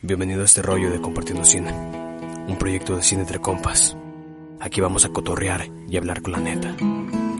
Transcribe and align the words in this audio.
Bienvenido 0.00 0.42
a 0.42 0.44
este 0.44 0.62
rollo 0.62 0.92
de 0.92 1.00
Compartiendo 1.00 1.44
Cine, 1.44 1.72
un 1.72 2.56
proyecto 2.56 2.94
de 2.94 3.02
cine 3.02 3.22
entre 3.22 3.40
compas. 3.40 3.96
Aquí 4.60 4.80
vamos 4.80 5.04
a 5.04 5.08
cotorrear 5.08 5.66
y 5.88 5.96
hablar 5.96 6.22
con 6.22 6.34
la 6.34 6.38
neta. 6.38 6.76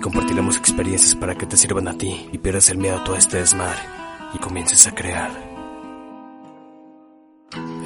Compartiremos 0.02 0.56
experiencias 0.56 1.14
para 1.14 1.38
que 1.38 1.46
te 1.46 1.56
sirvan 1.56 1.86
a 1.86 1.96
ti 1.96 2.28
y 2.32 2.38
pierdas 2.38 2.68
el 2.70 2.78
miedo 2.78 2.96
a 2.96 3.04
todo 3.04 3.14
este 3.14 3.36
desmadre 3.36 3.78
y 4.34 4.38
comiences 4.38 4.88
a 4.88 4.94
crear. 4.94 5.30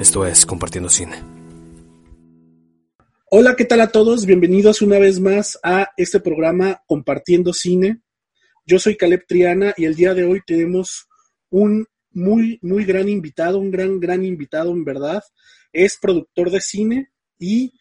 Esto 0.01 0.25
es 0.25 0.43
Compartiendo 0.43 0.89
Cine. 0.89 1.21
Hola, 3.29 3.55
¿qué 3.55 3.65
tal 3.65 3.81
a 3.81 3.91
todos? 3.91 4.25
Bienvenidos 4.25 4.81
una 4.81 4.97
vez 4.97 5.19
más 5.19 5.59
a 5.61 5.91
este 5.97 6.19
programa 6.19 6.81
Compartiendo 6.87 7.53
Cine. 7.53 8.01
Yo 8.65 8.79
soy 8.79 8.97
Caleb 8.97 9.27
Triana 9.27 9.75
y 9.77 9.85
el 9.85 9.93
día 9.93 10.15
de 10.15 10.23
hoy 10.23 10.41
tenemos 10.47 11.07
un 11.51 11.85
muy, 12.13 12.59
muy 12.61 12.85
gran 12.85 13.09
invitado, 13.09 13.59
un 13.59 13.71
gran, 13.71 13.99
gran 13.99 14.23
invitado 14.23 14.71
en 14.71 14.83
verdad. 14.83 15.23
Es 15.71 15.97
productor 15.99 16.51
de 16.51 16.61
cine 16.61 17.11
y 17.39 17.73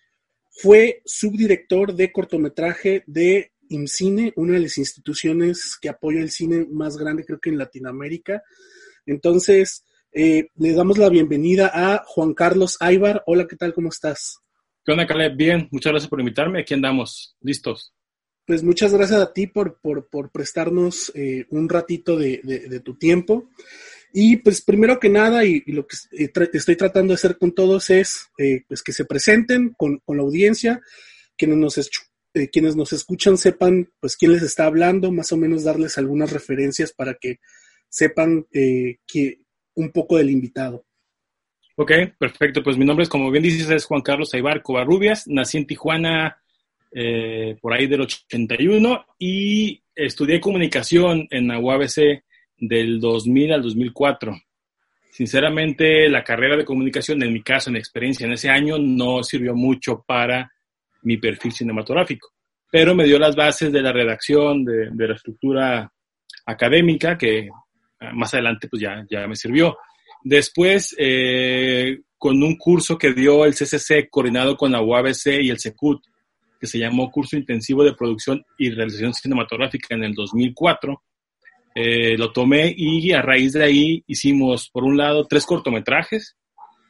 fue 0.50 1.02
subdirector 1.04 1.94
de 1.94 2.12
cortometraje 2.12 3.04
de 3.06 3.52
IMCINE, 3.68 4.32
una 4.36 4.54
de 4.54 4.60
las 4.60 4.78
instituciones 4.78 5.78
que 5.80 5.88
apoya 5.88 6.20
el 6.20 6.30
cine 6.30 6.66
más 6.70 6.96
grande 6.96 7.24
creo 7.24 7.40
que 7.40 7.50
en 7.50 7.58
Latinoamérica. 7.58 8.42
Entonces, 9.06 9.84
eh, 10.12 10.48
le 10.56 10.72
damos 10.72 10.98
la 10.98 11.08
bienvenida 11.08 11.70
a 11.72 12.04
Juan 12.06 12.34
Carlos 12.34 12.76
Aybar. 12.80 13.22
Hola, 13.26 13.46
¿qué 13.48 13.56
tal? 13.56 13.72
¿Cómo 13.72 13.88
estás? 13.88 14.38
¿Qué 14.84 14.92
onda, 14.92 15.06
Caleb? 15.06 15.36
Bien, 15.36 15.68
muchas 15.70 15.92
gracias 15.92 16.10
por 16.10 16.20
invitarme. 16.20 16.60
Aquí 16.60 16.74
andamos, 16.74 17.36
listos. 17.40 17.94
Pues 18.44 18.62
muchas 18.62 18.92
gracias 18.92 19.20
a 19.20 19.32
ti 19.32 19.46
por, 19.46 19.80
por, 19.80 20.08
por 20.08 20.30
prestarnos 20.30 21.12
eh, 21.14 21.46
un 21.50 21.68
ratito 21.68 22.16
de, 22.16 22.40
de, 22.42 22.68
de 22.68 22.80
tu 22.80 22.96
tiempo. 22.98 23.48
Y 24.12 24.36
pues 24.36 24.62
primero 24.62 25.00
que 25.00 25.08
nada, 25.08 25.44
y, 25.44 25.62
lo 25.66 25.86
que 25.86 25.96
estoy 26.52 26.76
tratando 26.76 27.12
de 27.12 27.14
hacer 27.14 27.38
con 27.38 27.52
todos 27.52 27.90
es 27.90 28.30
eh, 28.38 28.62
pues 28.68 28.82
que 28.82 28.92
se 28.92 29.04
presenten 29.04 29.74
con, 29.76 30.00
la 30.06 30.22
audiencia, 30.22 30.80
quienes 31.36 31.56
nos, 31.56 31.78
eh, 32.34 32.48
quienes 32.50 32.76
nos 32.76 32.92
escuchan 32.92 33.38
sepan 33.38 33.90
pues 34.00 34.16
quién 34.16 34.32
les 34.32 34.42
está 34.42 34.66
hablando, 34.66 35.12
más 35.12 35.32
o 35.32 35.36
menos 35.36 35.64
darles 35.64 35.98
algunas 35.98 36.32
referencias 36.32 36.92
para 36.92 37.14
que 37.14 37.40
sepan 37.88 38.46
eh, 38.52 38.98
que, 39.06 39.40
un 39.74 39.90
poco 39.90 40.16
del 40.16 40.30
invitado. 40.30 40.84
Ok, 41.76 41.92
perfecto. 42.18 42.62
Pues 42.62 42.76
mi 42.76 42.84
nombre 42.84 43.04
es, 43.04 43.08
como 43.08 43.30
bien 43.30 43.42
dices, 43.42 43.70
es 43.70 43.84
Juan 43.86 44.02
Carlos 44.02 44.34
Aibar 44.34 44.62
Covarrubias. 44.62 45.26
Nací 45.26 45.56
en 45.56 45.66
Tijuana 45.66 46.42
eh, 46.94 47.56
por 47.60 47.72
ahí 47.72 47.86
del 47.86 48.02
81 48.02 49.06
y 49.18 49.82
estudié 49.94 50.40
comunicación 50.40 51.26
en 51.30 51.48
la 51.48 51.58
UABC 51.58 52.22
del 52.62 53.00
2000 53.00 53.52
al 53.52 53.62
2004. 53.62 54.40
Sinceramente, 55.10 56.08
la 56.08 56.22
carrera 56.22 56.56
de 56.56 56.64
comunicación, 56.64 57.22
en 57.22 57.32
mi 57.32 57.42
caso, 57.42 57.70
en 57.70 57.76
experiencia 57.76 58.24
en 58.24 58.32
ese 58.32 58.48
año, 58.48 58.78
no 58.78 59.22
sirvió 59.24 59.54
mucho 59.54 60.04
para 60.06 60.50
mi 61.02 61.16
perfil 61.16 61.52
cinematográfico, 61.52 62.28
pero 62.70 62.94
me 62.94 63.04
dio 63.04 63.18
las 63.18 63.34
bases 63.34 63.72
de 63.72 63.82
la 63.82 63.92
redacción, 63.92 64.64
de, 64.64 64.90
la 64.94 65.14
estructura 65.14 65.92
académica, 66.46 67.18
que 67.18 67.48
más 68.14 68.32
adelante 68.32 68.68
pues 68.68 68.80
ya, 68.80 69.04
ya 69.10 69.26
me 69.26 69.34
sirvió. 69.34 69.76
Después, 70.22 70.94
eh, 70.96 71.98
con 72.16 72.40
un 72.40 72.56
curso 72.56 72.96
que 72.96 73.12
dio 73.12 73.44
el 73.44 73.54
CCC 73.54 74.08
coordinado 74.08 74.56
con 74.56 74.70
la 74.70 74.80
UABC 74.80 75.40
y 75.42 75.50
el 75.50 75.58
SECUT, 75.58 76.00
que 76.60 76.68
se 76.68 76.78
llamó 76.78 77.10
Curso 77.10 77.36
Intensivo 77.36 77.82
de 77.82 77.94
Producción 77.94 78.44
y 78.56 78.70
Realización 78.70 79.12
Cinematográfica 79.12 79.96
en 79.96 80.04
el 80.04 80.14
2004, 80.14 81.02
eh, 81.74 82.16
lo 82.16 82.32
tomé 82.32 82.72
y 82.76 83.12
a 83.12 83.22
raíz 83.22 83.52
de 83.52 83.64
ahí 83.64 84.04
hicimos, 84.06 84.68
por 84.70 84.84
un 84.84 84.96
lado, 84.96 85.26
tres 85.26 85.46
cortometrajes 85.46 86.36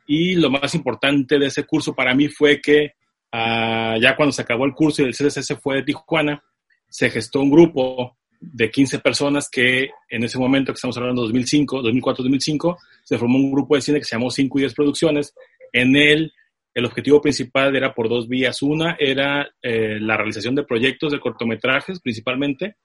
y 0.07 0.35
lo 0.35 0.51
más 0.51 0.75
importante 0.75 1.39
de 1.39 1.47
ese 1.47 1.65
curso 1.65 1.95
para 1.95 2.15
mí 2.15 2.29
fue 2.29 2.61
que 2.61 2.93
uh, 3.33 4.01
ya 4.01 4.15
cuando 4.17 4.33
se 4.33 4.43
acabó 4.43 4.65
el 4.65 4.75
curso 4.75 5.03
y 5.03 5.07
el 5.07 5.15
se 5.15 5.57
fue 5.57 5.77
de 5.77 5.83
Tijuana, 5.85 6.43
se 6.89 7.11
gestó 7.11 7.41
un 7.41 7.51
grupo 7.51 8.17
de 8.41 8.71
15 8.71 8.98
personas 8.98 9.48
que 9.48 9.91
en 10.09 10.25
ese 10.25 10.39
momento, 10.39 10.73
que 10.73 10.77
estamos 10.77 10.97
hablando 10.97 11.23
de 11.23 11.29
2005, 11.29 11.83
2004-2005, 11.83 12.77
se 13.05 13.19
formó 13.19 13.39
un 13.39 13.53
grupo 13.53 13.77
de 13.77 13.83
cine 13.83 13.98
que 13.98 14.05
se 14.05 14.17
llamó 14.17 14.31
5 14.31 14.59
y 14.59 14.63
10 14.63 14.75
Producciones. 14.75 15.33
En 15.73 15.97
él, 15.97 16.33
el 16.75 16.85
objetivo 16.85 17.21
principal 17.21 17.75
era 17.77 17.95
por 17.95 18.09
dos 18.09 18.29
vías. 18.29 18.61
Una 18.63 18.97
era 18.98 19.48
eh, 19.63 19.98
la 20.01 20.17
realización 20.17 20.55
de 20.57 20.65
proyectos 20.65 21.13
de 21.13 21.21
cortometrajes, 21.21 22.01
principalmente, 22.01 22.77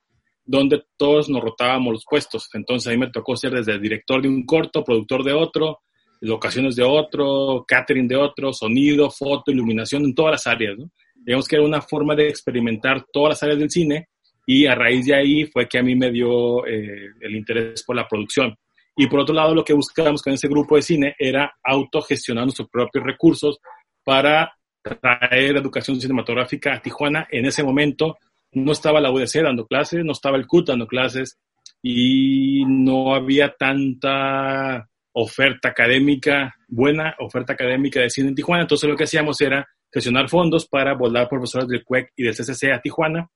donde 0.47 0.85
todos 0.96 1.30
nos 1.30 1.44
rotábamos 1.44 1.94
los 1.94 2.06
puestos. 2.09 2.50
Entonces, 2.53 2.88
a 2.88 2.91
mí 2.91 2.97
me 2.97 3.12
tocó 3.12 3.35
ser 3.35 3.52
desde 3.52 3.78
director 3.78 4.22
de 4.22 4.30
un 4.30 4.46
corto, 4.46 4.84
productor 4.84 5.24
de 5.24 5.34
otro, 5.34 5.81
locaciones 6.22 6.75
de 6.78 6.84
otro, 6.84 7.66
catering 7.68 8.08
de 8.08 8.16
otro, 8.16 8.53
sonido, 8.53 9.12
foto, 9.12 9.52
iluminación, 9.52 10.06
en 10.06 10.16
todas 10.16 10.31
las 10.31 10.47
áreas. 10.47 10.78
¿no? 10.78 10.90
Digamos 11.16 11.47
que 11.47 11.57
era 11.57 11.66
una 11.66 11.81
forma 11.81 12.16
de 12.16 12.30
experimentar 12.30 13.06
todas 13.12 13.31
las 13.31 13.44
áreas 13.44 13.59
del 13.59 13.69
cine 13.69 14.07
y 14.46 14.66
a 14.66 14.74
raíz 14.74 15.06
de 15.06 15.16
ahí 15.16 15.46
fue 15.46 15.68
que 15.68 15.80
a 15.80 15.84
mí 15.84 15.96
me 15.96 16.09
dio 16.09 16.66
eh, 16.66 17.12
el 17.19 17.36
interés 17.36 17.84
por 17.84 17.97
la 17.97 18.07
producción. 18.07 18.56
Y 18.96 19.07
por 19.07 19.19
otro 19.19 19.36
lado, 19.36 19.53
lo 19.53 19.66
que 19.66 19.74
buscábamos 19.74 20.22
con 20.22 20.34
ese 20.34 20.47
grupo 20.47 20.78
de 20.78 20.81
cine 20.81 21.16
era 21.19 21.53
autogestionar 21.62 22.46
nuestros 22.46 22.69
propios 22.69 23.03
recursos 23.03 23.59
para 24.02 24.52
traer 24.81 25.57
educación 25.57 26.00
cinematográfica 26.00 26.74
a 26.74 26.81
Tijuana. 26.81 27.28
En 27.30 27.46
ese 27.46 27.62
momento 27.63 28.18
no 28.63 28.72
estaba 28.72 29.01
la 29.01 29.12
UDC 29.12 29.41
dando 29.44 29.66
clases, 29.66 30.03
no 30.03 30.12
estaba 30.12 30.38
el 30.38 30.47
CUT 30.47 30.68
dando 30.68 30.88
clases 30.88 31.38
y 31.81 32.63
no 32.66 33.13
había 33.13 33.53
tanta 33.57 34.88
oferta 35.13 35.69
académica, 35.69 36.56
buena 36.68 37.16
oferta 37.19 37.53
académica 37.53 38.01
de 38.01 38.09
cine 38.09 38.29
en 38.29 38.35
Tijuana. 38.35 38.63
Entonces 38.63 38.90
lo 38.90 38.95
que 38.95 39.06
hacíamos 39.06 39.40
era 39.41 39.68
gestionar 39.91 40.29
fondos 40.29 40.68
para 40.68 40.94
volar 40.94 41.29
profesores 41.29 41.68
del 41.68 41.84
CUEC 41.84 42.12
y 42.16 42.23
del 42.23 42.35
CCC 42.35 42.72
a 42.72 42.81
Tijuana 42.81 43.29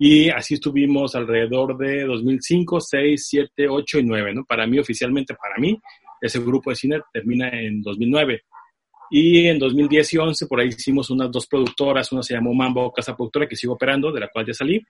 y 0.00 0.30
así 0.30 0.54
estuvimos 0.54 1.16
alrededor 1.16 1.76
de 1.76 2.04
2005, 2.04 2.80
6, 2.80 3.26
7, 3.28 3.68
8 3.68 3.98
y 3.98 4.02
9, 4.04 4.34
¿no? 4.34 4.44
Para 4.44 4.64
mí, 4.66 4.78
oficialmente, 4.78 5.34
para 5.34 5.56
mí, 5.58 5.76
ese 6.20 6.38
grupo 6.38 6.70
de 6.70 6.76
cine 6.76 7.00
termina 7.12 7.48
en 7.48 7.82
2009. 7.82 8.42
Y 9.10 9.46
en 9.46 9.58
2010 9.58 10.14
y 10.14 10.18
11, 10.18 10.46
por 10.46 10.60
ahí 10.60 10.68
hicimos 10.68 11.10
unas 11.10 11.30
dos 11.30 11.46
productoras, 11.46 12.12
una 12.12 12.22
se 12.22 12.34
llamó 12.34 12.52
Mambo 12.52 12.92
Casa 12.92 13.16
Productora, 13.16 13.48
que 13.48 13.56
sigo 13.56 13.74
operando, 13.74 14.12
de 14.12 14.20
la 14.20 14.28
cual 14.28 14.46
ya 14.46 14.54
salí, 14.54 14.80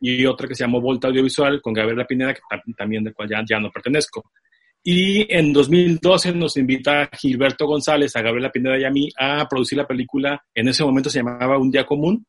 y 0.00 0.24
otra 0.24 0.48
que 0.48 0.54
se 0.54 0.64
llamó 0.64 0.80
Volta 0.80 1.08
Audiovisual, 1.08 1.60
con 1.60 1.72
Gabriela 1.72 2.06
Pineda, 2.06 2.34
que 2.34 2.40
también 2.76 3.04
de 3.04 3.12
cual 3.12 3.28
ya, 3.28 3.42
ya 3.46 3.60
no 3.60 3.70
pertenezco. 3.70 4.30
Y 4.82 5.26
en 5.34 5.52
2012 5.52 6.32
nos 6.32 6.56
invita 6.56 7.10
Gilberto 7.12 7.66
González, 7.66 8.14
a 8.14 8.22
Gabriela 8.22 8.52
Pineda 8.52 8.78
y 8.78 8.84
a 8.84 8.90
mí, 8.90 9.08
a 9.18 9.46
producir 9.48 9.76
la 9.78 9.86
película, 9.86 10.42
en 10.54 10.68
ese 10.68 10.84
momento 10.84 11.10
se 11.10 11.18
llamaba 11.18 11.58
Un 11.58 11.70
Día 11.70 11.84
Común, 11.84 12.24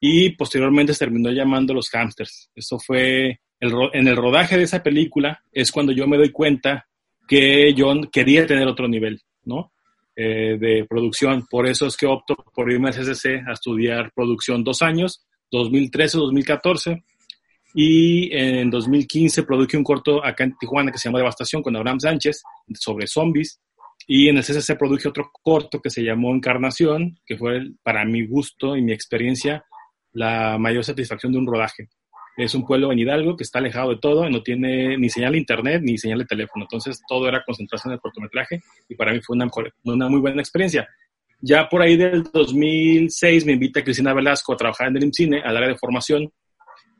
y 0.00 0.30
posteriormente 0.30 0.92
se 0.92 1.06
terminó 1.06 1.30
llamando 1.30 1.72
Los 1.72 1.88
Hamsters. 1.94 2.50
Eso 2.54 2.78
fue, 2.78 3.40
el, 3.58 3.72
en 3.94 4.06
el 4.06 4.16
rodaje 4.16 4.58
de 4.58 4.64
esa 4.64 4.82
película 4.82 5.42
es 5.50 5.72
cuando 5.72 5.92
yo 5.92 6.06
me 6.06 6.18
doy 6.18 6.30
cuenta 6.30 6.86
que 7.26 7.72
yo 7.72 7.92
quería 8.12 8.46
tener 8.46 8.68
otro 8.68 8.86
nivel, 8.86 9.22
¿no? 9.44 9.72
Eh, 10.16 10.56
de 10.60 10.86
producción. 10.88 11.44
Por 11.50 11.66
eso 11.66 11.88
es 11.88 11.96
que 11.96 12.06
opto 12.06 12.36
por 12.54 12.70
irme 12.70 12.88
al 12.88 12.94
CCC 12.94 13.42
a 13.48 13.52
estudiar 13.52 14.12
producción 14.14 14.62
dos 14.62 14.80
años, 14.80 15.26
2013-2014. 15.50 17.02
Y 17.74 18.32
en 18.32 18.70
2015 18.70 19.42
produje 19.42 19.76
un 19.76 19.82
corto 19.82 20.24
acá 20.24 20.44
en 20.44 20.56
Tijuana 20.56 20.92
que 20.92 20.98
se 20.98 21.08
llama 21.08 21.18
Devastación 21.18 21.62
con 21.62 21.74
Abraham 21.74 21.98
Sánchez 21.98 22.44
sobre 22.74 23.08
zombies. 23.08 23.60
Y 24.06 24.28
en 24.28 24.36
el 24.36 24.44
CCC 24.44 24.78
produje 24.78 25.08
otro 25.08 25.32
corto 25.42 25.80
que 25.80 25.90
se 25.90 26.04
llamó 26.04 26.32
Encarnación, 26.32 27.18
que 27.26 27.36
fue 27.36 27.72
para 27.82 28.04
mi 28.04 28.24
gusto 28.24 28.76
y 28.76 28.82
mi 28.82 28.92
experiencia 28.92 29.64
la 30.12 30.58
mayor 30.58 30.84
satisfacción 30.84 31.32
de 31.32 31.38
un 31.38 31.46
rodaje. 31.48 31.88
Es 32.36 32.54
un 32.54 32.66
pueblo 32.66 32.90
en 32.90 32.98
Hidalgo 32.98 33.36
que 33.36 33.44
está 33.44 33.60
alejado 33.60 33.90
de 33.90 33.98
todo, 33.98 34.28
no 34.28 34.42
tiene 34.42 34.98
ni 34.98 35.08
señal 35.08 35.32
de 35.32 35.38
internet 35.38 35.82
ni 35.84 35.98
señal 35.98 36.18
de 36.20 36.24
teléfono, 36.24 36.64
entonces 36.64 37.00
todo 37.08 37.28
era 37.28 37.44
concentración 37.44 37.92
en 37.92 37.94
el 37.94 38.00
cortometraje 38.00 38.60
y 38.88 38.94
para 38.96 39.12
mí 39.12 39.20
fue 39.20 39.36
una, 39.36 39.48
una 39.84 40.08
muy 40.08 40.20
buena 40.20 40.42
experiencia. 40.42 40.88
Ya 41.40 41.68
por 41.68 41.82
ahí 41.82 41.96
del 41.96 42.24
2006 42.24 43.44
me 43.46 43.52
invita 43.52 43.84
Cristina 43.84 44.14
Velasco 44.14 44.52
a 44.52 44.56
trabajar 44.56 44.88
en 44.88 44.96
el 44.96 45.04
IMCINE, 45.04 45.42
al 45.42 45.56
área 45.56 45.68
de 45.68 45.76
formación, 45.76 46.32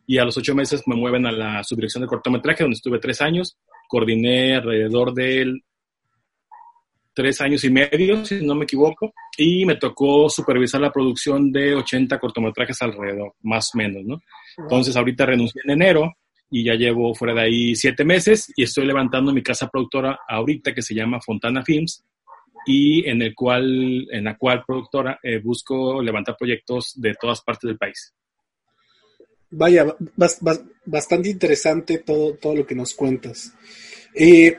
y 0.06 0.18
a 0.18 0.24
los 0.24 0.36
ocho 0.36 0.54
meses 0.54 0.82
me 0.86 0.96
mueven 0.96 1.26
a 1.26 1.32
la 1.32 1.64
subdirección 1.64 2.02
de 2.02 2.08
cortometraje, 2.08 2.62
donde 2.62 2.74
estuve 2.74 2.98
tres 2.98 3.20
años. 3.20 3.56
Coordiné 3.88 4.56
alrededor 4.56 5.14
del 5.14 5.62
tres 7.14 7.40
años 7.40 7.64
y 7.64 7.70
medio, 7.70 8.24
si 8.24 8.44
no 8.44 8.54
me 8.54 8.64
equivoco, 8.64 9.12
y 9.36 9.64
me 9.64 9.76
tocó 9.76 10.28
supervisar 10.28 10.80
la 10.80 10.92
producción 10.92 11.52
de 11.52 11.74
80 11.74 12.18
cortometrajes 12.18 12.80
alrededor, 12.82 13.34
más 13.42 13.70
o 13.74 13.78
menos, 13.78 14.04
¿no? 14.04 14.20
Entonces 14.58 14.96
ahorita 14.96 15.26
renuncié 15.26 15.62
en 15.64 15.70
enero 15.70 16.12
y 16.50 16.64
ya 16.64 16.74
llevo 16.74 17.14
fuera 17.14 17.34
de 17.34 17.40
ahí 17.42 17.76
siete 17.76 18.04
meses 18.04 18.52
y 18.56 18.64
estoy 18.64 18.86
levantando 18.86 19.32
mi 19.32 19.42
casa 19.42 19.68
productora 19.68 20.20
ahorita 20.28 20.74
que 20.74 20.82
se 20.82 20.94
llama 20.94 21.20
Fontana 21.20 21.64
Films 21.64 22.04
y 22.66 23.08
en 23.08 23.22
el 23.22 23.34
cual, 23.34 24.06
en 24.10 24.24
la 24.24 24.36
cual 24.36 24.64
productora 24.66 25.18
eh, 25.22 25.38
busco 25.38 26.02
levantar 26.02 26.36
proyectos 26.36 26.92
de 27.00 27.14
todas 27.14 27.40
partes 27.42 27.68
del 27.68 27.78
país. 27.78 28.14
Vaya, 29.50 29.86
bastante 30.84 31.28
interesante 31.28 31.98
todo, 31.98 32.34
todo 32.34 32.56
lo 32.56 32.66
que 32.66 32.74
nos 32.74 32.94
cuentas. 32.94 33.52
Eh, 34.14 34.56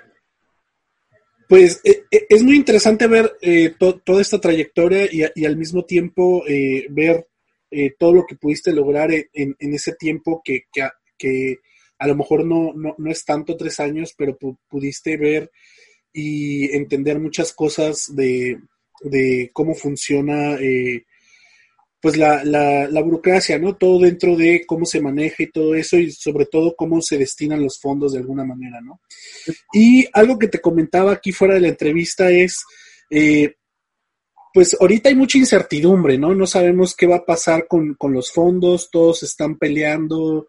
Pues 1.47 1.81
eh, 1.83 2.03
eh, 2.09 2.25
es 2.29 2.43
muy 2.43 2.55
interesante 2.55 3.07
ver 3.07 3.37
eh, 3.41 3.73
toda 3.77 4.21
esta 4.21 4.39
trayectoria 4.39 5.07
y, 5.11 5.45
al 5.45 5.57
mismo 5.57 5.85
tiempo 5.85 6.43
ver 6.89 7.27
todo 7.99 8.13
lo 8.13 8.25
que 8.25 8.35
pudiste 8.35 8.71
lograr 8.71 9.11
en, 9.11 9.55
ese 9.59 9.93
tiempo 9.95 10.41
que, 10.43 10.63
que, 11.17 11.57
a, 11.99 12.07
lo 12.07 12.15
mejor 12.15 12.45
no, 12.45 12.73
no, 12.73 12.95
no, 12.97 13.11
es 13.11 13.25
tanto 13.25 13.57
tres 13.57 13.79
años, 13.79 14.13
pero 14.17 14.37
pudiste 14.69 15.17
ver 15.17 15.51
y 16.13 16.73
entender 16.75 17.19
muchas 17.19 17.51
cosas 17.51 18.15
de, 18.15 18.59
de 19.01 19.49
cómo 19.51 19.75
funciona 19.75 20.57
pues 22.05 22.17
la, 22.17 22.43
la, 22.43 22.87
la, 22.87 23.01
burocracia, 23.01 23.57
¿no? 23.57 23.77
Todo 23.77 24.01
dentro 24.01 24.35
de 24.35 24.63
cómo 24.67 24.85
se 24.85 25.01
maneja 25.01 25.41
y 25.41 25.49
todo 25.49 25.73
eso 25.73 25.97
y 25.97 26.11
sobre 26.11 26.45
todo 26.45 26.75
cómo 26.75 27.01
se 27.01 27.17
destinan 27.17 27.63
los 27.63 27.79
fondos 27.79 28.13
de 28.13 28.19
alguna 28.19 28.45
manera, 28.45 28.79
¿no? 28.79 29.01
Y 29.73 30.05
algo 30.13 30.37
que 30.37 30.47
te 30.47 30.61
comentaba 30.61 31.13
aquí 31.13 31.31
fuera 31.31 31.55
de 31.55 31.61
la 31.61 31.69
entrevista 31.69 32.29
es, 32.29 32.63
eh, 33.09 33.55
pues 34.53 34.77
ahorita 34.79 35.09
hay 35.09 35.15
mucha 35.15 35.39
incertidumbre, 35.39 36.15
¿no? 36.19 36.35
No 36.35 36.45
sabemos 36.45 36.95
qué 36.95 37.07
va 37.07 37.15
a 37.15 37.25
pasar 37.25 37.65
con, 37.67 37.95
con 37.95 38.13
los 38.13 38.31
fondos, 38.31 38.91
todos 38.91 39.23
están 39.23 39.57
peleando 39.57 40.47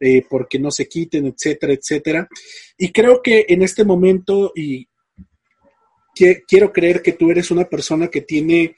eh, 0.00 0.24
porque 0.28 0.58
no 0.58 0.72
se 0.72 0.88
quiten, 0.88 1.26
etcétera, 1.26 1.72
etcétera. 1.72 2.28
Y 2.76 2.90
creo 2.90 3.22
que 3.22 3.46
en 3.48 3.62
este 3.62 3.84
momento, 3.84 4.50
y 4.56 4.88
quiero 6.48 6.72
creer 6.72 7.00
que 7.00 7.12
tú 7.12 7.30
eres 7.30 7.52
una 7.52 7.66
persona 7.66 8.08
que 8.08 8.22
tiene 8.22 8.74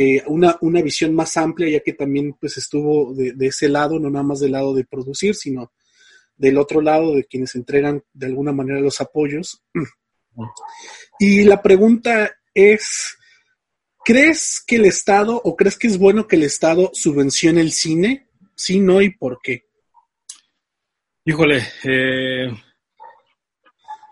eh, 0.00 0.22
una, 0.28 0.56
una, 0.60 0.80
visión 0.80 1.12
más 1.12 1.36
amplia, 1.36 1.68
ya 1.68 1.80
que 1.80 1.92
también 1.92 2.32
pues 2.34 2.56
estuvo 2.56 3.12
de, 3.14 3.34
ese 3.44 3.68
lado, 3.68 3.98
no 3.98 4.08
nada 4.08 4.22
más 4.22 4.38
del 4.38 4.52
lado 4.52 4.72
de 4.72 4.84
producir, 4.84 5.34
sino 5.34 5.72
del 6.36 6.56
otro 6.58 6.80
lado 6.80 7.16
de 7.16 7.24
quienes 7.24 7.56
entregan 7.56 8.04
de 8.12 8.26
alguna 8.26 8.52
manera 8.52 8.78
los 8.78 9.00
apoyos. 9.00 9.60
Y 11.18 11.42
la 11.42 11.60
pregunta 11.60 12.30
es, 12.54 13.18
¿crees 14.04 14.62
que 14.64 14.76
el 14.76 14.84
Estado 14.84 15.34
o 15.34 15.56
crees 15.56 15.76
que 15.76 15.88
es 15.88 15.98
bueno 15.98 16.28
que 16.28 16.36
el 16.36 16.44
Estado 16.44 16.92
subvencione 16.94 17.60
el 17.60 17.72
cine? 17.72 18.28
Sí, 18.54 18.78
no 18.78 19.02
y 19.02 19.10
por 19.10 19.40
qué. 19.42 19.64
Híjole, 21.24 21.60
eh, 21.82 22.56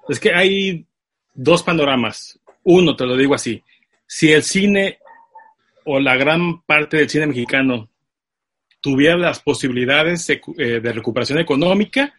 es 0.08 0.18
que 0.18 0.34
hay 0.34 0.84
dos 1.32 1.62
panoramas. 1.62 2.40
Uno, 2.64 2.96
te 2.96 3.06
lo 3.06 3.16
digo 3.16 3.36
así, 3.36 3.62
si 4.04 4.32
el 4.32 4.42
cine 4.42 4.98
o 5.86 6.00
la 6.00 6.16
gran 6.16 6.62
parte 6.62 6.96
del 6.98 7.08
cine 7.08 7.28
mexicano 7.28 7.88
tuviera 8.80 9.16
las 9.16 9.40
posibilidades 9.40 10.28
eh, 10.28 10.40
de, 10.80 10.92
recuperación 10.92 11.38
económica, 11.38 12.12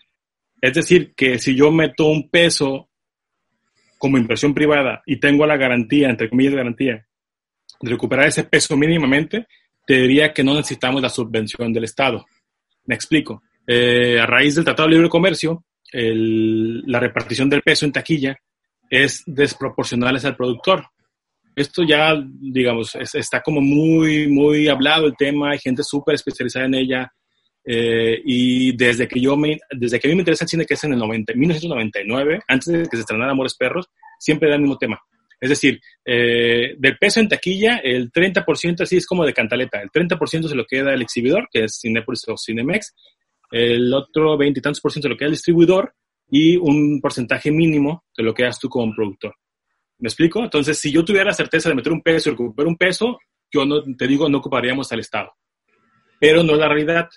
es 0.61 0.73
decir, 0.73 1.13
que 1.15 1.37
si 1.37 1.55
yo 1.55 1.71
meto 1.71 2.07
un 2.07 2.29
peso 2.29 2.89
como 3.97 4.17
inversión 4.17 4.53
privada 4.53 5.03
y 5.05 5.19
tengo 5.19 5.45
la 5.45 5.57
garantía, 5.57 6.09
entre 6.09 6.29
comillas, 6.29 6.55
garantía, 6.55 7.05
de 7.81 7.89
recuperar 7.91 8.27
ese 8.27 8.45
peso 8.45 8.75
mínimamente, 8.75 9.47
te 9.85 9.95
diría 9.95 10.33
que 10.33 10.43
no 10.43 10.53
necesitamos 10.55 11.01
la 11.01 11.09
subvención 11.09 11.71
del 11.71 11.83
Estado. 11.83 12.25
Me 12.85 12.95
explico. 12.95 13.43
Eh, 13.65 14.19
a 14.19 14.25
raíz 14.25 14.55
del 14.55 14.65
Tratado 14.65 14.87
de 14.87 14.95
Libre 14.95 15.09
Comercio, 15.09 15.65
la 15.91 16.99
repartición 16.99 17.49
del 17.49 17.61
peso 17.61 17.85
en 17.85 17.93
taquilla 17.93 18.37
es 18.89 19.23
desproporcional 19.25 20.19
al 20.21 20.35
productor 20.35 20.89
esto 21.57 21.81
ya, 21.83 22.13
digamos, 22.39 22.93
está 22.95 23.41
como 23.41 23.61
muy, 23.61 24.27
muy 24.27 24.67
hablado 24.67 25.07
el 25.07 25.17
tema, 25.17 25.49
hay 25.51 25.57
gente 25.57 25.81
súper 25.81 26.13
especializada 26.13 26.67
en 26.67 26.75
ella. 26.75 27.11
Eh, 27.65 28.21
y 28.23 28.77
desde 28.77 29.07
que 29.07 29.19
yo 29.19 29.35
me, 29.35 29.59
desde 29.71 29.99
que 29.99 30.07
a 30.07 30.09
mí 30.09 30.15
me 30.15 30.21
interesa 30.21 30.45
el 30.45 30.49
cine, 30.49 30.65
que 30.67 30.75
es 30.75 30.83
en 30.83 30.93
el 30.93 30.99
90, 30.99 31.33
1999, 31.33 32.41
antes 32.47 32.67
de 32.67 32.87
que 32.87 32.95
se 32.95 33.01
estrenara 33.01 33.31
Amores 33.31 33.55
Perros, 33.55 33.87
siempre 34.19 34.49
era 34.49 34.55
el 34.55 34.61
mismo 34.61 34.77
tema. 34.77 35.01
Es 35.41 35.49
decir, 35.49 35.81
eh, 36.05 36.75
del 36.77 36.97
peso 36.99 37.21
en 37.21 37.27
taquilla, 37.27 37.77
el 37.77 38.11
30% 38.11 38.81
así 38.81 38.97
es 38.97 39.07
como 39.07 39.25
de 39.25 39.33
cantaleta, 39.33 39.81
el 39.81 39.89
30% 39.89 40.47
se 40.47 40.55
lo 40.55 40.65
queda 40.65 40.93
el 40.93 41.01
exhibidor, 41.01 41.47
que 41.51 41.63
es 41.63 41.79
Cinepolis 41.81 42.23
o 42.27 42.35
Cinemex, 42.37 42.93
el 43.49 43.91
otro 43.95 44.37
20 44.37 44.59
y 44.59 44.61
tantos 44.61 44.79
por 44.79 44.91
ciento 44.91 45.07
se 45.07 45.11
lo 45.11 45.17
queda 45.17 45.29
el 45.29 45.33
distribuidor 45.33 45.95
y 46.29 46.55
un 46.57 47.01
porcentaje 47.01 47.49
mínimo 47.49 48.03
te 48.13 48.21
lo 48.21 48.35
quedas 48.35 48.59
tú 48.59 48.69
como 48.69 48.93
productor. 48.93 49.33
¿Me 49.99 50.07
explico? 50.07 50.43
Entonces, 50.43 50.79
si 50.79 50.91
yo 50.91 51.03
tuviera 51.03 51.25
la 51.25 51.33
certeza 51.33 51.69
de 51.69 51.75
meter 51.75 51.91
un 51.91 52.01
peso 52.01 52.29
y 52.29 52.31
recuperar 52.33 52.67
un 52.67 52.77
peso, 52.77 53.17
yo 53.51 53.65
no, 53.65 53.83
te 53.95 54.07
digo, 54.07 54.29
no 54.29 54.39
ocuparíamos 54.39 54.91
al 54.91 54.99
Estado. 54.99 55.31
Pero 56.19 56.43
no 56.43 56.53
es 56.53 56.59
la 56.59 56.67
realidad. 56.67 57.09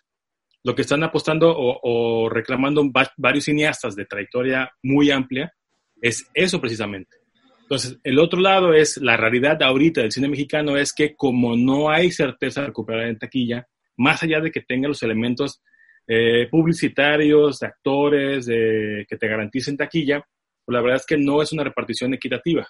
Lo 0.62 0.74
que 0.74 0.82
están 0.82 1.02
apostando 1.02 1.54
o, 1.56 2.28
reclamando 2.28 2.82
varios 3.16 3.44
cineastas 3.44 3.96
de 3.96 4.04
trayectoria 4.04 4.70
muy 4.82 5.10
amplia 5.10 5.52
es 6.00 6.30
eso 6.34 6.60
precisamente. 6.60 7.16
Entonces, 7.62 7.98
el 8.02 8.18
otro 8.18 8.40
lado 8.40 8.74
es 8.74 8.96
la 8.96 9.16
realidad 9.16 9.62
ahorita 9.62 10.02
del 10.02 10.12
cine 10.12 10.28
mexicano 10.28 10.76
es 10.76 10.92
que 10.92 11.14
como 11.14 11.56
no 11.56 11.88
hay 11.88 12.10
certeza 12.10 12.62
de 12.62 12.68
recuperar 12.68 13.06
en 13.06 13.18
taquilla, 13.18 13.66
más 13.96 14.22
allá 14.22 14.40
de 14.40 14.50
que 14.50 14.62
tenga 14.62 14.88
los 14.88 15.02
elementos 15.02 15.62
eh, 16.06 16.48
publicitarios, 16.50 17.60
de 17.60 17.66
actores, 17.66 18.46
que 18.46 19.16
te 19.16 19.28
garanticen 19.28 19.76
taquilla, 19.76 20.22
pues 20.70 20.76
la 20.76 20.82
verdad 20.82 21.00
es 21.00 21.06
que 21.06 21.16
no 21.16 21.42
es 21.42 21.50
una 21.50 21.64
repartición 21.64 22.14
equitativa. 22.14 22.64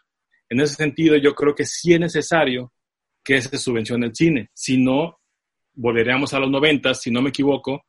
En 0.49 0.59
ese 0.59 0.75
sentido, 0.75 1.19
yo 1.19 1.35
creo 1.35 1.55
que 1.55 1.67
sí 1.67 1.93
es 1.93 2.01
necesario 2.01 2.73
que 3.23 3.43
se 3.43 3.59
subvencione 3.59 4.07
el 4.07 4.15
cine. 4.15 4.49
Si 4.55 4.83
no, 4.83 5.19
volveríamos 5.75 6.33
a 6.33 6.39
los 6.39 6.51
90, 6.51 6.95
si 6.95 7.11
no 7.11 7.21
me 7.21 7.29
equivoco, 7.29 7.85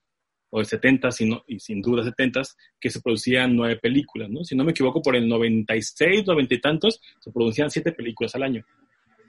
o 0.50 0.60
de 0.60 0.66
70, 0.66 1.08
y 1.48 1.60
sin 1.62 1.82
duda 1.82 2.04
70, 2.04 2.42
que 2.78 2.90
se 2.90 3.00
producían 3.00 3.56
nueve 3.56 3.78
películas, 3.78 4.30
¿no? 4.30 4.44
Si 4.44 4.54
no 4.54 4.66
me 4.66 4.72
equivoco, 4.72 5.02
por 5.02 5.16
el 5.16 5.30
96, 5.30 6.28
90 6.28 6.56
y 6.56 6.60
tantos, 6.60 7.00
se 7.22 7.32
producían 7.32 7.72
siete 7.72 7.94
películas 7.94 8.36
al 8.36 8.44
año. 8.44 8.66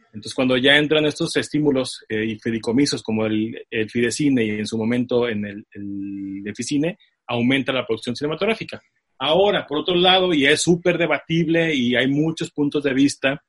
Entonces, 0.07 0.35
cuando 0.35 0.57
ya 0.57 0.77
entran 0.77 1.05
estos 1.05 1.37
estímulos 1.37 2.05
eh, 2.09 2.25
y 2.25 2.41
fideicomisos 2.41 3.05
como 3.05 3.25
el, 3.25 3.57
el, 3.71 3.89
Fidecine 3.89 4.45
y 4.45 4.51
en 4.51 4.67
su 4.67 4.77
momento 4.77 5.29
en 5.29 5.45
el, 5.45 5.65
el 5.75 6.43
Eficine, 6.45 6.99
aumenta 7.29 7.73
la 7.73 7.87
producción 7.87 8.17
cinematográfica. 8.17 8.83
Ahora, 9.19 9.67
por 9.67 9.79
otro 9.79 9.95
lado, 9.95 10.33
y 10.35 10.47
es 10.47 10.63
súper 10.63 10.99
debatible 10.99 11.75
y 11.75 11.95
hay 11.95 12.09
muchos 12.09 12.51
puntos 12.51 12.83
de 12.83 12.93
vista, 12.93 13.43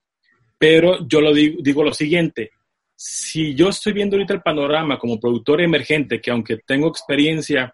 pero 0.58 1.06
yo 1.08 1.20
lo 1.20 1.34
digo, 1.34 1.84
lo 1.84 1.94
siguiente, 1.94 2.52
si 2.96 3.54
yo 3.56 3.70
estoy 3.70 3.94
viendo 3.94 4.16
ahorita 4.16 4.36
el 4.36 4.42
panorama 4.42 4.98
como 4.98 5.20
productor 5.20 5.62
emergente, 5.62 6.22
que 6.22 6.32
aunque 6.32 6.58
tengo 6.66 6.88
experiencia 6.88 7.74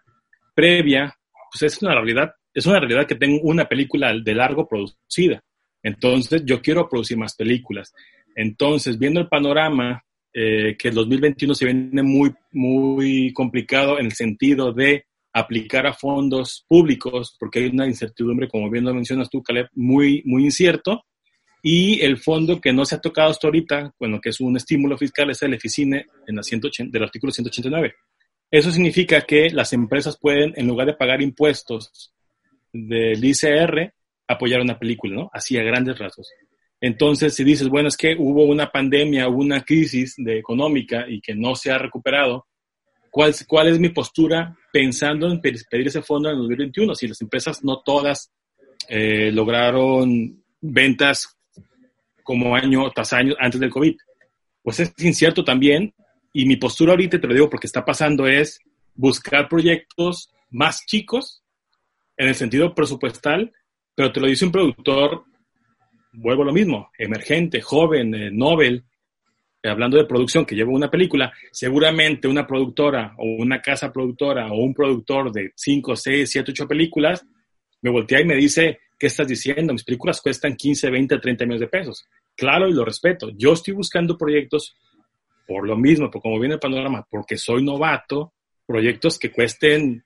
previa, 0.54 1.14
pues 1.52 1.72
es 1.72 1.82
una 1.82 1.94
realidad, 1.94 2.32
es 2.52 2.66
una 2.66 2.80
realidad 2.80 3.06
que 3.06 3.14
tengo 3.14 3.40
una 3.42 3.68
película 3.68 4.12
de 4.12 4.34
largo 4.34 4.66
producida. 4.66 5.42
Entonces, 5.82 6.42
yo 6.44 6.60
quiero 6.60 6.88
producir 6.88 7.16
más 7.16 7.34
películas. 7.36 7.92
Entonces, 8.34 8.98
viendo 8.98 9.20
el 9.20 9.28
panorama, 9.28 10.02
eh, 10.32 10.76
que 10.78 10.88
el 10.88 10.94
2021 10.94 11.54
se 11.54 11.64
viene 11.64 12.02
muy, 12.02 12.32
muy 12.52 13.32
complicado 13.32 13.98
en 13.98 14.06
el 14.06 14.12
sentido 14.12 14.72
de 14.72 15.06
aplicar 15.32 15.86
a 15.86 15.94
fondos 15.94 16.64
públicos, 16.68 17.36
porque 17.38 17.60
hay 17.60 17.66
una 17.66 17.86
incertidumbre, 17.86 18.48
como 18.48 18.70
bien 18.70 18.84
lo 18.84 18.94
mencionas 18.94 19.30
tú, 19.30 19.42
Caleb, 19.42 19.68
muy, 19.74 20.22
muy 20.24 20.44
incierto. 20.44 21.04
Y 21.62 22.00
el 22.00 22.16
fondo 22.16 22.60
que 22.60 22.72
no 22.72 22.84
se 22.84 22.94
ha 22.94 23.00
tocado 23.00 23.30
hasta 23.30 23.46
ahorita, 23.46 23.94
bueno, 23.98 24.20
que 24.20 24.30
es 24.30 24.40
un 24.40 24.56
estímulo 24.56 24.96
fiscal, 24.96 25.30
es 25.30 25.42
el 25.42 25.54
EFICINE 25.54 26.06
en 26.26 26.36
la 26.36 26.42
180, 26.42 26.90
del 26.90 27.04
artículo 27.04 27.32
189. 27.32 27.94
Eso 28.50 28.70
significa 28.70 29.20
que 29.22 29.50
las 29.50 29.72
empresas 29.72 30.18
pueden, 30.18 30.52
en 30.56 30.66
lugar 30.66 30.86
de 30.86 30.94
pagar 30.94 31.22
impuestos 31.22 32.12
del 32.72 33.22
ICR, 33.22 33.92
apoyar 34.26 34.60
una 34.60 34.78
película, 34.78 35.14
¿no? 35.14 35.30
Así 35.32 35.56
a 35.58 35.62
grandes 35.62 35.98
rasgos. 35.98 36.32
Entonces, 36.80 37.34
si 37.34 37.44
dices, 37.44 37.68
bueno, 37.68 37.88
es 37.88 37.96
que 37.96 38.16
hubo 38.18 38.44
una 38.44 38.70
pandemia, 38.70 39.28
una 39.28 39.62
crisis 39.62 40.14
de 40.16 40.38
económica 40.38 41.04
y 41.06 41.20
que 41.20 41.34
no 41.34 41.54
se 41.54 41.70
ha 41.70 41.78
recuperado, 41.78 42.46
¿cuál, 43.10 43.34
cuál 43.46 43.68
es 43.68 43.78
mi 43.78 43.90
postura 43.90 44.56
pensando 44.72 45.30
en 45.30 45.40
pedir 45.40 45.86
ese 45.86 46.02
fondo 46.02 46.28
en 46.28 46.34
el 46.34 46.40
2021, 46.42 46.94
si 46.94 47.08
las 47.08 47.20
empresas 47.20 47.64
no 47.64 47.80
todas 47.80 48.32
eh, 48.88 49.30
lograron 49.32 50.42
ventas 50.60 51.36
como 52.22 52.54
año 52.54 52.90
tras 52.90 53.12
año 53.12 53.34
antes 53.38 53.60
del 53.60 53.70
COVID. 53.70 53.96
Pues 54.62 54.80
es 54.80 54.92
incierto 54.98 55.44
también 55.44 55.94
y 56.32 56.44
mi 56.46 56.56
postura 56.56 56.92
ahorita, 56.92 57.20
te 57.20 57.26
lo 57.26 57.34
digo 57.34 57.50
porque 57.50 57.66
está 57.66 57.84
pasando, 57.84 58.26
es 58.26 58.60
buscar 58.94 59.48
proyectos 59.48 60.32
más 60.50 60.84
chicos 60.86 61.42
en 62.16 62.28
el 62.28 62.34
sentido 62.34 62.74
presupuestal, 62.74 63.52
pero 63.94 64.12
te 64.12 64.20
lo 64.20 64.26
dice 64.26 64.44
un 64.44 64.52
productor, 64.52 65.24
vuelvo 66.12 66.42
a 66.42 66.46
lo 66.46 66.52
mismo, 66.52 66.90
emergente, 66.98 67.60
joven, 67.60 68.14
eh, 68.14 68.30
Nobel, 68.30 68.84
hablando 69.62 69.96
de 69.96 70.06
producción, 70.06 70.46
que 70.46 70.54
lleva 70.54 70.70
una 70.70 70.90
película, 70.90 71.32
seguramente 71.52 72.28
una 72.28 72.46
productora 72.46 73.14
o 73.18 73.24
una 73.24 73.60
casa 73.60 73.92
productora 73.92 74.50
o 74.50 74.56
un 74.56 74.74
productor 74.74 75.32
de 75.32 75.52
5, 75.54 75.96
6, 75.96 76.30
7, 76.30 76.50
8 76.52 76.68
películas 76.68 77.26
me 77.82 77.90
voltea 77.90 78.20
y 78.20 78.24
me 78.24 78.36
dice, 78.36 78.80
¿qué 78.98 79.06
estás 79.06 79.26
diciendo? 79.26 79.72
Mis 79.72 79.84
películas 79.84 80.20
cuestan 80.20 80.54
15, 80.54 80.90
20, 80.90 81.18
30 81.18 81.44
millones 81.44 81.60
de 81.60 81.68
pesos. 81.68 82.06
Claro, 82.36 82.68
y 82.68 82.72
lo 82.72 82.84
respeto. 82.84 83.30
Yo 83.36 83.52
estoy 83.52 83.74
buscando 83.74 84.18
proyectos 84.18 84.76
por 85.46 85.66
lo 85.66 85.76
mismo, 85.76 86.10
por 86.10 86.22
como 86.22 86.38
viene 86.38 86.54
el 86.54 86.60
panorama, 86.60 87.06
porque 87.10 87.36
soy 87.36 87.64
novato, 87.64 88.34
proyectos 88.66 89.18
que 89.18 89.32
cuesten 89.32 90.04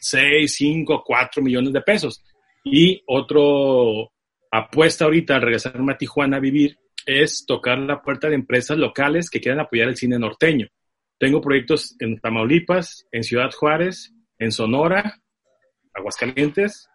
6, 0.00 0.54
5, 0.54 1.02
4 1.04 1.42
millones 1.42 1.72
de 1.72 1.80
pesos. 1.82 2.22
Y 2.64 3.02
otro 3.06 4.12
apuesta 4.50 5.04
ahorita 5.04 5.36
al 5.36 5.42
regresarme 5.42 5.92
a 5.92 5.98
Tijuana 5.98 6.38
a 6.38 6.40
vivir 6.40 6.78
es 7.08 7.46
tocar 7.46 7.78
la 7.78 8.02
puerta 8.02 8.28
de 8.28 8.34
empresas 8.34 8.76
locales 8.76 9.30
que 9.30 9.40
quieran 9.40 9.60
apoyar 9.60 9.88
el 9.88 9.96
cine 9.96 10.18
norteño. 10.18 10.68
Tengo 11.18 11.40
proyectos 11.40 11.96
en 12.00 12.20
Tamaulipas, 12.20 13.08
en 13.10 13.24
Ciudad 13.24 13.50
Juárez, 13.50 14.12
en 14.38 14.52
Sonora, 14.52 15.18
Aguascalientes 15.94 16.86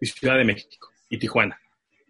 y 0.00 0.06
Ciudad 0.06 0.38
de 0.38 0.44
México 0.44 0.88
y 1.10 1.18
Tijuana. 1.18 1.60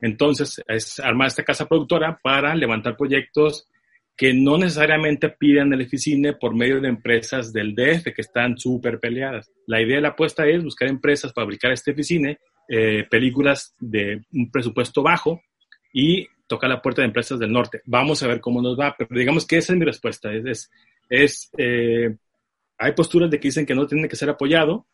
Entonces, 0.03 0.63
es 0.69 1.01
armar 1.01 1.29
esta 1.29 1.45
casa 1.45 1.67
productora 1.67 2.21
para 2.23 2.55
levantar 2.55 2.95
proyectos 2.95 3.67
que 4.15 4.35
no 4.35 4.59
necesariamente 4.59 5.31
pidan 5.31 5.73
el 5.73 5.81
Eficine 5.81 6.35
por 6.35 6.55
medio 6.55 6.83
de 6.83 6.89
empresas 6.89 7.55
del 7.55 7.75
DF 7.75 8.13
que 8.15 8.21
están 8.21 8.59
súper 8.59 9.01
peleadas. 9.01 9.51
La 9.67 9.81
idea 9.81 9.97
de 9.97 10.03
la 10.03 10.09
apuesta 10.09 10.47
es 10.47 10.63
buscar 10.63 10.89
empresas 10.89 11.33
para 11.33 11.47
fabricar 11.47 11.73
este 11.73 11.93
Eficine, 11.93 12.39
eh, 12.69 13.07
películas 13.11 13.75
de 13.81 14.23
un 14.33 14.51
presupuesto 14.51 15.03
bajo 15.03 15.41
y 15.91 16.29
tocar 16.47 16.71
la 16.71 16.81
puerta 16.81 17.03
de 17.03 17.09
empresas 17.09 17.39
del 17.39 17.53
norte. 17.53 17.83
Vamos 17.87 18.23
a 18.23 18.27
ver 18.27 18.41
cómo 18.41 18.63
nos 18.63 18.79
va, 18.79 18.95
pero 18.97 19.19
digamos 19.19 19.47
que 19.47 19.59
esa 19.59 19.73
es 19.73 19.79
mi 19.79 19.85
respuesta. 19.85 20.33
Es, 20.33 20.71
es, 21.09 21.51
eh, 21.59 22.15
hay 22.79 22.93
posturas 22.93 23.31
de 23.31 23.39
que 23.39 23.49
dicen 23.49 23.67
que 23.67 23.75
no 23.75 23.87
tiene 23.87 24.09
que 24.09 24.17
ser 24.17 24.31
apoyado, 24.31 24.87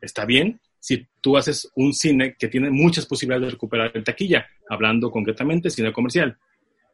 está 0.00 0.24
bien, 0.24 0.60
si 0.80 1.06
tú 1.20 1.36
haces 1.36 1.70
un 1.74 1.92
cine 1.92 2.36
que 2.38 2.48
tiene 2.48 2.70
muchas 2.70 3.06
posibilidades 3.06 3.48
de 3.48 3.52
recuperar 3.52 3.90
en 3.94 4.04
taquilla, 4.04 4.46
hablando 4.68 5.10
concretamente 5.10 5.70
cine 5.70 5.92
comercial. 5.92 6.36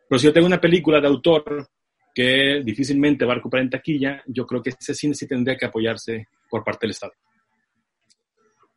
Pero 0.09 0.19
si 0.19 0.27
yo 0.27 0.33
tengo 0.33 0.47
una 0.47 0.61
película 0.61 1.01
de 1.01 1.07
autor 1.07 1.69
que 2.15 2.63
difícilmente 2.65 3.25
va 3.25 3.33
a 3.33 3.37
recuperar 3.37 3.65
en 3.65 3.71
taquilla, 3.71 4.23
yo 4.27 4.47
creo 4.47 4.63
que 4.63 4.71
ese 4.71 4.95
cine 4.95 5.15
sí 5.15 5.27
tendría 5.27 5.57
que 5.57 5.67
apoyarse 5.67 6.29
por 6.49 6.63
parte 6.63 6.87
del 6.87 6.93
Estado. 6.93 7.13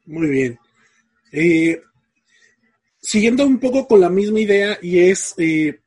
Muy 0.05 0.29
bien. 0.29 0.59
Eh, 1.31 1.81
siguiendo 3.07 3.45
un 3.45 3.57
poco 3.57 3.87
con 3.87 4.01
la 4.01 4.09
misma 4.09 4.41
idea, 4.41 4.77
y 4.81 4.99
es, 4.99 5.33
eh, 5.37 5.79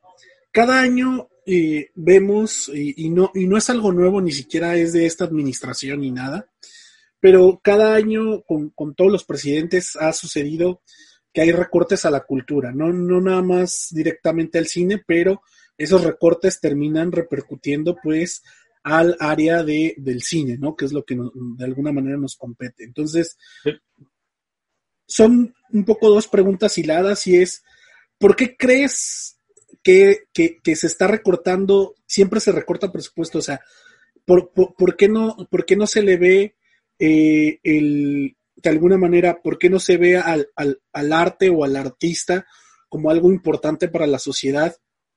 cada 0.50 0.80
año 0.80 1.28
eh, 1.44 1.90
vemos, 1.94 2.70
y, 2.72 3.10
no, 3.10 3.30
y 3.34 3.46
no 3.46 3.58
es 3.58 3.68
algo 3.68 3.92
nuevo, 3.92 4.22
ni 4.22 4.32
siquiera 4.32 4.74
es 4.74 4.94
de 4.94 5.04
esta 5.04 5.24
administración 5.24 6.00
ni 6.00 6.10
nada, 6.10 6.48
pero 7.20 7.60
cada 7.62 7.94
año 7.94 8.40
con, 8.40 8.72
todos 8.94 9.12
los 9.12 9.24
presidentes 9.24 9.96
ha 9.96 10.14
sucedido 10.14 10.80
que 11.30 11.42
hay 11.42 11.52
recortes 11.52 12.06
a 12.06 12.10
la 12.10 12.24
cultura, 12.24 12.72
no, 12.72 12.90
no 12.90 13.20
nada 13.20 13.42
más 13.42 13.88
directamente 13.90 14.56
al 14.56 14.66
cine, 14.66 15.02
pero 15.06 15.42
esos 15.76 16.02
recortes 16.02 16.58
terminan 16.58 17.12
repercutiendo 17.12 17.98
pues 18.02 18.42
al 18.82 19.14
área 19.20 19.62
de, 19.62 19.94
del 19.98 20.22
cine, 20.22 20.56
¿no? 20.58 20.74
Que 20.74 20.86
es 20.86 20.92
lo 20.92 21.04
que 21.04 21.16
de 21.16 21.64
alguna 21.66 21.92
manera 21.92 22.16
nos 22.16 22.36
compete. 22.36 22.82
Entonces, 22.84 23.36
son 25.10 25.54
un 25.72 25.84
poco 25.84 26.08
dos 26.08 26.28
preguntas 26.28 26.78
hiladas 26.78 27.26
y 27.26 27.36
es, 27.36 27.64
¿por 28.16 28.36
qué 28.36 28.56
crees 28.56 29.38
que, 29.82 30.22
se 30.32 30.86
está 30.86 31.08
recortando, 31.08 31.96
siempre 32.06 32.38
se 32.38 32.52
recorta 32.52 32.92
presupuesto? 32.92 33.38
O 33.38 33.42
sea, 33.42 33.60
¿por, 34.24 34.52
por, 34.52 34.96
qué, 34.96 35.08
no, 35.08 35.36
por 35.50 35.66
qué 35.66 35.74
no 35.74 35.88
se 35.88 36.02
le 36.02 36.16
ve 36.16 36.54
eh, 37.00 37.58
el, 37.64 38.36
de 38.54 38.70
alguna 38.70 38.98
manera, 38.98 39.42
¿por 39.42 39.58
qué 39.58 39.68
no 39.68 39.80
se 39.80 39.96
ve 39.96 40.16
al, 40.16 40.48
al, 40.54 41.12
arte 41.12 41.50
o 41.50 41.64
al 41.64 41.74
artista 41.74 42.46
como 42.88 43.10
algo 43.10 43.32
importante 43.32 43.88
para 43.88 44.06
la 44.06 44.20
sociedad 44.20 44.76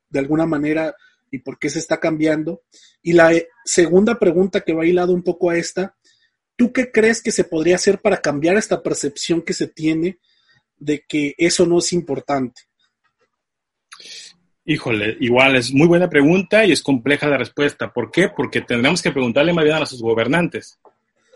de 0.09 0.19
alguna 0.19 0.47
manera 0.47 0.95
y 1.29 1.37
por 1.39 1.59
qué 1.59 1.69
se 1.69 1.77
está 1.77 1.99
cambiando? 1.99 2.63
Y 3.03 3.13
la 3.13 3.31
eh, 3.31 3.47
segunda 3.63 4.17
pregunta 4.17 4.61
que 4.61 4.73
va 4.73 4.87
hilado 4.87 5.13
un 5.13 5.21
poco 5.21 5.51
a 5.51 5.57
esta, 5.57 5.95
¿tú 6.55 6.71
qué 6.71 6.91
crees 6.91 7.21
que 7.21 7.31
se 7.31 7.43
podría 7.43 7.75
hacer 7.75 7.99
para 7.99 8.17
cambiar 8.17 8.57
esta 8.57 8.81
percepción 8.81 9.41
que 9.41 9.53
se 9.53 9.67
tiene 9.67 10.17
de 10.77 11.03
que 11.07 11.35
eso 11.37 11.65
no 11.65 11.79
es 11.79 11.93
importante? 11.93 12.61
Híjole, 14.65 15.17
igual 15.19 15.55
es 15.57 15.73
muy 15.73 15.87
buena 15.87 16.09
pregunta 16.09 16.65
y 16.65 16.71
es 16.71 16.81
compleja 16.81 17.27
la 17.27 17.37
respuesta. 17.37 17.91
¿Por 17.91 18.11
qué? 18.11 18.29
Porque 18.29 18.61
tendremos 18.61 19.01
que 19.01 19.11
preguntarle 19.11 19.53
más 19.53 19.65
bien 19.65 19.75
a 19.75 19.85
sus 19.85 20.01
gobernantes. 20.01 20.79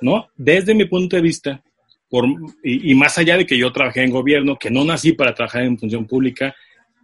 ¿no? 0.01 0.29
Desde 0.35 0.73
mi 0.73 0.85
punto 0.85 1.15
de 1.15 1.21
vista, 1.21 1.63
por, 2.09 2.25
y, 2.63 2.93
más 2.95 3.17
allá 3.17 3.37
de 3.37 3.45
que 3.45 3.57
yo 3.57 3.71
trabajé 3.71 4.03
en 4.03 4.11
gobierno, 4.11 4.57
que 4.57 4.71
no 4.71 4.83
nací 4.85 5.13
para 5.13 5.33
trabajar 5.33 5.63
en 5.63 5.77
función 5.77 6.05
pública, 6.05 6.55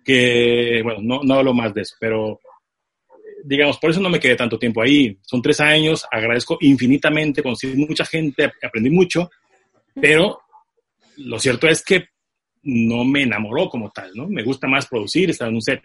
que, 0.04 0.82
bueno, 0.84 1.00
no, 1.02 1.24
no 1.24 1.34
hablo 1.36 1.54
más 1.54 1.74
de 1.74 1.82
eso, 1.82 1.96
pero 2.00 2.40
digamos, 3.44 3.78
por 3.78 3.92
eso 3.92 4.00
no 4.00 4.10
me 4.10 4.20
quedé 4.20 4.36
tanto 4.36 4.58
tiempo 4.58 4.82
ahí. 4.82 5.18
Son 5.22 5.42
tres 5.42 5.60
años, 5.60 6.06
agradezco 6.12 6.58
infinitamente, 6.62 7.44
conocí 7.44 7.68
mucha 7.68 8.06
gente, 8.06 8.52
aprendí 8.62 8.90
mucho, 8.90 9.30
pero 10.00 10.40
lo 11.18 11.40
cierto 11.40 11.68
es 11.68 11.84
que 11.84 12.08
no 12.64 13.04
me 13.04 13.24
enamoró 13.24 13.70
como 13.70 13.92
tal, 13.92 14.12
¿no? 14.16 14.28
Me 14.28 14.44
gusta 14.44 14.68
más 14.68 14.88
producir, 14.88 15.30
estar 15.30 15.50
en 15.50 15.56
un 15.56 15.62
set. 15.62 15.82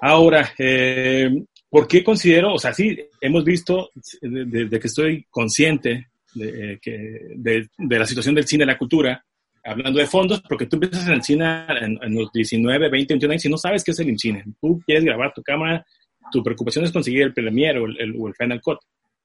Ahora, 0.00 0.52
eh, 0.58 1.30
¿Por 1.72 1.88
qué 1.88 2.04
considero, 2.04 2.52
o 2.52 2.58
sea, 2.58 2.74
sí, 2.74 2.94
hemos 3.18 3.44
visto 3.44 3.88
desde 4.20 4.78
que 4.78 4.88
estoy 4.88 5.24
consciente 5.30 6.08
de, 6.34 6.78
de, 6.82 7.98
la 7.98 8.04
situación 8.04 8.34
del 8.34 8.46
cine 8.46 8.64
y 8.64 8.66
la 8.66 8.76
cultura, 8.76 9.24
hablando 9.64 9.98
de 9.98 10.06
fondos, 10.06 10.42
porque 10.46 10.66
tú 10.66 10.76
empiezas 10.76 11.06
en 11.06 11.14
el 11.14 11.22
cine 11.22 11.64
en, 11.80 12.14
los 12.14 12.30
19, 12.30 12.90
20, 12.90 13.14
21 13.14 13.32
años 13.32 13.44
y 13.46 13.48
no 13.48 13.56
sabes 13.56 13.82
qué 13.82 13.92
es 13.92 13.98
el 14.00 14.18
cine. 14.18 14.44
Tú 14.60 14.82
quieres 14.84 15.02
grabar 15.02 15.32
tu 15.32 15.42
cámara, 15.42 15.82
tu 16.32 16.42
preocupación 16.42 16.84
es 16.84 16.92
conseguir 16.92 17.22
el 17.22 17.34
Premiere 17.34 17.78
o 17.78 17.86
el, 17.86 18.14
o 18.18 18.28
el 18.28 18.34
Final 18.34 18.60
Cut. 18.60 18.78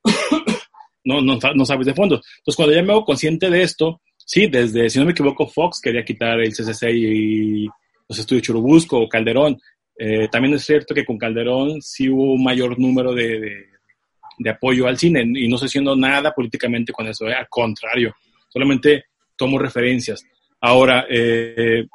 no, 1.06 1.22
no, 1.22 1.40
no, 1.56 1.66
sabes 1.66 1.88
de 1.88 1.94
fondos. 1.94 2.22
Entonces, 2.38 2.56
cuando 2.56 2.76
ya 2.76 2.84
me 2.84 2.92
hago 2.92 3.06
consciente 3.06 3.50
de 3.50 3.64
esto, 3.64 4.02
sí, 4.18 4.48
desde, 4.48 4.90
si 4.90 5.00
no 5.00 5.06
me 5.06 5.12
equivoco, 5.12 5.48
Fox 5.48 5.80
quería 5.82 6.06
quitar 6.06 6.40
el 6.40 6.54
CCC 6.54 6.90
y 6.92 7.68
los 8.08 8.20
estudios 8.20 8.44
Churubusco 8.44 9.00
o 9.00 9.10
Calderón. 9.10 9.58
Eh, 9.98 10.28
también 10.32 10.54
es 10.54 10.64
cierto 10.64 10.94
que 10.94 11.06
con 11.06 11.18
Calderón 11.18 11.82
sí 11.82 12.10
hubo 12.10 12.34
un 12.34 12.44
mayor 12.44 12.78
número 12.80 13.14
de, 13.14 13.66
de, 14.38 14.50
apoyo 14.50 14.86
al 14.86 14.98
cine 14.98 15.22
y 15.22 15.48
no 15.48 15.56
estoy 15.56 15.68
haciendo 15.68 15.96
nada 15.96 16.32
políticamente 16.32 16.94
con 16.94 17.08
eso, 17.08 17.28
eh, 17.28 17.34
al 17.34 17.48
contrario, 17.50 18.14
solamente 18.48 19.06
tomo 19.36 19.58
referencias. 19.58 20.24
Ahora, 20.62 21.06
eh, 21.10 21.88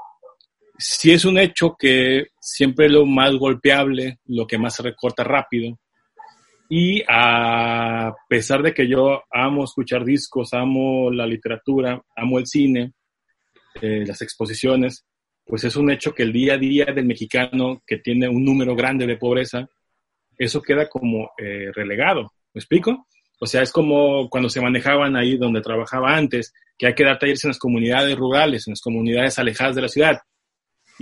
sí 0.83 1.13
es 1.13 1.25
un 1.25 1.39
hecho 1.39 1.77
que 1.79 2.27
siempre 2.41 2.89
lo 2.89 3.07
más 3.07 3.35
golpeable, 3.35 4.19
lo 4.27 4.47
que 4.47 4.59
más 4.59 4.77
se 4.77 4.83
recorta 4.83 5.25
rápido, 5.25 5.79
y 6.69 7.03
a 7.07 8.15
pesar 8.29 8.63
de 8.63 8.73
que 8.73 8.89
yo 8.89 9.23
amo 9.31 9.65
escuchar 9.65 10.05
discos, 10.05 10.55
amo 10.55 11.11
la 11.11 11.27
literatura, 11.27 12.01
amo 12.17 12.39
el 12.39 12.47
cine, 12.47 12.93
eh, 13.81 14.05
las 14.07 14.23
exposiciones, 14.23 15.05
pues 15.45 15.65
es 15.65 15.77
un 15.77 15.91
hecho 15.91 16.15
que 16.15 16.23
el 16.23 16.33
día 16.33 16.55
a 16.55 16.59
día 16.59 16.87
del 16.87 17.05
mexicano 17.05 17.83
que 17.87 17.99
tiene 17.99 18.29
un 18.29 18.43
número 18.43 18.75
grande 18.75 19.07
de 19.07 19.19
pobreza, 19.19 19.69
eso 20.39 20.63
queda 20.63 20.89
como 20.89 21.33
eh, 21.37 21.71
relegado. 21.75 22.33
¿Me 22.55 22.61
explico? 22.61 23.07
O 23.39 23.47
sea, 23.47 23.61
es 23.61 23.71
como 23.71 24.31
cuando 24.31 24.49
se 24.49 24.61
manejaban 24.61 25.15
ahí 25.15 25.37
donde 25.37 25.61
trabajaba 25.61 26.17
antes, 26.17 26.55
que 26.79 26.87
hay 26.87 26.95
que 26.95 27.05
dar 27.05 27.19
talleres 27.19 27.45
en 27.45 27.49
las 27.49 27.59
comunidades 27.59 28.17
rurales, 28.17 28.67
en 28.67 28.73
las 28.73 28.81
comunidades 28.81 29.39
alejadas 29.39 29.75
de 29.75 29.83
la 29.83 29.89
ciudad. 29.89 30.19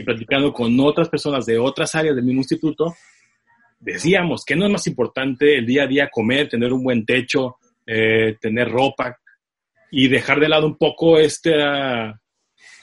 Y 0.00 0.02
platicando 0.02 0.50
con 0.50 0.80
otras 0.80 1.10
personas 1.10 1.44
de 1.44 1.58
otras 1.58 1.94
áreas 1.94 2.16
del 2.16 2.24
mismo 2.24 2.40
instituto, 2.40 2.94
decíamos 3.78 4.44
que 4.46 4.56
no 4.56 4.64
es 4.64 4.72
más 4.72 4.86
importante 4.86 5.58
el 5.58 5.66
día 5.66 5.82
a 5.82 5.86
día 5.86 6.08
comer, 6.10 6.48
tener 6.48 6.72
un 6.72 6.82
buen 6.82 7.04
techo, 7.04 7.56
eh, 7.86 8.38
tener 8.40 8.70
ropa 8.70 9.18
y 9.90 10.08
dejar 10.08 10.40
de 10.40 10.48
lado 10.48 10.66
un 10.66 10.78
poco 10.78 11.18
esta 11.18 12.18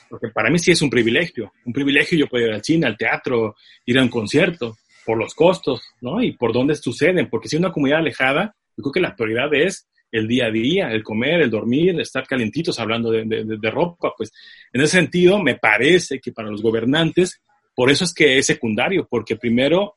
porque 0.08 0.28
para 0.30 0.52
mí 0.52 0.60
sí 0.60 0.70
es 0.72 0.82
un 0.84 0.92
privilegio, 0.92 1.52
un 1.66 1.74
privilegio 1.74 2.20
yo 2.20 2.28
poder 2.28 2.50
ir 2.50 2.54
al 2.54 2.64
cine, 2.64 2.86
al 2.86 2.98
teatro, 2.98 3.56
ir 3.84 3.98
a 3.98 4.04
un 4.04 4.10
concierto, 4.10 4.78
por 5.04 5.18
los 5.18 5.34
costos, 5.34 5.82
¿no? 6.02 6.22
Y 6.22 6.34
por 6.34 6.54
dónde 6.54 6.76
suceden, 6.76 7.30
porque 7.32 7.50
si 7.50 7.58
una 7.58 7.72
comunidad 7.72 8.00
alejada, 8.00 8.56
yo 8.78 8.84
creo 8.84 8.92
que 8.92 9.00
la 9.00 9.16
prioridad 9.16 9.52
es 9.56 9.88
el 10.12 10.28
día 10.28 10.46
a 10.46 10.52
día, 10.52 10.92
el 10.92 11.04
comer, 11.04 11.42
el 11.42 11.50
dormir, 11.50 12.00
estar 12.00 12.26
calentitos 12.26 12.80
hablando 12.80 13.12
de, 13.12 13.26
de, 13.26 13.72
ropa, 13.72 14.14
pues 14.16 14.32
en 14.72 14.82
ese 14.82 14.98
sentido 14.98 15.42
me 15.42 15.56
parece 15.56 16.20
que 16.20 16.32
para 16.32 16.50
los 16.50 16.62
gobernantes, 16.62 17.42
por 17.76 17.92
eso 17.92 18.06
es 18.06 18.14
que 18.14 18.38
es 18.38 18.46
secundario, 18.46 19.08
porque 19.10 19.36
primero, 19.36 19.96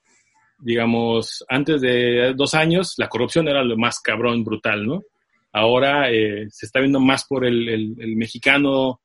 digamos, 0.58 1.44
antes 1.48 1.80
de 1.80 2.34
dos 2.36 2.54
años, 2.54 2.94
la 2.98 3.08
corrupción 3.08 3.48
era 3.48 3.62
lo 3.62 3.76
más 3.76 4.00
cabrón, 4.00 4.44
brutal, 4.44 4.86
¿no? 4.86 5.02
Ahora 5.52 6.10
eh, 6.10 6.46
se 6.50 6.66
está 6.66 6.80
viendo 6.80 7.00
más 7.00 7.24
por 7.26 7.44
el, 7.44 7.68
el 7.68 8.16
mexicano 8.16 9.00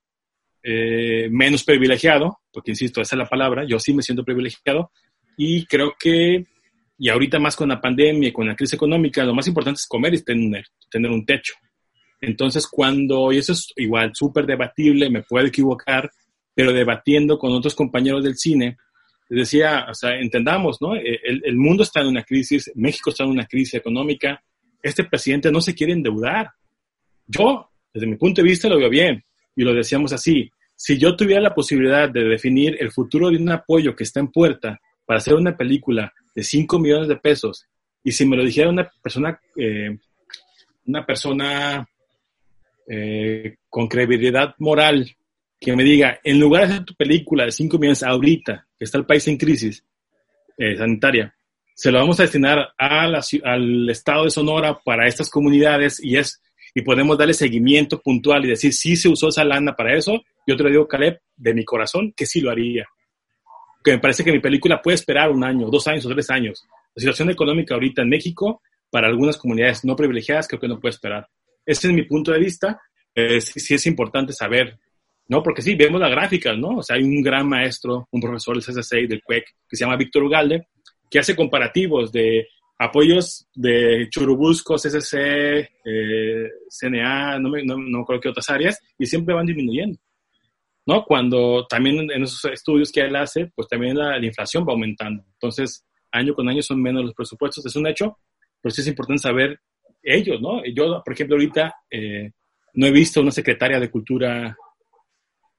eh, 0.67 1.29
menos 1.29 1.63
privilegiado, 1.63 2.39
porque 2.51 2.71
insisto, 2.71 2.99
esa 2.99 3.15
es 3.15 3.19
la 3.19 3.29
palabra, 3.29 3.65
yo 3.67 3.77
sí 3.77 3.93
me 3.93 4.01
siento 4.01 4.23
privilegiado 4.23 4.89
y 5.37 5.63
creo 5.67 5.93
que, 5.99 6.47
y 6.97 7.09
ahorita 7.09 7.39
más 7.39 7.55
con 7.55 7.69
la 7.69 7.81
pandemia 7.81 8.29
y 8.29 8.31
con 8.31 8.47
la 8.47 8.55
crisis 8.55 8.75
económica, 8.75 9.23
lo 9.23 9.33
más 9.33 9.47
importante 9.47 9.79
es 9.79 9.87
comer 9.87 10.13
y 10.13 10.23
tener, 10.23 10.65
tener 10.89 11.11
un 11.11 11.25
techo. 11.25 11.53
Entonces, 12.21 12.67
cuando, 12.67 13.31
y 13.31 13.37
eso 13.37 13.51
es 13.51 13.73
igual 13.75 14.11
súper 14.13 14.45
debatible, 14.45 15.09
me 15.09 15.23
puedo 15.23 15.45
equivocar, 15.45 16.09
pero 16.53 16.71
debatiendo 16.71 17.37
con 17.37 17.51
otros 17.51 17.75
compañeros 17.75 18.23
del 18.23 18.37
cine, 18.37 18.77
decía, 19.29 19.85
o 19.89 19.93
sea, 19.93 20.11
entendamos, 20.17 20.77
¿no? 20.81 20.95
E, 20.95 21.19
el, 21.23 21.41
el, 21.43 21.55
mundo 21.57 21.83
está 21.83 22.01
en 22.01 22.07
una 22.07 22.23
crisis, 22.23 22.71
México 22.75 23.09
está 23.09 23.23
en 23.23 23.31
una 23.31 23.45
crisis 23.45 23.75
económica, 23.75 24.41
este 24.81 25.03
presidente 25.03 25.51
no 25.51 25.59
se 25.59 25.73
quiere 25.73 25.93
endeudar. 25.93 26.51
Yo, 27.27 27.69
desde 27.93 28.07
mi 28.07 28.15
punto 28.15 28.41
de 28.41 28.47
vista, 28.47 28.69
lo 28.69 28.77
veo 28.77 28.89
bien, 28.89 29.23
y 29.55 29.63
lo 29.63 29.73
decíamos 29.73 30.13
así, 30.13 30.49
si 30.75 30.97
yo 30.97 31.15
tuviera 31.15 31.41
la 31.41 31.55
posibilidad 31.55 32.09
de 32.09 32.23
definir 32.23 32.77
el 32.79 32.91
futuro 32.91 33.29
de 33.29 33.37
un 33.37 33.49
apoyo 33.49 33.95
que 33.95 34.03
está 34.03 34.19
en 34.19 34.27
puerta 34.27 34.79
para 35.05 35.17
hacer 35.17 35.33
una 35.33 35.55
película 35.55 36.13
de 36.35 36.43
5 36.43 36.77
millones 36.79 37.07
de 37.07 37.15
pesos, 37.15 37.65
y 38.03 38.11
si 38.11 38.25
me 38.25 38.37
lo 38.37 38.43
dijera 38.43 38.69
una 38.69 38.91
persona, 39.01 39.39
eh, 39.55 39.97
una 40.85 41.05
persona 41.05 41.89
eh, 42.87 43.55
con 43.69 43.87
credibilidad 43.87 44.53
moral, 44.59 45.09
que 45.59 45.75
me 45.75 45.83
diga, 45.83 46.19
en 46.23 46.39
lugar 46.39 46.67
de 46.67 46.73
hacer 46.73 46.85
tu 46.85 46.93
película 46.93 47.45
de 47.45 47.51
5 47.51 47.79
millones 47.79 48.03
ahorita, 48.03 48.67
que 48.77 48.85
está 48.85 48.97
el 48.99 49.05
país 49.05 49.27
en 49.27 49.37
crisis 49.37 49.83
eh, 50.57 50.77
sanitaria, 50.77 51.33
se 51.73 51.91
lo 51.91 51.99
vamos 51.99 52.19
a 52.19 52.23
destinar 52.23 52.73
al 52.77 53.89
estado 53.89 54.25
de 54.25 54.29
Sonora 54.29 54.77
para 54.85 55.07
estas 55.07 55.29
comunidades 55.29 55.99
y 56.01 56.17
es 56.17 56.41
y 56.75 56.81
podemos 56.81 57.17
darle 57.17 57.33
seguimiento 57.33 58.01
puntual 58.01 58.43
y 58.43 58.49
decir 58.49 58.73
si 58.73 58.97
se 58.97 59.07
usó 59.07 59.29
esa 59.29 59.45
lana 59.45 59.73
para 59.75 59.95
eso, 59.95 60.21
yo 60.45 60.57
te 60.57 60.63
lo 60.63 60.69
digo, 60.69 60.87
Caleb, 60.87 61.21
de 61.37 61.53
mi 61.53 61.63
corazón, 61.63 62.13
que 62.15 62.25
sí 62.25 62.41
lo 62.41 62.51
haría. 62.51 62.85
Que 63.85 63.91
me 63.91 63.99
parece 63.99 64.23
que 64.23 64.31
mi 64.31 64.39
película 64.39 64.81
puede 64.81 64.95
esperar 64.95 65.29
un 65.29 65.43
año, 65.43 65.69
dos 65.69 65.85
años 65.85 66.03
o 66.07 66.09
tres 66.09 66.31
años. 66.31 66.65
La 66.95 67.01
situación 67.01 67.29
económica 67.29 67.75
ahorita 67.75 68.01
en 68.01 68.09
México, 68.09 68.63
para 68.89 69.07
algunas 69.07 69.37
comunidades 69.37 69.85
no 69.85 69.95
privilegiadas, 69.95 70.47
creo 70.47 70.59
que 70.59 70.67
no 70.67 70.79
puede 70.79 70.95
esperar. 70.95 71.27
Ese 71.63 71.87
es 71.87 71.93
mi 71.93 72.01
punto 72.01 72.31
de 72.31 72.39
vista. 72.39 72.81
Eh, 73.13 73.39
sí, 73.39 73.75
es 73.75 73.85
importante 73.85 74.33
saber, 74.33 74.79
¿no? 75.27 75.43
Porque 75.43 75.61
sí, 75.61 75.75
vemos 75.75 76.01
las 76.01 76.09
gráficas, 76.09 76.57
¿no? 76.57 76.77
O 76.77 76.83
sea, 76.83 76.95
hay 76.95 77.03
un 77.03 77.21
gran 77.21 77.47
maestro, 77.47 78.07
un 78.11 78.21
profesor 78.21 78.55
del 78.55 78.65
CSC 78.65 79.07
del 79.07 79.21
CUEC, 79.21 79.45
que 79.69 79.75
se 79.75 79.85
llama 79.85 79.97
Víctor 79.97 80.23
Ugalde, 80.23 80.67
que 81.07 81.19
hace 81.19 81.35
comparativos 81.35 82.11
de 82.11 82.47
apoyos 82.79 83.47
de 83.53 84.07
Churubusco, 84.09 84.77
CCC, 84.77 85.69
eh, 85.85 86.49
CNA, 86.67 87.37
no 87.37 87.49
me, 87.49 87.63
no, 87.63 87.77
no 87.77 88.01
acuerdo 88.01 88.21
qué 88.21 88.29
otras 88.29 88.49
áreas, 88.49 88.79
y 88.97 89.05
siempre 89.05 89.35
van 89.35 89.45
disminuyendo. 89.45 89.99
¿No? 90.85 91.03
Cuando 91.05 91.65
también 91.67 92.09
en 92.11 92.23
esos 92.23 92.45
estudios 92.45 92.91
que 92.91 93.01
él 93.01 93.15
hace, 93.15 93.51
pues 93.55 93.67
también 93.67 93.97
la, 93.97 94.17
inflación 94.23 94.65
va 94.67 94.73
aumentando. 94.73 95.23
Entonces, 95.33 95.85
año 96.11 96.33
con 96.33 96.47
año 96.47 96.61
son 96.61 96.81
menos 96.81 97.03
los 97.03 97.13
presupuestos, 97.13 97.65
es 97.65 97.75
un 97.75 97.87
hecho, 97.87 98.17
pero 98.61 98.73
sí 98.73 98.81
es 98.81 98.87
importante 98.87 99.21
saber 99.21 99.59
ellos, 100.01 100.39
¿no? 100.41 100.63
Yo, 100.65 101.01
por 101.03 101.13
ejemplo, 101.13 101.35
ahorita 101.35 101.75
eh, 101.89 102.31
no 102.73 102.87
he 102.87 102.91
visto 102.91 103.21
una 103.21 103.31
secretaria 103.31 103.79
de 103.79 103.89
Cultura 103.89 104.55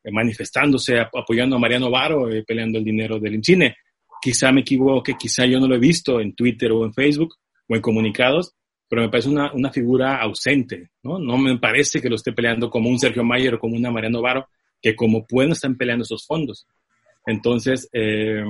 eh, 0.05 0.11
manifestándose, 0.11 1.01
apoyando 1.01 1.57
a 1.57 1.59
Mariano 1.59 1.91
Varo, 1.91 2.29
peleando 2.47 2.79
el 2.79 2.85
dinero 2.85 3.19
del 3.19 3.35
INCINE 3.35 3.77
quizá 4.21 4.53
me 4.53 4.63
equivoque, 4.63 5.15
quizá 5.19 5.47
yo 5.47 5.61
no 5.61 5.69
lo 5.69 5.77
he 5.77 5.79
visto 5.79 6.21
en 6.21 6.35
Twitter 6.35 6.73
o 6.73 6.85
en 6.85 6.93
Facebook 6.93 7.37
o 7.69 7.77
en 7.77 7.81
comunicados, 7.81 8.55
pero 8.89 9.03
me 9.03 9.09
parece 9.09 9.29
una, 9.29 9.53
una 9.53 9.71
figura 9.71 10.21
ausente, 10.21 10.91
¿no? 11.03 11.19
No 11.19 11.39
me 11.39 11.59
parece 11.59 12.01
que 12.01 12.09
lo 12.09 12.17
esté 12.17 12.33
peleando 12.33 12.71
como 12.71 12.89
un 12.89 12.99
Sergio 12.99 13.25
Mayer 13.25 13.55
o 13.55 13.59
como 13.59 13.77
una 13.77 13.91
Mariano 13.91 14.23
Varo, 14.23 14.49
que 14.87 14.95
como 14.95 15.27
pueden 15.27 15.51
están 15.51 15.77
peleando 15.77 16.05
esos 16.05 16.25
fondos. 16.25 16.65
Entonces, 17.27 17.89
eh, 17.93 18.45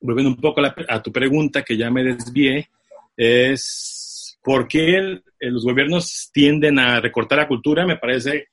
volviendo 0.00 0.30
un 0.30 0.40
poco 0.40 0.62
a, 0.64 1.02
tu 1.02 1.12
pregunta, 1.12 1.62
que 1.62 1.76
ya 1.76 1.90
me 1.90 2.02
desvié, 2.02 2.70
es 3.14 4.38
¿por 4.42 4.66
qué 4.66 5.20
los 5.38 5.62
gobiernos 5.62 6.30
tienden 6.32 6.78
a 6.78 6.98
recortar 6.98 7.40
la 7.40 7.46
cultura? 7.46 7.86
Me 7.86 7.98
parece, 7.98 8.46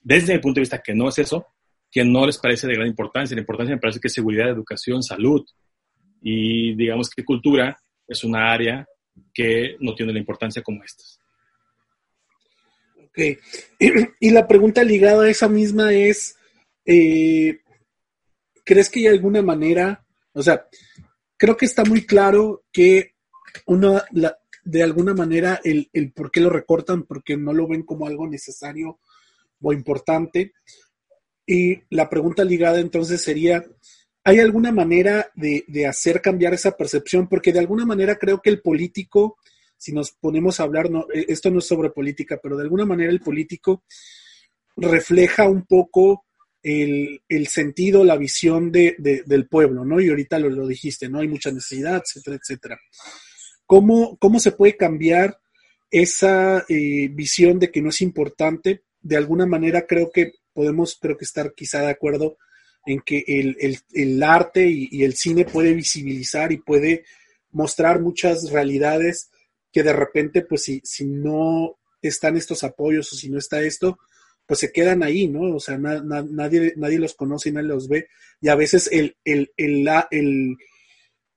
desde 0.00 0.32
el 0.32 0.40
punto 0.40 0.54
de 0.54 0.62
vista 0.62 0.82
que 0.82 0.94
no 0.94 1.10
es 1.10 1.18
eso, 1.18 1.48
que 1.90 2.02
no 2.02 2.24
les 2.24 2.38
parece 2.38 2.66
de 2.66 2.76
gran 2.76 2.88
importancia. 2.88 3.34
La 3.34 3.42
importancia 3.42 3.74
me 3.74 3.80
parece 3.82 4.00
que 4.00 4.08
es 4.08 4.14
seguridad, 4.14 4.48
educación, 4.48 5.02
salud, 5.02 5.44
y 6.22 6.74
digamos 6.76 7.10
que 7.10 7.26
cultura 7.26 7.78
es 8.08 8.24
una 8.24 8.50
área 8.50 8.86
que 9.34 9.76
no 9.80 9.94
tiene 9.94 10.14
la 10.14 10.18
importancia 10.18 10.62
como 10.62 10.82
estas. 10.82 11.20
Ok. 13.12 13.38
Y, 14.20 14.30
la 14.30 14.46
pregunta 14.46 14.82
ligada 14.84 15.24
a 15.24 15.30
esa 15.30 15.48
misma 15.48 15.92
es, 15.92 16.36
eh, 16.84 17.60
¿crees 18.64 18.88
que 18.88 19.00
hay 19.00 19.06
alguna 19.08 19.42
manera, 19.42 20.06
o 20.32 20.42
sea, 20.42 20.66
creo 21.36 21.56
que 21.56 21.66
está 21.66 21.84
muy 21.84 22.06
claro 22.06 22.64
que 22.72 23.14
uno, 23.66 24.00
de 24.64 24.82
alguna 24.82 25.14
manera, 25.14 25.60
el, 25.64 25.90
el 25.92 26.12
por 26.12 26.30
qué 26.30 26.40
lo 26.40 26.50
recortan, 26.50 27.02
porque 27.02 27.36
no 27.36 27.52
lo 27.52 27.66
ven 27.66 27.82
como 27.82 28.06
algo 28.06 28.28
necesario 28.28 29.00
o 29.60 29.72
importante. 29.72 30.52
Y 31.44 31.82
la 31.90 32.08
pregunta 32.08 32.44
ligada 32.44 32.78
entonces 32.78 33.20
sería, 33.20 33.64
¿Hay 34.24 34.38
alguna 34.38 34.70
manera 34.70 35.30
de, 35.34 35.86
hacer 35.86 36.20
cambiar 36.20 36.54
esa 36.54 36.76
percepción? 36.76 37.28
Porque 37.28 37.52
de 37.52 37.58
alguna 37.58 37.84
manera 37.84 38.16
creo 38.16 38.40
que 38.40 38.50
el 38.50 38.60
político, 38.60 39.36
si 39.82 39.92
nos 39.92 40.12
ponemos 40.12 40.60
a 40.60 40.62
hablar, 40.62 40.90
no, 40.90 41.06
eh, 41.12 41.26
esto 41.26 41.50
no 41.50 41.58
es 41.58 41.66
sobre 41.66 41.90
política, 41.90 42.38
pero 42.40 42.56
de 42.56 42.62
alguna 42.62 42.86
manera 42.86 43.10
el 43.10 43.18
político 43.18 43.82
refleja 44.76 45.48
un 45.48 45.66
poco 45.66 46.24
el, 46.62 47.20
sentido, 47.48 48.04
la 48.04 48.16
visión 48.16 48.70
de, 48.70 48.94
del 49.26 49.48
pueblo, 49.48 49.84
¿no? 49.84 50.00
Y 50.00 50.08
ahorita 50.08 50.38
lo, 50.38 50.50
lo, 50.50 50.68
dijiste, 50.68 51.08
¿no? 51.08 51.18
Hay 51.18 51.26
mucha 51.26 51.50
necesidad, 51.50 52.00
etcétera, 52.00 52.36
etcétera. 52.40 52.80
¿Cómo, 53.66 54.16
cómo 54.18 54.38
se 54.38 54.52
puede 54.52 54.76
cambiar 54.76 55.40
esa 55.90 56.64
eh, 56.68 57.08
visión 57.10 57.58
de 57.58 57.72
que 57.72 57.82
no 57.82 57.88
es 57.88 58.02
importante? 58.02 58.84
De 59.00 59.16
alguna 59.16 59.46
manera 59.46 59.84
creo 59.84 60.12
que 60.12 60.34
podemos, 60.52 60.96
creo 61.00 61.16
que 61.18 61.24
estar 61.24 61.54
quizá 61.54 61.80
de 61.80 61.90
acuerdo 61.90 62.36
en 62.86 63.00
que 63.00 63.24
el, 63.26 64.22
arte 64.22 64.68
y, 64.68 65.02
el 65.02 65.14
cine 65.14 65.44
puede 65.44 65.74
visibilizar 65.74 66.52
y 66.52 66.58
puede 66.58 67.04
mostrar 67.50 68.00
muchas 68.00 68.48
realidades 68.50 69.32
que 69.72 69.82
de 69.82 69.92
repente, 69.92 70.42
pues 70.42 70.64
si, 70.64 70.80
si 70.84 71.06
no 71.06 71.78
están 72.00 72.36
estos 72.36 72.62
apoyos 72.62 73.12
o 73.12 73.16
si 73.16 73.30
no 73.30 73.38
está 73.38 73.62
esto, 73.62 73.98
pues 74.46 74.60
se 74.60 74.72
quedan 74.72 75.02
ahí, 75.02 75.28
¿no? 75.28 75.54
O 75.56 75.60
sea, 75.60 75.78
nadie, 75.78 76.74
nadie 76.76 76.98
los 76.98 77.14
conoce 77.14 77.48
y 77.48 77.52
nadie 77.52 77.68
los 77.68 77.88
ve. 77.88 78.08
Y 78.40 78.48
a 78.48 78.54
veces 78.54 78.88
el, 78.92 79.16
el, 79.24 79.52
el, 79.56 80.56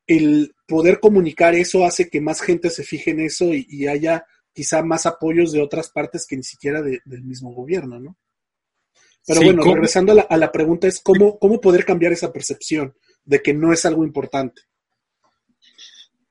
el, 0.07 0.55
poder 0.67 0.99
comunicar 0.99 1.55
eso 1.55 1.85
hace 1.85 2.09
que 2.09 2.19
más 2.19 2.41
gente 2.41 2.69
se 2.69 2.83
fije 2.83 3.11
en 3.11 3.21
eso 3.21 3.53
y, 3.53 3.87
haya 3.87 4.25
quizá 4.53 4.83
más 4.83 5.05
apoyos 5.05 5.51
de 5.51 5.61
otras 5.61 5.89
partes 5.89 6.25
que 6.25 6.37
ni 6.37 6.43
siquiera 6.43 6.81
del 6.81 7.23
mismo 7.23 7.53
gobierno, 7.53 7.99
¿no? 7.99 8.17
Pero 9.27 9.41
bueno, 9.41 9.63
regresando 9.63 10.13
a 10.29 10.37
la, 10.37 10.51
pregunta 10.51 10.87
es 10.87 10.99
cómo, 10.99 11.39
cómo 11.39 11.59
poder 11.59 11.83
cambiar 11.83 12.13
esa 12.13 12.31
percepción 12.31 12.95
de 13.23 13.41
que 13.41 13.53
no 13.53 13.73
es 13.73 13.85
algo 13.85 14.03
importante. 14.03 14.61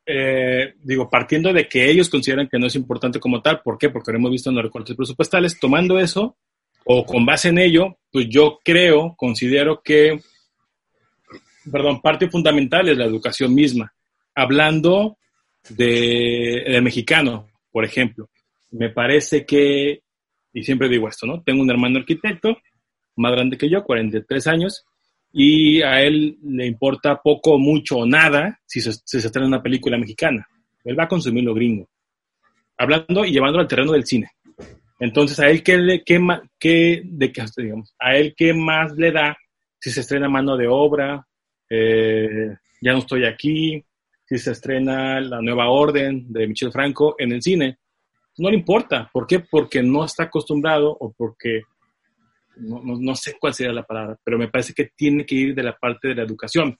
Eh, 0.06 0.74
digo, 0.82 1.08
partiendo 1.08 1.52
de 1.52 1.66
que 1.66 1.90
ellos 1.90 2.10
consideran 2.10 2.48
que 2.48 2.58
no 2.58 2.66
es 2.66 2.74
importante 2.74 3.18
como 3.18 3.40
tal, 3.40 3.62
¿por 3.62 3.78
qué? 3.78 3.88
Porque 3.88 4.12
lo 4.12 4.18
hemos 4.18 4.30
visto 4.30 4.50
en 4.50 4.56
los 4.56 4.64
recortes 4.64 4.96
presupuestales, 4.96 5.58
tomando 5.58 5.98
eso 5.98 6.36
o 6.84 7.06
con 7.06 7.24
base 7.24 7.48
en 7.48 7.58
ello, 7.58 7.98
pues 8.12 8.28
yo 8.28 8.58
creo, 8.62 9.14
considero 9.16 9.80
que, 9.82 10.20
perdón, 11.70 12.02
parte 12.02 12.28
fundamental 12.28 12.88
es 12.88 12.98
la 12.98 13.06
educación 13.06 13.54
misma. 13.54 13.94
Hablando 14.34 15.16
de, 15.70 16.64
de 16.68 16.80
mexicano, 16.82 17.48
por 17.70 17.86
ejemplo, 17.86 18.28
me 18.72 18.90
parece 18.90 19.46
que, 19.46 20.02
y 20.52 20.62
siempre 20.62 20.90
digo 20.90 21.08
esto, 21.08 21.26
¿no? 21.26 21.42
Tengo 21.42 21.62
un 21.62 21.70
hermano 21.70 21.98
arquitecto 21.98 22.58
más 23.16 23.32
grande 23.32 23.56
que 23.56 23.70
yo, 23.70 23.84
43 23.84 24.46
años, 24.48 24.84
y 25.36 25.82
a 25.82 26.00
él 26.00 26.38
le 26.44 26.64
importa 26.64 27.20
poco, 27.20 27.58
mucho 27.58 27.98
o 27.98 28.06
nada 28.06 28.60
si 28.64 28.80
se, 28.80 28.90
estrena 29.18 29.48
una 29.48 29.62
película 29.62 29.98
mexicana. 29.98 30.46
Él 30.84 30.96
va 30.96 31.04
a 31.04 31.08
consumir 31.08 31.42
lo 31.42 31.52
gringo. 31.52 31.88
Hablando 32.78 33.24
y 33.24 33.32
llevándolo 33.32 33.62
al 33.62 33.68
terreno 33.68 33.92
del 33.92 34.06
cine. 34.06 34.30
Entonces, 35.00 35.40
a 35.40 35.50
él 35.50 35.64
qué, 35.64 35.76
le, 35.76 36.04
qué, 36.04 36.24
qué, 36.56 37.02
de 37.04 37.32
digamos, 37.56 37.96
a 37.98 38.16
él 38.16 38.32
qué 38.36 38.54
más 38.54 38.92
le 38.96 39.10
da 39.10 39.36
si 39.80 39.90
se 39.90 40.00
estrena 40.00 40.28
mano 40.28 40.56
de 40.56 40.68
obra, 40.68 41.26
eh, 41.68 42.54
ya 42.80 42.92
no 42.92 43.00
estoy 43.00 43.24
aquí, 43.24 43.84
si 44.24 44.38
se 44.38 44.52
estrena 44.52 45.20
la 45.20 45.42
nueva 45.42 45.68
orden 45.68 46.32
de 46.32 46.46
Michel 46.46 46.70
Franco 46.70 47.16
en 47.18 47.32
el 47.32 47.42
cine. 47.42 47.78
No 48.38 48.50
le 48.50 48.56
importa. 48.56 49.10
¿Por 49.12 49.26
qué? 49.26 49.40
Porque 49.40 49.82
no 49.82 50.04
está 50.04 50.24
acostumbrado 50.24 50.96
o 50.98 51.12
porque 51.12 51.62
no, 52.56 52.82
no, 52.84 53.14
sé 53.14 53.36
cuál 53.38 53.54
sería 53.54 53.72
la 53.72 53.82
palabra, 53.82 54.18
pero 54.22 54.38
me 54.38 54.48
parece 54.48 54.72
que 54.72 54.90
tiene 54.96 55.24
que 55.24 55.34
ir 55.34 55.54
de 55.54 55.62
la 55.62 55.76
parte 55.76 56.08
de 56.08 56.14
la 56.14 56.22
educación. 56.22 56.78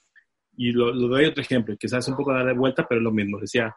Y 0.57 0.73
lo, 0.73 0.93
doy 0.93 1.27
otro 1.27 1.43
ejemplo, 1.43 1.77
quizás 1.77 2.07
un 2.09 2.17
poco 2.17 2.33
dar 2.33 2.47
de 2.47 2.55
vuelta, 2.55 2.87
pero 2.89 3.01
es 3.01 3.05
lo 3.05 3.11
mismo. 3.11 3.41
Decía, 3.41 3.75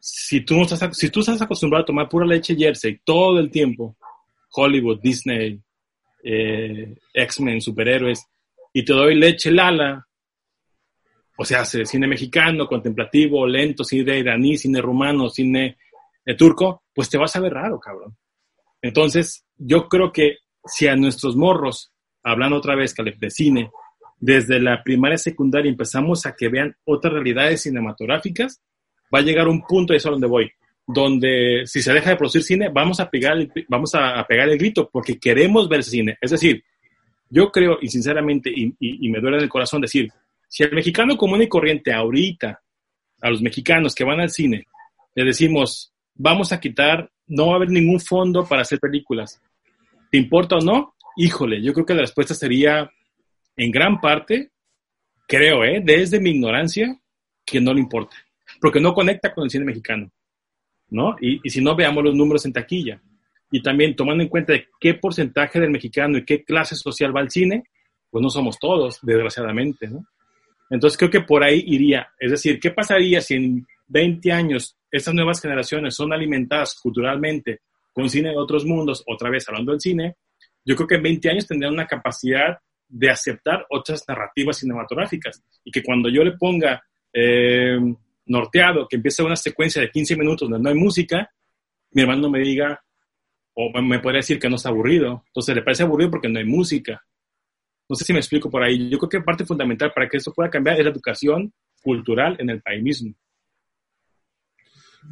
si 0.00 0.40
tú, 0.40 0.56
no 0.56 0.62
estás, 0.62 0.96
si 0.96 1.10
tú 1.10 1.20
estás 1.20 1.40
acostumbrado 1.42 1.82
a 1.82 1.86
tomar 1.86 2.08
pura 2.08 2.26
leche 2.26 2.56
Jersey 2.56 3.00
todo 3.04 3.38
el 3.38 3.50
tiempo, 3.50 3.96
Hollywood, 4.52 5.00
Disney, 5.00 5.60
eh, 6.24 6.94
X-Men, 7.12 7.60
superhéroes, 7.60 8.26
y 8.72 8.84
te 8.84 8.92
doy 8.92 9.14
leche 9.14 9.50
Lala, 9.50 10.06
o 11.38 11.44
sea, 11.44 11.64
cine 11.64 12.06
mexicano, 12.06 12.66
contemplativo, 12.66 13.46
lento, 13.46 13.84
cine 13.84 14.18
iraní, 14.18 14.56
cine 14.56 14.80
rumano, 14.80 15.28
cine 15.28 15.76
eh, 16.24 16.34
turco, 16.34 16.84
pues 16.94 17.10
te 17.10 17.18
vas 17.18 17.36
a 17.36 17.40
ver 17.40 17.52
raro, 17.52 17.78
cabrón. 17.78 18.16
Entonces, 18.80 19.44
yo 19.56 19.88
creo 19.88 20.12
que 20.12 20.38
si 20.66 20.86
a 20.86 20.96
nuestros 20.96 21.36
morros, 21.36 21.92
hablando 22.22 22.56
otra 22.56 22.74
vez, 22.74 22.94
de 22.94 23.30
cine, 23.30 23.70
desde 24.18 24.60
la 24.60 24.82
primaria 24.82 25.16
y 25.16 25.18
secundaria 25.18 25.70
empezamos 25.70 26.26
a 26.26 26.34
que 26.34 26.48
vean 26.48 26.74
otras 26.84 27.12
realidades 27.12 27.62
cinematográficas, 27.62 28.62
va 29.14 29.20
a 29.20 29.22
llegar 29.22 29.48
un 29.48 29.62
punto, 29.62 29.92
y 29.92 29.96
eso 29.96 30.08
es 30.08 30.12
donde 30.12 30.26
voy, 30.26 30.50
donde 30.86 31.62
si 31.66 31.82
se 31.82 31.92
deja 31.92 32.10
de 32.10 32.16
producir 32.16 32.42
cine, 32.42 32.68
vamos 32.68 33.00
a 33.00 33.10
pegar 33.10 33.36
el, 33.36 33.52
vamos 33.68 33.94
a, 33.94 34.24
pegar 34.26 34.48
el 34.48 34.58
grito 34.58 34.88
porque 34.90 35.18
queremos 35.18 35.68
ver 35.68 35.82
cine. 35.82 36.16
Es 36.20 36.30
decir, 36.30 36.62
Yo 37.28 37.50
creo, 37.50 37.78
y 37.82 37.88
sinceramente, 37.88 38.52
y, 38.54 39.08
me 39.08 39.18
duele 39.18 39.38
en 39.38 39.42
el 39.42 39.48
corazón 39.48 39.80
decir, 39.80 40.08
si 40.48 40.62
el 40.62 40.72
mexicano 40.72 41.16
común 41.16 41.42
y 41.42 41.48
corriente 41.48 41.92
ahorita, 41.92 42.62
a 43.20 43.30
los 43.30 43.42
mexicanos 43.42 43.94
que 43.94 44.04
van 44.04 44.20
al 44.20 44.30
cine, 44.30 44.66
le 45.14 45.24
decimos, 45.24 45.92
vamos 46.14 46.52
a 46.52 46.60
quitar, 46.60 47.10
no 47.26 47.48
va 47.48 47.54
a 47.54 47.56
haber 47.56 47.70
ningún 47.70 47.98
fondo 47.98 48.46
para 48.46 48.62
hacer 48.62 48.78
películas, 48.78 49.40
¿te 50.10 50.18
importa 50.18 50.56
o 50.56 50.60
no? 50.60 50.94
Híjole, 51.16 51.62
yo 51.62 51.72
creo 51.72 51.86
que 51.86 51.94
la 51.94 52.02
respuesta 52.02 52.34
sería, 52.34 52.90
en 53.56 53.70
gran 53.70 54.00
parte, 54.00 54.50
creo, 55.26 55.64
¿eh? 55.64 55.80
desde 55.84 56.20
mi 56.20 56.30
ignorancia, 56.30 56.98
que 57.44 57.60
no 57.60 57.72
le 57.72 57.80
importa, 57.80 58.16
porque 58.60 58.80
no 58.80 58.94
conecta 58.94 59.32
con 59.32 59.44
el 59.44 59.50
cine 59.50 59.64
mexicano, 59.64 60.10
¿no? 60.88 61.16
Y, 61.20 61.40
y 61.42 61.50
si 61.50 61.62
no, 61.62 61.74
veamos 61.74 62.04
los 62.04 62.14
números 62.14 62.44
en 62.44 62.52
taquilla 62.52 63.00
y 63.50 63.62
también 63.62 63.94
tomando 63.94 64.22
en 64.22 64.28
cuenta 64.28 64.52
de 64.52 64.68
qué 64.80 64.94
porcentaje 64.94 65.60
del 65.60 65.70
mexicano 65.70 66.18
y 66.18 66.24
qué 66.24 66.44
clase 66.44 66.74
social 66.74 67.16
va 67.16 67.20
al 67.20 67.30
cine, 67.30 67.64
pues 68.10 68.22
no 68.22 68.30
somos 68.30 68.58
todos, 68.58 68.98
desgraciadamente, 69.02 69.88
¿no? 69.88 70.06
Entonces 70.68 70.98
creo 70.98 71.10
que 71.10 71.20
por 71.20 71.44
ahí 71.44 71.62
iría. 71.66 72.08
Es 72.18 72.32
decir, 72.32 72.58
¿qué 72.58 72.70
pasaría 72.72 73.20
si 73.20 73.34
en 73.34 73.66
20 73.86 74.32
años 74.32 74.76
estas 74.90 75.14
nuevas 75.14 75.40
generaciones 75.40 75.94
son 75.94 76.12
alimentadas 76.12 76.74
culturalmente 76.80 77.60
con 77.96 78.10
cine 78.10 78.28
de 78.28 78.36
otros 78.36 78.66
mundos, 78.66 79.02
otra 79.06 79.30
vez 79.30 79.48
hablando 79.48 79.72
del 79.72 79.80
cine? 79.80 80.16
Yo 80.62 80.76
creo 80.76 80.86
que 80.86 80.94
en 80.96 81.02
20 81.02 81.30
años 81.30 81.46
tendrían 81.46 81.72
una 81.72 81.86
capacidad 81.86 82.58
de 82.86 83.10
aceptar 83.10 83.64
otras 83.70 84.04
narrativas 84.06 84.58
cinematográficas 84.58 85.42
y 85.64 85.70
que 85.70 85.82
cuando 85.82 86.10
yo 86.10 86.22
le 86.22 86.32
ponga 86.32 86.84
eh, 87.10 87.78
norteado, 88.26 88.86
que 88.86 88.96
empiece 88.96 89.22
una 89.22 89.34
secuencia 89.34 89.80
de 89.80 89.90
15 89.90 90.14
minutos 90.16 90.46
donde 90.46 90.62
no 90.62 90.68
hay 90.68 90.76
música, 90.76 91.30
mi 91.92 92.02
hermano 92.02 92.28
me 92.28 92.40
diga, 92.40 92.84
o 93.54 93.80
me 93.80 93.98
podría 94.00 94.18
decir 94.18 94.38
que 94.38 94.50
no 94.50 94.56
es 94.56 94.66
aburrido. 94.66 95.24
Entonces 95.28 95.54
le 95.54 95.62
parece 95.62 95.84
aburrido 95.84 96.10
porque 96.10 96.28
no 96.28 96.38
hay 96.38 96.44
música. 96.44 97.02
No 97.88 97.96
sé 97.96 98.04
si 98.04 98.12
me 98.12 98.18
explico 98.18 98.50
por 98.50 98.62
ahí. 98.62 98.90
Yo 98.90 98.98
creo 98.98 99.08
que 99.08 99.20
parte 99.22 99.46
fundamental 99.46 99.90
para 99.94 100.06
que 100.06 100.18
esto 100.18 100.34
pueda 100.34 100.50
cambiar 100.50 100.76
es 100.78 100.84
la 100.84 100.90
educación 100.90 101.50
cultural 101.82 102.36
en 102.38 102.50
el 102.50 102.60
país 102.60 102.82
mismo. 102.82 103.14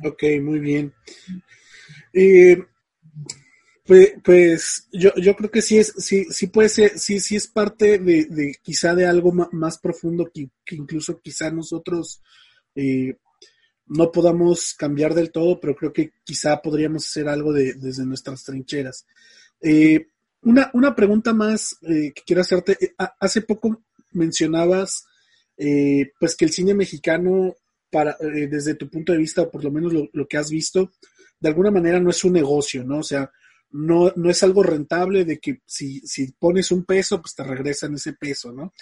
Ok, 0.04 0.24
muy 0.42 0.58
bien. 0.58 0.92
Pues, 3.84 4.14
pues 4.24 4.88
yo, 4.92 5.14
yo, 5.16 5.36
creo 5.36 5.50
que 5.50 5.62
sí 5.62 5.78
es, 5.78 5.92
sí, 5.98 6.24
sí 6.30 6.46
puede 6.46 6.68
ser, 6.68 6.98
sí, 6.98 7.20
sí 7.20 7.36
es 7.36 7.46
parte 7.46 7.98
de, 7.98 8.56
quizá 8.62 8.94
de 8.94 9.06
algo 9.06 9.32
más, 9.32 9.78
profundo 9.78 10.30
que, 10.32 10.48
incluso 10.70 11.20
quizá 11.20 11.50
nosotros 11.50 12.22
eh, 12.74 13.18
no 13.86 14.10
podamos 14.10 14.74
cambiar 14.74 15.14
del 15.14 15.30
todo, 15.30 15.60
pero 15.60 15.74
creo 15.74 15.92
que 15.92 16.12
quizá 16.24 16.60
podríamos 16.62 17.06
hacer 17.06 17.28
algo 17.28 17.52
de, 17.52 17.74
desde 17.74 18.06
nuestras 18.06 18.42
trincheras. 18.44 19.06
Eh, 19.60 20.08
una, 20.42 20.70
una, 20.74 20.94
pregunta 20.94 21.32
más 21.32 21.76
eh, 21.82 22.12
que 22.14 22.22
quiero 22.26 22.42
hacerte. 22.42 22.76
Eh, 22.80 22.94
hace 23.20 23.42
poco 23.42 23.82
mencionabas 24.12 25.06
pues 26.18 26.34
que 26.36 26.44
el 26.46 26.50
cine 26.50 26.74
mexicano, 26.74 27.54
para, 27.88 28.16
desde 28.18 28.74
tu 28.74 28.90
punto 28.90 29.12
de 29.12 29.18
vista, 29.18 29.42
o 29.42 29.50
por 29.50 29.62
lo 29.62 29.70
menos 29.70 29.92
lo, 30.12 30.26
que 30.26 30.36
has 30.36 30.50
visto, 30.50 30.90
de 31.38 31.48
alguna 31.48 31.70
manera 31.70 32.00
no 32.00 32.10
es 32.10 32.24
un 32.24 32.32
negocio, 32.32 32.82
¿no? 32.82 32.98
O 32.98 33.02
sea, 33.04 33.30
no, 33.74 34.12
no 34.14 34.30
es 34.30 34.42
algo 34.42 34.62
rentable 34.62 35.24
de 35.24 35.38
que 35.38 35.60
si, 35.66 36.00
si 36.00 36.32
pones 36.32 36.70
un 36.70 36.84
peso, 36.84 37.20
pues 37.20 37.34
te 37.34 37.42
regresan 37.42 37.94
ese 37.94 38.12
peso, 38.12 38.52
¿no? 38.52 38.72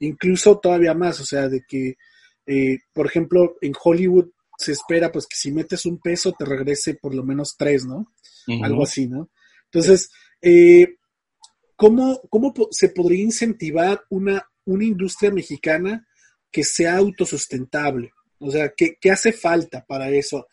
Incluso 0.00 0.58
todavía 0.58 0.92
más, 0.92 1.20
o 1.20 1.24
sea, 1.24 1.48
de 1.48 1.62
que, 1.68 1.96
por 2.92 3.06
ejemplo, 3.06 3.56
en 3.60 3.72
Hollywood 3.80 4.30
se 4.58 4.72
espera 4.72 5.12
pues 5.12 5.26
que 5.26 5.36
si 5.36 5.52
metes 5.52 5.86
un 5.86 5.98
peso 6.00 6.32
te 6.36 6.44
regrese 6.44 6.94
por 6.94 7.14
lo 7.14 7.22
menos 7.22 7.54
tres, 7.56 7.86
¿no? 7.86 8.12
Algo 8.62 8.82
así, 8.82 9.06
¿no? 9.06 9.30
Entonces, 9.66 10.10
eh, 10.42 10.96
¿cómo, 11.76 12.20
se 12.72 12.88
podría 12.88 13.22
incentivar 13.22 14.02
una, 14.10 14.44
una 14.64 14.84
industria 14.84 15.30
mexicana 15.30 16.06
que 16.50 16.64
sea 16.64 16.96
autosustentable? 16.96 18.12
O 18.38 18.50
sea, 18.50 18.72
¿qué, 18.76 19.10
hace 19.12 19.32
falta 19.32 19.84
para 19.86 20.10
eso? 20.10 20.48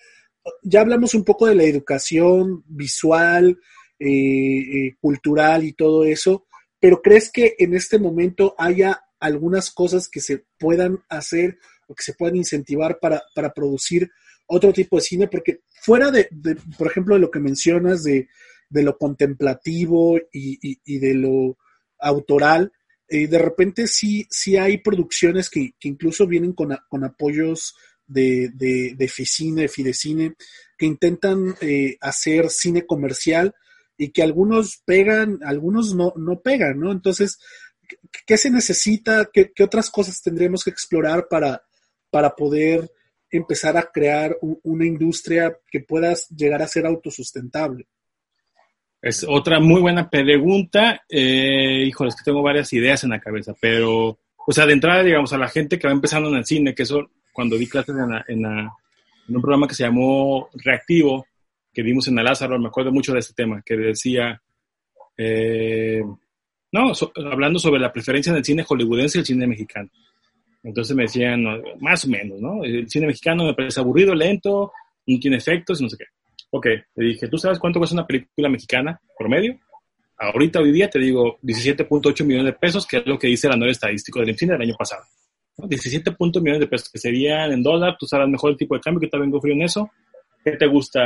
Ya 0.61 0.81
hablamos 0.81 1.15
un 1.15 1.23
poco 1.23 1.47
de 1.47 1.55
la 1.55 1.63
educación 1.63 2.63
visual, 2.67 3.57
eh, 3.99 4.07
eh, 4.07 4.95
cultural 4.99 5.63
y 5.63 5.73
todo 5.73 6.05
eso, 6.05 6.45
pero 6.79 7.01
¿crees 7.01 7.31
que 7.31 7.55
en 7.57 7.73
este 7.73 7.97
momento 7.97 8.55
haya 8.57 9.01
algunas 9.19 9.71
cosas 9.71 10.09
que 10.09 10.21
se 10.21 10.45
puedan 10.59 10.99
hacer 11.09 11.57
o 11.87 11.95
que 11.95 12.03
se 12.03 12.13
puedan 12.13 12.35
incentivar 12.35 12.99
para, 12.99 13.23
producir 13.53 14.09
otro 14.45 14.71
tipo 14.71 14.97
de 14.97 15.01
cine, 15.01 15.27
porque 15.27 15.61
fuera 15.81 16.11
de, 16.11 16.29
por 16.77 16.87
ejemplo, 16.87 17.15
de 17.15 17.21
lo 17.21 17.31
que 17.31 17.39
mencionas 17.39 18.03
de, 18.03 18.27
lo 18.69 18.97
contemplativo 18.97 20.19
y, 20.31 20.99
de 20.99 21.13
lo 21.13 21.57
autoral, 21.99 22.71
eh, 23.09 23.27
de 23.27 23.39
repente 23.39 23.87
sí, 23.87 24.27
sí 24.29 24.57
hay 24.57 24.79
producciones 24.79 25.49
que, 25.49 25.73
incluso 25.81 26.27
vienen 26.27 26.53
con, 26.53 26.77
apoyos 27.03 27.75
de, 28.05 28.49
de, 28.53 28.95
de 28.97 29.07
Ficine, 29.07 29.67
Fidecine, 29.67 30.35
que 30.77 30.85
intentan 30.85 31.55
eh, 31.61 31.97
hacer 32.01 32.49
cine 32.49 32.85
comercial 32.85 33.55
y 33.97 34.09
que 34.09 34.23
algunos 34.23 34.81
pegan, 34.85 35.39
algunos 35.43 35.95
no, 35.95 36.13
no 36.15 36.39
pegan, 36.39 36.79
¿no? 36.79 36.91
Entonces, 36.91 37.39
¿qué 38.25 38.37
se 38.37 38.51
necesita? 38.51 39.29
¿Qué, 39.31 39.51
otras 39.63 39.89
cosas 39.89 40.21
tendremos 40.21 40.63
que 40.63 40.69
explorar 40.69 41.27
para, 41.29 41.63
para 42.09 42.35
poder 42.35 42.91
empezar 43.29 43.75
a 43.77 43.89
crear 43.91 44.37
una 44.41 44.85
industria 44.85 45.57
que 45.69 45.81
pueda 45.81 46.13
llegar 46.35 46.61
a 46.61 46.67
ser 46.67 46.85
autosustentable? 46.85 47.87
Es 49.01 49.25
otra 49.27 49.59
muy 49.59 49.81
buena 49.81 50.09
pregunta. 50.09 51.03
Eh, 51.07 51.85
híjole, 51.87 52.09
es 52.09 52.15
que 52.15 52.23
tengo 52.25 52.41
varias 52.41 52.71
ideas 52.73 53.03
en 53.03 53.11
la 53.11 53.19
cabeza, 53.19 53.53
pero, 53.59 54.19
o 54.45 54.51
sea, 54.51 54.65
de 54.65 54.73
entrada, 54.73 55.03
digamos, 55.03 55.33
a 55.33 55.37
la 55.37 55.49
gente 55.49 55.77
que 55.77 55.87
va 55.87 55.93
empezando 55.93 56.29
en 56.29 56.35
el 56.35 56.45
cine, 56.45 56.73
que 56.73 56.83
eso, 56.83 57.09
cuando 57.31 57.57
di 57.57 57.67
clases 57.67 57.95
en, 58.27 58.45
un 58.45 59.41
programa 59.41 59.67
que 59.67 59.75
se 59.75 59.83
llamó 59.83 60.49
Reactivo, 60.53 61.27
que 61.77 61.83
vimos 61.83 62.07
en 62.07 62.17
el 62.17 62.25
Lázaro, 62.25 62.57
me 62.57 62.69
acuerdo 62.69 62.91
mucho 62.91 63.13
de 63.13 63.19
ese 63.19 63.35
tema, 63.35 63.61
que 63.63 63.77
decía, 63.77 64.41
eh, 65.15 66.01
no, 66.71 66.91
hablando 67.31 67.59
sobre 67.59 67.79
la 67.79 67.93
preferencia 67.93 68.33
del 68.33 68.43
cine 68.43 68.63
hollywoodense 68.63 69.19
y 69.19 69.21
el 69.21 69.25
cine 69.27 69.45
mexicano. 69.45 69.87
Entonces 70.63 70.95
me 70.95 71.03
decían, 71.03 71.43
más 71.79 72.03
o 72.03 72.07
menos, 72.07 72.41
¿no? 72.41 72.63
El 72.63 72.89
cine 72.89 73.05
mexicano 73.05 73.45
me 73.45 73.53
parece 73.53 73.79
aburrido, 73.79 74.15
lento, 74.15 74.71
no 75.05 75.19
tiene 75.19 75.37
efectos, 75.37 75.79
no 75.79 75.87
sé 75.87 75.97
qué. 75.97 76.05
Ok, 76.49 76.65
le 76.95 77.05
dije, 77.09 77.27
¿tú 77.27 77.37
sabes 77.37 77.59
cuánto 77.59 77.77
cuesta 77.77 77.95
una 77.95 78.07
película 78.07 78.49
mexicana 78.49 78.99
promedio? 79.15 79.59
Ahorita, 80.17 80.59
hoy 80.59 80.71
día, 80.71 80.89
te 80.89 80.97
digo 80.97 81.37
17.8 81.43 82.25
millones 82.25 82.53
de 82.53 82.53
pesos, 82.53 82.87
que 82.87 82.97
es 82.97 83.05
lo 83.05 83.19
que 83.19 83.27
dice 83.27 83.45
el 83.45 83.53
anual 83.53 83.69
estadístico 83.69 84.19
del 84.21 84.35
cine 84.35 84.53
del 84.53 84.63
año 84.63 84.75
pasado. 84.75 85.03
17 85.57 86.15
millones 86.41 86.59
de 86.59 86.67
pesos, 86.67 86.89
que 86.89 86.97
serían 86.97 87.51
en 87.51 87.61
dólar, 87.61 87.97
tú 87.99 88.07
sabes 88.07 88.27
mejor 88.27 88.49
el 88.49 88.57
tipo 88.57 88.73
de 88.73 88.81
cambio 88.81 89.01
que 89.01 89.09
te 89.09 89.19
vengo 89.19 89.39
frío 89.39 89.53
en 89.53 89.61
eso. 89.61 89.91
¿Qué 90.51 90.57
te 90.57 90.67
gusta? 90.67 91.01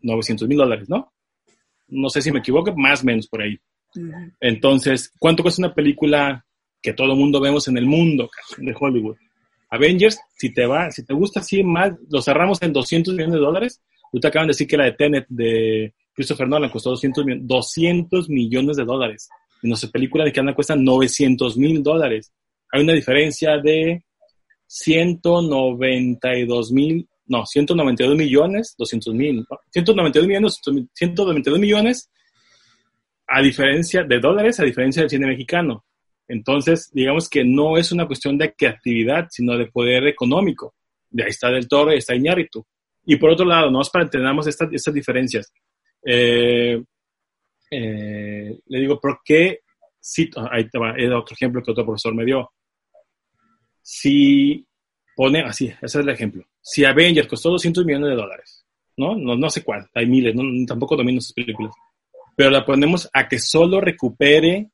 900 0.00 0.48
mil 0.48 0.58
dólares, 0.58 0.88
¿no? 0.88 1.12
No 1.88 2.08
sé 2.08 2.22
si 2.22 2.32
me 2.32 2.38
equivoco, 2.38 2.74
más 2.76 3.02
o 3.02 3.06
menos 3.06 3.26
por 3.26 3.42
ahí. 3.42 3.58
Entonces, 4.40 5.12
¿cuánto 5.18 5.42
cuesta 5.42 5.62
una 5.62 5.74
película 5.74 6.44
que 6.84 6.92
todo 6.92 7.10
el 7.12 7.18
mundo 7.18 7.40
vemos 7.40 7.66
en 7.68 7.78
el 7.78 7.86
mundo 7.86 8.28
de 8.58 8.74
Hollywood. 8.78 9.16
Avengers, 9.70 10.20
si 10.36 10.52
te 10.52 10.66
va, 10.66 10.90
si 10.90 11.02
te 11.04 11.14
gusta 11.14 11.40
así 11.40 11.64
más, 11.64 11.94
lo 12.10 12.20
cerramos 12.20 12.60
en 12.60 12.74
200 12.74 13.14
millones 13.14 13.34
de 13.34 13.40
dólares. 13.40 13.82
Tú 14.12 14.28
acaban 14.28 14.48
de 14.48 14.50
decir 14.50 14.68
que 14.68 14.76
la 14.76 14.84
de 14.84 14.92
Tenet 14.92 15.24
de 15.28 15.94
Christopher 16.12 16.46
Nolan 16.46 16.68
costó 16.70 16.90
200, 16.90 17.24
200 17.40 18.28
millones 18.28 18.76
de 18.76 18.84
dólares. 18.84 19.30
Y 19.62 19.68
nuestra 19.68 19.88
película 19.90 20.24
de 20.24 20.32
Canadá 20.32 20.54
cuesta 20.54 20.76
900 20.76 21.56
mil 21.56 21.82
dólares. 21.82 22.34
Hay 22.70 22.82
una 22.82 22.92
diferencia 22.92 23.56
de 23.56 24.04
192 24.66 26.70
mil, 26.70 27.08
no, 27.26 27.46
192 27.46 28.16
millones, 28.16 28.74
200 28.78 29.14
mil, 29.14 29.46
192 29.70 30.26
millones, 30.26 30.60
192 30.92 31.58
millones 31.58 32.10
a 33.26 33.40
diferencia 33.40 34.04
de 34.04 34.20
dólares, 34.20 34.60
a 34.60 34.64
diferencia 34.64 35.02
del 35.02 35.10
cine 35.10 35.26
mexicano. 35.26 35.84
Entonces, 36.28 36.90
digamos 36.92 37.28
que 37.28 37.44
no 37.44 37.76
es 37.76 37.92
una 37.92 38.06
cuestión 38.06 38.38
de 38.38 38.54
creatividad, 38.54 39.28
sino 39.30 39.56
de 39.56 39.66
poder 39.66 40.06
económico. 40.06 40.74
De 41.10 41.24
ahí 41.24 41.30
está 41.30 41.50
Del 41.50 41.68
Toro 41.68 41.92
y 41.92 41.98
está 41.98 42.14
Iñárritu. 42.14 42.66
Y 43.06 43.16
por 43.16 43.30
otro 43.30 43.44
lado, 43.44 43.70
no 43.70 43.82
es 43.82 43.90
para 43.90 44.04
entendamos 44.04 44.46
estas, 44.46 44.72
estas 44.72 44.94
diferencias. 44.94 45.52
Eh, 46.04 46.82
eh, 47.70 48.58
le 48.66 48.80
digo, 48.80 48.98
¿por 49.00 49.20
qué? 49.24 49.60
ahí 50.50 50.68
va, 50.78 50.94
es 50.96 51.10
otro 51.10 51.34
ejemplo 51.34 51.62
que 51.62 51.70
otro 51.70 51.84
profesor 51.84 52.14
me 52.14 52.24
dio. 52.24 52.50
Si 53.82 54.66
pone, 55.16 55.40
así, 55.42 55.66
ese 55.66 55.84
es 55.84 55.94
el 55.96 56.08
ejemplo. 56.08 56.44
Si 56.66 56.82
Avengers 56.82 57.28
costó 57.28 57.50
200 57.50 57.84
millones 57.84 58.08
de 58.08 58.16
dólares, 58.16 58.64
¿no? 58.96 59.14
No, 59.14 59.36
no 59.36 59.50
sé 59.50 59.62
cuál, 59.62 59.86
hay 59.94 60.06
miles, 60.06 60.34
tampoco 60.66 60.96
domino 60.96 61.20
sus 61.20 61.34
películas. 61.34 61.74
Pero 62.34 62.50
la 62.50 62.64
ponemos 62.64 63.08
a 63.12 63.28
que 63.28 63.38
solo 63.38 63.82
recupere 63.82 64.70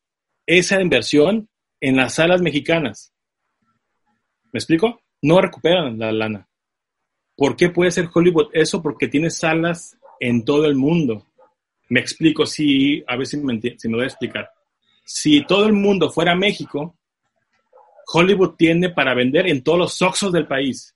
esa 0.46 0.80
inversión 0.80 1.48
en 1.80 1.96
las 1.96 2.14
salas 2.14 2.40
mexicanas. 2.40 3.12
¿Me 4.52 4.58
explico? 4.58 5.02
No 5.20 5.40
recuperan 5.40 5.98
la 5.98 6.12
lana. 6.12 6.48
¿Por 7.36 7.56
qué 7.56 7.70
puede 7.70 7.90
ser 7.90 8.08
Hollywood 8.14 8.50
eso? 8.52 8.80
Porque 8.80 9.08
tiene 9.08 9.28
salas 9.28 9.98
en 10.20 10.44
todo 10.44 10.66
el 10.66 10.76
mundo. 10.76 11.26
Me 11.88 11.98
explico, 11.98 12.46
sí, 12.46 13.02
a 13.08 13.16
ver 13.16 13.26
si 13.26 13.36
me, 13.36 13.60
si 13.76 13.88
me 13.88 13.96
voy 13.96 14.04
a 14.04 14.08
explicar. 14.08 14.48
si 15.04 15.44
todo 15.44 15.66
el 15.66 15.72
mundo 15.72 16.08
fuera 16.08 16.36
México, 16.36 16.96
Hollywood 18.12 18.54
tiene 18.56 18.90
para 18.90 19.12
vender 19.12 19.48
en 19.48 19.64
todos 19.64 19.78
los 19.78 20.02
Oxos 20.02 20.30
del 20.30 20.46
país. 20.46 20.94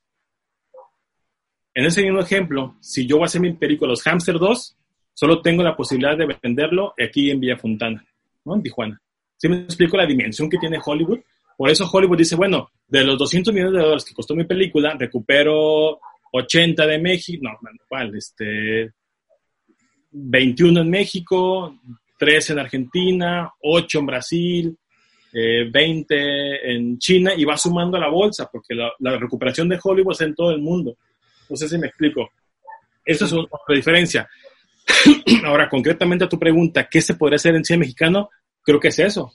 En 1.74 1.84
ese 1.84 2.02
mismo 2.02 2.20
ejemplo, 2.20 2.76
si 2.80 3.06
yo 3.06 3.16
voy 3.16 3.24
a 3.24 3.26
hacer 3.26 3.40
mi 3.40 3.52
película 3.52 3.90
Los 3.90 4.02
Hamster 4.02 4.38
2, 4.38 4.76
solo 5.12 5.42
tengo 5.42 5.62
la 5.62 5.76
posibilidad 5.76 6.16
de 6.16 6.38
venderlo 6.40 6.94
aquí 7.02 7.30
en 7.30 7.40
Villa 7.40 7.56
Fontana, 7.56 8.04
¿no? 8.44 8.54
En 8.54 8.62
Tijuana. 8.62 9.00
Si 9.36 9.48
me 9.48 9.62
explico 9.62 9.96
la 9.96 10.06
dimensión 10.06 10.48
que 10.48 10.58
tiene 10.58 10.78
Hollywood? 10.84 11.18
Por 11.56 11.70
eso 11.70 11.88
Hollywood 11.90 12.18
dice, 12.18 12.36
bueno, 12.36 12.70
de 12.86 13.04
los 13.04 13.18
200 13.18 13.52
millones 13.52 13.74
de 13.74 13.80
dólares 13.80 14.04
que 14.04 14.14
costó 14.14 14.34
mi 14.34 14.44
película, 14.44 14.94
recupero 14.98 15.98
80 16.32 16.86
de 16.86 16.98
México, 16.98 17.42
no, 17.42 17.58
¿cuál? 17.88 18.16
Este, 18.16 18.92
21 20.10 20.80
en 20.80 20.90
México, 20.90 21.76
13 22.18 22.52
en 22.54 22.58
Argentina, 22.58 23.52
8 23.60 23.98
en 23.98 24.06
Brasil, 24.06 24.78
20 25.32 26.14
eh, 26.14 26.74
en 26.74 26.98
China 26.98 27.32
y 27.36 27.44
va 27.44 27.56
sumando 27.56 27.96
a 27.96 28.00
la 28.00 28.08
bolsa, 28.08 28.48
porque 28.50 28.74
la, 28.74 28.92
la, 29.00 29.16
recuperación 29.18 29.68
de 29.68 29.78
Hollywood 29.82 30.12
es 30.12 30.20
en 30.20 30.34
todo 30.34 30.52
el 30.52 30.60
mundo. 30.60 30.96
No 31.48 31.56
sé 31.56 31.68
si 31.68 31.78
me 31.78 31.88
explico. 31.88 32.30
Eso 33.04 33.24
es 33.26 33.32
otra 33.32 33.74
diferencia. 33.74 34.28
Ahora, 35.44 35.68
concretamente 35.68 36.24
a 36.24 36.28
tu 36.28 36.38
pregunta, 36.38 36.88
¿qué 36.90 37.00
se 37.00 37.14
podría 37.14 37.36
hacer 37.36 37.54
en 37.54 37.64
cine 37.64 37.80
mexicano? 37.80 38.30
Creo 38.62 38.80
que 38.80 38.88
es 38.88 38.98
eso. 38.98 39.32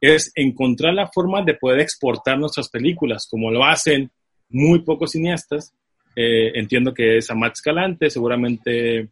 Es 0.00 0.32
encontrar 0.34 0.94
la 0.94 1.08
forma 1.08 1.42
de 1.42 1.54
poder 1.54 1.80
exportar 1.80 2.38
nuestras 2.38 2.68
películas, 2.70 3.26
como 3.30 3.50
lo 3.50 3.64
hacen 3.64 4.10
muy 4.48 4.80
pocos 4.80 5.12
cineastas. 5.12 5.74
Eh, 6.16 6.52
entiendo 6.54 6.92
que 6.92 7.18
es 7.18 7.30
Amat 7.30 7.52
Escalante, 7.52 8.10
seguramente 8.10 9.08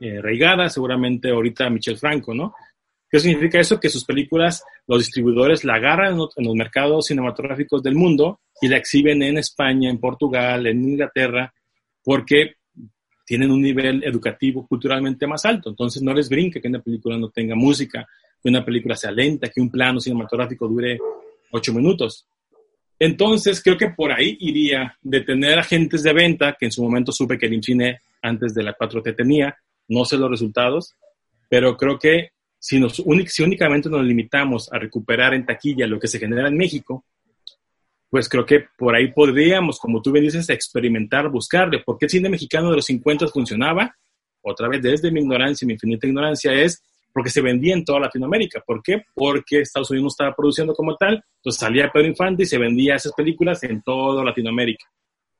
eh, 0.00 0.20
Reigada, 0.20 0.68
seguramente 0.68 1.30
ahorita 1.30 1.68
Michel 1.70 1.98
Franco, 1.98 2.34
¿no? 2.34 2.54
¿Qué 3.16 3.20
significa 3.20 3.58
eso? 3.58 3.80
Que 3.80 3.88
sus 3.88 4.04
películas, 4.04 4.62
los 4.86 4.98
distribuidores 4.98 5.64
la 5.64 5.76
agarran 5.76 6.18
en 6.36 6.44
los 6.44 6.54
mercados 6.54 7.06
cinematográficos 7.06 7.82
del 7.82 7.94
mundo 7.94 8.40
y 8.60 8.68
la 8.68 8.76
exhiben 8.76 9.22
en 9.22 9.38
España, 9.38 9.88
en 9.88 9.98
Portugal, 9.98 10.66
en 10.66 10.84
Inglaterra, 10.84 11.50
porque 12.04 12.56
tienen 13.24 13.50
un 13.50 13.62
nivel 13.62 14.04
educativo 14.04 14.66
culturalmente 14.66 15.26
más 15.26 15.46
alto. 15.46 15.70
Entonces 15.70 16.02
no 16.02 16.12
les 16.12 16.28
brinque 16.28 16.60
que 16.60 16.68
una 16.68 16.82
película 16.82 17.16
no 17.16 17.30
tenga 17.30 17.54
música, 17.54 18.06
que 18.42 18.50
una 18.50 18.62
película 18.62 18.94
sea 18.94 19.12
lenta, 19.12 19.48
que 19.48 19.62
un 19.62 19.70
plano 19.70 19.98
cinematográfico 19.98 20.68
dure 20.68 20.98
ocho 21.52 21.72
minutos. 21.72 22.26
Entonces 22.98 23.62
creo 23.62 23.78
que 23.78 23.94
por 23.96 24.12
ahí 24.12 24.36
iría 24.40 24.94
de 25.00 25.22
tener 25.22 25.58
agentes 25.58 26.02
de 26.02 26.12
venta, 26.12 26.54
que 26.60 26.66
en 26.66 26.72
su 26.72 26.82
momento 26.84 27.12
supe 27.12 27.38
que 27.38 27.46
el 27.46 27.54
IMCINE 27.54 27.98
antes 28.20 28.52
de 28.52 28.62
la 28.62 28.76
4T 28.76 29.16
tenía, 29.16 29.56
no 29.88 30.04
sé 30.04 30.18
los 30.18 30.30
resultados, 30.30 30.94
pero 31.48 31.78
creo 31.78 31.98
que 31.98 32.35
si, 32.66 32.80
nos, 32.80 33.00
si 33.28 33.42
únicamente 33.44 33.88
nos 33.88 34.04
limitamos 34.04 34.68
a 34.72 34.78
recuperar 34.80 35.34
en 35.34 35.46
taquilla 35.46 35.86
lo 35.86 36.00
que 36.00 36.08
se 36.08 36.18
genera 36.18 36.48
en 36.48 36.56
México, 36.56 37.04
pues 38.10 38.28
creo 38.28 38.44
que 38.44 38.64
por 38.76 38.92
ahí 38.92 39.12
podríamos, 39.12 39.78
como 39.78 40.02
tú 40.02 40.10
bien 40.10 40.24
dices, 40.24 40.48
experimentar, 40.48 41.28
buscarle. 41.28 41.84
¿Por 41.84 41.96
qué 41.96 42.06
el 42.06 42.10
cine 42.10 42.28
mexicano 42.28 42.70
de 42.70 42.76
los 42.76 42.86
50 42.86 43.28
funcionaba? 43.28 43.94
Otra 44.42 44.66
vez, 44.66 44.82
desde 44.82 45.12
mi 45.12 45.20
ignorancia, 45.20 45.64
mi 45.64 45.74
infinita 45.74 46.08
ignorancia, 46.08 46.52
es 46.54 46.82
porque 47.12 47.30
se 47.30 47.40
vendía 47.40 47.72
en 47.72 47.84
toda 47.84 48.00
Latinoamérica. 48.00 48.60
¿Por 48.66 48.82
qué? 48.82 49.04
Porque 49.14 49.60
Estados 49.60 49.92
Unidos 49.92 50.02
no 50.02 50.08
estaba 50.08 50.34
produciendo 50.34 50.74
como 50.74 50.96
tal, 50.96 51.22
entonces 51.36 51.60
salía 51.60 51.92
Pedro 51.92 52.08
Infante 52.08 52.42
y 52.42 52.46
se 52.46 52.58
vendía 52.58 52.96
esas 52.96 53.12
películas 53.12 53.62
en 53.62 53.80
toda 53.80 54.24
Latinoamérica. 54.24 54.86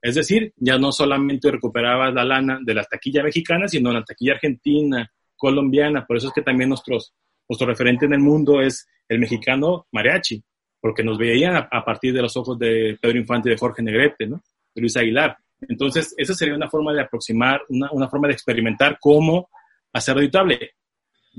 Es 0.00 0.14
decir, 0.14 0.52
ya 0.58 0.78
no 0.78 0.92
solamente 0.92 1.50
recuperaba 1.50 2.12
la 2.12 2.24
lana 2.24 2.60
de 2.62 2.72
la 2.72 2.84
taquilla 2.84 3.24
mexicana, 3.24 3.66
sino 3.66 3.92
la 3.92 4.04
taquilla 4.04 4.34
argentina, 4.34 5.10
colombiana. 5.36 6.06
Por 6.06 6.16
eso 6.16 6.28
es 6.28 6.32
que 6.32 6.42
también 6.42 6.68
nuestros, 6.68 7.14
nuestro 7.48 7.66
referente 7.66 8.06
en 8.06 8.14
el 8.14 8.20
mundo 8.20 8.60
es 8.60 8.86
el 9.08 9.18
mexicano 9.18 9.86
mariachi 9.92 10.42
porque 10.86 11.02
nos 11.02 11.18
veían 11.18 11.56
a, 11.56 11.84
partir 11.84 12.14
de 12.14 12.22
los 12.22 12.36
ojos 12.36 12.56
de 12.60 12.96
Pedro 13.00 13.18
Infante 13.18 13.50
de 13.50 13.56
Jorge 13.56 13.82
Negrete, 13.82 14.26
¿no? 14.26 14.40
De 14.72 14.80
Luis 14.80 14.96
Aguilar. 14.96 15.36
Entonces, 15.62 16.14
esa 16.16 16.32
sería 16.32 16.54
una 16.54 16.70
forma 16.70 16.92
de 16.92 17.00
aproximar, 17.00 17.62
una, 17.68 17.90
una 17.90 18.08
forma 18.08 18.28
de 18.28 18.34
experimentar 18.34 18.96
cómo 19.00 19.48
hacerlo 19.92 20.22
editable. 20.22 20.74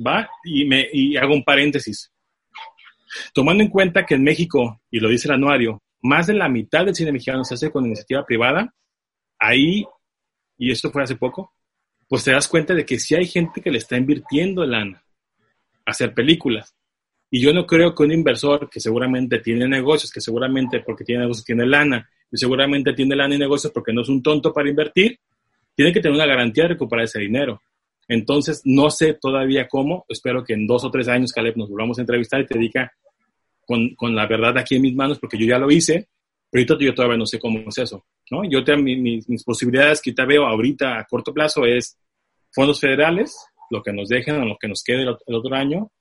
¿Va? 0.05 0.29
Y, 0.43 0.65
me, 0.65 0.87
y 0.91 1.15
hago 1.15 1.33
un 1.33 1.45
paréntesis. 1.45 2.11
Tomando 3.33 3.63
en 3.63 3.69
cuenta 3.69 4.05
que 4.05 4.15
en 4.15 4.23
México, 4.23 4.81
y 4.91 4.99
lo 4.99 5.07
dice 5.07 5.29
el 5.29 5.35
anuario, 5.35 5.81
más 6.01 6.27
de 6.27 6.33
la 6.33 6.49
mitad 6.49 6.83
del 6.83 6.95
cine 6.95 7.13
mexicano 7.13 7.45
se 7.45 7.53
hace 7.53 7.71
con 7.71 7.85
iniciativa 7.85 8.25
privada, 8.25 8.73
ahí, 9.39 9.85
y 10.57 10.71
esto 10.71 10.91
fue 10.91 11.03
hace 11.03 11.15
poco, 11.15 11.53
pues 12.07 12.23
te 12.23 12.31
das 12.31 12.47
cuenta 12.47 12.73
de 12.73 12.85
que 12.85 12.99
sí 12.99 13.15
hay 13.15 13.25
gente 13.25 13.61
que 13.61 13.71
le 13.71 13.77
está 13.77 13.97
invirtiendo 13.97 14.65
lana 14.65 15.03
a 15.85 15.91
hacer 15.91 16.13
películas. 16.13 16.75
Y 17.29 17.41
yo 17.41 17.53
no 17.53 17.65
creo 17.65 17.93
que 17.93 18.03
un 18.03 18.13
inversor 18.13 18.69
que 18.69 18.79
seguramente 18.79 19.39
tiene 19.39 19.67
negocios, 19.67 20.11
que 20.11 20.21
seguramente 20.21 20.79
porque 20.79 21.03
tiene 21.03 21.21
negocios 21.21 21.45
tiene 21.45 21.65
lana, 21.65 22.09
y 22.31 22.37
seguramente 22.37 22.93
tiene 22.93 23.15
lana 23.15 23.35
y 23.35 23.37
negocios 23.37 23.71
porque 23.73 23.93
no 23.93 24.01
es 24.01 24.09
un 24.09 24.23
tonto 24.23 24.53
para 24.53 24.69
invertir, 24.69 25.19
tiene 25.75 25.91
que 25.91 25.99
tener 25.99 26.15
una 26.15 26.25
garantía 26.25 26.63
de 26.63 26.69
recuperar 26.69 27.05
ese 27.05 27.19
dinero. 27.19 27.61
Entonces, 28.07 28.61
no 28.63 28.89
sé 28.89 29.17
todavía 29.19 29.67
cómo, 29.67 30.05
espero 30.07 30.43
que 30.43 30.53
en 30.53 30.65
dos 30.65 30.85
o 30.85 30.91
tres 30.91 31.09
años, 31.09 31.33
Caleb, 31.33 31.57
nos 31.57 31.69
volvamos 31.69 31.97
a 31.97 32.01
entrevistar 32.01 32.39
y 32.39 32.45
te 32.45 32.57
diga 32.57 32.91
con, 33.65 33.95
con 33.95 34.15
la 34.15 34.25
verdad 34.27 34.57
aquí 34.57 34.75
en 34.75 34.83
mis 34.83 34.95
manos, 34.95 35.19
porque 35.19 35.37
yo 35.37 35.45
ya 35.45 35.59
lo 35.59 35.69
hice, 35.69 36.07
pero 36.49 36.61
ahorita 36.61 36.85
yo 36.85 36.95
todavía 36.95 37.17
no 37.17 37.25
sé 37.25 37.37
cómo 37.37 37.59
es 37.67 37.77
eso, 37.77 38.05
¿no? 38.31 38.43
Yo 38.49 38.63
te, 38.63 38.75
mis, 38.77 39.27
mis 39.29 39.43
posibilidades 39.43 40.01
que 40.01 40.13
te 40.13 40.25
veo 40.25 40.45
ahorita 40.45 40.99
a 40.99 41.05
corto 41.05 41.33
plazo 41.33 41.65
es 41.65 41.97
fondos 42.51 42.79
federales, 42.79 43.35
lo 43.69 43.81
que 43.81 43.93
nos 43.93 44.09
dejen 44.09 44.41
o 44.41 44.45
lo 44.45 44.57
que 44.57 44.67
nos 44.67 44.83
quede 44.83 45.03
el 45.03 45.35
otro 45.35 45.55
año, 45.55 45.91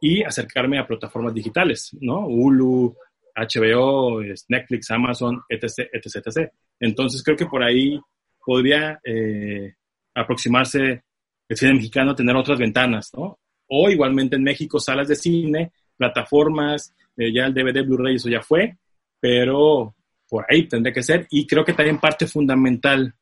y 0.00 0.22
acercarme 0.24 0.78
a 0.78 0.86
plataformas 0.86 1.32
digitales, 1.32 1.96
¿no? 2.00 2.26
Hulu, 2.26 2.96
HBO, 3.36 4.20
Netflix, 4.48 4.90
Amazon, 4.90 5.42
etc., 5.48 5.88
etc., 5.92 6.26
etc. 6.26 6.52
Entonces 6.80 7.22
creo 7.22 7.36
que 7.36 7.46
por 7.46 7.62
ahí 7.62 8.00
podría 8.44 9.00
eh, 9.04 9.74
aproximarse 10.14 11.04
el 11.48 11.56
cine 11.56 11.74
mexicano 11.74 12.10
a 12.10 12.16
tener 12.16 12.34
otras 12.34 12.58
ventanas, 12.58 13.10
¿no? 13.16 13.38
O 13.68 13.88
igualmente 13.88 14.36
en 14.36 14.42
México, 14.42 14.80
salas 14.80 15.08
de 15.08 15.14
cine, 15.14 15.72
plataformas, 15.96 16.94
eh, 17.16 17.32
ya 17.32 17.46
el 17.46 17.54
DVD, 17.54 17.86
Blu-ray, 17.86 18.16
eso 18.16 18.28
ya 18.28 18.42
fue, 18.42 18.76
pero 19.20 19.94
por 20.32 20.46
ahí 20.48 20.66
tendría 20.66 20.94
que 20.94 21.02
ser. 21.02 21.26
Y 21.30 21.46
creo 21.46 21.62
que 21.62 21.74
también 21.74 21.98
parte 21.98 22.26
fundamental 22.26 23.12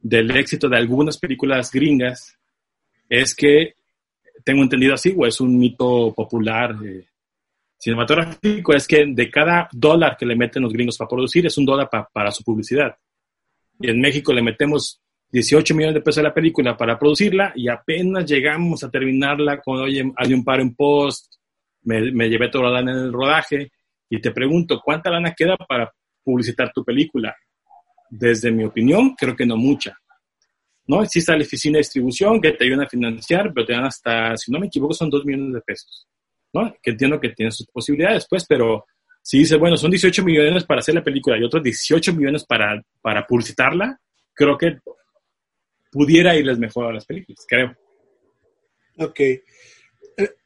del 0.00 0.28
éxito 0.36 0.68
de 0.68 0.76
algunas 0.76 1.16
películas 1.16 1.70
gringas 1.70 2.36
es 3.08 3.32
que 3.32 3.76
tengo 4.44 4.64
entendido 4.64 4.94
así, 4.94 5.14
o 5.16 5.24
es 5.24 5.40
un 5.40 5.56
mito 5.56 6.12
popular 6.12 6.74
eh, 6.84 7.06
cinematográfico, 7.78 8.74
es 8.74 8.88
que 8.88 9.06
de 9.06 9.30
cada 9.30 9.68
dólar 9.70 10.16
que 10.16 10.26
le 10.26 10.34
meten 10.34 10.64
los 10.64 10.72
gringos 10.72 10.98
para 10.98 11.10
producir, 11.10 11.46
es 11.46 11.56
un 11.58 11.64
dólar 11.64 11.88
para 12.12 12.32
su 12.32 12.42
publicidad. 12.42 12.96
Y 13.78 13.90
en 13.90 14.00
México 14.00 14.32
le 14.32 14.42
metemos 14.42 15.00
18 15.30 15.76
millones 15.76 15.94
de 15.94 16.00
pesos 16.00 16.18
a 16.18 16.24
la 16.24 16.34
película 16.34 16.76
para 16.76 16.98
producirla 16.98 17.52
y 17.54 17.68
apenas 17.68 18.28
llegamos 18.28 18.82
a 18.82 18.90
terminarla 18.90 19.60
con, 19.60 19.78
oye, 19.78 20.12
hay 20.16 20.34
un 20.34 20.42
paro 20.42 20.62
en 20.62 20.74
post, 20.74 21.36
me, 21.84 22.10
me 22.10 22.28
llevé 22.28 22.48
toda 22.48 22.64
la 22.64 22.80
lana 22.80 22.90
en 22.90 22.98
el 22.98 23.12
rodaje 23.12 23.70
y 24.10 24.20
te 24.20 24.32
pregunto, 24.32 24.80
¿cuánta 24.84 25.08
lana 25.08 25.34
queda 25.36 25.56
para 25.56 25.92
publicitar 26.22 26.72
tu 26.72 26.84
película? 26.84 27.34
Desde 28.10 28.50
mi 28.50 28.64
opinión, 28.64 29.14
creo 29.16 29.34
que 29.34 29.46
no 29.46 29.56
mucha. 29.56 29.96
¿no? 30.86 31.02
Existe 31.02 31.32
la 31.32 31.42
oficina 31.42 31.74
de 31.74 31.80
distribución 31.80 32.40
que 32.40 32.52
te 32.52 32.64
ayuda 32.64 32.84
a 32.84 32.88
financiar, 32.88 33.52
pero 33.52 33.66
te 33.66 33.72
dan 33.72 33.84
hasta, 33.84 34.36
si 34.36 34.50
no 34.50 34.58
me 34.58 34.66
equivoco, 34.66 34.94
son 34.94 35.10
2 35.10 35.24
millones 35.24 35.54
de 35.54 35.60
pesos, 35.60 36.08
¿no? 36.52 36.74
Que 36.82 36.90
entiendo 36.90 37.20
que 37.20 37.30
tiene 37.30 37.52
sus 37.52 37.66
posibilidades, 37.66 38.26
pues, 38.28 38.44
pero 38.46 38.84
si 39.22 39.38
dice, 39.38 39.56
bueno, 39.56 39.76
son 39.76 39.90
18 39.90 40.24
millones 40.24 40.64
para 40.64 40.80
hacer 40.80 40.94
la 40.94 41.04
película 41.04 41.38
y 41.38 41.44
otros 41.44 41.62
18 41.62 42.12
millones 42.14 42.44
para, 42.44 42.82
para 43.00 43.26
publicitarla, 43.26 43.98
creo 44.34 44.58
que 44.58 44.78
pudiera 45.90 46.34
irles 46.34 46.58
mejor 46.58 46.86
a 46.86 46.94
las 46.94 47.06
películas, 47.06 47.44
creo. 47.48 47.76
Ok. 48.98 49.20
Eh, 49.20 49.42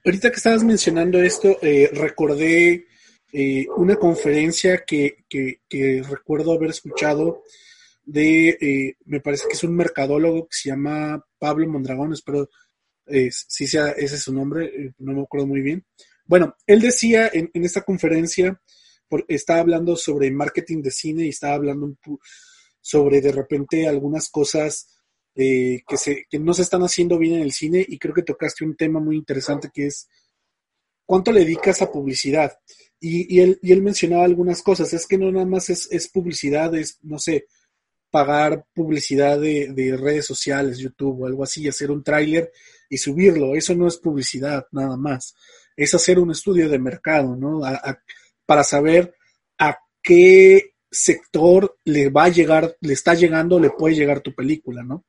ahorita 0.05 0.31
que 0.31 0.37
estabas 0.37 0.62
mencionando 0.62 1.19
esto, 1.23 1.59
eh, 1.62 1.91
recordé 1.93 2.87
eh, 3.33 3.67
una 3.77 3.97
conferencia 3.97 4.85
que, 4.87 5.25
que, 5.29 5.61
que, 5.69 6.03
recuerdo 6.03 6.53
haber 6.53 6.71
escuchado 6.71 7.43
de, 8.07 8.51
eh, 8.61 8.97
me 9.05 9.21
parece 9.21 9.49
que 9.49 9.55
es 9.55 9.65
un 9.65 9.75
mercadólogo 9.75 10.45
que 10.45 10.57
se 10.57 10.69
llama 10.71 11.23
Pablo 11.39 11.69
Mondragón, 11.69 12.12
espero 12.12 12.49
eh, 13.07 13.31
si 13.31 13.67
sea 13.67 13.91
ese 13.91 14.15
es 14.15 14.23
su 14.23 14.33
nombre, 14.33 14.67
eh, 14.67 14.93
no 14.99 15.12
me 15.12 15.23
acuerdo 15.23 15.47
muy 15.47 15.61
bien. 15.61 15.85
Bueno, 16.25 16.57
él 16.67 16.81
decía 16.81 17.31
en, 17.33 17.51
esta 17.53 17.83
conferencia, 17.83 18.61
estaba 19.29 19.61
hablando 19.61 19.97
sobre 19.97 20.31
marketing 20.31 20.83
de 20.83 20.91
cine 20.91 21.25
y 21.25 21.29
estaba 21.29 21.55
hablando 21.55 21.97
sobre 22.81 23.21
de 23.21 23.33
repente 23.33 23.87
algunas 23.87 24.29
cosas 24.29 24.89
que, 25.35 25.83
se, 25.97 26.25
que 26.29 26.39
no 26.39 26.55
se 26.55 26.62
están 26.62 26.83
haciendo 26.83 27.19
bien 27.19 27.35
en 27.35 27.43
el 27.43 27.53
cine 27.53 27.85
y 27.87 27.99
creo 27.99 28.15
que 28.15 28.23
tocaste 28.23 28.65
un 28.65 28.75
tema 28.75 28.99
muy 28.99 29.17
interesante 29.17 29.71
que 29.73 29.87
es 29.87 30.09
cuánto 31.05 31.31
le 31.31 31.41
dedicas 31.41 31.83
a 31.83 31.93
publicidad. 31.93 32.59
Y, 32.99 33.41
él, 33.41 33.59
y 33.63 33.73
él 33.73 33.83
mencionaba 33.83 34.25
algunas 34.25 34.63
cosas, 34.63 34.93
es 34.93 35.07
que 35.07 35.19
no 35.19 35.31
nada 35.31 35.45
más 35.45 35.69
es, 35.71 36.09
publicidad, 36.09 36.75
es, 36.75 36.99
no 37.03 37.19
sé, 37.19 37.47
pagar 38.11 38.65
publicidad 38.75 39.39
de, 39.39 39.97
redes 40.01 40.27
sociales, 40.27 40.79
YouTube 40.79 41.23
o 41.23 41.27
algo 41.27 41.45
así, 41.45 41.69
hacer 41.69 41.91
un 41.91 42.03
tráiler 42.03 42.51
y 42.89 42.97
subirlo. 42.97 43.55
Eso 43.55 43.75
no 43.75 43.87
es 43.87 43.99
publicidad, 43.99 44.67
nada 44.73 44.97
más. 44.97 45.35
es 45.77 45.95
hacer 45.95 46.19
un 46.19 46.31
estudio 46.31 46.69
de 46.69 46.79
mercado, 46.79 47.37
¿no? 47.37 47.61
para 48.47 48.65
saber 48.65 49.15
a 49.59 49.77
qué 50.03 50.77
sector 50.91 51.79
le 51.85 52.09
va 52.09 52.25
a 52.25 52.29
llegar, 52.29 52.77
le 52.81 52.93
está 52.93 53.15
llegando, 53.15 53.61
le 53.61 53.71
puede 53.71 53.95
llegar 53.95 54.21
tu 54.21 54.35
película, 54.35 54.83
¿no? 54.83 55.05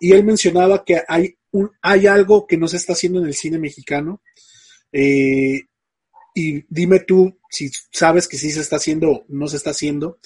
Y 0.00 0.12
él 0.12 0.24
mencionaba 0.24 0.84
que 0.84 1.02
hay, 1.06 1.36
un, 1.50 1.70
hay 1.82 2.06
algo 2.06 2.46
que 2.46 2.56
no 2.56 2.68
se 2.68 2.76
está 2.76 2.92
haciendo 2.92 3.20
en 3.20 3.26
el 3.26 3.34
cine 3.34 3.58
mexicano. 3.58 4.22
Eh, 4.92 5.62
y 6.38 6.66
dime 6.68 7.00
tú 7.00 7.38
si 7.48 7.70
sabes 7.90 8.28
que 8.28 8.36
sí 8.36 8.50
se 8.50 8.60
está 8.60 8.76
haciendo 8.76 9.10
o 9.10 9.24
no 9.28 9.48
se 9.48 9.56
está 9.56 9.70
haciendo, 9.70 10.18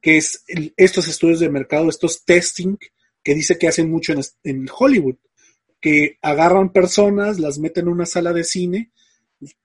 que 0.00 0.16
es 0.16 0.42
estos 0.78 1.08
estudios 1.08 1.40
de 1.40 1.50
mercado, 1.50 1.90
estos 1.90 2.24
testing 2.24 2.78
que 3.22 3.34
dice 3.34 3.58
que 3.58 3.68
hacen 3.68 3.90
mucho 3.90 4.14
en, 4.14 4.22
en 4.44 4.66
Hollywood, 4.74 5.16
que 5.78 6.16
agarran 6.22 6.72
personas, 6.72 7.38
las 7.38 7.58
meten 7.58 7.84
en 7.84 7.92
una 7.92 8.06
sala 8.06 8.32
de 8.32 8.44
cine, 8.44 8.92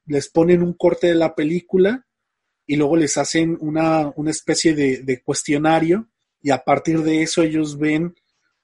les 0.05 0.27
ponen 0.27 0.61
un 0.61 0.73
corte 0.73 1.07
de 1.07 1.15
la 1.15 1.35
película 1.35 2.05
y 2.67 2.75
luego 2.75 2.97
les 2.97 3.17
hacen 3.17 3.57
una, 3.61 4.11
una 4.17 4.31
especie 4.31 4.75
de, 4.75 5.21
cuestionario 5.23 6.09
y 6.41 6.49
a 6.49 6.65
partir 6.65 7.01
de 7.03 7.21
eso 7.21 7.43
ellos 7.43 7.79
ven 7.79 8.13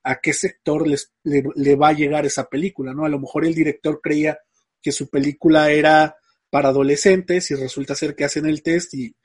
a 0.04 0.20
qué 0.20 0.34
sector 0.34 0.86
les, 0.86 1.14
le, 1.24 1.76
va 1.78 1.88
a 1.88 1.94
llegar 1.94 2.26
esa 2.26 2.50
película, 2.50 2.94
¿no? 2.94 3.06
A 3.06 3.10
lo 3.10 3.18
mejor 3.18 3.46
el 3.46 3.56
director 3.56 4.02
creía 4.04 4.40
que 4.82 4.92
su 4.92 5.10
película 5.10 5.72
era 5.72 6.18
para 6.50 6.70
adolescentes 6.70 7.52
y 7.52 7.56
resulta 7.56 7.96
ser 7.96 8.16
que 8.16 8.26
hacen 8.26 8.46
el 8.46 8.64
test 8.64 8.94
y, 8.94 9.16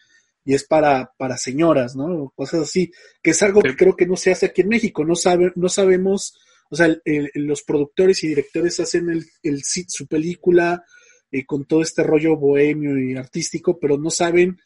y 0.45 0.55
es 0.55 0.65
para, 0.65 1.13
para 1.17 1.39
señoras, 1.39 1.97
¿no? 1.97 2.33
Cosas 2.37 2.63
así, 2.63 2.93
que 3.23 3.31
es 3.31 3.43
algo 3.43 3.63
que 3.63 3.77
creo 3.77 3.97
que 3.97 4.07
no 4.07 4.17
se 4.17 4.31
hace 4.31 4.47
aquí 4.47 4.61
en 4.61 4.69
México, 4.69 5.05
no, 5.05 5.17
sabe, 5.17 5.53
no 5.57 5.69
sabemos, 5.69 6.37
o 6.71 6.77
sea, 6.77 6.95
los 7.35 7.63
productores 7.63 8.23
y 8.25 8.29
directores 8.29 8.79
hacen 8.81 9.09
el, 9.09 9.25
el, 9.43 9.63
su 9.65 10.07
película 10.07 10.85
eh, 11.31 11.45
con 11.47 11.65
todo 11.65 11.83
este 11.83 12.03
rollo 12.03 12.37
bohemio 12.37 12.99
y 12.99 13.17
artístico, 13.17 13.79
pero 13.79 13.97
no 13.97 14.11
saben 14.11 14.59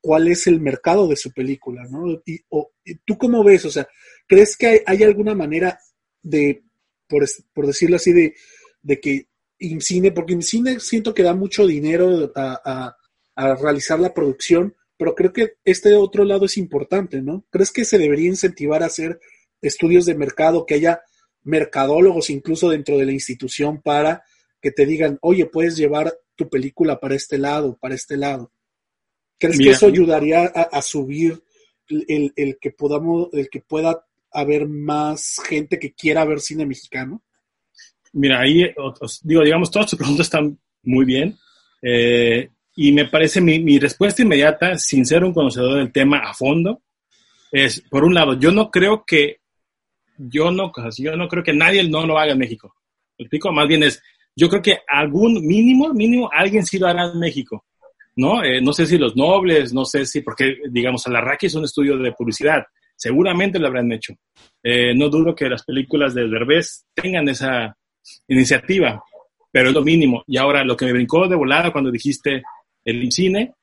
cuál 0.00 0.28
es 0.28 0.46
el 0.46 0.60
mercado 0.60 1.08
de 1.08 1.16
su 1.16 1.32
película, 1.32 1.82
¿no? 1.90 2.22
Y, 2.24 2.40
¿Tú 3.04 3.18
cómo 3.18 3.42
ves? 3.42 3.64
O 3.64 3.70
sea, 3.70 3.88
¿crees 4.26 4.56
que 4.56 4.82
hay, 4.86 5.02
alguna 5.02 5.34
manera 5.34 5.78
de, 6.22 6.62
por, 7.08 7.26
decirlo 7.66 7.96
así, 7.96 8.12
de, 8.12 8.34
de 8.82 9.00
que 9.00 9.28
IMCINE, 9.58 10.12
porque 10.12 10.34
IMCINE 10.34 10.80
siento 10.80 11.14
que 11.14 11.22
da 11.22 11.34
mucho 11.34 11.66
dinero 11.66 12.32
a, 12.34 12.96
realizar 13.36 13.98
la 13.98 14.14
producción, 14.14 14.76
pero 14.96 15.14
creo 15.14 15.32
que 15.32 15.54
este 15.64 15.94
otro 15.94 16.24
lado 16.24 16.44
es 16.44 16.56
importante, 16.56 17.20
¿no? 17.20 17.44
¿Crees 17.50 17.72
que 17.72 17.84
se 17.84 17.98
debería 17.98 18.28
incentivar 18.28 18.82
a 18.82 18.86
hacer 18.86 19.18
estudios 19.60 20.06
de 20.06 20.14
mercado, 20.14 20.66
que 20.66 20.74
haya 20.74 21.00
mercadólogos 21.42 22.30
incluso 22.30 22.70
dentro 22.70 22.96
de 22.96 23.06
la 23.06 23.12
institución 23.12 23.82
para 23.82 24.22
que 24.60 24.70
te 24.70 24.86
digan, 24.86 25.18
oye, 25.20 25.46
puedes 25.46 25.76
llevar 25.76 26.16
tu 26.36 26.48
película 26.48 27.00
para 27.00 27.14
este 27.14 27.38
lado, 27.38 27.76
para 27.80 27.94
este 27.94 28.16
lado. 28.16 28.52
¿Crees 29.38 29.58
que 29.58 29.70
eso 29.70 29.86
ayudaría 29.86 30.44
a, 30.44 30.80
subir 30.80 31.42
el, 31.88 32.58
que 32.60 32.70
podamos, 32.70 33.28
el 33.32 33.50
que 33.50 33.60
pueda 33.60 34.06
haber 34.30 34.68
más 34.68 35.36
gente 35.46 35.78
que 35.78 35.92
quiera 35.92 36.24
ver 36.24 36.40
cine 36.40 36.66
mexicano? 36.66 37.22
Mira, 38.14 38.40
ahí, 38.40 38.72
digo, 39.22 39.42
digamos, 39.42 39.70
todas 39.70 39.90
tus 39.90 39.98
preguntas 39.98 40.26
están 40.26 40.58
muy 40.84 41.04
bien. 41.04 41.36
Eh, 41.82 42.48
y 42.76 42.92
me 42.92 43.06
parece 43.06 43.40
mi, 43.40 43.60
mi, 43.60 43.78
respuesta 43.78 44.22
inmediata, 44.22 44.76
sin 44.78 45.04
ser 45.04 45.22
un 45.24 45.32
conocedor 45.32 45.78
del 45.78 45.92
tema 45.92 46.18
a 46.18 46.34
fondo, 46.34 46.82
es, 47.52 47.80
por 47.82 48.04
un 48.04 48.14
lado, 48.14 48.38
yo 48.38 48.50
no 48.50 48.70
creo 48.70 49.04
que, 49.06 49.38
yo 50.16 50.50
no, 50.50 50.72
yo 50.96 51.16
no 51.16 51.28
creo 51.28 51.44
que 51.44 51.52
nadie 51.52 51.88
no 51.88 52.06
lo 52.06 52.18
haga 52.18 52.32
en 52.32 52.38
México. 52.38 52.74
¿Me 53.18 53.24
explico? 53.24 53.52
Más 53.52 53.68
bien 53.68 53.84
es, 53.84 54.02
yo 54.34 54.48
creo 54.48 54.62
que 54.62 54.78
algún 54.88 55.46
mínimo, 55.46 55.92
mínimo, 55.92 56.28
alguien 56.32 56.64
sí 56.64 56.78
lo 56.78 56.88
hará 56.88 57.12
en 57.12 57.18
México, 57.18 57.64
¿no? 58.16 58.42
Eh, 58.42 58.60
no 58.60 58.72
sé 58.72 58.86
si 58.86 58.98
los 58.98 59.14
nobles, 59.14 59.72
no 59.72 59.84
sé 59.84 60.04
si, 60.04 60.22
porque, 60.22 60.56
digamos, 60.70 61.06
Alarraqui 61.06 61.46
es 61.46 61.54
un 61.54 61.64
estudio 61.64 61.96
de 61.96 62.12
publicidad, 62.12 62.64
seguramente 62.96 63.58
lo 63.58 63.68
habrán 63.68 63.92
hecho. 63.92 64.14
Eh, 64.62 64.94
no 64.94 65.08
dudo 65.08 65.34
que 65.34 65.48
las 65.48 65.64
películas 65.64 66.14
de 66.14 66.28
Derbez 66.28 66.86
tengan 66.94 67.28
esa 67.28 67.76
iniciativa, 68.28 69.02
pero 69.50 69.68
es 69.68 69.74
lo 69.74 69.82
mínimo. 69.82 70.24
Y 70.26 70.36
ahora, 70.36 70.64
lo 70.64 70.76
que 70.76 70.86
me 70.86 70.92
brincó 70.92 71.28
de 71.28 71.36
volada 71.36 71.72
cuando 71.72 71.90
dijiste 71.90 72.42
el 72.84 73.02
INCINE, 73.02 73.54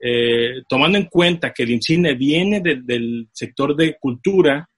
eh, 0.00 0.62
tomando 0.68 0.98
en 0.98 1.06
cuenta 1.06 1.52
que 1.52 1.62
el 1.62 1.70
INCINE 1.70 2.14
viene 2.14 2.60
del 2.60 3.28
sector 3.32 3.76
de 3.76 3.96
cultura, 3.98 4.68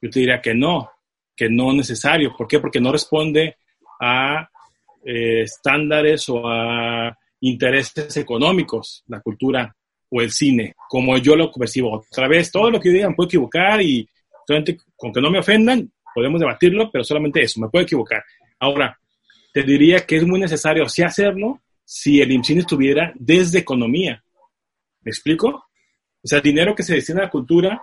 yo 0.00 0.10
te 0.10 0.20
diría 0.20 0.40
que 0.40 0.54
no, 0.54 0.90
que 1.34 1.48
no 1.48 1.72
necesario. 1.72 2.34
¿Por 2.36 2.46
qué? 2.46 2.60
Porque 2.60 2.80
no 2.80 2.92
responde 2.92 3.56
a 4.00 4.48
eh, 5.04 5.42
estándares 5.42 6.28
o 6.28 6.46
a 6.48 7.16
intereses 7.40 8.16
económicos, 8.16 9.04
la 9.06 9.20
cultura 9.20 9.74
o 10.10 10.20
el 10.20 10.30
cine, 10.30 10.74
como 10.88 11.16
yo 11.18 11.36
lo 11.36 11.52
percibo. 11.52 11.92
Otra 11.92 12.28
vez, 12.28 12.50
todo 12.50 12.70
lo 12.70 12.80
que 12.80 12.90
digan 12.90 13.14
puedo 13.14 13.28
equivocar 13.28 13.80
y 13.82 14.08
con 14.96 15.12
que 15.12 15.20
no 15.20 15.30
me 15.30 15.38
ofendan, 15.38 15.90
podemos 16.14 16.40
debatirlo, 16.40 16.90
pero 16.90 17.04
solamente 17.04 17.42
eso, 17.42 17.60
me 17.60 17.68
puedo 17.68 17.84
equivocar. 17.84 18.22
Ahora, 18.58 18.98
te 19.52 19.62
diría 19.62 20.04
que 20.06 20.16
es 20.16 20.26
muy 20.26 20.40
necesario 20.40 20.88
sí 20.88 21.02
hacerlo 21.02 21.60
si 21.84 22.20
el 22.20 22.32
IMCINE 22.32 22.60
estuviera 22.60 23.12
desde 23.16 23.58
economía. 23.58 24.22
¿Me 25.02 25.10
explico? 25.10 25.48
O 25.48 26.28
sea, 26.28 26.38
el 26.38 26.44
dinero 26.44 26.74
que 26.74 26.82
se 26.82 26.94
destina 26.94 27.20
a 27.20 27.24
la 27.24 27.30
cultura, 27.30 27.80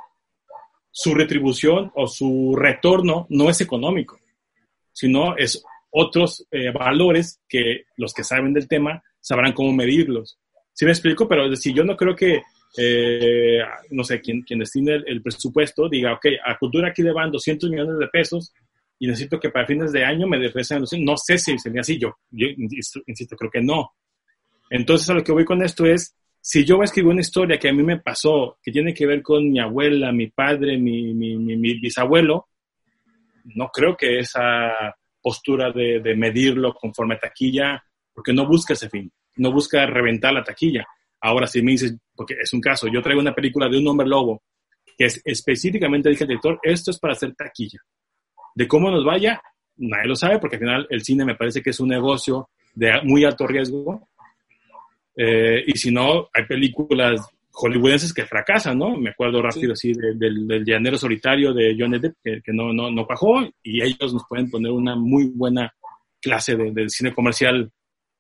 su 0.92 1.14
retribución 1.14 1.92
o 1.96 2.08
su 2.08 2.56
retorno 2.56 3.26
no 3.30 3.50
es 3.50 3.62
económico, 3.62 4.20
sino 4.94 5.36
es 5.38 5.64
otros 5.90 6.46
eh, 6.52 6.72
valores 6.72 7.42
que 7.48 7.86
los 7.98 8.14
que 8.14 8.24
saben 8.24 8.54
del 8.54 8.68
tema 8.68 9.02
sabrán 9.20 9.54
cómo 9.54 9.74
medirlos. 9.74 10.38
¿Sí 10.74 10.86
me 10.86 10.92
explico? 10.92 11.28
Pero 11.28 11.46
es 11.46 11.52
decir, 11.52 11.74
yo 11.74 11.84
no 11.84 11.96
creo 11.96 12.16
que, 12.16 12.44
eh, 12.78 13.60
no 13.92 14.04
sé, 14.04 14.20
quien, 14.22 14.42
quien 14.42 14.60
destine 14.60 14.96
el, 15.06 15.22
presupuesto 15.22 15.88
diga, 15.90 16.14
ok, 16.14 16.26
a 16.46 16.58
cultura 16.58 16.90
aquí 16.90 17.02
le 17.02 17.14
van 17.14 17.32
200 17.32 17.70
millones 17.70 17.98
de 17.98 18.08
pesos 18.08 18.54
y 19.00 19.08
necesito 19.08 19.40
que 19.40 19.50
para 19.50 19.68
fines 19.68 19.92
de 19.92 20.06
año 20.06 20.28
me 20.28 20.38
regresen 20.38 20.84
No 21.00 21.16
sé 21.18 21.38
si 21.38 21.58
sería 21.60 21.82
así, 21.82 21.98
yo, 21.98 22.16
yo 22.32 22.48
insisto, 22.58 23.36
creo 23.36 23.52
que 23.52 23.62
no. 23.62 23.92
Entonces, 24.70 25.10
a 25.10 25.14
lo 25.14 25.24
que 25.24 25.32
voy 25.32 25.46
con 25.46 25.62
esto 25.64 25.86
es, 25.86 26.16
si 26.42 26.64
yo 26.64 26.82
escribo 26.82 27.10
una 27.10 27.22
historia 27.22 27.58
que 27.58 27.70
a 27.70 27.74
mí 27.74 27.84
me 27.84 28.00
pasó, 28.00 28.58
que 28.62 28.72
tiene 28.72 28.94
que 28.94 29.06
ver 29.06 29.22
con 29.22 29.52
mi 29.52 29.60
abuela, 29.60 30.12
mi 30.12 30.28
padre, 30.28 30.78
mi, 30.78 31.14
mi, 31.14 31.38
mi 31.38 31.80
bisabuelo, 31.80 32.48
no 33.54 33.70
creo 33.70 33.96
que 33.96 34.20
esa 34.20 34.96
postura 35.22 35.72
de, 35.72 36.16
medirlo 36.16 36.74
conforme 36.74 37.18
taquilla, 37.18 37.84
porque 38.14 38.34
no 38.34 38.48
busca 38.48 38.74
ese 38.74 38.90
fin, 38.90 39.12
no 39.38 39.52
busca 39.52 39.86
reventar 39.86 40.34
la 40.34 40.44
taquilla. 40.44 40.86
Ahora, 41.26 41.48
si 41.48 41.60
me 41.64 41.72
dices, 41.72 41.98
porque 42.16 42.36
es 42.40 42.54
un 42.54 42.62
caso, 42.62 42.88
yo 42.88 43.02
traigo 43.02 43.20
una 43.20 43.34
película 43.34 43.68
de 43.68 43.80
un 43.80 43.88
hombre 43.88 44.06
lobo, 44.06 44.44
que 44.96 45.06
es 45.06 45.20
específicamente, 45.26 46.08
dije 46.08 46.24
al 46.24 46.28
director, 46.28 46.60
esto 46.62 46.92
es 46.92 47.00
para 47.00 47.14
hacer 47.14 47.34
taquilla. 47.34 47.80
De 48.54 48.68
cómo 48.68 48.92
nos 48.92 49.04
vaya, 49.04 49.42
nadie 49.78 50.08
lo 50.08 50.16
sabe, 50.16 50.38
porque 50.38 50.58
al 50.58 50.60
final 50.60 50.88
el 50.88 51.04
cine 51.04 51.26
me 51.26 51.34
parece 51.34 51.64
que 51.64 51.72
es 51.72 51.80
un 51.80 51.90
negocio 51.90 52.50
de 52.76 53.02
muy 53.06 53.26
alto 53.26 53.48
riesgo. 53.48 54.08
Eh, 55.18 55.64
y 55.66 55.76
si 55.76 55.92
no, 55.92 56.30
hay 56.32 56.46
películas 56.46 57.28
hollywoodenses 57.54 58.14
que 58.14 58.28
fracasan, 58.28 58.78
¿no? 58.78 58.96
Me 58.96 59.10
acuerdo 59.10 59.42
rápido 59.42 59.74
así 59.74 59.94
del, 59.94 60.48
del, 60.48 60.64
llanero 60.64 60.96
solitario 60.96 61.56
de 61.56 61.76
John 61.76 62.00
Depp, 62.00 62.18
que, 62.24 62.42
que, 62.44 62.54
no, 62.54 62.72
no, 62.72 62.92
no 62.92 63.04
bajó, 63.08 63.42
y 63.64 63.82
ellos 63.82 64.14
nos 64.14 64.28
pueden 64.30 64.52
poner 64.52 64.72
una 64.72 64.96
muy 64.96 65.32
buena 65.34 65.74
clase 66.22 66.56
de, 66.56 66.72
del 66.72 66.92
cine 66.92 67.16
comercial 67.16 67.72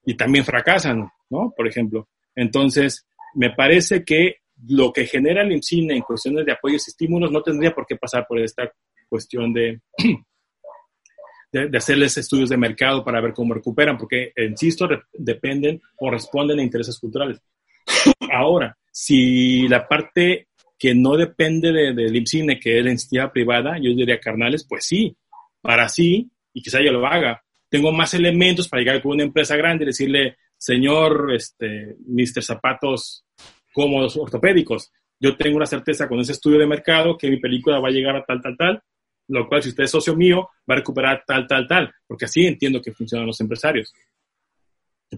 y 0.05 0.15
también 0.15 0.43
fracasan, 0.43 1.07
¿no? 1.29 1.53
Por 1.55 1.67
ejemplo. 1.67 2.07
Entonces, 2.35 3.05
me 3.33 3.51
parece 3.51 4.03
que 4.03 4.37
lo 4.67 4.93
que 4.93 5.05
genera 5.05 5.41
el 5.41 5.61
cine 5.61 5.95
en 5.95 6.01
cuestiones 6.01 6.45
de 6.45 6.53
apoyos 6.53 6.87
y 6.87 6.91
estímulos 6.91 7.31
no 7.31 7.41
tendría 7.41 7.73
por 7.73 7.85
qué 7.85 7.95
pasar 7.95 8.25
por 8.27 8.39
esta 8.39 8.71
cuestión 9.09 9.53
de, 9.53 9.81
de, 11.51 11.67
de, 11.69 11.77
hacerles 11.77 12.17
estudios 12.17 12.49
de 12.49 12.57
mercado 12.57 13.03
para 13.03 13.21
ver 13.21 13.33
cómo 13.33 13.53
recuperan, 13.53 13.97
porque, 13.97 14.31
insisto, 14.37 14.87
dependen 15.13 15.81
o 15.97 16.09
responden 16.09 16.59
a 16.59 16.63
intereses 16.63 16.97
culturales. 16.99 17.41
Ahora, 18.31 18.77
si 18.91 19.67
la 19.67 19.87
parte 19.87 20.47
que 20.77 20.93
no 20.93 21.15
depende 21.15 21.71
del 21.71 21.95
de, 21.95 22.17
IMCINE, 22.17 22.59
que 22.59 22.79
es 22.79 22.85
la 22.85 22.91
entidad 22.91 23.31
privada, 23.31 23.77
yo 23.77 23.93
diría 23.93 24.19
carnales, 24.19 24.65
pues 24.67 24.85
sí, 24.85 25.15
para 25.61 25.87
sí, 25.89 26.29
y 26.53 26.61
quizá 26.61 26.79
yo 26.81 26.91
lo 26.91 27.05
haga. 27.05 27.43
Tengo 27.69 27.91
más 27.91 28.13
elementos 28.13 28.67
para 28.67 28.81
llegar 28.81 29.01
con 29.01 29.13
una 29.13 29.23
empresa 29.23 29.55
grande 29.55 29.83
y 29.83 29.87
decirle, 29.87 30.37
señor, 30.57 31.33
este, 31.33 31.95
Mr. 32.07 32.43
Zapatos 32.43 33.25
cómodos 33.73 34.15
ortopédicos, 34.17 34.91
yo 35.19 35.35
tengo 35.35 35.57
una 35.57 35.65
certeza 35.65 36.07
con 36.07 36.19
ese 36.19 36.33
estudio 36.33 36.59
de 36.59 36.67
mercado 36.67 37.17
que 37.17 37.29
mi 37.29 37.37
película 37.37 37.79
va 37.79 37.89
a 37.89 37.91
llegar 37.91 38.15
a 38.15 38.23
tal, 38.23 38.41
tal, 38.41 38.57
tal, 38.57 38.83
lo 39.27 39.47
cual 39.47 39.63
si 39.63 39.69
usted 39.69 39.83
es 39.83 39.91
socio 39.91 40.15
mío, 40.15 40.49
va 40.69 40.75
a 40.75 40.77
recuperar 40.77 41.23
tal, 41.25 41.47
tal, 41.47 41.67
tal, 41.67 41.93
porque 42.07 42.25
así 42.25 42.45
entiendo 42.45 42.81
que 42.81 42.93
funcionan 42.93 43.27
los 43.27 43.39
empresarios. 43.41 43.93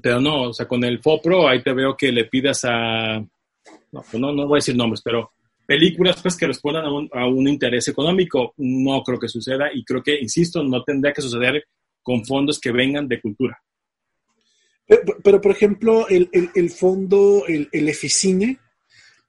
Pero 0.01 0.19
no, 0.19 0.49
o 0.49 0.53
sea, 0.53 0.67
con 0.67 0.83
el 0.83 0.99
FOPRO 1.01 1.47
ahí 1.47 1.61
te 1.61 1.73
veo 1.73 1.95
que 1.95 2.11
le 2.11 2.25
pidas 2.25 2.65
a 2.65 3.23
no, 3.91 4.01
pues 4.01 4.19
no, 4.19 4.31
no 4.33 4.47
voy 4.47 4.57
a 4.57 4.59
decir 4.59 4.75
nombres, 4.75 5.01
pero 5.03 5.31
películas 5.65 6.21
pues 6.21 6.37
que 6.37 6.47
respondan 6.47 6.85
a 6.85 6.91
un, 6.91 7.09
a 7.13 7.27
un, 7.27 7.47
interés 7.47 7.87
económico, 7.87 8.53
no 8.57 9.01
creo 9.03 9.19
que 9.19 9.27
suceda 9.27 9.69
y 9.73 9.83
creo 9.83 10.01
que, 10.01 10.19
insisto, 10.19 10.63
no 10.63 10.83
tendría 10.83 11.13
que 11.13 11.21
suceder 11.21 11.65
con 12.01 12.25
fondos 12.25 12.59
que 12.59 12.71
vengan 12.71 13.07
de 13.07 13.19
cultura. 13.19 13.61
Pero, 14.87 15.41
por 15.41 15.51
ejemplo, 15.51 16.07
el, 16.07 16.29
el, 16.31 16.69
fondo, 16.69 17.43
el, 17.47 17.67
el 17.73 17.89
Eficine, 17.89 18.57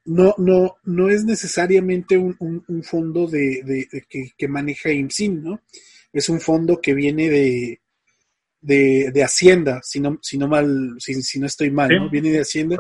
no, 0.05 0.35
no, 0.39 0.77
no 0.85 1.11
es 1.11 1.25
necesariamente 1.25 2.17
un, 2.17 2.37
un, 2.39 2.83
fondo 2.83 3.27
de, 3.27 3.63
de, 3.65 4.05
que, 4.09 4.31
que, 4.37 4.49
maneja 4.49 4.93
IMSIN, 4.93 5.43
¿no? 5.43 5.61
Es 6.13 6.29
un 6.29 6.41
fondo 6.41 6.81
que 6.81 6.95
viene 6.95 7.29
de, 7.29 7.81
de, 8.61 9.23
Hacienda, 9.23 9.81
si 9.83 10.01
no, 10.01 10.19
si 10.23 10.39
no 10.39 10.49
mal, 10.49 10.97
si, 10.99 11.39
no 11.39 11.47
estoy 11.47 11.71
mal, 11.71 11.91
¿no? 11.91 12.09
Viene 12.09 12.31
de 12.31 12.41
Hacienda. 12.41 12.77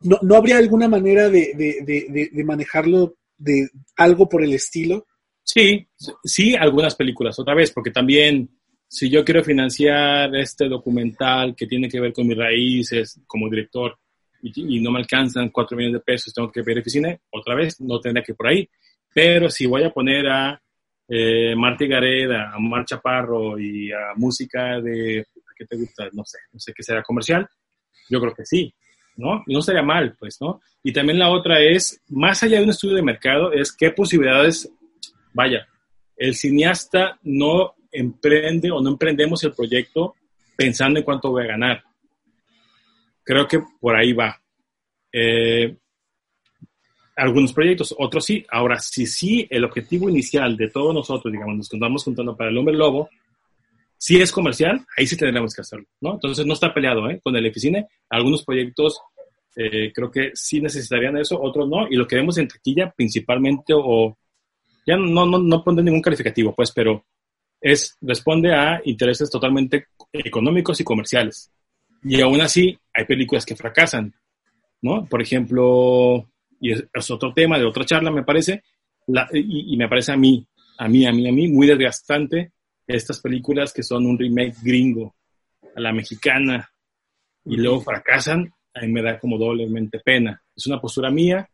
¿No, 0.00 0.18
¿No 0.22 0.36
habría 0.36 0.58
alguna 0.58 0.88
manera 0.88 1.28
de, 1.28 1.52
de, 1.54 2.44
manejarlo 2.44 3.16
de 3.36 3.68
algo 3.96 4.28
por 4.28 4.42
el 4.42 4.52
estilo? 4.52 5.06
Sí, 5.42 5.88
sí, 6.24 6.54
algunas 6.54 6.94
películas, 6.94 7.38
otra 7.38 7.54
vez, 7.54 7.72
porque 7.72 7.90
también 7.90 8.48
si 8.92 9.08
yo 9.08 9.24
quiero 9.24 9.42
financiar 9.42 10.36
este 10.36 10.68
documental 10.68 11.56
que 11.56 11.66
tiene 11.66 11.88
que 11.88 11.98
ver 11.98 12.12
con 12.12 12.26
mis 12.26 12.36
raíces 12.36 13.18
como 13.26 13.48
director 13.48 13.98
y, 14.42 14.80
no 14.80 14.90
me 14.90 14.98
alcanzan 14.98 15.48
cuatro 15.48 15.78
millones 15.78 16.00
de 16.00 16.04
pesos, 16.04 16.34
tengo 16.34 16.52
que 16.52 16.60
ver 16.60 16.80
oficina, 16.80 17.16
otra 17.30 17.54
vez, 17.54 17.80
no 17.80 17.98
tendrá 18.00 18.22
que 18.22 18.34
por 18.34 18.48
ahí. 18.48 18.68
Pero 19.14 19.48
si 19.48 19.64
voy 19.64 19.84
a 19.84 19.90
poner 19.90 20.28
a 20.28 20.60
eh, 21.08 21.54
Gareda, 21.88 22.52
a 22.52 22.58
Mar 22.58 22.84
Chaparro 22.84 23.58
y 23.58 23.90
a 23.90 24.12
música 24.16 24.78
de, 24.82 25.24
¿qué 25.56 25.64
te 25.64 25.76
gusta? 25.76 26.10
No 26.12 26.22
sé, 26.26 26.38
no 26.52 26.60
sé 26.60 26.74
qué 26.74 26.82
será 26.82 27.02
comercial, 27.02 27.48
yo 28.10 28.20
creo 28.20 28.34
que 28.34 28.44
sí, 28.44 28.74
¿no? 29.16 29.42
Y 29.46 29.54
no 29.54 29.62
sería 29.62 29.82
mal, 29.82 30.16
pues, 30.18 30.36
¿no? 30.38 30.60
Y 30.82 30.92
también 30.92 31.18
la 31.18 31.30
otra 31.30 31.60
es, 31.60 32.02
más 32.10 32.42
allá 32.42 32.58
de 32.58 32.64
un 32.64 32.70
estudio 32.70 32.96
de 32.96 33.02
mercado, 33.02 33.52
es 33.52 33.72
qué 33.72 33.90
posibilidades, 33.90 34.70
vaya, 35.32 35.66
el 36.14 36.34
cineasta 36.34 37.18
no 37.22 37.74
emprende 37.92 38.70
o 38.70 38.80
no 38.80 38.90
emprendemos 38.90 39.44
el 39.44 39.52
proyecto 39.52 40.16
pensando 40.56 40.98
en 40.98 41.04
cuánto 41.04 41.30
voy 41.30 41.44
a 41.44 41.48
ganar. 41.48 41.82
Creo 43.22 43.46
que 43.46 43.60
por 43.80 43.94
ahí 43.94 44.12
va. 44.12 44.40
Eh, 45.12 45.76
algunos 47.16 47.52
proyectos, 47.52 47.94
otros 47.98 48.24
sí. 48.24 48.44
Ahora, 48.50 48.78
si 48.78 49.06
sí 49.06 49.46
el 49.50 49.64
objetivo 49.64 50.08
inicial 50.08 50.56
de 50.56 50.70
todos 50.70 50.94
nosotros, 50.94 51.30
digamos, 51.32 51.56
nos 51.56 51.72
estamos 51.72 52.04
juntando 52.04 52.36
para 52.36 52.50
el 52.50 52.58
hombre 52.58 52.74
lobo, 52.74 53.08
si 53.96 54.20
es 54.20 54.32
comercial, 54.32 54.84
ahí 54.96 55.06
sí 55.06 55.16
tendremos 55.16 55.54
que 55.54 55.60
hacerlo, 55.60 55.86
¿no? 56.00 56.14
Entonces 56.14 56.44
no 56.44 56.54
está 56.54 56.74
peleado 56.74 57.08
¿eh? 57.08 57.20
con 57.22 57.36
el 57.36 57.46
Eficine. 57.46 57.86
Algunos 58.10 58.44
proyectos 58.44 59.00
eh, 59.54 59.92
creo 59.94 60.10
que 60.10 60.30
sí 60.34 60.60
necesitarían 60.60 61.16
eso, 61.18 61.40
otros 61.40 61.68
no. 61.68 61.86
Y 61.88 61.94
lo 61.94 62.06
que 62.06 62.16
vemos 62.16 62.36
en 62.38 62.48
taquilla 62.48 62.92
principalmente, 62.96 63.72
o 63.76 64.18
ya 64.84 64.96
no, 64.96 65.24
no, 65.26 65.38
no 65.38 65.62
pone 65.62 65.82
ningún 65.82 66.02
calificativo, 66.02 66.52
pues, 66.54 66.72
pero 66.72 67.04
es, 67.62 67.96
responde 68.00 68.52
a 68.52 68.82
intereses 68.84 69.30
totalmente 69.30 69.86
económicos 70.12 70.80
y 70.80 70.84
comerciales. 70.84 71.50
Y 72.02 72.20
aún 72.20 72.40
así, 72.40 72.76
hay 72.92 73.04
películas 73.04 73.46
que 73.46 73.54
fracasan, 73.54 74.12
¿no? 74.82 75.06
Por 75.06 75.22
ejemplo, 75.22 76.28
y 76.60 76.72
es, 76.72 77.10
otro 77.10 77.32
tema 77.32 77.58
de 77.58 77.64
otra 77.64 77.84
charla, 77.84 78.10
me 78.10 78.24
parece, 78.24 78.64
y, 79.32 79.76
me 79.76 79.88
parece 79.88 80.12
a 80.12 80.16
mí, 80.16 80.44
a 80.78 80.88
mí, 80.88 81.06
a 81.06 81.12
mí, 81.12 81.28
a 81.28 81.32
mí, 81.32 81.48
muy 81.48 81.68
desgastante 81.68 82.52
estas 82.86 83.20
películas 83.20 83.72
que 83.72 83.84
son 83.84 84.06
un 84.06 84.18
remake 84.18 84.56
gringo 84.62 85.14
a 85.76 85.80
la 85.80 85.92
mexicana 85.92 86.68
y 87.44 87.56
luego 87.56 87.80
fracasan, 87.80 88.52
a 88.74 88.80
mí 88.80 88.88
me 88.88 89.02
da 89.02 89.18
como 89.18 89.38
doblemente 89.38 90.00
pena. 90.00 90.42
Es 90.54 90.66
una 90.66 90.80
postura 90.80 91.10
mía, 91.10 91.48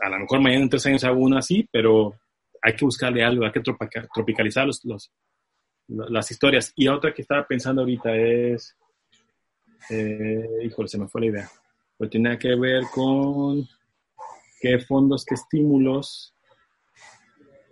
a 0.00 0.08
lo 0.08 0.18
mejor 0.18 0.40
mañana 0.40 0.62
en 0.62 0.70
tres 0.70 0.86
años 0.86 1.04
hago 1.04 1.20
una 1.20 1.38
así, 1.38 1.68
pero 1.70 2.14
hay 2.62 2.74
que 2.74 2.84
buscarle 2.84 3.22
algo, 3.22 3.44
hay 3.44 3.52
que 3.52 3.62
tropicalizar 4.14 4.66
los, 4.66 5.10
las 6.08 6.30
historias. 6.30 6.72
Y 6.76 6.88
otra 6.88 7.12
que 7.12 7.22
estaba 7.22 7.46
pensando 7.46 7.82
ahorita 7.82 8.14
es, 8.16 8.76
eh, 9.90 10.46
híjole, 10.64 10.88
se 10.88 10.98
me 10.98 11.08
fue 11.08 11.22
la 11.22 11.26
idea, 11.28 11.50
pues 11.96 12.10
tiene 12.10 12.38
que 12.38 12.54
ver 12.54 12.84
con 12.92 13.66
qué 14.60 14.78
fondos, 14.78 15.24
qué 15.24 15.34
estímulos. 15.34 16.34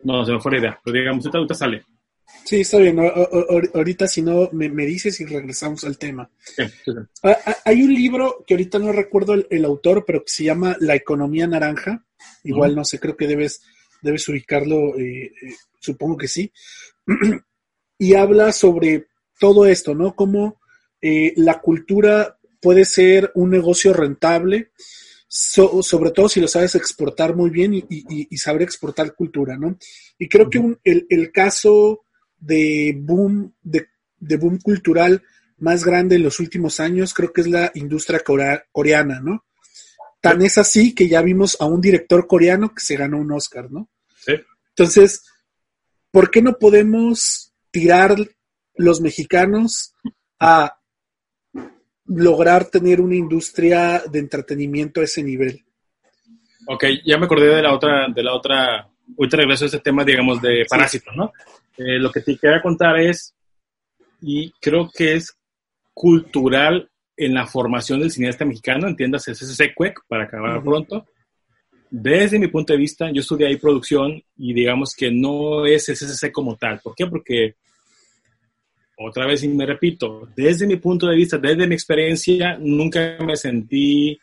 No, 0.02 0.24
se 0.24 0.32
me 0.32 0.40
fue 0.40 0.52
la 0.52 0.58
idea, 0.58 0.80
pero 0.84 0.98
digamos, 0.98 1.24
esta 1.24 1.38
duda 1.38 1.54
sale. 1.54 1.84
Sí, 2.44 2.60
está 2.60 2.78
bien. 2.78 2.98
ahorita, 3.74 4.06
si 4.06 4.22
no, 4.22 4.48
me, 4.52 4.68
dices 4.86 5.20
y 5.20 5.26
regresamos 5.26 5.84
al 5.84 5.98
tema. 5.98 6.30
Ah, 7.22 7.36
ah, 7.46 7.56
hay 7.64 7.82
un 7.82 7.92
libro 7.92 8.44
que 8.46 8.54
ahorita 8.54 8.78
no 8.78 8.92
recuerdo 8.92 9.34
el, 9.34 9.64
autor, 9.64 10.04
pero 10.06 10.20
que 10.20 10.30
se 10.30 10.44
llama 10.44 10.76
La 10.80 10.94
economía 10.94 11.46
naranja. 11.46 12.04
Igual, 12.44 12.74
no 12.74 12.84
sé, 12.84 12.98
creo 12.98 13.16
que 13.16 13.26
debes, 13.26 13.62
debes 14.02 14.28
ubicarlo, 14.28 14.96
eh, 14.98 15.24
eh, 15.24 15.54
supongo 15.78 16.16
que 16.16 16.28
sí. 16.28 16.52
y 18.00 18.14
habla 18.14 18.50
sobre 18.50 19.08
todo 19.38 19.66
esto, 19.66 19.94
¿no? 19.94 20.16
Cómo 20.16 20.58
eh, 21.02 21.34
la 21.36 21.60
cultura 21.60 22.38
puede 22.58 22.86
ser 22.86 23.30
un 23.34 23.50
negocio 23.50 23.92
rentable, 23.92 24.70
sobre 25.28 26.10
todo 26.10 26.26
si 26.26 26.40
lo 26.40 26.48
sabes 26.48 26.74
exportar 26.74 27.36
muy 27.36 27.50
bien 27.50 27.74
y, 27.74 28.36
saber 28.38 28.62
exportar 28.62 29.14
cultura, 29.14 29.58
¿no? 29.58 29.76
Y 30.18 30.28
creo 30.28 30.48
que 30.48 30.78
el, 30.82 31.30
caso 31.30 32.00
de 32.38 32.96
boom, 32.98 33.54
de, 33.62 33.86
boom 34.38 34.58
cultural 34.60 35.22
más 35.58 35.84
grande 35.84 36.16
en 36.16 36.22
los 36.22 36.40
últimos 36.40 36.80
años, 36.80 37.12
creo 37.12 37.34
que 37.34 37.42
es 37.42 37.48
la 37.48 37.70
industria 37.74 38.22
coreana, 38.72 39.20
¿no? 39.20 39.44
Tan 40.22 40.40
es 40.40 40.56
así 40.56 40.94
que 40.94 41.06
ya 41.06 41.20
vimos 41.20 41.58
a 41.60 41.66
un 41.66 41.82
director 41.82 42.26
coreano 42.26 42.74
que 42.74 42.80
se 42.80 42.96
ganó 42.96 43.18
un 43.18 43.30
Oscar, 43.32 43.70
¿no? 43.70 43.90
Sí. 44.16 44.32
Entonces, 44.70 45.22
¿por 46.10 46.30
qué 46.30 46.40
no 46.40 46.58
podemos 46.58 47.49
tirar 47.70 48.16
los 48.74 49.00
mexicanos 49.00 49.94
a 50.38 50.78
lograr 52.06 52.64
tener 52.66 53.00
una 53.00 53.14
industria 53.14 54.02
de 54.10 54.18
entretenimiento 54.18 55.00
a 55.00 55.04
ese 55.04 55.22
nivel. 55.22 55.64
Ok, 56.66 56.84
ya 57.04 57.18
me 57.18 57.26
acordé 57.26 57.54
de 57.54 57.62
la 57.62 57.72
otra, 57.72 58.08
de 58.08 58.22
la 58.22 58.34
otra, 58.34 58.88
ahorita 59.18 59.36
regreso 59.36 59.64
a 59.64 59.68
ese 59.68 59.78
tema, 59.80 60.04
digamos, 60.04 60.40
de 60.42 60.64
parásitos, 60.68 61.14
¿no? 61.14 61.32
Eh, 61.76 61.98
lo 61.98 62.10
que 62.10 62.20
te 62.20 62.36
quería 62.36 62.60
contar 62.60 62.98
es, 62.98 63.34
y 64.20 64.50
creo 64.60 64.90
que 64.92 65.14
es 65.14 65.36
cultural 65.94 66.90
en 67.16 67.34
la 67.34 67.46
formación 67.46 68.00
del 68.00 68.10
cineasta 68.10 68.44
mexicano, 68.44 68.88
entiendas, 68.88 69.28
es 69.28 69.40
ese 69.42 69.54
SECUEC, 69.54 70.00
para 70.08 70.24
acabar 70.24 70.62
pronto. 70.62 71.06
Desde 71.90 72.38
mi 72.38 72.46
punto 72.48 72.72
de 72.72 72.78
vista, 72.78 73.10
yo 73.12 73.20
estudié 73.20 73.48
ahí 73.48 73.56
producción 73.56 74.22
y 74.36 74.54
digamos 74.54 74.94
que 74.94 75.10
no 75.10 75.66
es 75.66 75.86
SSC 75.86 76.30
como 76.30 76.56
tal. 76.56 76.80
¿Por 76.80 76.94
qué? 76.94 77.06
Porque 77.06 77.56
otra 78.96 79.26
vez 79.26 79.42
y 79.42 79.48
me 79.48 79.66
repito, 79.66 80.28
desde 80.36 80.66
mi 80.66 80.76
punto 80.76 81.06
de 81.06 81.16
vista, 81.16 81.38
desde 81.38 81.66
mi 81.66 81.74
experiencia, 81.74 82.56
nunca 82.58 83.16
me 83.24 83.34
sentí 83.34 84.18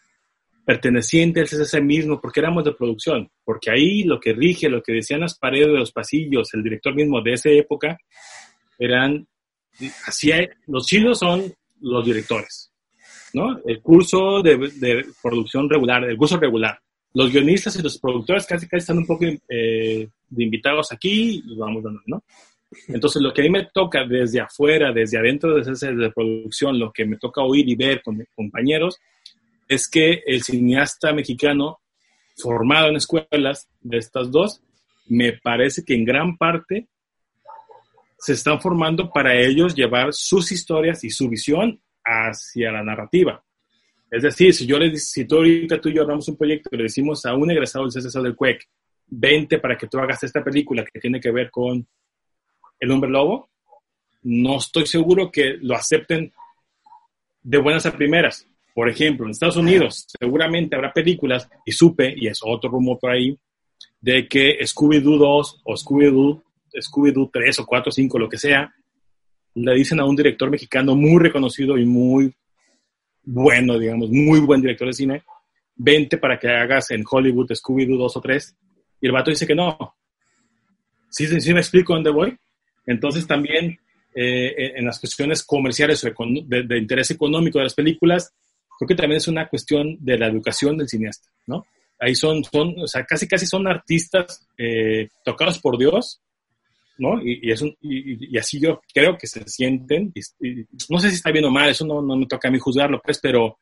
perteneciente 0.68 1.40
al 1.40 1.48
CCC 1.48 1.82
mismo 1.82 2.20
porque 2.20 2.42
éramos 2.42 2.66
de 2.66 2.74
producción, 2.74 3.32
porque 3.46 3.72
ahí 3.72 4.04
lo 4.04 4.20
que 4.20 4.34
rige, 4.34 4.68
lo 4.68 4.84
que 4.84 4.92
decían 4.92 5.22
las 5.22 5.38
paredes 5.38 5.68
de 5.68 5.80
los 5.80 5.94
pasillos, 5.94 6.54
el 6.54 6.62
director 6.62 6.94
mismo 6.94 7.22
de 7.22 7.34
esa 7.34 7.50
época, 7.50 7.98
eran, 8.78 9.26
así 10.06 10.30
los 10.68 10.86
chilos 10.86 11.20
son 11.20 11.54
los 11.80 12.06
directores, 12.06 12.72
¿no? 13.34 13.62
El 13.66 13.82
curso 13.82 14.42
de, 14.44 15.06
producción 15.24 15.70
regular, 15.70 16.04
el 16.04 16.18
curso 16.18 16.38
regular. 16.38 16.78
Los 17.14 17.32
guionistas 17.32 17.76
y 17.78 17.82
los 17.82 17.98
productores 17.98 18.46
casi 18.46 18.68
casi 18.68 18.82
están 18.82 18.98
un 19.00 19.06
poco 19.06 19.26
eh, 19.26 20.10
de 20.30 20.44
invitados 20.44 20.92
aquí 20.92 21.44
y 21.46 21.56
vamos 21.56 21.84
dando, 21.84 22.02
¿no? 22.06 22.24
Entonces, 22.90 23.22
lo 23.22 23.34
que 23.34 23.42
a 23.42 23.46
mí 23.46 23.50
me 23.50 23.68
toca 23.74 24.06
desde 24.06 24.42
afuera, 24.42 24.92
desde 24.92 25.18
adentro 25.18 25.56
de 25.56 25.72
ese 25.72 25.94
de 25.94 26.12
producción, 26.12 26.78
lo 26.78 26.92
que 26.92 27.06
me 27.06 27.18
toca 27.18 27.42
oír 27.42 27.68
y 27.70 27.76
ver 27.76 28.02
con 28.04 28.18
mis 28.18 28.28
compañeros, 28.36 28.98
es 29.68 29.88
que 29.88 30.22
el 30.26 30.44
cineasta 30.44 31.14
mexicano 31.14 31.80
formado 32.38 32.90
en 32.90 32.98
escuelas 32.98 33.68
de 33.82 33.98
estas 33.98 34.32
dos, 34.32 34.62
me 35.08 35.34
parece 35.34 35.84
que 35.84 35.96
en 35.96 36.06
gran 36.06 36.38
parte 36.38 36.88
se 38.20 38.34
están 38.34 38.60
formando 38.60 39.10
para 39.10 39.36
ellos 39.36 39.76
llevar 39.76 40.14
sus 40.14 40.52
historias 40.52 41.04
y 41.04 41.10
su 41.10 41.30
visión 41.30 41.82
hacia 42.04 42.72
la 42.72 42.84
narrativa. 42.84 43.44
Es 44.10 44.24
decir, 44.24 44.54
si 44.54 44.66
yo 44.66 44.80
les 44.80 45.12
si 45.12 45.26
tú 45.26 45.38
ahorita 45.38 45.82
tú 45.82 45.90
y 45.90 45.96
yo 45.96 46.04
hablamos 46.04 46.28
un 46.28 46.38
proyecto 46.38 46.70
y 46.72 46.78
le 46.78 46.84
decimos 46.84 47.26
a 47.26 47.36
un 47.36 47.52
egresado 47.52 47.86
del 47.86 47.94
CSS 47.94 48.24
del 48.24 48.36
CUEC, 48.36 48.68
vente 49.08 49.60
para 49.60 49.78
que 49.78 49.88
tú 49.88 50.00
hagas 50.00 50.24
esta 50.24 50.44
película 50.44 50.86
que 50.86 51.00
tiene 51.00 51.20
que 51.20 51.32
ver 51.32 51.50
con 51.52 51.86
el 52.80 52.92
hombre 52.92 53.10
lobo, 53.10 53.50
no 54.24 54.58
estoy 54.58 54.86
seguro 54.86 55.32
que 55.32 55.58
lo 55.62 55.76
acepten 55.76 56.32
de 57.42 57.58
buenas 57.58 57.86
a 57.86 57.96
primeras. 57.96 58.48
Por 58.74 58.90
ejemplo, 58.90 59.26
en 59.26 59.32
Estados 59.32 59.58
Unidos 59.58 60.06
seguramente 60.20 60.76
habrá 60.76 60.94
películas, 60.94 61.50
y 61.66 61.72
supe, 61.72 62.14
y 62.16 62.28
es 62.28 62.40
otro 62.44 62.70
rumor 62.70 63.00
por 63.00 63.12
ahí, 63.12 63.38
de 64.00 64.28
que 64.28 64.60
Scooby-Doo 64.60 65.18
2 65.18 65.62
o 65.64 65.74
Scooby-Doo 65.74 66.44
Scooby 66.82 67.14
3 67.32 67.60
o 67.60 67.66
4 67.66 67.90
o 67.90 67.92
5, 67.92 68.20
lo 68.20 68.30
que 68.30 68.38
sea, 68.38 68.74
le 69.56 69.74
dicen 69.74 70.00
a 70.00 70.06
un 70.06 70.16
director 70.16 70.50
mexicano 70.50 70.96
muy 70.96 71.22
reconocido 71.22 71.78
y 71.78 71.86
muy 71.86 72.34
bueno, 73.30 73.78
digamos, 73.78 74.10
muy 74.10 74.40
buen 74.40 74.62
director 74.62 74.88
de 74.88 74.94
cine, 74.94 75.24
vente 75.76 76.18
para 76.18 76.40
que 76.40 76.48
hagas 76.48 76.92
en 76.92 77.04
Hollywood 77.10 77.52
Scooby-Doo 77.52 77.98
2 77.98 78.18
o 78.18 78.22
3. 78.22 78.56
Y 79.02 79.06
el 79.06 79.12
vato 79.12 79.30
dice 79.30 79.46
que 79.46 79.54
no. 79.54 79.96
¿Sí, 81.10 81.28
sí 81.28 81.54
me 81.54 81.60
explico 81.60 81.94
dónde 81.94 82.10
voy? 82.10 82.38
Entonces 82.86 83.28
también 83.28 83.78
eh, 84.16 84.74
en 84.78 84.86
las 84.86 85.00
cuestiones 85.00 85.44
comerciales 85.44 86.04
o 86.06 86.10
de, 86.46 86.78
interés 86.78 87.12
económico 87.12 87.60
de 87.60 87.66
las 87.66 87.74
películas, 87.74 88.34
creo 88.80 88.88
que 88.88 88.96
también 88.96 89.18
es 89.18 89.28
una 89.28 89.50
cuestión 89.50 89.98
de 90.00 90.18
la 90.18 90.28
educación 90.28 90.78
del 90.78 90.88
cineasta, 90.88 91.30
¿no? 91.48 91.66
Ahí 92.00 92.16
son, 92.16 92.44
son 92.46 92.76
o 92.80 92.88
sea, 92.88 93.04
casi 93.04 93.28
casi 93.28 93.46
son 93.46 93.68
artistas 93.68 94.48
eh, 94.58 95.10
tocados 95.26 95.60
por 95.60 95.78
Dios, 95.78 96.22
¿no? 96.98 97.22
Y, 97.22 97.40
y, 97.44 97.52
es 97.52 97.62
un, 97.62 97.76
y, 97.82 98.34
y, 98.34 98.38
así 98.38 98.60
yo 98.60 98.82
creo 98.94 99.18
que 99.18 99.28
se 99.28 99.48
sienten, 99.48 100.14
no 100.90 101.00
sé 101.00 101.10
si 101.10 101.16
está 101.16 101.32
bien 101.32 101.46
o 101.46 101.52
mal, 101.52 101.70
eso 101.70 101.86
no, 101.86 102.02
no 102.02 102.16
me 102.16 102.26
toca 102.26 102.48
a 102.48 102.52
mí 102.52 102.60
juzgarlo, 102.60 103.02
pues, 103.04 103.20
pero 103.20 103.58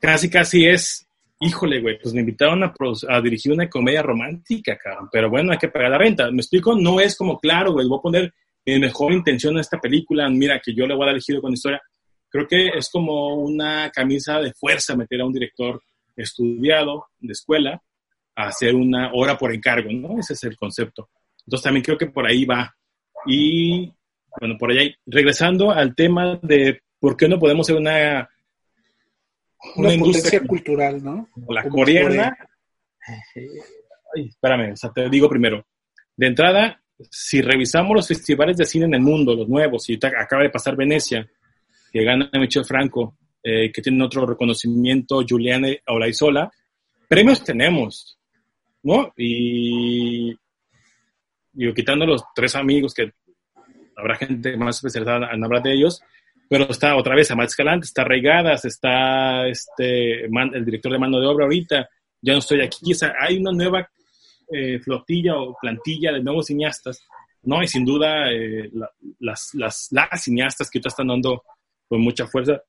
casi 0.00 0.30
casi 0.30 0.66
es 0.66 1.06
híjole, 1.42 1.80
güey, 1.80 1.98
pues 1.98 2.14
me 2.14 2.20
invitaron 2.20 2.62
a, 2.62 2.72
a, 3.08 3.20
dirigir 3.20 3.52
una 3.52 3.68
comedia 3.68 4.00
romántica, 4.00 4.78
cabrón, 4.78 5.08
pero 5.10 5.28
bueno, 5.28 5.50
hay 5.50 5.58
que 5.58 5.68
pagar 5.68 5.90
la 5.90 5.98
renta. 5.98 6.30
Me 6.30 6.36
explico, 6.36 6.76
no 6.76 7.00
es 7.00 7.16
como, 7.16 7.40
claro, 7.40 7.72
güey, 7.72 7.88
voy 7.88 7.98
a 7.98 8.02
poner 8.02 8.34
mi 8.64 8.78
mejor 8.78 9.12
intención 9.12 9.58
a 9.58 9.60
esta 9.60 9.80
película, 9.80 10.28
mira, 10.28 10.60
que 10.64 10.72
yo 10.72 10.86
le 10.86 10.94
voy 10.94 11.02
a 11.02 11.06
dar 11.06 11.16
el 11.16 11.22
giro 11.22 11.42
con 11.42 11.52
historia. 11.52 11.82
Creo 12.28 12.46
que 12.46 12.68
es 12.68 12.88
como 12.90 13.34
una 13.34 13.90
camisa 13.90 14.40
de 14.40 14.52
fuerza 14.52 14.96
meter 14.96 15.20
a 15.20 15.26
un 15.26 15.32
director 15.32 15.82
estudiado 16.16 17.06
de 17.18 17.32
escuela 17.32 17.82
a 18.36 18.46
hacer 18.46 18.74
una 18.74 19.10
hora 19.12 19.36
por 19.36 19.52
encargo, 19.52 19.90
¿no? 19.92 20.20
Ese 20.20 20.34
es 20.34 20.44
el 20.44 20.56
concepto. 20.56 21.08
Entonces 21.46 21.64
también 21.64 21.84
creo 21.84 21.98
que 21.98 22.06
por 22.06 22.26
ahí 22.26 22.44
va. 22.44 22.74
Y, 23.26 23.92
bueno, 24.40 24.56
por 24.58 24.70
allá, 24.70 24.90
regresando 25.06 25.70
al 25.70 25.94
tema 25.94 26.38
de 26.42 26.82
por 26.98 27.16
qué 27.16 27.28
no 27.28 27.38
podemos 27.38 27.66
ser 27.66 27.76
una 27.76 28.28
una, 29.76 29.94
industria 29.94 30.40
cultural, 30.40 31.02
¿no? 31.02 31.28
La 31.48 31.68
coreana. 31.68 32.36
Ay, 34.14 34.28
espérame, 34.28 34.72
o 34.72 34.76
sea, 34.76 34.90
te 34.90 35.08
digo 35.08 35.28
primero. 35.28 35.64
De 36.16 36.26
entrada, 36.26 36.80
si 37.10 37.40
revisamos 37.40 37.94
los 37.94 38.08
festivales 38.08 38.56
de 38.56 38.66
cine 38.66 38.86
en 38.86 38.94
el 38.94 39.00
mundo, 39.00 39.34
los 39.34 39.48
nuevos, 39.48 39.88
y 39.88 39.94
acaba 39.94 40.42
de 40.42 40.50
pasar 40.50 40.76
Venecia, 40.76 41.26
que 41.92 42.04
gana 42.04 42.30
Michel 42.34 42.64
Franco, 42.64 43.16
eh, 43.42 43.70
que 43.72 43.82
tiene 43.82 44.04
otro 44.04 44.26
reconocimiento, 44.26 45.24
Juliane 45.28 45.82
Olaizola, 45.86 46.50
premios 47.08 47.42
tenemos, 47.44 48.18
¿no? 48.82 49.12
Y, 49.16 50.36
y 51.54 51.72
quitando 51.74 52.06
los 52.06 52.22
tres 52.34 52.54
amigos 52.56 52.94
que 52.94 53.12
habrá 53.96 54.16
gente 54.16 54.56
más 54.56 54.76
especializada 54.76 55.30
en 55.32 55.44
hablar 55.44 55.62
de 55.62 55.74
ellos, 55.74 56.02
pero 56.48 56.68
está 56.68 56.96
otra 56.96 57.14
vez 57.14 57.30
Amat 57.30 57.48
Escalante, 57.48 57.86
está 57.86 58.04
Reigadas, 58.04 58.64
está 58.64 59.46
este, 59.48 60.24
el 60.26 60.64
director 60.64 60.92
de 60.92 60.98
mano 60.98 61.20
de 61.20 61.26
obra 61.26 61.44
ahorita, 61.44 61.88
ya 62.20 62.32
no 62.32 62.38
estoy 62.38 62.60
aquí, 62.62 62.94
sea, 62.94 63.14
hay 63.20 63.38
una 63.38 63.52
nueva 63.52 63.88
eh, 64.52 64.78
flotilla 64.80 65.36
o 65.36 65.56
plantilla 65.60 66.12
de 66.12 66.22
nuevos 66.22 66.46
cineastas, 66.46 67.02
¿no? 67.44 67.62
Y 67.62 67.68
sin 67.68 67.84
duda 67.84 68.30
eh, 68.30 68.70
las, 69.20 69.54
las, 69.54 69.88
las, 69.90 70.22
cineastas 70.22 70.70
que 70.70 70.78
ahorita 70.78 70.88
están 70.88 71.08
dando 71.08 71.42
con 71.88 72.00
mucha 72.00 72.26
fuerza. 72.26 72.62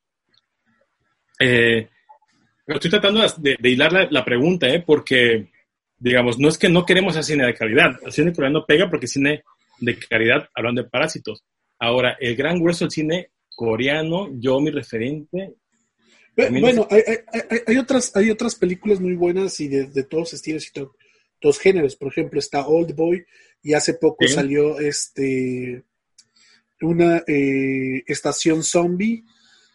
Eh, 1.40 1.90
estoy 2.66 2.90
tratando 2.90 3.22
de, 3.38 3.58
de 3.60 3.70
hilar 3.70 3.92
la, 3.92 4.08
la, 4.10 4.24
pregunta, 4.24 4.68
¿eh? 4.68 4.82
Porque, 4.86 5.52
digamos, 6.04 6.38
no 6.38 6.50
es 6.50 6.58
que 6.58 6.68
no 6.68 6.86
queremos 6.86 7.16
hacer 7.16 7.36
cine 7.36 7.46
de 7.48 7.54
calidad, 7.54 7.98
el 8.06 8.12
cine 8.12 8.34
coreano 8.34 8.60
no 8.60 8.66
pega 8.66 8.90
porque 8.90 9.08
cine 9.08 9.42
de 9.80 9.98
calidad, 9.98 10.50
hablando 10.54 10.84
de 10.84 10.90
parásitos. 10.90 11.46
Ahora, 11.80 12.18
el 12.20 12.36
gran 12.36 12.60
grueso 12.60 12.84
del 12.84 12.92
cine 12.92 13.32
coreano, 13.56 14.28
yo 14.34 14.60
mi 14.60 14.70
referente. 14.70 15.54
Bueno, 16.36 16.86
hay, 16.92 17.04
hay, 17.08 17.60
hay, 17.66 17.78
otras, 17.78 18.14
hay 18.18 18.30
otras 18.30 18.56
películas 18.56 19.00
muy 19.00 19.14
buenas 19.14 19.58
y 19.62 19.70
de, 19.70 19.86
de 19.86 20.04
todos 20.04 20.34
estilos 20.34 20.68
y 20.68 20.82
todos 21.40 21.60
géneros. 21.60 21.96
Por 21.96 22.10
ejemplo, 22.12 22.38
está 22.38 22.68
Old 22.68 22.94
Boy 22.96 23.24
y 23.62 23.74
hace 23.74 23.94
poco 23.94 24.28
¿Sí? 24.28 24.34
salió 24.34 24.80
este 24.80 25.84
una 26.82 27.24
eh, 27.28 28.04
estación 28.08 28.62
zombie 28.62 29.24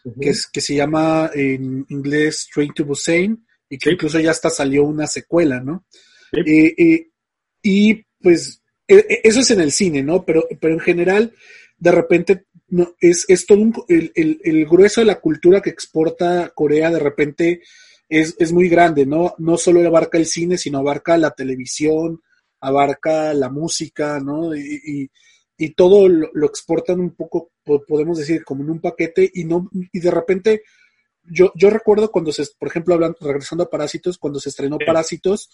uh 0.03 0.11
-huh. 0.11 0.21
que, 0.21 0.29
es, 0.29 0.45
que 0.45 0.61
se 0.61 0.75
llama 0.75 1.31
en 1.33 1.87
inglés 1.89 2.47
Train 2.53 2.71
to 2.75 2.85
Busan 2.85 3.47
y 3.67 3.79
que 3.79 3.89
¿Sí? 3.89 3.93
incluso 3.95 4.19
ya 4.19 4.29
hasta 4.29 4.51
salió 4.51 4.83
una 4.83 5.07
secuela, 5.07 5.59
¿no? 5.59 5.85
Eh, 6.33 6.73
eh, 6.77 7.09
y 7.61 8.05
pues 8.21 8.61
e, 8.87 8.95
e, 8.95 9.21
eso 9.23 9.39
es 9.39 9.51
en 9.51 9.61
el 9.61 9.71
cine, 9.71 10.03
¿no? 10.03 10.23
Pero, 10.23 10.47
pero 10.59 10.73
en 10.73 10.79
general, 10.79 11.33
de 11.77 11.91
repente 11.91 12.45
no, 12.67 12.95
es, 12.99 13.25
es 13.27 13.45
todo 13.45 13.59
un, 13.59 13.73
el, 13.87 14.11
el, 14.15 14.39
el, 14.43 14.65
grueso 14.65 15.01
de 15.01 15.05
la 15.05 15.19
cultura 15.19 15.61
que 15.61 15.69
exporta 15.69 16.51
Corea 16.53 16.91
de 16.91 16.99
repente 16.99 17.61
es, 18.07 18.35
es, 18.39 18.51
muy 18.51 18.69
grande, 18.69 19.05
¿no? 19.05 19.35
No 19.37 19.57
solo 19.57 19.85
abarca 19.85 20.17
el 20.17 20.25
cine, 20.25 20.57
sino 20.57 20.79
abarca 20.79 21.17
la 21.17 21.31
televisión, 21.31 22.21
abarca 22.59 23.33
la 23.33 23.49
música, 23.49 24.19
¿no? 24.19 24.55
Y, 24.55 24.81
y, 24.83 25.11
y 25.57 25.69
todo 25.71 26.07
lo, 26.07 26.29
lo, 26.33 26.47
exportan 26.47 26.99
un 26.99 27.15
poco, 27.15 27.51
podemos 27.87 28.17
decir, 28.17 28.43
como 28.43 28.63
en 28.63 28.71
un 28.71 28.79
paquete 28.79 29.29
y 29.33 29.43
no 29.43 29.69
y 29.91 29.99
de 29.99 30.11
repente 30.11 30.63
yo, 31.31 31.51
yo 31.55 31.69
recuerdo 31.69 32.11
cuando 32.11 32.31
se, 32.31 32.45
por 32.57 32.67
ejemplo, 32.67 32.93
hablando, 32.93 33.17
regresando 33.21 33.63
a 33.63 33.69
Parásitos, 33.69 34.17
cuando 34.17 34.39
se 34.39 34.49
estrenó 34.49 34.77
Parásitos, 34.83 35.49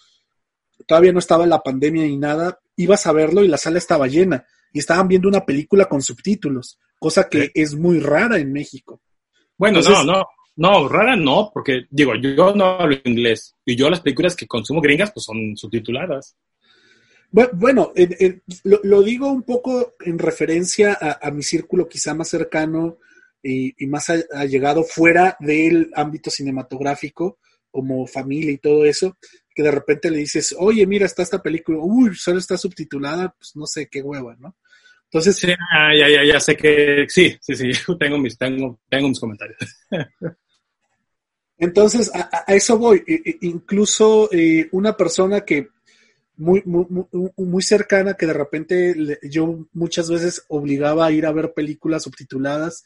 todavía 0.86 1.12
no 1.12 1.18
estaba 1.18 1.46
la 1.46 1.62
pandemia 1.62 2.04
ni 2.04 2.16
nada, 2.16 2.60
ibas 2.76 3.06
a 3.06 3.12
verlo 3.12 3.42
y 3.42 3.48
la 3.48 3.58
sala 3.58 3.78
estaba 3.78 4.06
llena 4.06 4.46
y 4.72 4.78
estaban 4.78 5.08
viendo 5.08 5.28
una 5.28 5.44
película 5.44 5.86
con 5.86 6.02
subtítulos, 6.02 6.78
cosa 6.98 7.28
que 7.28 7.46
sí. 7.46 7.50
es 7.54 7.74
muy 7.74 8.00
rara 8.00 8.38
en 8.38 8.52
México. 8.52 9.00
Bueno, 9.56 9.78
Entonces, 9.78 10.04
no, 10.04 10.12
no, 10.12 10.26
no, 10.56 10.88
rara 10.88 11.16
no, 11.16 11.50
porque 11.52 11.86
digo, 11.90 12.14
yo 12.16 12.54
no 12.54 12.64
hablo 12.64 12.96
inglés 13.04 13.54
y 13.64 13.76
yo 13.76 13.90
las 13.90 14.00
películas 14.00 14.36
que 14.36 14.46
consumo 14.46 14.80
gringas 14.80 15.12
pues 15.12 15.24
son 15.24 15.56
subtituladas. 15.56 16.36
Bueno, 17.30 17.92
eh, 17.94 18.08
eh, 18.20 18.40
lo, 18.64 18.80
lo, 18.84 19.02
digo 19.02 19.30
un 19.30 19.42
poco 19.42 19.94
en 20.00 20.18
referencia 20.18 20.96
a, 20.98 21.26
a 21.26 21.30
mi 21.30 21.42
círculo 21.42 21.88
quizá 21.88 22.14
más 22.14 22.28
cercano 22.28 22.98
y, 23.42 23.74
y 23.82 23.86
más 23.88 24.10
allegado 24.32 24.84
fuera 24.84 25.36
del 25.40 25.90
ámbito 25.94 26.30
cinematográfico, 26.30 27.38
como 27.70 28.06
familia 28.06 28.52
y 28.52 28.58
todo 28.58 28.86
eso, 28.86 29.18
que 29.56 29.62
de 29.62 29.70
repente 29.70 30.10
le 30.10 30.18
dices, 30.18 30.54
oye, 30.58 30.86
mira, 30.86 31.06
está 31.06 31.22
esta 31.22 31.42
película, 31.42 31.78
uy, 31.80 32.14
solo 32.14 32.38
está 32.38 32.58
subtitulada, 32.58 33.34
pues 33.38 33.56
no 33.56 33.66
sé 33.66 33.88
qué 33.88 34.02
hueva, 34.02 34.36
¿no? 34.38 34.54
Entonces. 35.04 35.36
Sí, 35.36 35.48
ah, 35.72 35.94
ya, 35.98 36.10
ya, 36.10 36.24
ya 36.30 36.38
sé 36.38 36.54
que 36.54 37.06
sí, 37.08 37.34
sí, 37.40 37.56
sí, 37.56 37.70
tengo 37.98 38.18
mis, 38.18 38.36
tengo, 38.36 38.78
tengo 38.90 39.08
mis 39.08 39.18
comentarios. 39.18 39.56
Entonces, 41.56 42.14
a, 42.14 42.44
a, 42.46 42.54
eso 42.54 42.76
voy. 42.76 43.02
incluso 43.40 44.28
eh, 44.30 44.68
una 44.72 44.94
persona 44.94 45.40
que 45.40 45.68
muy, 46.36 46.62
muy, 46.66 46.86
muy, 47.38 47.62
cercana, 47.62 48.12
que 48.12 48.26
de 48.26 48.34
repente 48.34 48.94
le, 48.94 49.18
yo 49.22 49.66
muchas 49.72 50.10
veces 50.10 50.44
obligaba 50.48 51.06
a 51.06 51.12
ir 51.12 51.24
a 51.24 51.32
ver 51.32 51.54
películas 51.54 52.02
subtituladas 52.02 52.84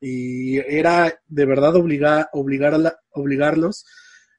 y 0.00 0.58
era 0.58 1.20
de 1.26 1.44
verdad 1.46 1.74
obligar, 1.74 2.28
obligar 2.32 2.78
la, 2.78 2.96
obligarlos. 3.10 3.84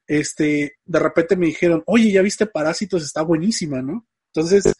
Este, 0.07 0.77
de 0.83 0.99
repente 0.99 1.35
me 1.35 1.47
dijeron, 1.47 1.83
oye, 1.85 2.11
ya 2.11 2.21
viste 2.21 2.45
Parásitos, 2.45 3.03
está 3.03 3.21
buenísima, 3.21 3.81
¿no? 3.81 4.07
Entonces, 4.33 4.73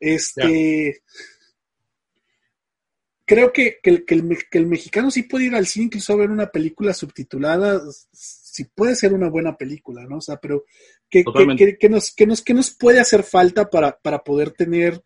este, 0.00 0.42
yeah 0.42 0.92
creo 3.28 3.52
que, 3.52 3.78
que, 3.82 4.04
que, 4.06 4.14
el, 4.14 4.38
que, 4.50 4.58
el, 4.58 4.66
mexicano 4.66 5.10
sí 5.10 5.22
puede 5.22 5.44
ir 5.44 5.54
al 5.54 5.66
cine 5.66 5.84
incluso 5.84 6.14
a 6.14 6.16
ver 6.16 6.30
una 6.30 6.46
película 6.46 6.94
subtitulada, 6.94 7.80
sí 8.10 8.64
puede 8.74 8.96
ser 8.96 9.12
una 9.12 9.28
buena 9.28 9.54
película, 9.54 10.04
¿no? 10.08 10.16
O 10.16 10.20
sea, 10.20 10.38
pero 10.38 10.64
¿qué, 11.10 11.22
qué, 11.78 11.88
nos, 11.90 12.14
qué, 12.14 12.26
nos, 12.26 12.42
qué 12.42 12.54
nos 12.54 12.70
puede 12.70 13.00
hacer 13.00 13.22
falta 13.22 13.68
para, 13.68 13.96
para 13.98 14.24
poder 14.24 14.52
tener 14.52 15.02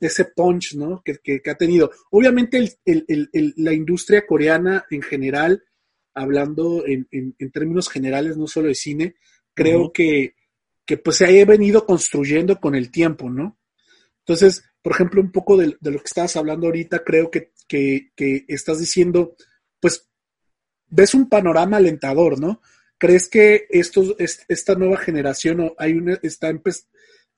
ese 0.00 0.24
punch, 0.24 0.74
¿no? 0.74 1.00
Que, 1.04 1.18
que, 1.22 1.40
que 1.40 1.50
ha 1.50 1.54
tenido. 1.54 1.92
Obviamente 2.10 2.58
el, 2.58 2.76
el, 2.84 3.30
el, 3.32 3.54
la 3.56 3.72
industria 3.72 4.26
coreana 4.26 4.84
en 4.90 5.02
general, 5.02 5.62
hablando 6.20 6.84
en, 6.86 7.08
en, 7.10 7.34
en, 7.38 7.50
términos 7.50 7.88
generales, 7.88 8.36
no 8.36 8.46
solo 8.46 8.68
de 8.68 8.74
cine, 8.74 9.14
creo 9.54 9.80
uh 9.80 9.84
-huh. 9.86 9.92
que, 9.92 10.34
que 10.84 10.96
pues 10.96 11.16
se 11.16 11.40
ha 11.40 11.44
venido 11.44 11.86
construyendo 11.86 12.60
con 12.60 12.74
el 12.74 12.90
tiempo, 12.90 13.30
¿no? 13.30 13.58
Entonces, 14.20 14.64
por 14.82 14.92
ejemplo, 14.92 15.20
un 15.20 15.32
poco 15.32 15.56
de, 15.56 15.76
de, 15.80 15.90
lo 15.90 15.98
que 15.98 16.06
estabas 16.06 16.36
hablando 16.36 16.66
ahorita, 16.66 17.04
creo 17.04 17.30
que, 17.30 17.52
que, 17.66 18.10
que, 18.14 18.44
estás 18.48 18.78
diciendo, 18.78 19.34
pues, 19.80 20.08
ves 20.88 21.14
un 21.14 21.28
panorama 21.28 21.78
alentador, 21.78 22.40
¿no? 22.40 22.60
¿Crees 22.98 23.28
que 23.28 23.66
estos, 23.70 24.14
esta 24.18 24.74
nueva 24.74 24.98
generación, 24.98 25.72
hay 25.78 25.92
una, 25.94 26.18
está 26.22 26.52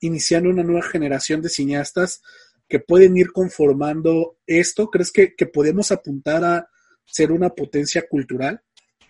iniciando 0.01 0.49
una 0.49 0.63
nueva 0.63 0.83
generación 0.83 1.41
de 1.41 1.49
cineastas 1.49 2.21
que 2.67 2.79
pueden 2.79 3.15
ir 3.17 3.31
conformando 3.31 4.37
esto? 4.45 4.89
¿Crees 4.89 5.11
que, 5.11 5.35
que 5.35 5.45
podemos 5.45 5.91
apuntar 5.91 6.43
a 6.43 6.69
ser 7.05 7.31
una 7.31 7.49
potencia 7.49 8.07
cultural, 8.07 8.61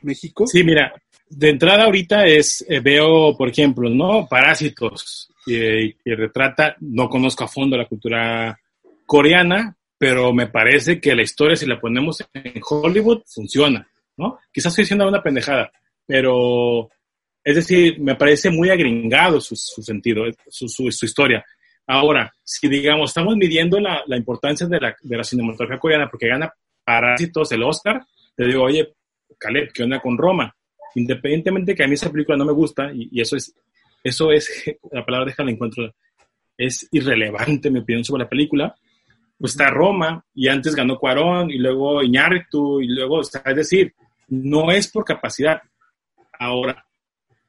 México? 0.03 0.45
Sí, 0.47 0.63
mira, 0.63 0.93
de 1.29 1.49
entrada 1.49 1.85
ahorita 1.85 2.25
es, 2.25 2.65
eh, 2.67 2.79
veo, 2.79 3.35
por 3.37 3.49
ejemplo, 3.49 3.89
¿no? 3.89 4.27
Parásitos, 4.27 5.29
que, 5.45 5.95
retrata, 6.05 6.75
no 6.79 7.09
conozco 7.09 7.43
a 7.43 7.47
fondo 7.47 7.77
la 7.77 7.87
cultura 7.87 8.59
coreana, 9.05 9.75
pero 9.97 10.33
me 10.33 10.47
parece 10.47 10.99
que 10.99 11.15
la 11.15 11.23
historia, 11.23 11.55
si 11.55 11.65
la 11.65 11.79
ponemos 11.79 12.23
en 12.33 12.61
Hollywood, 12.67 13.23
funciona, 13.25 13.87
¿no? 14.17 14.39
Quizás 14.51 14.71
estoy 14.71 14.83
diciendo 14.83 15.07
una 15.07 15.23
pendejada, 15.23 15.71
pero 16.05 16.89
es 17.43 17.55
decir, 17.55 17.99
me 17.99 18.15
parece 18.15 18.49
muy 18.49 18.69
agringado 18.69 19.41
su, 19.41 19.55
sentido, 19.55 20.23
su, 20.47 20.87
historia. 20.87 21.43
Ahora, 21.87 22.33
si 22.43 22.69
digamos, 22.69 23.09
estamos 23.09 23.35
midiendo 23.35 23.79
la, 23.79 24.01
la 24.07 24.17
importancia 24.17 24.67
de 24.67 24.79
de 25.01 25.17
la 25.17 25.23
cinematografía 25.23 25.79
coreana 25.79 26.09
porque 26.09 26.27
gana 26.27 26.53
Parásitos 26.85 27.51
el 27.51 27.63
Oscar, 27.63 28.05
te 28.35 28.45
digo, 28.45 28.63
oye, 28.63 28.93
Caleb, 29.43 29.71
¿qué 29.73 29.83
onda 29.83 29.99
con 29.99 30.17
Roma? 30.17 30.55
Independientemente 30.95 31.71
de 31.71 31.75
que 31.75 31.83
a 31.83 31.87
mí 31.87 31.95
esa 31.95 32.11
película 32.11 32.37
no 32.37 32.45
me 32.45 32.53
gusta, 32.53 32.91
y, 32.93 33.09
y 33.11 33.21
eso 33.21 33.35
es, 33.35 33.53
eso 34.03 34.31
es, 34.31 34.49
la 34.91 35.05
palabra 35.05 35.27
déjala 35.27 35.51
encuentro, 35.51 35.93
es 36.57 36.87
irrelevante 36.91 37.69
mi 37.69 37.79
opinión 37.79 38.03
sobre 38.03 38.23
la 38.23 38.29
película, 38.29 38.75
pues 39.37 39.53
está 39.53 39.69
Roma, 39.69 40.23
y 40.33 40.47
antes 40.47 40.75
ganó 40.75 40.97
Cuarón, 40.97 41.51
y 41.51 41.57
luego 41.57 42.01
Iñárritu, 42.01 42.79
y 42.81 42.87
luego, 42.87 43.17
o 43.17 43.23
sea, 43.23 43.41
es 43.45 43.55
decir, 43.55 43.93
no 44.29 44.71
es 44.71 44.89
por 44.89 45.03
capacidad. 45.03 45.61
Ahora, 46.39 46.85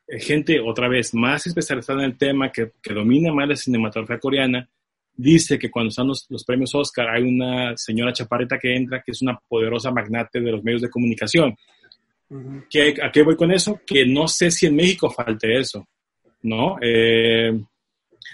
eh, 0.09 0.19
gente, 0.21 0.61
otra 0.61 0.89
vez, 0.89 1.15
más 1.15 1.47
especializada 1.47 2.01
en 2.01 2.07
el 2.07 2.19
tema, 2.19 2.51
que, 2.51 2.73
que 2.83 2.95
domina 2.95 3.33
más 3.33 3.49
la 3.49 3.57
cinematografía 3.57 4.19
coreana, 4.19 4.69
dice 5.17 5.59
que 5.59 5.71
cuando 5.71 5.91
están 5.91 6.09
los, 6.09 6.27
los, 6.29 6.45
premios 6.45 6.75
Oscar 6.75 7.09
hay 7.09 7.23
una 7.23 7.77
señora 7.77 8.13
chaparrita 8.13 8.59
que 8.59 8.75
entra 8.75 9.01
que 9.01 9.13
es 9.13 9.23
una 9.23 9.39
poderosa 9.49 9.93
magnate 9.93 10.41
de 10.41 10.51
los 10.51 10.65
medios 10.65 10.83
de 10.83 10.91
comunicación. 10.91 11.57
¿Qué, 12.71 12.95
¿A 13.03 13.13
qué 13.13 13.23
voy 13.23 13.37
con 13.37 13.53
eso? 13.53 13.81
Que 13.87 14.07
no 14.07 14.27
sé 14.29 14.51
si 14.51 14.67
en 14.67 14.77
México 14.77 15.11
falte 15.11 15.59
eso, 15.59 15.87
¿no? 16.43 16.77
Eh, 16.81 17.53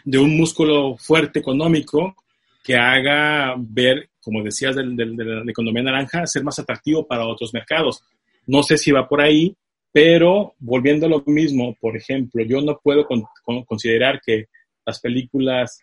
de 0.05 0.19
un 0.19 0.37
músculo 0.37 0.97
fuerte 0.97 1.41
económico 1.41 2.15
que 2.63 2.77
haga 2.77 3.55
ver, 3.59 4.11
como 4.21 4.43
decías, 4.43 4.77
de, 4.77 4.85
de, 4.85 5.05
de, 5.17 5.25
la 5.25 5.51
economía 5.51 5.83
naranja, 5.83 6.27
ser 6.27 6.45
más 6.45 6.59
atractivo 6.59 7.07
para 7.07 7.27
otros 7.27 7.53
mercados. 7.53 8.03
No 8.47 8.63
sé 8.63 8.79
si 8.79 8.93
va 8.93 9.09
por 9.09 9.21
ahí, 9.21 9.57
pero 9.93 10.55
volviendo 10.59 11.07
a 11.07 11.09
lo 11.09 11.23
mismo, 11.27 11.77
por 11.81 11.97
ejemplo, 11.97 12.45
yo 12.45 12.61
no 12.61 12.79
puedo 12.83 13.07
con, 13.07 13.25
con, 13.45 13.65
considerar 13.65 14.21
que 14.25 14.47
las 14.87 15.01
películas, 15.01 15.81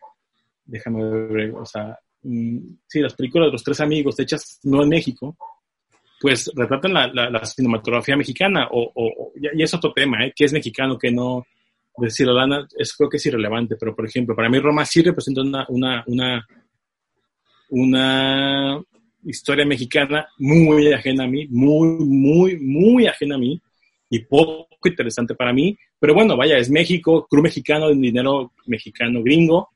déjame 0.65 1.03
ver, 1.27 1.51
o 1.51 1.65
sea, 1.65 1.97
mmm, 2.23 2.59
sí, 2.87 2.99
las 2.99 3.15
películas 3.15 3.47
de 3.47 3.51
los 3.53 3.63
tres 3.63 3.79
amigos 3.81 4.19
hechas 4.19 4.59
no 4.63 4.83
en 4.83 4.89
México, 4.89 5.35
pues 6.19 6.51
retratan 6.55 6.93
la, 6.93 7.07
la, 7.07 7.29
la 7.29 7.45
cinematografía 7.45 8.17
mexicana, 8.17 8.67
o, 8.71 8.91
o, 8.95 9.31
y 9.35 9.61
es 9.61 9.73
otro 9.73 9.93
tema, 9.93 10.25
¿eh? 10.25 10.33
que 10.35 10.45
es 10.45 10.53
mexicano, 10.53 10.97
que 10.97 11.11
no, 11.11 11.45
decir 11.97 12.27
Lana, 12.27 12.67
es, 12.77 12.93
creo 12.93 13.09
que 13.09 13.17
es 13.17 13.25
irrelevante, 13.25 13.75
pero 13.75 13.95
por 13.95 14.05
ejemplo, 14.05 14.35
para 14.35 14.49
mí 14.49 14.59
Roma 14.59 14.85
sí 14.85 15.01
representa 15.01 15.41
una, 15.41 15.65
una, 15.69 16.03
una, 16.07 16.47
una 17.69 18.81
historia 19.23 19.65
mexicana 19.65 20.27
muy 20.37 20.93
ajena 20.93 21.23
a 21.23 21.27
mí, 21.27 21.47
muy, 21.49 21.87
muy, 22.05 22.57
muy 22.59 23.07
ajena 23.07 23.35
a 23.35 23.39
mí 23.39 23.59
y 24.09 24.19
poco 24.19 24.67
interesante 24.85 25.35
para 25.35 25.53
mí. 25.53 25.77
Pero 25.99 26.13
bueno, 26.13 26.37
vaya, 26.37 26.57
es 26.57 26.69
México, 26.69 27.27
club 27.27 27.43
mexicano, 27.43 27.89
dinero 27.89 28.53
mexicano 28.67 29.23
gringo, 29.23 29.69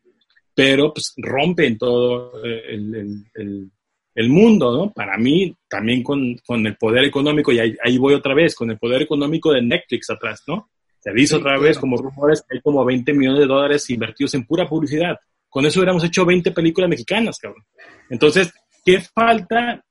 pero 0.53 0.93
pues 0.93 1.13
rompe 1.17 1.65
en 1.65 1.77
todo 1.77 2.43
el, 2.43 2.95
el, 2.95 3.25
el, 3.33 3.71
el 4.15 4.29
mundo, 4.29 4.75
¿no? 4.75 4.91
Para 4.91 5.17
mí, 5.17 5.55
también 5.69 6.03
con, 6.03 6.35
con 6.45 6.65
el 6.65 6.75
poder 6.75 7.05
económico, 7.05 7.51
y 7.51 7.59
ahí, 7.59 7.75
ahí, 7.83 7.97
voy 7.97 8.13
otra 8.13 8.33
vez, 8.33 8.55
con 8.55 8.69
el 8.69 8.77
poder 8.77 9.01
económico 9.01 9.51
de 9.51 9.61
Netflix 9.61 10.09
atrás, 10.09 10.43
¿no? 10.47 10.69
Se 10.99 11.11
dice 11.11 11.35
sí, 11.35 11.35
otra 11.35 11.51
claro. 11.51 11.63
vez, 11.63 11.79
como 11.79 11.97
rumores, 11.97 12.41
que 12.47 12.57
hay 12.57 12.61
como 12.61 12.85
20 12.85 13.13
millones 13.13 13.39
de 13.39 13.47
dólares 13.47 13.89
invertidos 13.89 14.33
en 14.35 14.45
pura 14.45 14.67
publicidad. 14.67 15.17
Con 15.49 15.65
eso 15.65 15.79
hubiéramos 15.79 16.03
hecho 16.03 16.25
20 16.25 16.51
películas 16.51 16.89
mexicanas, 16.89 17.39
cabrón. 17.39 17.63
Entonces, 18.09 18.53
¿qué 18.85 19.01
falta? 19.01 19.83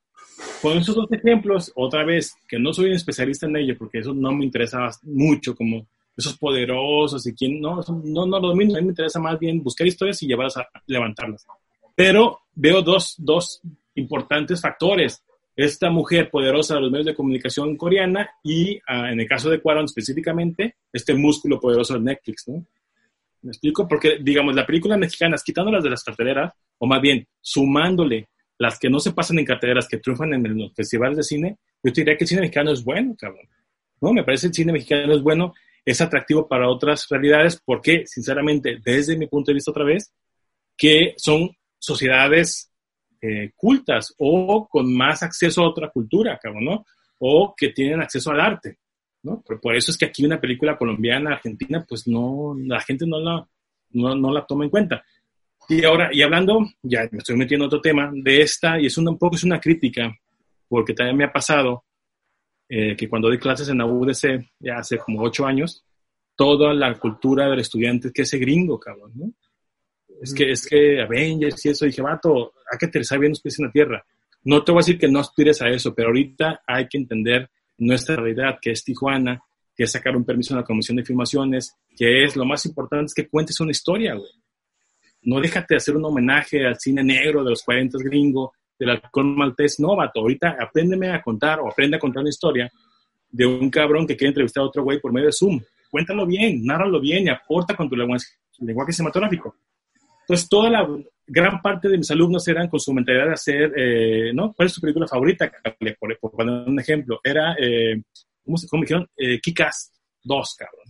Con 0.62 0.78
esos 0.78 0.94
dos 0.94 1.10
ejemplos, 1.12 1.72
otra 1.74 2.04
vez, 2.04 2.34
que 2.48 2.58
no 2.58 2.72
soy 2.72 2.86
un 2.86 2.94
especialista 2.94 3.46
en 3.46 3.56
ello, 3.56 3.76
porque 3.76 3.98
eso 3.98 4.14
no 4.14 4.32
me 4.32 4.44
interesa 4.44 4.88
mucho, 5.02 5.54
como 5.54 5.86
esos 6.16 6.36
poderosos 6.38 7.26
y 7.26 7.34
quién, 7.34 7.60
no, 7.60 7.80
no, 8.04 8.26
no 8.26 8.40
lo 8.40 8.48
domino, 8.48 8.74
a 8.74 8.78
mí 8.78 8.86
me 8.86 8.92
interesa 8.92 9.20
más 9.20 9.38
bien 9.38 9.62
buscar 9.62 9.86
historias 9.86 10.22
y 10.22 10.26
llevarlas 10.26 10.58
a 10.58 10.68
levantarlas. 10.86 11.46
Pero 11.94 12.40
veo 12.54 12.82
dos, 12.82 13.14
dos 13.18 13.60
importantes 13.94 14.60
factores. 14.60 15.24
Esta 15.56 15.90
mujer 15.90 16.30
poderosa 16.30 16.74
de 16.74 16.80
los 16.80 16.90
medios 16.90 17.06
de 17.06 17.14
comunicación 17.14 17.76
coreana 17.76 18.30
y, 18.42 18.76
uh, 18.76 19.06
en 19.10 19.20
el 19.20 19.28
caso 19.28 19.50
de 19.50 19.60
Cuarón 19.60 19.84
específicamente, 19.84 20.76
este 20.92 21.14
músculo 21.14 21.60
poderoso 21.60 21.94
de 21.94 22.00
Netflix, 22.00 22.48
¿no? 22.48 22.64
¿Me 23.42 23.50
explico? 23.50 23.88
Porque, 23.88 24.18
digamos, 24.20 24.54
la 24.54 24.66
película 24.66 24.96
mexicana, 24.96 25.36
quitándolas 25.44 25.82
de 25.82 25.90
las 25.90 26.04
carteleras, 26.04 26.52
o 26.78 26.86
más 26.86 27.00
bien, 27.00 27.26
sumándole 27.40 28.28
las 28.58 28.78
que 28.78 28.90
no 28.90 29.00
se 29.00 29.12
pasan 29.12 29.38
en 29.38 29.46
carteleras, 29.46 29.88
que 29.88 29.98
triunfan 29.98 30.34
en 30.34 30.58
los 30.58 30.74
festivales 30.74 31.16
de 31.16 31.22
cine, 31.22 31.58
yo 31.82 31.92
te 31.92 32.02
diría 32.02 32.16
que 32.16 32.24
el 32.24 32.28
cine 32.28 32.42
mexicano 32.42 32.72
es 32.72 32.84
bueno, 32.84 33.16
cabrón. 33.18 33.48
No, 34.00 34.12
me 34.12 34.22
parece 34.22 34.42
que 34.42 34.48
el 34.48 34.54
cine 34.54 34.72
mexicano 34.72 35.14
es 35.14 35.22
bueno, 35.22 35.54
es 35.84 36.00
atractivo 36.00 36.46
para 36.46 36.68
otras 36.68 37.06
realidades, 37.08 37.60
porque, 37.64 38.06
sinceramente, 38.06 38.78
desde 38.84 39.16
mi 39.16 39.26
punto 39.26 39.50
de 39.50 39.54
vista 39.54 39.70
otra 39.70 39.84
vez, 39.84 40.12
que 40.76 41.14
son 41.16 41.50
sociedades 41.78 42.69
eh, 43.20 43.52
cultas 43.56 44.14
o 44.18 44.68
con 44.68 44.94
más 44.94 45.22
acceso 45.22 45.62
a 45.62 45.68
otra 45.68 45.90
cultura, 45.90 46.38
cabrón, 46.42 46.64
¿no? 46.64 46.86
O 47.18 47.54
que 47.56 47.70
tienen 47.70 48.00
acceso 48.00 48.30
al 48.30 48.40
arte. 48.40 48.78
¿no? 49.22 49.42
Pero 49.46 49.60
por 49.60 49.76
eso 49.76 49.90
es 49.90 49.98
que 49.98 50.06
aquí 50.06 50.24
una 50.24 50.40
película 50.40 50.76
colombiana, 50.76 51.32
argentina, 51.32 51.84
pues 51.86 52.06
no, 52.06 52.54
la 52.58 52.80
gente 52.80 53.06
no 53.06 53.20
la, 53.20 53.46
no, 53.90 54.14
no 54.14 54.32
la 54.32 54.46
toma 54.46 54.64
en 54.64 54.70
cuenta. 54.70 55.04
Y 55.68 55.84
ahora, 55.84 56.10
y 56.12 56.22
hablando, 56.22 56.60
ya 56.82 57.08
me 57.12 57.18
estoy 57.18 57.36
metiendo 57.36 57.64
en 57.64 57.68
otro 57.68 57.80
tema, 57.80 58.10
de 58.12 58.42
esta, 58.42 58.80
y 58.80 58.86
es 58.86 58.98
un 58.98 59.16
poco 59.18 59.36
es 59.36 59.44
una 59.44 59.60
crítica, 59.60 60.12
porque 60.68 60.94
también 60.94 61.16
me 61.16 61.24
ha 61.24 61.32
pasado 61.32 61.84
eh, 62.68 62.96
que 62.96 63.08
cuando 63.08 63.28
doy 63.28 63.38
clases 63.38 63.68
en 63.68 63.78
la 63.78 63.86
UDC, 63.86 64.50
ya 64.58 64.78
hace 64.78 64.98
como 64.98 65.22
ocho 65.22 65.46
años, 65.46 65.84
toda 66.34 66.72
la 66.72 66.98
cultura 66.98 67.48
del 67.48 67.60
estudiante 67.60 68.08
es 68.08 68.14
que 68.14 68.22
ese 68.22 68.38
gringo, 68.38 68.80
cabrón, 68.80 69.12
¿no? 69.14 69.32
Es 70.22 70.34
que, 70.34 70.50
es 70.50 70.66
que 70.66 71.00
Avengers 71.00 71.64
y 71.64 71.68
eso, 71.70 71.86
dije, 71.86 72.02
vato, 72.02 72.52
hay 72.70 72.78
que 72.78 72.86
aterrizar 72.86 73.18
bien 73.18 73.32
los 73.32 73.40
pies 73.40 73.58
en 73.58 73.66
la 73.66 73.72
tierra. 73.72 74.04
No 74.44 74.62
te 74.64 74.72
voy 74.72 74.80
a 74.80 74.82
decir 74.82 74.98
que 74.98 75.08
no 75.08 75.18
aspires 75.18 75.60
a 75.60 75.68
eso, 75.68 75.94
pero 75.94 76.08
ahorita 76.08 76.62
hay 76.66 76.88
que 76.88 76.98
entender 76.98 77.50
nuestra 77.78 78.16
realidad, 78.16 78.58
que 78.60 78.70
es 78.70 78.84
Tijuana, 78.84 79.42
que 79.76 79.84
es 79.84 79.92
sacar 79.92 80.16
un 80.16 80.24
permiso 80.24 80.54
en 80.54 80.60
la 80.60 80.64
Comisión 80.64 80.96
de 80.96 81.04
Filmaciones, 81.04 81.76
que 81.96 82.24
es 82.24 82.36
lo 82.36 82.44
más 82.44 82.64
importante 82.66 83.06
es 83.06 83.14
que 83.14 83.28
cuentes 83.28 83.58
una 83.60 83.70
historia, 83.70 84.14
güey. 84.14 84.30
No 85.22 85.40
déjate 85.40 85.76
hacer 85.76 85.96
un 85.96 86.04
homenaje 86.04 86.66
al 86.66 86.78
cine 86.78 87.02
negro 87.02 87.44
de 87.44 87.50
los 87.50 87.62
40 87.62 87.98
gringo, 88.02 88.54
del 88.78 88.90
alcohol 88.90 89.36
maltés. 89.36 89.78
No, 89.78 89.94
vato, 89.94 90.20
ahorita 90.20 90.56
apréndeme 90.58 91.10
a 91.10 91.22
contar 91.22 91.60
o 91.60 91.70
aprende 91.70 91.96
a 91.96 92.00
contar 92.00 92.22
una 92.22 92.30
historia 92.30 92.70
de 93.30 93.46
un 93.46 93.70
cabrón 93.70 94.06
que 94.06 94.16
quiere 94.16 94.30
entrevistar 94.30 94.62
a 94.62 94.66
otro 94.66 94.82
güey 94.82 94.98
por 94.98 95.12
medio 95.12 95.26
de 95.26 95.32
Zoom. 95.32 95.60
Cuéntalo 95.90 96.26
bien, 96.26 96.64
nárralo 96.64 97.00
bien 97.00 97.26
y 97.26 97.28
aporta 97.28 97.76
con 97.76 97.88
tu 97.88 97.96
lenguaje, 97.96 98.26
lenguaje 98.58 98.92
cinematográfico. 98.92 99.54
Entonces, 100.22 100.48
toda 100.48 100.70
la 100.70 100.88
gran 101.32 101.62
parte 101.62 101.88
de 101.88 101.96
mis 101.96 102.10
alumnos 102.10 102.46
eran 102.48 102.68
con 102.68 102.80
su 102.80 102.92
mentalidad 102.92 103.26
de 103.26 103.32
hacer, 103.32 103.72
eh, 103.76 104.32
¿no? 104.34 104.52
¿Cuál 104.52 104.66
es 104.66 104.74
tu 104.74 104.80
película 104.80 105.06
favorita? 105.06 105.50
Por, 105.98 106.18
por 106.18 106.32
poner 106.32 106.68
un 106.68 106.80
ejemplo. 106.80 107.20
Era, 107.22 107.54
eh, 107.58 108.02
¿cómo, 108.44 108.56
se, 108.56 108.66
¿cómo 108.66 108.80
me 108.80 108.86
dijeron? 108.86 109.08
Eh, 109.16 109.40
Kikas 109.40 109.92
2, 110.24 110.56
cabrón. 110.58 110.86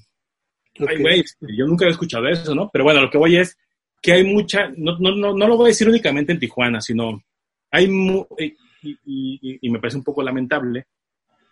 Okay. 0.78 0.97
Ay, 0.97 1.03
güey, 1.03 1.24
yo 1.59 1.66
nunca 1.66 1.84
había 1.84 1.93
escuchado 1.93 2.26
eso, 2.26 2.55
¿no? 2.55 2.70
Pero 2.72 2.84
bueno, 2.84 3.03
lo 3.03 3.11
que 3.11 3.18
voy 3.18 3.36
es 3.36 3.59
que 4.01 4.12
hay 4.12 4.24
mucha, 4.24 4.70
no, 4.76 4.99
no, 4.99 5.14
no, 5.14 5.34
no 5.34 5.47
lo 5.47 5.59
voy 5.59 5.66
a 5.66 5.68
decir 5.68 5.88
únicamente 5.88 6.32
en 6.32 6.38
Tijuana, 6.38 6.80
sino 6.80 7.22
hay, 7.70 7.86
mu 7.88 8.24
y, 8.38 8.57
y, 8.82 9.59
y, 9.61 9.70
me 9.70 9.78
parece 9.78 9.99
un 9.99 10.05
poco 10.05 10.22
lamentable, 10.22 10.86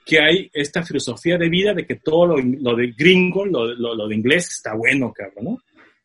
que 0.07 0.19
hay 0.19 0.51
esta 0.51 0.83
filosofía 0.83 1.37
de 1.37 1.51
vida 1.51 1.75
de 1.75 1.87
que 1.87 1.97
todo 1.97 2.27
lo, 2.27 2.37
lo 2.39 2.75
de 2.75 2.93
gringo, 2.93 3.45
lo, 3.45 3.67
lo, 3.75 3.95
lo, 3.95 4.09
de 4.09 4.15
inglés 4.15 4.49
está 4.49 4.75
bueno, 4.75 5.13
cabrón, 5.13 5.45
¿no? 5.45 5.59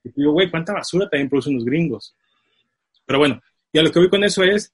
Y 0.03 0.09
digo, 0.13 0.33
güey, 0.33 0.51
¿cuánta 0.51 0.73
basura 0.73 1.07
también 1.09 1.29
producen 1.29 1.55
los 1.55 1.63
gringos? 1.63 2.13
Pero 3.05 3.19
bueno, 3.19 3.41
y 3.71 3.79
a 3.79 3.83
lo 3.83 3.91
que 3.91 3.99
voy 3.99 4.09
con 4.09 4.23
eso 4.23 4.43
es 4.43 4.73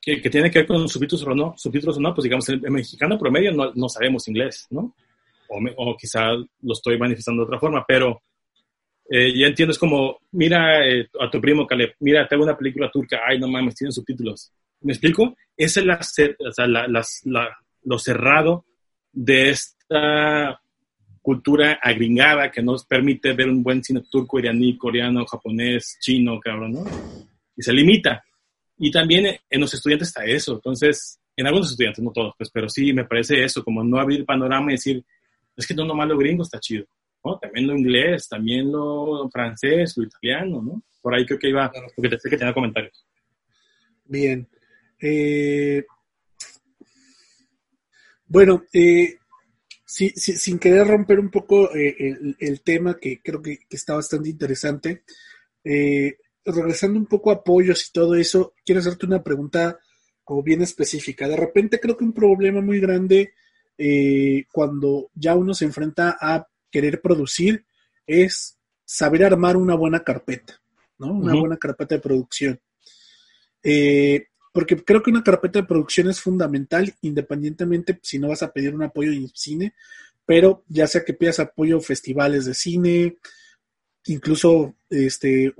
que, 0.00 0.20
que 0.20 0.30
tiene 0.30 0.50
que 0.50 0.60
ver 0.60 0.66
con 0.66 0.88
subtítulos 0.88 1.26
o 1.26 1.34
no, 1.34 1.54
subtítulos 1.56 1.96
o 1.96 2.00
no, 2.00 2.14
pues 2.14 2.24
digamos, 2.24 2.48
el, 2.48 2.64
el 2.64 2.70
mexicano 2.70 3.18
promedio 3.18 3.52
no, 3.52 3.72
no, 3.74 3.88
sabemos 3.88 4.28
inglés, 4.28 4.66
¿no? 4.70 4.94
O, 5.48 5.60
me, 5.60 5.72
o, 5.76 5.96
quizá 5.96 6.32
lo 6.32 6.72
estoy 6.72 6.98
manifestando 6.98 7.42
de 7.42 7.46
otra 7.46 7.58
forma, 7.58 7.84
pero 7.86 8.22
eh, 9.08 9.32
ya 9.38 9.46
entiendo, 9.46 9.72
es 9.72 9.78
como, 9.78 10.18
mira 10.32 10.86
eh, 10.86 11.08
a 11.20 11.30
tu 11.30 11.40
primo 11.40 11.66
Caleb, 11.66 11.94
mira, 12.00 12.26
tengo 12.28 12.44
una 12.44 12.56
película 12.56 12.90
turca, 12.90 13.20
ay, 13.26 13.38
no 13.38 13.48
mames, 13.48 13.74
tienen 13.74 13.92
subtítulos. 13.92 14.52
¿Me 14.80 14.92
explico? 14.92 15.34
Esa 15.56 15.80
es 15.80 15.86
la, 15.86 15.98
o 15.98 16.52
sea, 16.52 16.66
la, 16.66 16.86
la, 16.86 17.04
la, 17.24 17.56
lo 17.84 17.98
cerrado 17.98 18.66
de 19.12 19.50
esta 19.50 20.60
cultura 21.22 21.80
agringada 21.82 22.50
que 22.50 22.62
nos 22.62 22.84
permite 22.84 23.32
ver 23.32 23.48
un 23.48 23.62
buen 23.62 23.82
cine 23.82 24.02
turco, 24.10 24.38
iraní, 24.38 24.76
coreano, 24.76 25.24
japonés, 25.24 25.98
chino, 26.00 26.38
cabrón, 26.38 26.72
¿no? 26.72 26.84
Y 27.56 27.62
se 27.62 27.72
limita. 27.72 28.22
Y 28.78 28.90
también 28.90 29.38
en 29.48 29.60
los 29.60 29.72
estudiantes 29.72 30.08
está 30.08 30.24
eso. 30.24 30.54
Entonces, 30.54 31.18
en 31.36 31.46
algunos 31.46 31.70
estudiantes, 31.70 32.02
no 32.02 32.12
todos, 32.12 32.34
pues, 32.36 32.50
pero 32.50 32.68
sí 32.68 32.92
me 32.92 33.04
parece 33.04 33.42
eso, 33.44 33.62
como 33.62 33.84
no 33.84 33.98
abrir 33.98 34.24
panorama 34.24 34.70
y 34.70 34.74
decir, 34.74 35.04
es 35.56 35.66
que 35.66 35.74
no 35.74 35.84
nomás 35.84 36.08
lo 36.08 36.18
gringo 36.18 36.42
está 36.42 36.58
chido, 36.60 36.86
¿no? 37.24 37.38
También 37.38 37.66
lo 37.66 37.76
inglés, 37.76 38.28
también 38.28 38.70
lo 38.70 39.28
francés, 39.30 39.94
lo 39.96 40.04
italiano, 40.04 40.62
¿no? 40.62 40.82
Por 41.00 41.14
ahí 41.14 41.24
creo 41.24 41.38
que 41.38 41.48
iba, 41.48 41.70
porque 41.94 42.08
te 42.08 42.18
sé 42.18 42.30
que 42.30 42.36
tenía 42.36 42.54
comentarios. 42.54 43.06
Bien. 44.04 44.46
Eh, 45.00 45.84
bueno, 48.26 48.64
eh, 48.72 49.16
sí, 49.84 50.10
sí, 50.16 50.32
sin 50.36 50.58
querer 50.58 50.86
romper 50.86 51.20
un 51.20 51.30
poco 51.30 51.74
eh, 51.74 51.96
el, 51.98 52.36
el, 52.38 52.60
tema 52.62 52.96
que 52.98 53.20
creo 53.22 53.42
que, 53.42 53.58
que, 53.58 53.76
está 53.76 53.94
bastante 53.94 54.28
interesante, 54.28 55.04
eh, 55.62 56.16
regresando 56.46 56.98
un 56.98 57.06
poco 57.06 57.30
a 57.30 57.34
apoyos 57.34 57.88
y 57.88 57.92
todo 57.92 58.14
eso, 58.14 58.54
quiero 58.64 58.80
hacerte 58.80 59.06
una 59.06 59.22
pregunta 59.22 59.78
como 60.24 60.42
bien 60.42 60.62
específica. 60.62 61.28
De 61.28 61.36
repente 61.36 61.80
creo 61.80 61.96
que 61.96 62.04
un 62.04 62.12
problema 62.12 62.60
muy 62.60 62.80
grande 62.80 63.32
eh, 63.76 64.44
cuando 64.52 65.10
ya 65.14 65.34
uno 65.34 65.54
se 65.54 65.64
enfrenta 65.64 66.16
a 66.20 66.46
querer 66.70 67.00
producir 67.00 67.64
es 68.06 68.56
saber 68.84 69.24
armar 69.24 69.56
una 69.56 69.74
buena 69.74 70.02
carpeta, 70.02 70.60
¿no? 70.98 71.12
Una 71.12 71.34
buena 71.34 71.56
carpeta 71.56 71.96
de 71.96 72.00
producción. 72.00 72.60
Eh, 73.62 74.26
porque 74.52 74.76
creo 74.76 75.02
que 75.02 75.10
una 75.10 75.24
carpeta 75.24 75.60
de 75.60 75.66
producción 75.66 76.08
es 76.08 76.20
fundamental, 76.20 76.94
independientemente 77.02 77.98
si 78.02 78.18
no 78.18 78.28
vas 78.28 78.42
a 78.42 78.52
pedir 78.52 78.74
un 78.74 78.84
apoyo 78.84 79.12
en 79.12 79.28
cine, 79.34 79.74
pero 80.24 80.64
ya 80.68 80.86
sea 80.86 81.04
que 81.04 81.14
pidas 81.14 81.40
apoyo 81.40 81.76
a 81.76 81.80
festivales 81.80 82.46
de 82.46 82.54
cine, 82.54 83.16
incluso 84.06 84.76
este, 84.88 85.54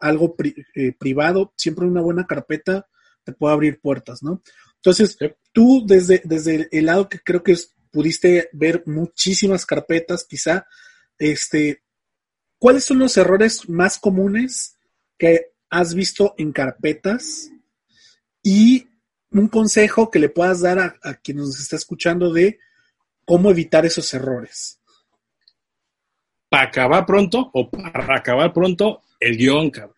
algo 0.00 0.36
eh, 0.74 0.92
privado, 0.98 1.52
siempre 1.56 1.86
una 1.86 2.00
buena 2.00 2.26
carpeta 2.26 2.86
te 3.22 3.32
puede 3.32 3.54
abrir 3.54 3.80
puertas, 3.80 4.22
¿no? 4.22 4.42
Entonces, 4.76 5.16
tú 5.52 5.84
desde, 5.86 6.20
desde 6.24 6.68
el 6.70 6.86
lado 6.86 7.08
que 7.08 7.18
creo 7.20 7.42
que 7.42 7.56
pudiste 7.90 8.50
ver 8.52 8.82
muchísimas 8.86 9.64
carpetas, 9.64 10.24
quizá, 10.24 10.66
este, 11.18 11.82
¿cuáles 12.58 12.84
son 12.84 12.98
los 12.98 13.16
errores 13.16 13.68
más 13.68 13.98
comunes 13.98 14.76
que 15.16 15.52
has 15.70 15.94
visto 15.94 16.34
en 16.36 16.52
carpetas? 16.52 17.50
Y 18.42 18.88
un 19.30 19.48
consejo 19.48 20.10
que 20.10 20.18
le 20.18 20.28
puedas 20.28 20.60
dar 20.60 20.78
a, 20.78 20.96
a 21.02 21.14
quien 21.14 21.38
nos 21.38 21.58
está 21.58 21.76
escuchando 21.76 22.32
de 22.32 22.58
cómo 23.24 23.50
evitar 23.50 23.86
esos 23.86 24.12
errores 24.12 24.80
para 26.48 26.64
acabar 26.64 27.04
pronto 27.06 27.50
o 27.52 27.68
para 27.68 28.16
acabar 28.16 28.52
pronto 28.52 29.02
el 29.20 29.36
guion, 29.36 29.70
cabrón. 29.70 29.94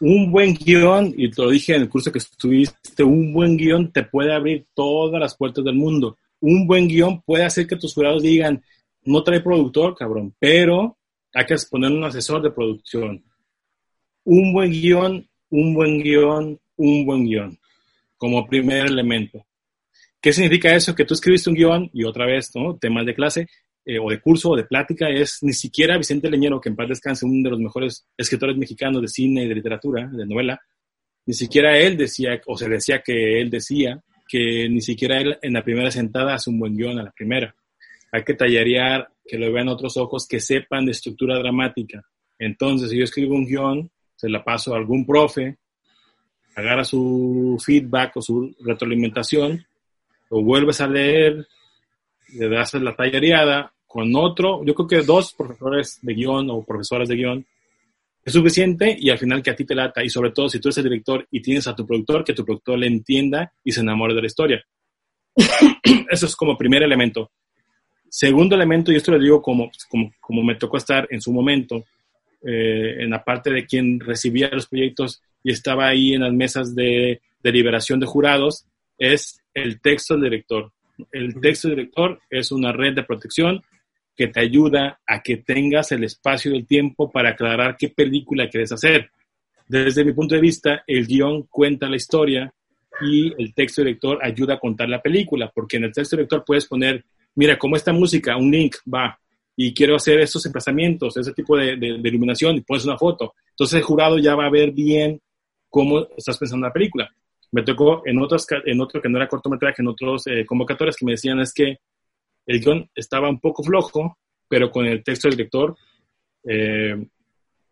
Un 0.00 0.30
buen 0.30 0.54
guion, 0.54 1.14
y 1.16 1.30
te 1.30 1.42
lo 1.42 1.50
dije 1.50 1.74
en 1.74 1.82
el 1.82 1.88
curso 1.88 2.12
que 2.12 2.18
estuviste, 2.18 3.02
un 3.02 3.32
buen 3.32 3.56
guion 3.56 3.92
te 3.92 4.02
puede 4.02 4.34
abrir 4.34 4.66
todas 4.74 5.20
las 5.20 5.36
puertas 5.36 5.64
del 5.64 5.76
mundo. 5.76 6.18
Un 6.40 6.66
buen 6.66 6.88
guion 6.88 7.22
puede 7.22 7.44
hacer 7.44 7.66
que 7.66 7.76
tus 7.76 7.94
jurados 7.94 8.22
digan, 8.22 8.62
no 9.04 9.22
trae 9.22 9.40
productor, 9.40 9.94
cabrón, 9.94 10.34
pero 10.38 10.98
hay 11.32 11.46
que 11.46 11.56
poner 11.70 11.90
un 11.90 12.04
asesor 12.04 12.42
de 12.42 12.50
producción. 12.50 13.24
Un 14.24 14.52
buen 14.52 14.70
guion, 14.70 15.28
un 15.50 15.74
buen 15.74 16.00
guion, 16.00 16.58
un 16.76 17.06
buen 17.06 17.24
guion, 17.24 17.58
como 18.16 18.46
primer 18.46 18.86
elemento. 18.86 19.44
¿Qué 20.20 20.32
significa 20.32 20.74
eso? 20.74 20.94
Que 20.94 21.04
tú 21.04 21.14
escribiste 21.14 21.50
un 21.50 21.56
guion 21.56 21.90
y 21.92 22.04
otra 22.04 22.24
vez, 22.24 22.50
¿no? 22.54 22.76
Temas 22.76 23.04
de 23.04 23.14
clase, 23.14 23.48
eh, 23.84 23.98
o 23.98 24.10
de 24.10 24.20
curso 24.20 24.50
o 24.50 24.56
de 24.56 24.64
plática 24.64 25.08
es 25.10 25.38
ni 25.42 25.52
siquiera 25.52 25.98
Vicente 25.98 26.30
Leñero, 26.30 26.60
que 26.60 26.70
en 26.70 26.76
paz 26.76 26.88
descanse, 26.88 27.26
uno 27.26 27.42
de 27.42 27.50
los 27.50 27.60
mejores 27.60 28.06
escritores 28.16 28.56
mexicanos 28.56 29.02
de 29.02 29.08
cine 29.08 29.44
y 29.44 29.48
de 29.48 29.54
literatura, 29.54 30.06
de 30.06 30.26
novela, 30.26 30.60
ni 31.26 31.34
siquiera 31.34 31.78
él 31.78 31.96
decía, 31.96 32.40
o 32.46 32.56
se 32.56 32.68
decía 32.68 33.00
que 33.00 33.40
él 33.40 33.50
decía, 33.50 34.02
que 34.26 34.68
ni 34.68 34.80
siquiera 34.80 35.20
él 35.20 35.38
en 35.42 35.52
la 35.52 35.62
primera 35.62 35.90
sentada 35.90 36.34
hace 36.34 36.50
un 36.50 36.58
buen 36.58 36.76
guion 36.76 36.98
a 36.98 37.04
la 37.04 37.12
primera. 37.12 37.54
Hay 38.10 38.24
que 38.24 38.34
tallarear, 38.34 39.08
que 39.26 39.38
lo 39.38 39.52
vean 39.52 39.68
otros 39.68 39.96
ojos, 39.96 40.26
que 40.26 40.40
sepan 40.40 40.86
de 40.86 40.92
estructura 40.92 41.38
dramática. 41.38 42.02
Entonces, 42.38 42.90
si 42.90 42.98
yo 42.98 43.04
escribo 43.04 43.34
un 43.34 43.46
guion, 43.46 43.90
se 44.16 44.28
la 44.28 44.42
paso 44.44 44.74
a 44.74 44.78
algún 44.78 45.04
profe, 45.04 45.58
agarra 46.54 46.84
su 46.84 47.60
feedback 47.64 48.16
o 48.16 48.22
su 48.22 48.54
retroalimentación, 48.60 49.66
lo 50.30 50.42
vuelves 50.42 50.80
a 50.80 50.86
leer, 50.86 51.46
le 52.34 52.48
das 52.48 52.74
la 52.74 52.94
tallareada, 52.94 53.73
con 53.94 54.12
otro, 54.16 54.64
yo 54.64 54.74
creo 54.74 54.88
que 54.88 55.06
dos 55.06 55.32
profesores 55.34 56.00
de 56.02 56.14
guion 56.14 56.50
o 56.50 56.64
profesoras 56.64 57.08
de 57.08 57.14
guion 57.14 57.46
es 58.24 58.32
suficiente 58.32 58.96
y 58.98 59.08
al 59.08 59.18
final 59.18 59.40
que 59.40 59.50
a 59.50 59.54
ti 59.54 59.64
te 59.64 59.72
lata 59.72 60.02
y 60.02 60.10
sobre 60.10 60.32
todo 60.32 60.48
si 60.48 60.58
tú 60.58 60.66
eres 60.66 60.78
el 60.78 60.84
director 60.90 61.24
y 61.30 61.40
tienes 61.40 61.68
a 61.68 61.76
tu 61.76 61.86
productor, 61.86 62.24
que 62.24 62.32
tu 62.34 62.44
productor 62.44 62.76
le 62.76 62.88
entienda 62.88 63.52
y 63.62 63.70
se 63.70 63.82
enamore 63.82 64.12
de 64.12 64.20
la 64.20 64.26
historia. 64.26 64.64
Eso 66.10 66.26
es 66.26 66.34
como 66.34 66.58
primer 66.58 66.82
elemento. 66.82 67.30
Segundo 68.08 68.56
elemento, 68.56 68.90
y 68.90 68.96
esto 68.96 69.12
lo 69.12 69.18
digo 69.20 69.40
como, 69.40 69.70
como, 69.88 70.12
como 70.18 70.42
me 70.42 70.56
tocó 70.56 70.76
estar 70.76 71.06
en 71.08 71.20
su 71.20 71.32
momento, 71.32 71.84
eh, 72.44 72.96
en 72.98 73.10
la 73.10 73.22
parte 73.22 73.52
de 73.52 73.64
quien 73.64 74.00
recibía 74.00 74.48
los 74.50 74.66
proyectos 74.66 75.22
y 75.40 75.52
estaba 75.52 75.86
ahí 75.86 76.14
en 76.14 76.22
las 76.22 76.32
mesas 76.32 76.74
de 76.74 77.20
deliberación 77.44 78.00
de 78.00 78.06
jurados, 78.06 78.66
es 78.98 79.40
el 79.54 79.80
texto 79.80 80.14
del 80.14 80.24
director. 80.24 80.72
El 81.12 81.40
texto 81.40 81.68
director 81.68 82.18
es 82.28 82.50
una 82.50 82.72
red 82.72 82.94
de 82.94 83.04
protección 83.04 83.62
que 84.16 84.28
te 84.28 84.40
ayuda 84.40 85.00
a 85.06 85.22
que 85.22 85.38
tengas 85.38 85.92
el 85.92 86.04
espacio 86.04 86.52
y 86.52 86.58
el 86.58 86.66
tiempo 86.66 87.10
para 87.10 87.30
aclarar 87.30 87.76
qué 87.76 87.88
película 87.88 88.48
quieres 88.48 88.72
hacer. 88.72 89.10
Desde 89.66 90.04
mi 90.04 90.12
punto 90.12 90.34
de 90.34 90.40
vista, 90.40 90.84
el 90.86 91.06
guion 91.06 91.44
cuenta 91.44 91.88
la 91.88 91.96
historia 91.96 92.52
y 93.00 93.32
el 93.42 93.54
texto 93.54 93.82
director 93.82 94.18
ayuda 94.22 94.54
a 94.54 94.58
contar 94.58 94.88
la 94.88 95.02
película, 95.02 95.50
porque 95.52 95.78
en 95.78 95.84
el 95.84 95.92
texto 95.92 96.16
director 96.16 96.44
puedes 96.46 96.66
poner, 96.66 97.04
mira, 97.34 97.58
como 97.58 97.76
esta 97.76 97.92
música, 97.92 98.36
un 98.36 98.50
link, 98.50 98.76
va, 98.92 99.18
y 99.56 99.72
quiero 99.72 99.96
hacer 99.96 100.20
estos 100.20 100.44
emplazamientos, 100.46 101.16
ese 101.16 101.32
tipo 101.32 101.56
de, 101.56 101.72
iluminación, 101.72 102.56
y 102.56 102.60
pones 102.60 102.84
una 102.84 102.98
foto. 102.98 103.34
Entonces 103.50 103.78
el 103.78 103.84
jurado 103.84 104.18
ya 104.18 104.34
va 104.34 104.46
a 104.46 104.50
ver 104.50 104.72
bien 104.72 105.20
cómo 105.68 106.06
estás 106.16 106.38
pensando 106.38 106.66
la 106.66 106.72
película. 106.72 107.10
Me 107.52 107.62
tocó 107.62 108.02
en, 108.04 108.20
otros, 108.20 108.46
en 108.64 108.80
otro 108.80 109.00
que 109.00 109.08
no 109.08 109.16
era 109.16 109.28
cortometraje, 109.28 109.80
en 109.80 109.88
otros 109.88 110.26
eh, 110.26 110.44
convocatorias 110.44 110.96
que 110.96 111.04
me 111.04 111.12
decían 111.12 111.40
es 111.40 111.52
que 111.52 111.78
el 112.46 112.60
guion 112.60 112.90
estaba 112.94 113.28
un 113.28 113.40
poco 113.40 113.62
flojo, 113.62 114.18
pero 114.48 114.70
con 114.70 114.86
el 114.86 115.02
texto 115.02 115.28
del 115.28 115.36
director 115.36 115.76
eh, 116.44 116.94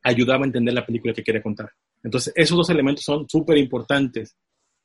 ayudaba 0.02 0.44
a 0.44 0.46
entender 0.46 0.74
la 0.74 0.86
película 0.86 1.12
que 1.12 1.22
quería 1.22 1.42
contar. 1.42 1.70
Entonces, 2.02 2.32
esos 2.34 2.56
dos 2.56 2.70
elementos 2.70 3.04
son 3.04 3.28
súper 3.28 3.58
importantes. 3.58 4.36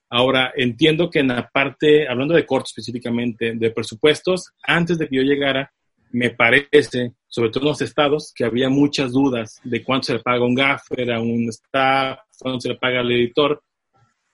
Ahora, 0.10 0.54
entiendo 0.56 1.10
que 1.10 1.20
en 1.20 1.30
la 1.30 1.50
parte, 1.50 2.08
hablando 2.08 2.34
de 2.34 2.46
corto 2.46 2.68
específicamente, 2.68 3.54
de 3.56 3.72
presupuestos, 3.72 4.54
antes 4.64 4.98
de 4.98 5.08
que 5.08 5.18
yo 5.18 5.24
llegara, 5.24 5.72
me 6.12 6.30
parece, 6.30 7.14
sobre 7.28 7.50
todo 7.50 7.64
en 7.64 7.70
los 7.70 7.82
estados, 7.82 8.32
que 8.34 8.46
había 8.46 8.70
muchas 8.70 9.12
dudas 9.12 9.60
de 9.64 9.84
cuánto 9.84 10.06
se 10.06 10.14
le 10.14 10.20
paga 10.20 10.46
un 10.46 10.56
gaffer, 10.56 11.12
a 11.12 11.20
un 11.20 11.50
staff, 11.50 12.20
cuánto 12.40 12.62
se 12.62 12.70
le 12.70 12.76
paga 12.76 13.02
al 13.02 13.12
editor. 13.12 13.62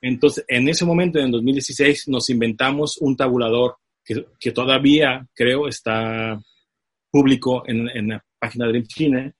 Entonces, 0.02 0.46
en 0.48 0.68
ese 0.68 0.86
momento, 0.86 1.20
en 1.20 1.32
2016, 1.32 2.10
nos 2.10 2.30
inventamos 2.30 2.98
un 3.00 3.16
tabulador 3.16 3.78
que, 4.04 4.52
todavía 4.52 5.26
creo 5.34 5.68
está 5.68 6.40
público 7.10 7.64
en, 7.68 8.08
la 8.08 8.24
página 8.40 8.68
de 8.68 8.86
Cine, 8.86 9.34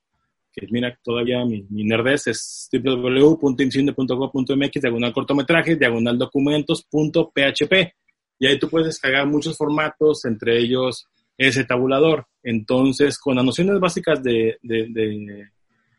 que 0.52 0.68
mira, 0.70 0.98
todavía 1.04 1.46
mi, 1.46 1.66
mi 1.70 1.88
es 2.26 2.70
www.imcine.gov.mx, 2.72 4.82
diagonal 4.82 5.14
cortometrajes, 5.14 5.80
diagonal 5.80 6.18
documentos.php. 6.18 7.94
Y 8.40 8.48
ahí 8.48 8.60
tú 8.60 8.70
puedes 8.70 8.88
descargar 8.88 9.28
muchos 9.28 9.58
formatos, 9.58 10.26
entre 10.26 10.60
ellos 10.60 11.08
ese 11.38 11.64
tabulador. 11.64 12.28
Entonces, 12.44 13.18
con 13.18 13.36
las 13.36 13.46
nociones 13.46 13.80
básicas 13.80 14.22
de, 14.22 14.58
de, 14.62 15.50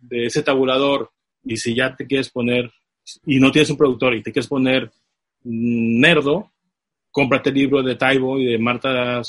de 0.01 0.27
ese 0.27 0.43
tabulador, 0.43 1.11
y 1.43 1.57
si 1.57 1.75
ya 1.75 1.95
te 1.95 2.07
quieres 2.07 2.31
poner 2.31 2.71
y 3.27 3.39
no 3.39 3.51
tienes 3.51 3.71
un 3.71 3.77
productor 3.77 4.15
y 4.15 4.23
te 4.23 4.33
quieres 4.33 4.49
poner 4.49 4.91
nerdo, 5.43 6.54
cómprate 7.15 7.51
el 7.51 7.55
libro 7.55 7.81
de 7.81 7.95
Taibo 7.95 8.41
y 8.41 8.47
de 8.47 8.59
Marta, 8.59 9.23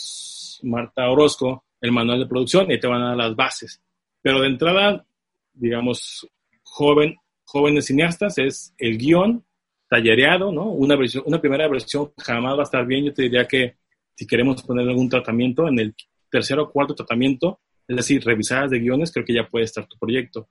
Marta 0.63 1.07
Orozco, 1.07 1.65
el 1.79 1.91
manual 1.91 2.19
de 2.19 2.25
producción, 2.25 2.71
y 2.71 2.79
te 2.79 2.87
van 2.87 3.03
a 3.03 3.09
dar 3.09 3.17
las 3.17 3.35
bases. 3.35 3.79
Pero 4.23 4.41
de 4.41 4.47
entrada, 4.47 5.05
digamos, 5.53 6.27
joven, 6.63 7.15
jóvenes 7.43 7.85
cineastas 7.85 8.39
es 8.39 8.73
el 8.79 8.97
guion 8.97 9.45
tallereado, 9.87 10.51
¿no? 10.51 10.71
Una, 10.71 10.97
primera 11.39 11.67
versión 11.67 12.11
jamás 12.17 12.55
va 12.55 12.61
a 12.61 12.63
estar 12.63 12.87
bien. 12.87 13.05
Yo 13.05 13.13
te 13.13 13.21
diría 13.21 13.47
que 13.47 13.75
si 14.15 14.25
queremos 14.25 14.63
poner 14.63 14.89
algún 14.89 15.07
tratamiento, 15.07 15.67
en 15.67 15.77
el 15.77 15.95
tercero 16.31 16.63
o 16.63 16.71
cuarto 16.71 16.95
tratamiento, 16.95 17.59
es 17.87 17.97
decir, 17.97 18.25
revisadas 18.25 18.71
de 18.71 18.79
guiones, 18.79 19.11
creo 19.11 19.23
que 19.23 19.35
ya 19.35 19.47
puede 19.47 19.65
estar 19.65 19.85
tu 19.85 19.95
proyecto. 19.99 20.49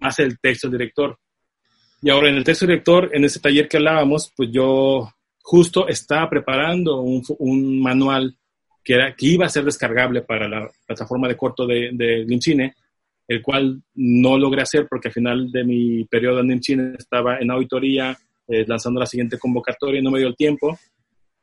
Hace 0.00 0.22
el 0.22 0.40
texto 0.40 0.66
del 0.70 0.78
director. 0.78 1.18
Y 2.00 2.08
ahora 2.08 2.30
en 2.30 2.36
el 2.36 2.44
texto 2.44 2.64
director, 2.64 3.10
en 3.12 3.24
ese 3.24 3.38
taller 3.38 3.68
que 3.68 3.76
hablábamos, 3.76 4.32
pues 4.34 4.48
yo 4.50 5.10
justo 5.42 5.88
estaba 5.88 6.28
preparando 6.28 7.00
un, 7.00 7.80
manual 7.80 8.36
que, 8.84 8.94
era, 8.94 9.14
que 9.14 9.26
iba 9.26 9.46
a 9.46 9.50
ser 9.50 9.64
descargable 9.64 10.22
para 10.22 10.48
la 10.48 10.70
plataforma 10.86 11.28
de 11.28 11.36
corto 11.36 11.66
de, 11.66 11.90
de 11.92 12.72
el 13.28 13.42
cual 13.42 13.80
no 13.94 14.36
logré 14.38 14.62
hacer 14.62 14.86
porque 14.88 15.08
al 15.08 15.14
final 15.14 15.52
de 15.52 15.64
mi 15.64 16.04
periodo 16.04 16.40
en 16.40 16.50
IMCINE 16.50 16.94
estaba 16.98 17.38
en 17.38 17.50
auditoría, 17.50 18.16
eh, 18.48 18.64
lanzando 18.66 18.98
la 18.98 19.06
siguiente 19.06 19.38
convocatoria 19.38 20.00
y 20.00 20.02
no 20.02 20.10
me 20.10 20.18
dio 20.18 20.28
el 20.28 20.36
tiempo 20.36 20.76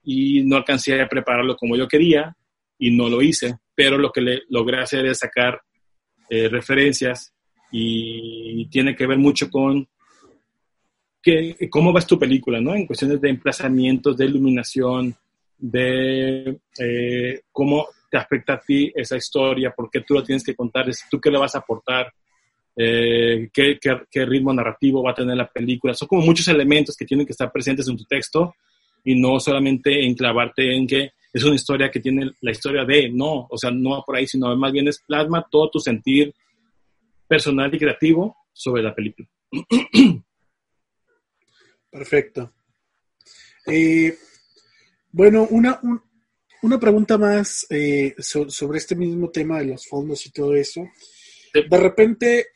y 0.03 0.43
no 0.43 0.57
alcancé 0.57 1.01
a 1.01 1.07
prepararlo 1.07 1.55
como 1.55 1.77
yo 1.77 1.87
quería 1.87 2.35
y 2.77 2.95
no 2.95 3.07
lo 3.09 3.21
hice, 3.21 3.55
pero 3.73 3.97
lo 3.97 4.11
que 4.11 4.21
le 4.21 4.41
logré 4.49 4.81
hacer 4.81 5.05
es 5.05 5.19
sacar 5.19 5.61
eh, 6.29 6.49
referencias 6.49 7.33
y 7.71 8.67
tiene 8.69 8.95
que 8.95 9.07
ver 9.07 9.17
mucho 9.17 9.49
con 9.49 9.87
cómo 11.69 11.93
ves 11.93 12.05
tu 12.05 12.17
película, 12.17 12.59
¿no? 12.59 12.75
En 12.75 12.85
cuestiones 12.85 13.19
de 13.21 13.29
emplazamientos, 13.29 14.17
de 14.17 14.25
iluminación, 14.25 15.15
de 15.57 16.59
eh, 16.79 17.41
cómo 17.51 17.87
te 18.09 18.17
afecta 18.17 18.53
a 18.53 18.59
ti 18.59 18.91
esa 18.95 19.17
historia, 19.17 19.71
por 19.71 19.89
qué 19.89 20.01
tú 20.01 20.13
lo 20.13 20.23
tienes 20.23 20.43
que 20.43 20.55
contar, 20.55 20.85
tú 21.09 21.19
qué 21.19 21.31
le 21.31 21.39
vas 21.39 21.55
a 21.55 21.59
aportar. 21.59 22.13
eh, 22.79 23.49
qué, 23.51 23.79
qué, 23.79 24.25
ritmo 24.25 24.53
narrativo 24.53 25.01
va 25.01 25.11
a 25.11 25.15
tener 25.15 25.35
la 25.35 25.47
película. 25.47 25.95
Son 25.95 26.07
como 26.07 26.21
muchos 26.21 26.47
elementos 26.47 26.95
que 26.95 27.05
tienen 27.05 27.25
que 27.25 27.31
estar 27.31 27.51
presentes 27.51 27.87
en 27.87 27.97
tu 27.97 28.03
texto 28.03 28.53
y 29.03 29.19
no 29.19 29.39
solamente 29.39 30.05
enclavarte 30.05 30.75
en 30.75 30.85
que 30.85 31.11
es 31.33 31.43
una 31.43 31.55
historia 31.55 31.89
que 31.89 31.99
tiene 31.99 32.31
la 32.41 32.51
historia 32.51 32.85
de, 32.85 33.09
no, 33.09 33.47
o 33.49 33.57
sea, 33.57 33.71
no 33.71 34.03
por 34.05 34.15
ahí, 34.15 34.27
sino 34.27 34.55
más 34.55 34.71
bien 34.71 34.87
es 34.87 34.99
plasma 34.99 35.45
todo 35.49 35.71
tu 35.71 35.79
sentir 35.79 36.33
personal 37.27 37.73
y 37.73 37.79
creativo 37.79 38.35
sobre 38.53 38.83
la 38.83 38.93
película. 38.93 39.27
Perfecto. 41.97 42.53
Eh, 43.65 44.15
bueno, 45.11 45.47
una, 45.49 45.81
una 46.61 46.79
pregunta 46.79 47.17
más 47.17 47.65
eh, 47.71 48.13
sobre 48.19 48.77
este 48.77 48.95
mismo 48.95 49.31
tema 49.31 49.57
de 49.57 49.65
los 49.65 49.87
fondos 49.87 50.23
y 50.27 50.31
todo 50.31 50.55
eso. 50.55 50.87
De 51.51 51.77
repente, 51.77 52.47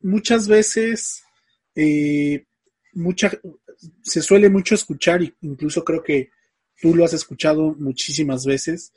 muchas 0.00 0.48
veces, 0.48 1.22
eh, 1.76 2.44
mucha, 2.94 3.30
se 4.02 4.20
suele 4.20 4.48
mucho 4.48 4.74
escuchar, 4.74 5.20
incluso 5.42 5.84
creo 5.84 6.02
que 6.02 6.30
tú 6.80 6.92
lo 6.92 7.04
has 7.04 7.12
escuchado 7.12 7.76
muchísimas 7.78 8.44
veces. 8.44 8.92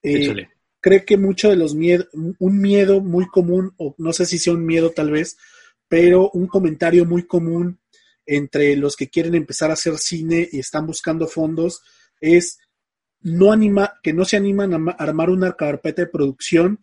Eh, 0.00 0.46
cree 0.78 1.04
que 1.04 1.16
mucho 1.16 1.50
de 1.50 1.56
los 1.56 1.74
miedos, 1.74 2.08
un 2.12 2.60
miedo 2.60 3.00
muy 3.00 3.26
común, 3.26 3.74
o 3.78 3.96
no 3.98 4.12
sé 4.12 4.26
si 4.26 4.38
sea 4.38 4.52
un 4.52 4.64
miedo 4.64 4.90
tal 4.90 5.10
vez, 5.10 5.36
pero 5.88 6.30
un 6.30 6.46
comentario 6.46 7.04
muy 7.04 7.24
común 7.24 7.79
entre 8.30 8.76
los 8.76 8.94
que 8.94 9.08
quieren 9.08 9.34
empezar 9.34 9.70
a 9.70 9.72
hacer 9.72 9.98
cine 9.98 10.48
y 10.52 10.60
están 10.60 10.86
buscando 10.86 11.26
fondos 11.26 11.82
es 12.20 12.58
no 13.22 13.50
anima, 13.50 13.98
que 14.04 14.12
no 14.12 14.24
se 14.24 14.36
animan 14.36 14.72
a 14.72 14.92
armar 14.92 15.30
una 15.30 15.56
carpeta 15.56 16.02
de 16.02 16.08
producción, 16.08 16.78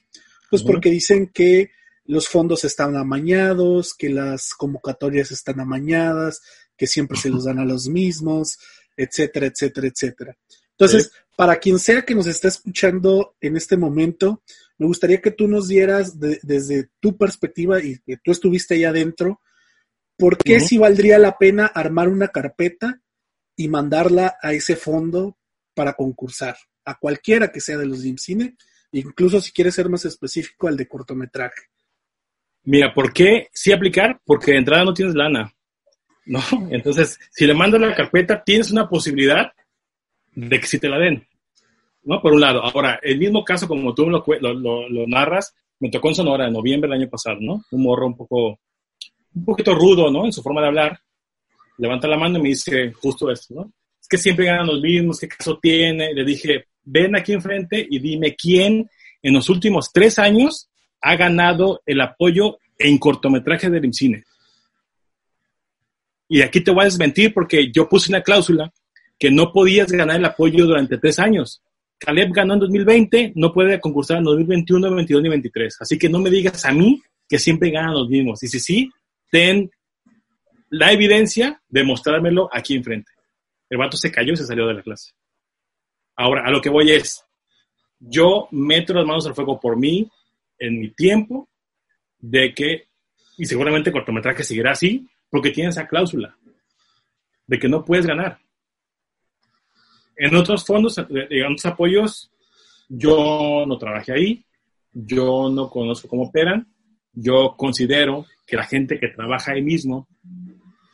pues 0.50 0.62
porque 0.62 0.89
dicen 0.89 1.32
que 1.34 1.72
los 2.04 2.28
fondos 2.28 2.66
están 2.66 2.98
amañados, 2.98 3.93
que 3.93 4.10
las 4.10 4.54
convocatorias 4.56 5.32
están 5.32 5.62
amañadas, 5.62 6.41
que 6.76 6.86
siempre 6.86 7.18
se 7.18 7.30
los 7.30 7.45
dan 7.45 7.60
a 7.60 7.66
los 7.66 7.88
mismos, 7.88 8.60
etcétera, 8.98 9.48
etcétera, 9.48 9.88
etcétera. 9.88 10.38
Entonces, 10.72 11.12
para 11.38 11.60
quien 11.60 11.80
sea 11.80 12.04
que 12.04 12.14
nos 12.14 12.28
está 12.28 12.50
escuchando 12.50 13.38
en 13.39 13.56
este 13.56 13.78
momento, 13.78 14.43
me 14.78 14.86
gustaría 14.86 15.22
que 15.22 15.32
tú 15.32 15.48
nos 15.48 15.70
dieras 15.70 16.20
desde 16.20 16.89
tu 17.00 17.18
perspectiva 17.18 17.82
y 17.82 18.00
que 18.00 18.18
tú 18.18 18.32
estuviste 18.32 18.76
ahí 18.76 18.84
adentro, 18.84 19.39
¿por 20.18 20.38
qué 20.38 20.59
si 20.59 20.78
valdría 20.78 21.20
la 21.20 21.38
pena 21.38 21.65
armar 21.68 22.09
una 22.09 22.30
carpeta 22.30 23.01
y 23.55 23.68
mandarla 23.68 24.38
a 24.41 24.53
ese 24.53 24.76
fondo 24.76 25.38
para 25.74 25.93
concursar? 25.93 26.57
A 26.86 26.97
cualquiera 26.97 27.51
que 27.51 27.61
sea 27.61 27.78
de 27.78 27.86
los 27.86 28.01
cine, 28.18 28.55
incluso 28.91 29.41
si 29.41 29.51
quieres 29.51 29.76
ser 29.76 29.89
más 29.89 30.05
específico, 30.05 30.68
al 30.68 30.78
de 30.78 30.88
cortometraje. 30.88 31.63
Mira, 32.63 32.93
¿por 32.93 33.13
qué 33.13 33.47
sí 33.53 33.72
aplicar? 33.72 34.20
Porque 34.26 34.51
de 34.51 34.57
entrada 34.57 34.84
no 34.84 34.93
tienes 34.93 35.15
lana, 35.15 35.53
¿no? 36.26 36.41
Entonces, 36.70 37.20
si 37.32 37.45
le 37.45 37.53
mandas 37.53 37.80
la 37.80 37.95
carpeta, 37.95 38.43
tienes 38.43 38.72
una 38.72 38.89
posibilidad 38.89 39.53
de 40.36 40.59
que 40.59 40.68
sí 40.68 40.80
te 40.80 40.89
la 40.89 40.99
den, 40.99 41.26
¿no? 42.03 42.22
Por 42.22 42.34
un 42.34 42.41
lado. 42.41 42.61
Ahora, 42.61 42.99
el 43.01 43.18
mismo 43.20 43.43
caso, 43.43 43.68
como 43.68 43.93
tú 43.95 44.09
lo, 44.09 44.24
lo, 44.53 45.07
narras, 45.07 45.55
me 45.80 45.89
tocó 45.89 46.09
en 46.09 46.15
Sonora 46.15 46.47
en 46.47 46.53
noviembre 46.53 46.89
del 46.89 46.99
año 46.99 47.09
pasado, 47.09 47.38
¿no? 47.39 47.63
Un 47.72 47.84
morro 47.84 48.07
un 48.07 48.18
poco, 48.18 48.59
un 49.36 49.45
poquito 49.45 49.75
rudo, 49.75 50.11
¿no? 50.11 50.25
En 50.25 50.34
su 50.34 50.41
forma 50.41 50.61
de 50.61 50.67
hablar. 50.67 50.99
Levanta 51.78 52.07
la 52.07 52.17
mano 52.17 52.39
y 52.39 52.41
me 52.41 52.49
dice 52.49 52.91
justo 52.93 53.32
esto, 53.32 53.53
¿no? 53.53 53.71
Es 54.01 54.07
que 54.07 54.17
siempre 54.17 54.45
ganan 54.45 54.67
los 54.67 54.82
mismos, 54.82 55.19
¿qué 55.19 55.28
caso 55.28 55.59
tiene? 55.61 56.13
Le 56.13 56.23
dije, 56.23 56.67
ven 56.84 57.15
aquí 57.15 57.34
enfrente 57.34 57.86
y 57.89 57.99
dime 57.99 58.36
quién 58.36 58.89
en 59.21 59.34
los 59.34 59.49
últimos 59.49 59.91
tres 59.91 60.17
años 60.19 60.69
ha 61.01 61.15
ganado 61.15 61.82
el 61.86 62.01
apoyo 62.01 62.57
en 62.78 62.97
cortometraje 62.97 63.69
del 63.69 63.86
IMCINE. 63.86 64.23
Y 66.30 66.41
aquí 66.41 66.61
te 66.61 66.71
voy 66.71 66.82
a 66.82 66.86
desmentir 66.86 67.34
porque 67.34 67.71
yo 67.71 67.88
puse 67.88 68.11
una 68.11 68.21
cláusula 68.21 68.71
que 69.17 69.32
no 69.32 69.51
podías 69.51 69.91
ganar 69.91 70.17
el 70.17 70.25
apoyo 70.25 70.65
durante 70.65 70.97
tres 70.97 71.19
años. 71.19 71.61
Caleb 71.97 72.32
ganó 72.32 72.53
en 72.53 72.59
2020, 72.59 73.34
no 73.36 73.51
puede 73.51 73.80
concursar 73.80 74.17
en 74.17 74.25
2021, 74.25 74.80
2022 74.82 75.21
ni 75.21 75.30
2023. 75.30 75.78
Así 75.82 75.97
que 75.97 76.09
no 76.09 76.19
me 76.19 76.30
digas 76.30 76.63
a 76.65 76.71
mí 76.71 77.01
que 77.28 77.39
siempre 77.39 77.71
ganan 77.71 77.93
los 77.93 78.09
mismos. 78.09 78.43
Y 78.43 78.47
si 78.47 78.59
sí, 78.59 78.91
ten 79.32 79.69
la 80.69 80.91
evidencia 80.91 81.61
de 81.69 81.84
mostrármelo 81.84 82.49
aquí 82.51 82.75
enfrente. 82.75 83.11
El 83.69 83.78
vato 83.78 83.97
se 83.97 84.11
cayó 84.11 84.34
y 84.34 84.38
se 84.38 84.45
salió 84.45 84.67
de 84.67 84.75
la 84.75 84.84
clase. 84.84 85.11
Ahora, 86.15 86.45
a 86.45 86.51
lo 86.51 86.61
que 86.61 86.69
voy 86.69 86.91
es, 86.91 87.23
yo 87.99 88.47
meto 88.51 88.93
las 88.93 89.05
manos 89.05 89.28
al 89.28 89.36
fuego 89.36 89.59
por 89.59 89.78
mí, 89.78 90.09
en 90.59 90.80
mi 90.80 90.89
tiempo 90.89 91.49
de 92.19 92.53
que, 92.53 92.88
y 93.38 93.45
seguramente 93.45 93.89
el 93.89 93.93
cortometraje 93.93 94.43
seguirá 94.43 94.71
así, 94.71 95.07
porque 95.30 95.51
tiene 95.51 95.69
esa 95.69 95.88
cláusula 95.88 96.36
de 97.45 97.59
que 97.59 97.69
no 97.69 97.84
puedes 97.86 98.05
ganar. 98.05 98.39
En 100.15 100.36
otros 100.36 100.65
fondos, 100.65 100.97
eh, 100.97 101.28
digamos, 101.30 101.65
apoyos, 101.65 102.32
yo 102.89 103.65
no 103.67 103.78
trabajé 103.78 104.13
ahí, 104.13 104.45
yo 104.91 105.49
no 105.49 105.69
conozco 105.69 106.07
cómo 106.07 106.23
operan, 106.23 106.67
yo 107.20 107.55
considero 107.57 108.28
que 108.45 108.55
la 108.55 108.65
gente 108.65 108.99
que 108.99 109.07
trabaja 109.07 109.53
ahí 109.53 109.61
mismo 109.63 110.07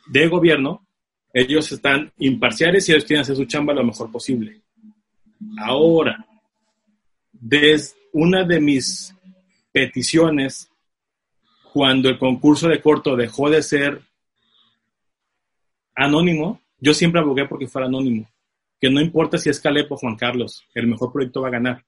de 0.06 0.26
gobierno, 0.28 0.86
ellos 1.34 1.70
están 1.70 2.12
imparciales 2.18 2.88
y 2.88 2.92
ellos 2.92 3.04
quieren 3.04 3.20
hacer 3.20 3.36
su 3.36 3.44
chamba 3.44 3.74
lo 3.74 3.84
mejor 3.84 4.10
posible. 4.10 4.62
Ahora, 5.58 6.26
desde 7.30 7.94
una 8.12 8.44
de 8.44 8.58
mis 8.58 9.14
peticiones 9.70 10.70
cuando 11.74 12.08
el 12.08 12.18
concurso 12.18 12.68
de 12.68 12.80
corto 12.80 13.16
dejó 13.16 13.50
de 13.50 13.62
ser 13.62 14.00
anónimo, 15.94 16.62
yo 16.78 16.94
siempre 16.94 17.20
abogué 17.20 17.46
porque 17.46 17.66
fuera 17.66 17.86
anónimo. 17.86 18.26
Que 18.80 18.88
no 18.88 19.00
importa 19.00 19.36
si 19.36 19.50
es 19.50 19.60
Caleb 19.60 19.92
o 19.92 19.96
Juan 19.96 20.16
Carlos, 20.16 20.64
el 20.74 20.86
mejor 20.86 21.12
proyecto 21.12 21.42
va 21.42 21.48
a 21.48 21.52
ganar. 21.52 21.84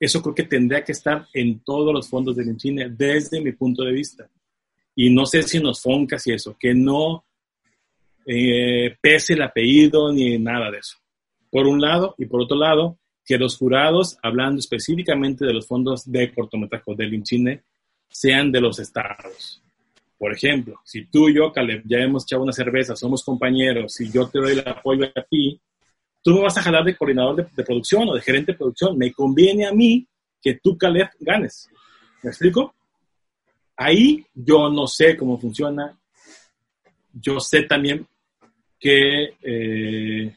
Eso 0.00 0.22
creo 0.22 0.34
que 0.34 0.44
tendría 0.44 0.82
que 0.82 0.92
estar 0.92 1.28
en 1.34 1.60
todos 1.60 1.92
los 1.92 2.08
fondos 2.08 2.34
del 2.34 2.58
cine, 2.58 2.88
desde 2.88 3.40
mi 3.42 3.52
punto 3.52 3.84
de 3.84 3.92
vista. 3.92 4.28
Y 4.96 5.10
no 5.10 5.26
sé 5.26 5.42
si 5.42 5.60
nos 5.60 5.82
foncas 5.82 6.26
y 6.26 6.32
eso, 6.32 6.56
que 6.58 6.74
no 6.74 7.26
eh, 8.24 8.96
pese 9.00 9.34
el 9.34 9.42
apellido 9.42 10.10
ni 10.10 10.38
nada 10.38 10.70
de 10.70 10.78
eso. 10.78 10.96
Por 11.50 11.66
un 11.66 11.80
lado, 11.80 12.14
y 12.16 12.24
por 12.24 12.40
otro 12.40 12.56
lado, 12.56 12.98
que 13.24 13.36
los 13.36 13.58
jurados, 13.58 14.18
hablando 14.22 14.58
específicamente 14.58 15.44
de 15.44 15.52
los 15.52 15.66
fondos 15.66 16.10
de 16.10 16.32
cortometraje 16.32 16.94
del 16.96 17.14
INCINE, 17.14 17.62
sean 18.08 18.50
de 18.50 18.60
los 18.60 18.78
estados. 18.78 19.62
Por 20.18 20.32
ejemplo, 20.32 20.80
si 20.84 21.06
tú 21.06 21.28
y 21.28 21.34
yo, 21.34 21.52
Caleb, 21.52 21.82
ya 21.86 21.98
hemos 21.98 22.24
echado 22.24 22.42
una 22.42 22.52
cerveza, 22.52 22.96
somos 22.96 23.22
compañeros, 23.22 23.94
si 23.94 24.10
yo 24.10 24.28
te 24.28 24.38
doy 24.38 24.52
el 24.52 24.68
apoyo 24.68 25.06
a 25.14 25.22
ti, 25.22 25.60
tú 26.22 26.34
me 26.34 26.42
vas 26.42 26.56
a 26.56 26.62
jalar 26.62 26.84
de 26.84 26.96
coordinador 26.96 27.50
de, 27.50 27.64
producción 27.64 28.08
o 28.08 28.14
de 28.14 28.20
gerente 28.20 28.52
de 28.52 28.58
producción. 28.58 28.96
Me 28.96 29.12
conviene 29.12 29.66
a 29.66 29.72
mí 29.72 30.06
que 30.40 30.58
tú, 30.62 30.76
Caleb, 30.76 31.08
ganes. 31.20 31.68
¿Me 32.22 32.30
explico? 32.30 32.74
Ahí 33.76 34.24
yo 34.34 34.70
no 34.70 34.86
sé 34.86 35.16
cómo 35.16 35.38
funciona. 35.38 35.98
Yo 37.12 37.40
sé 37.40 37.62
también 37.62 38.06
que 38.78 39.34
eh, 39.42 40.34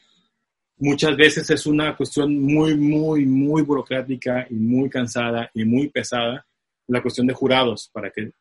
muchas 0.78 1.16
veces 1.16 1.50
es 1.50 1.66
una 1.66 1.96
cuestión 1.96 2.40
muy, 2.42 2.76
muy, 2.76 3.26
muy 3.26 3.62
burocrática 3.62 4.48
y 4.50 4.56
muy 4.56 4.90
cansada 4.90 5.50
y 5.54 5.64
muy 5.64 5.90
pesada 5.90 6.46
la 6.88 7.02
cuestión 7.02 7.28
de 7.28 7.34
jurados 7.34 7.90
para 7.94 8.12
que, 8.12 8.32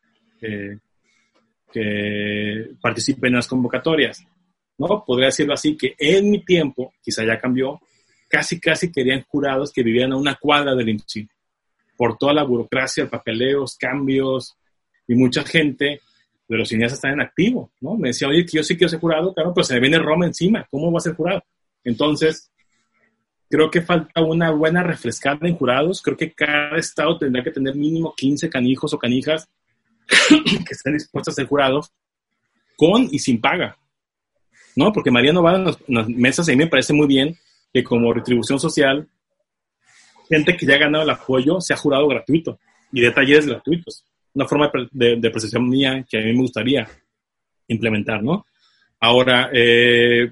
que 1.71 2.69
participen 2.81 3.29
en 3.29 3.35
las 3.37 3.47
convocatorias. 3.47 4.25
¿No? 4.87 5.03
Podría 5.05 5.27
decirlo 5.27 5.53
así, 5.53 5.75
que 5.77 5.95
en 5.97 6.29
mi 6.29 6.43
tiempo, 6.43 6.93
quizá 7.01 7.25
ya 7.25 7.39
cambió, 7.39 7.79
casi, 8.29 8.59
casi 8.59 8.91
querían 8.91 9.23
jurados 9.27 9.71
que 9.71 9.83
vivían 9.83 10.13
a 10.13 10.17
una 10.17 10.35
cuadra 10.35 10.75
del 10.75 10.89
INSI, 10.89 11.27
por 11.95 12.17
toda 12.17 12.33
la 12.33 12.43
burocracia, 12.43 13.09
papeleos, 13.09 13.75
cambios, 13.77 14.57
y 15.07 15.15
mucha 15.15 15.43
gente 15.43 16.01
de 16.47 16.57
los 16.57 16.69
cineastas 16.69 16.97
están 16.97 17.13
en 17.13 17.21
activo, 17.21 17.71
¿no? 17.81 17.95
Me 17.95 18.09
decía, 18.09 18.27
oye, 18.27 18.45
que 18.45 18.57
yo 18.57 18.63
sí 18.63 18.75
quiero 18.75 18.89
ser 18.89 18.99
jurado, 18.99 19.33
claro, 19.33 19.53
pero 19.53 19.63
se 19.63 19.75
me 19.75 19.81
viene 19.81 19.99
Roma 19.99 20.25
encima, 20.25 20.67
¿cómo 20.69 20.91
va 20.91 20.97
a 20.97 21.01
ser 21.01 21.15
jurado? 21.15 21.43
Entonces, 21.83 22.51
creo 23.49 23.69
que 23.69 23.81
falta 23.81 24.21
una 24.21 24.51
buena 24.51 24.81
refrescada 24.81 25.47
en 25.47 25.55
jurados. 25.55 26.01
Creo 26.01 26.17
que 26.17 26.31
cada 26.33 26.75
estado 26.77 27.19
tendrá 27.19 27.43
que 27.43 27.51
tener 27.51 27.75
mínimo 27.75 28.13
15 28.15 28.49
canijos 28.49 28.93
o 28.93 28.97
canijas 28.97 29.47
que 30.27 30.73
estén 30.73 30.93
dispuestos 30.93 31.33
a 31.33 31.35
ser 31.35 31.45
jurados 31.45 31.91
con 32.75 33.07
y 33.11 33.19
sin 33.19 33.39
paga. 33.39 33.77
¿No? 34.75 34.91
Porque 34.91 35.11
María 35.11 35.33
no 35.33 35.43
va 35.43 35.55
en 35.55 35.65
las, 35.65 36.09
mesas 36.09 36.47
y 36.47 36.51
a 36.51 36.55
mí 36.55 36.63
me 36.63 36.69
parece 36.69 36.93
muy 36.93 37.07
bien 37.07 37.37
que 37.73 37.83
como 37.83 38.13
retribución 38.13 38.59
social, 38.59 39.07
gente 40.29 40.57
que 40.57 40.65
ya 40.65 40.75
ha 40.75 40.79
ganado 40.79 41.03
el 41.03 41.09
apoyo 41.09 41.61
sea 41.61 41.77
jurado 41.77 42.07
gratuito 42.07 42.59
y 42.91 43.01
de 43.01 43.11
talleres 43.11 43.45
gratuitos. 43.45 44.05
Una 44.33 44.47
forma 44.47 44.71
de, 44.91 45.17
de, 45.17 45.29
percepción 45.29 45.69
mía 45.69 46.03
que 46.09 46.17
a 46.17 46.21
mí 46.21 46.33
me 46.33 46.41
gustaría 46.41 46.87
implementar, 47.67 48.23
¿no? 48.23 48.45
Ahora, 48.99 49.49
eh, 49.53 50.31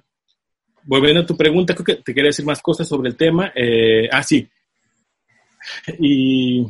volviendo 0.84 1.22
a 1.22 1.26
tu 1.26 1.36
pregunta, 1.36 1.76
creo 1.76 1.86
que 1.86 2.04
te 2.04 2.14
quería 2.14 2.30
decir 2.30 2.46
más 2.46 2.62
cosas 2.62 2.88
sobre 2.88 3.10
el 3.10 3.18
tema. 3.18 3.52
Eh, 3.56 4.08
ah, 4.12 4.24
sí. 4.24 4.48
Y, 6.00 6.66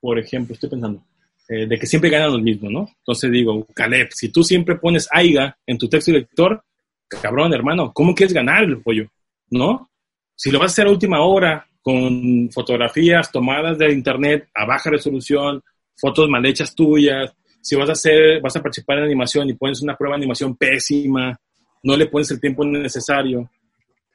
por 0.00 0.18
ejemplo, 0.18 0.54
estoy 0.54 0.70
pensando. 0.70 1.04
Eh, 1.52 1.66
de 1.66 1.78
que 1.80 1.86
siempre 1.86 2.10
ganan 2.10 2.30
los 2.30 2.42
mismos, 2.42 2.70
¿no? 2.70 2.88
Entonces 2.98 3.28
digo, 3.32 3.66
Caleb, 3.74 4.10
si 4.12 4.28
tú 4.28 4.44
siempre 4.44 4.76
pones 4.76 5.08
AIGA 5.10 5.58
en 5.66 5.78
tu 5.78 5.88
texto 5.88 6.12
lector, 6.12 6.62
cabrón, 7.08 7.52
hermano, 7.52 7.92
¿cómo 7.92 8.14
quieres 8.14 8.32
ganar 8.32 8.62
el 8.62 8.80
pollo? 8.80 9.08
¿No? 9.50 9.90
Si 10.36 10.52
lo 10.52 10.60
vas 10.60 10.70
a 10.70 10.74
hacer 10.74 10.86
a 10.86 10.90
última 10.90 11.20
hora, 11.22 11.66
con 11.82 12.48
fotografías 12.52 13.32
tomadas 13.32 13.78
de 13.78 13.92
internet 13.92 14.48
a 14.54 14.64
baja 14.64 14.90
resolución, 14.90 15.60
fotos 15.96 16.28
mal 16.28 16.46
hechas 16.46 16.72
tuyas, 16.72 17.34
si 17.60 17.74
vas 17.74 17.88
a 17.88 17.94
hacer, 17.94 18.40
vas 18.40 18.54
a 18.54 18.62
participar 18.62 18.98
en 18.98 19.04
animación 19.06 19.48
y 19.48 19.54
pones 19.54 19.82
una 19.82 19.96
prueba 19.96 20.14
de 20.14 20.20
animación 20.20 20.54
pésima, 20.54 21.36
no 21.82 21.96
le 21.96 22.06
pones 22.06 22.30
el 22.30 22.40
tiempo 22.40 22.64
necesario, 22.64 23.50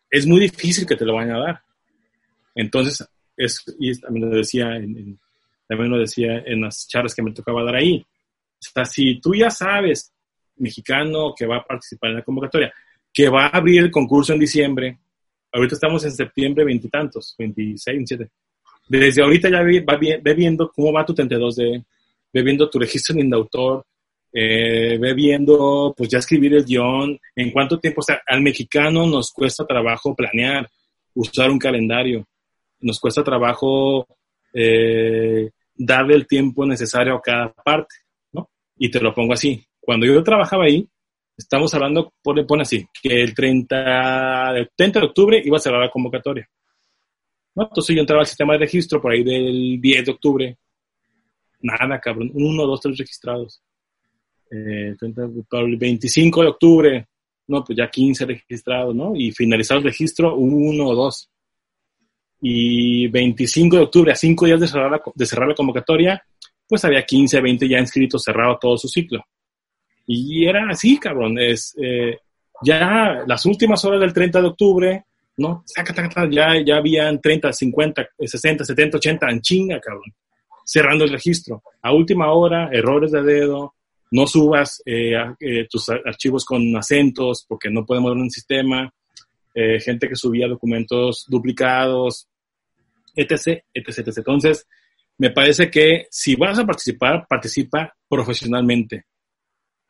es 0.10 0.26
muy 0.26 0.40
difícil 0.40 0.88
que 0.88 0.96
te 0.96 1.04
lo 1.04 1.16
vayan 1.16 1.36
a 1.36 1.40
dar. 1.40 1.62
Entonces, 2.56 3.06
es, 3.36 3.62
y 3.78 4.00
también 4.00 4.30
lo 4.30 4.38
decía 4.38 4.78
en, 4.78 5.20
también 5.68 5.92
lo 5.92 6.00
decía 6.00 6.44
en 6.46 6.62
las 6.62 6.88
charlas 6.88 7.14
que 7.14 7.24
me 7.24 7.32
tocaba 7.32 7.64
dar 7.64 7.76
ahí. 7.76 8.06
O 8.76 8.86
si 8.86 9.20
tú 9.20 9.36
ya 9.36 9.50
sabes, 9.50 10.12
mexicano 10.58 11.34
que 11.38 11.46
va 11.46 11.58
a 11.58 11.66
participar 11.66 12.12
en 12.12 12.18
la 12.18 12.24
convocatoria, 12.24 12.74
que 13.14 13.30
va 13.30 13.46
a 13.46 13.58
abrir 13.58 13.84
el 13.84 13.92
concurso 13.92 14.34
en 14.34 14.40
diciembre, 14.40 14.98
ahorita 15.52 15.76
estamos 15.76 16.04
en 16.06 16.12
septiembre 16.12 16.66
veintitantos, 16.66 17.36
26, 17.38 17.96
27. 17.98 18.30
Desde 18.88 19.24
ahorita 19.24 19.50
ya 19.50 19.62
va 19.62 19.98
ve 19.98 20.34
viendo 20.34 20.72
cómo 20.72 20.94
va 20.94 21.06
tu 21.06 21.14
32D, 21.14 21.84
ve 22.34 22.44
viendo 22.44 22.70
tu 22.70 22.80
registro 22.80 23.16
en 23.16 23.22
Indautor, 23.22 23.86
eh, 24.32 24.98
ve 25.00 25.14
viendo, 25.14 25.94
pues 25.98 26.10
ya 26.10 26.20
escribir 26.20 26.54
el 26.54 26.66
guion, 26.66 27.18
en 27.36 27.52
cuánto 27.52 27.80
tiempo, 27.80 28.02
o 28.02 28.04
sea, 28.04 28.22
al 28.28 28.42
mexicano 28.42 29.08
nos 29.08 29.32
cuesta 29.32 29.66
trabajo 29.66 30.14
planear, 30.14 30.70
usar 31.14 31.50
un 31.50 31.58
calendario, 31.58 32.28
nos 32.82 33.00
cuesta 33.00 33.24
trabajo 33.24 34.06
eh, 34.54 35.50
darle 35.76 36.16
el 36.16 36.28
tiempo 36.28 36.66
necesario 36.66 37.16
a 37.16 37.22
cada 37.22 37.54
parte, 37.54 37.96
¿no? 38.32 38.50
Y 38.78 38.90
te 38.90 39.00
lo 39.00 39.14
pongo 39.14 39.34
así. 39.34 39.64
Cuando 39.80 40.06
yo 40.06 40.24
trabajaba 40.24 40.66
ahí, 40.66 40.88
estamos 41.38 41.74
hablando, 41.74 42.14
pone, 42.22 42.44
pone 42.46 42.64
así, 42.64 42.88
que 43.02 43.22
el 43.22 43.34
30, 43.34 44.58
el 44.58 44.70
30 44.76 45.00
de 45.00 45.06
octubre 45.06 45.42
iba 45.44 45.58
a 45.58 45.60
cerrar 45.60 45.82
la 45.82 45.92
convocatoria. 45.92 46.50
¿no? 47.56 47.64
Entonces 47.64 47.96
yo 47.96 48.02
entraba 48.02 48.22
al 48.22 48.28
sistema 48.28 48.54
de 48.54 48.60
registro 48.60 49.02
por 49.02 49.12
ahí 49.12 49.24
del 49.24 49.80
10 49.80 50.06
de 50.06 50.12
octubre. 50.12 50.58
Nada, 51.62 52.00
cabrón. 52.00 52.32
Uno, 52.34 52.66
dos, 52.66 52.82
tres 52.82 52.98
registrados. 52.98 53.62
Eh, 54.52 54.96
el 55.02 55.78
25 55.78 56.42
de 56.42 56.48
octubre, 56.48 57.08
no, 57.48 57.64
pues 57.64 57.78
ya 57.78 57.90
15 57.90 58.26
registrados, 58.26 58.96
¿no? 58.96 59.16
Y 59.16 59.32
finalizado 59.32 59.80
el 59.80 59.86
registro, 59.86 60.36
uno 60.36 60.88
o 60.88 60.96
dos. 60.96 61.30
Y 62.48 63.08
25 63.08 63.76
de 63.76 63.82
octubre, 63.82 64.12
a 64.12 64.16
cinco 64.16 64.46
días 64.46 64.60
de 64.60 64.68
cerrar, 64.68 64.92
la, 64.92 65.56
convocatoria, 65.56 66.24
pues 66.68 66.86
había 66.86 67.04
15, 67.04 67.42
20 67.42 67.68
ya 67.68 67.80
inscritos, 67.80 68.22
cerrado 68.22 68.60
todo 68.62 68.78
su 68.78 68.88
ciclo. 68.88 69.26
Y 70.06 70.46
era 70.46 70.70
así, 70.70 71.00
cabrón. 71.00 71.40
Es, 71.40 71.76
eh, 71.82 72.20
ya 72.62 73.24
las 73.26 73.48
últimas 73.48 73.84
horas 73.84 74.00
del 74.00 74.14
30 74.14 74.42
de 74.42 74.48
octubre, 74.48 75.06
¿no? 75.38 75.64
Ya, 76.30 76.64
ya 76.64 76.78
habían 76.78 77.20
30, 77.20 77.52
50, 77.52 78.10
60, 78.20 78.64
70, 78.64 78.98
80 78.98 79.28
en 79.32 79.42
chinga, 79.42 79.80
cabrón. 79.80 80.14
Cerrando 80.64 81.04
el 81.04 81.14
registro. 81.14 81.64
A 81.82 81.94
última 81.94 82.32
hora, 82.32 82.70
errores 82.72 83.12
de 83.12 83.24
dedo, 83.24 83.74
no 84.12 84.28
subas 84.28 84.84
eh, 84.86 85.16
eh, 85.40 85.66
tus 85.68 85.90
archivos 85.90 86.46
con 86.46 86.78
acentos 86.78 87.44
porque 87.48 87.72
no 87.72 87.84
podemos 87.84 88.14
ver 88.14 88.22
un 88.22 88.30
sistema, 88.30 88.94
gente 89.56 90.10
que 90.10 90.18
subía 90.18 90.50
documentos 90.50 91.26
duplicados, 91.30 92.28
etc, 93.16 93.64
etc, 93.74 94.00
etc. 94.00 94.18
Entonces, 94.18 94.68
me 95.18 95.32
parece 95.32 95.70
que 95.70 96.08
si 96.10 96.36
vas 96.36 96.60
a 96.60 96.66
participar, 96.66 97.26
participa 97.28 97.94
profesionalmente. 98.08 99.06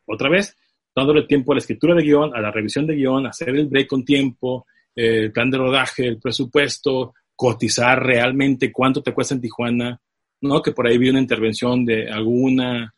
Otra 0.06 0.30
vez, 0.30 0.56
dándole 0.94 1.24
tiempo 1.24 1.52
a 1.52 1.56
la 1.56 1.60
escritura 1.60 1.94
de 1.94 2.02
guion, 2.02 2.34
a 2.34 2.40
la 2.40 2.50
revisión 2.50 2.86
de 2.86 2.94
guion, 2.94 3.26
hacer 3.26 3.50
el 3.50 3.66
break 3.66 3.88
con 3.88 4.04
tiempo, 4.04 4.66
el 4.94 5.32
plan 5.32 5.50
de 5.50 5.58
rodaje, 5.58 6.06
el 6.06 6.18
presupuesto, 6.18 7.14
cotizar 7.34 8.02
realmente 8.02 8.72
cuánto 8.72 9.02
te 9.02 9.12
cuesta 9.12 9.34
en 9.34 9.42
Tijuana, 9.42 10.00
¿no? 10.40 10.62
Que 10.62 10.72
por 10.72 10.86
ahí 10.86 10.96
vi 10.96 11.10
una 11.10 11.20
intervención 11.20 11.84
de 11.84 12.10
alguna 12.10 12.92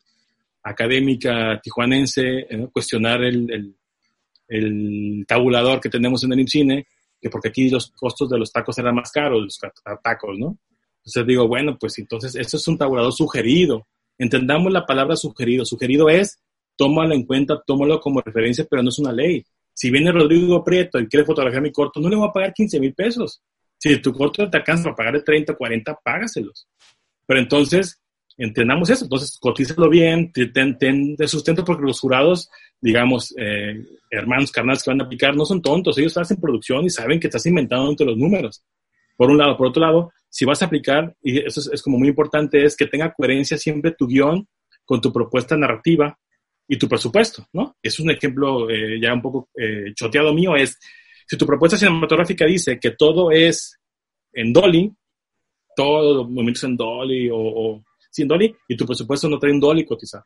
académica 0.63 1.59
tijuanense, 1.61 2.39
eh, 2.49 2.67
cuestionar 2.71 3.23
el, 3.23 3.75
el, 4.47 5.25
tabulador 5.27 5.79
que 5.79 5.89
tenemos 5.89 6.23
en 6.23 6.33
el 6.33 6.39
IMCINE, 6.41 6.87
que 7.21 7.29
porque 7.29 7.49
aquí 7.49 7.69
los 7.69 7.91
costos 7.91 8.29
de 8.29 8.37
los 8.37 8.51
tacos 8.51 8.77
eran 8.77 8.95
más 8.95 9.11
caros, 9.11 9.41
los 9.41 9.59
tacos, 10.03 10.37
¿no? 10.37 10.57
Entonces 10.99 11.25
digo, 11.25 11.47
bueno, 11.47 11.77
pues 11.79 11.97
entonces 11.99 12.35
esto 12.35 12.57
es 12.57 12.67
un 12.67 12.77
tabulador 12.77 13.13
sugerido. 13.13 13.87
Entendamos 14.17 14.71
la 14.71 14.85
palabra 14.85 15.15
sugerido. 15.15 15.65
Sugerido 15.65 16.09
es, 16.09 16.39
tómalo 16.75 17.13
en 17.13 17.25
cuenta, 17.25 17.61
tómalo 17.65 17.99
como 17.99 18.21
referencia, 18.21 18.65
pero 18.69 18.83
no 18.83 18.89
es 18.89 18.99
una 18.99 19.11
ley. 19.11 19.43
Si 19.73 19.89
viene 19.89 20.11
Rodrigo 20.11 20.63
Prieto 20.63 20.99
y 20.99 21.07
quiere 21.07 21.25
fotografiar 21.25 21.61
mi 21.61 21.71
corto, 21.71 21.99
no 21.99 22.09
le 22.09 22.15
voy 22.15 22.27
a 22.27 22.33
pagar 22.33 22.53
15 22.53 22.79
mil 22.79 22.93
pesos. 22.93 23.41
Si 23.77 23.97
tu 24.01 24.13
corto 24.13 24.49
te 24.49 24.57
alcanza 24.57 24.83
para 24.83 24.95
pagarle 24.95 25.21
30, 25.21 25.55
40, 25.55 25.99
págaselos. 26.03 26.67
Pero 27.25 27.39
entonces, 27.39 28.01
entendamos 28.39 28.89
eso. 28.89 29.05
Entonces, 29.05 29.37
cotízalo 29.39 29.89
bien, 29.89 30.31
ten, 30.31 31.15
de 31.15 31.27
sustento 31.27 31.63
porque 31.63 31.85
los 31.85 31.99
jurados, 31.99 32.49
digamos, 32.81 33.35
eh, 33.37 33.85
hermanos 34.09 34.51
carnales 34.51 34.81
que 34.81 34.89
van 34.89 35.01
a 35.01 35.03
aplicar, 35.03 35.35
no 35.35 35.45
son 35.45 35.61
tontos. 35.61 35.97
Ellos 35.97 36.17
están 36.17 36.25
en 36.35 36.41
producción 36.41 36.85
y 36.85 36.89
saben 36.89 37.19
que 37.19 37.27
estás 37.27 37.45
inventando 37.45 37.89
entre 37.89 38.07
los 38.07 38.17
números. 38.17 38.63
Por 39.17 39.29
un 39.29 39.37
lado. 39.37 39.57
Por 39.57 39.67
otro 39.67 39.81
lado, 39.81 40.11
si 40.29 40.45
vas 40.45 40.61
a 40.61 40.65
aplicar, 40.65 41.13
y 41.21 41.39
eso 41.39 41.61
es, 41.71 41.81
como 41.81 41.99
muy 41.99 42.07
importante, 42.07 42.63
es 42.63 42.75
que 42.77 42.87
tenga 42.87 43.13
coherencia 43.13 43.57
siempre 43.57 43.91
tu 43.91 44.07
guion 44.07 44.47
con 44.85 45.01
tu 45.01 45.11
propuesta 45.11 45.57
narrativa 45.57 46.17
y 46.67 46.77
tu 46.77 46.87
presupuesto, 46.87 47.45
¿no? 47.53 47.75
Es 47.81 47.99
un 47.99 48.09
ejemplo 48.09 48.69
eh, 48.69 48.99
ya 49.01 49.13
un 49.13 49.21
poco 49.21 49.49
eh, 49.55 49.91
choteado 49.93 50.33
mío, 50.33 50.55
es, 50.55 50.77
si 51.27 51.35
tu 51.35 51.45
propuesta 51.45 51.77
cinematográfica 51.77 52.45
dice 52.45 52.79
que 52.79 52.91
todo 52.91 53.31
es 53.31 53.77
en 54.31 54.53
Dolly, 54.53 54.91
todos 55.75 56.17
los 56.17 56.29
movimientos 56.29 56.63
en 56.63 56.77
Dolly 56.77 57.29
o 57.31 57.83
sin 58.09 58.27
Dolly 58.27 58.55
y 58.67 58.75
tu 58.75 58.85
presupuesto 58.85 59.29
no 59.29 59.39
trae 59.39 59.51
un 59.51 59.59
Dolly 59.59 59.85
cotizado. 59.85 60.25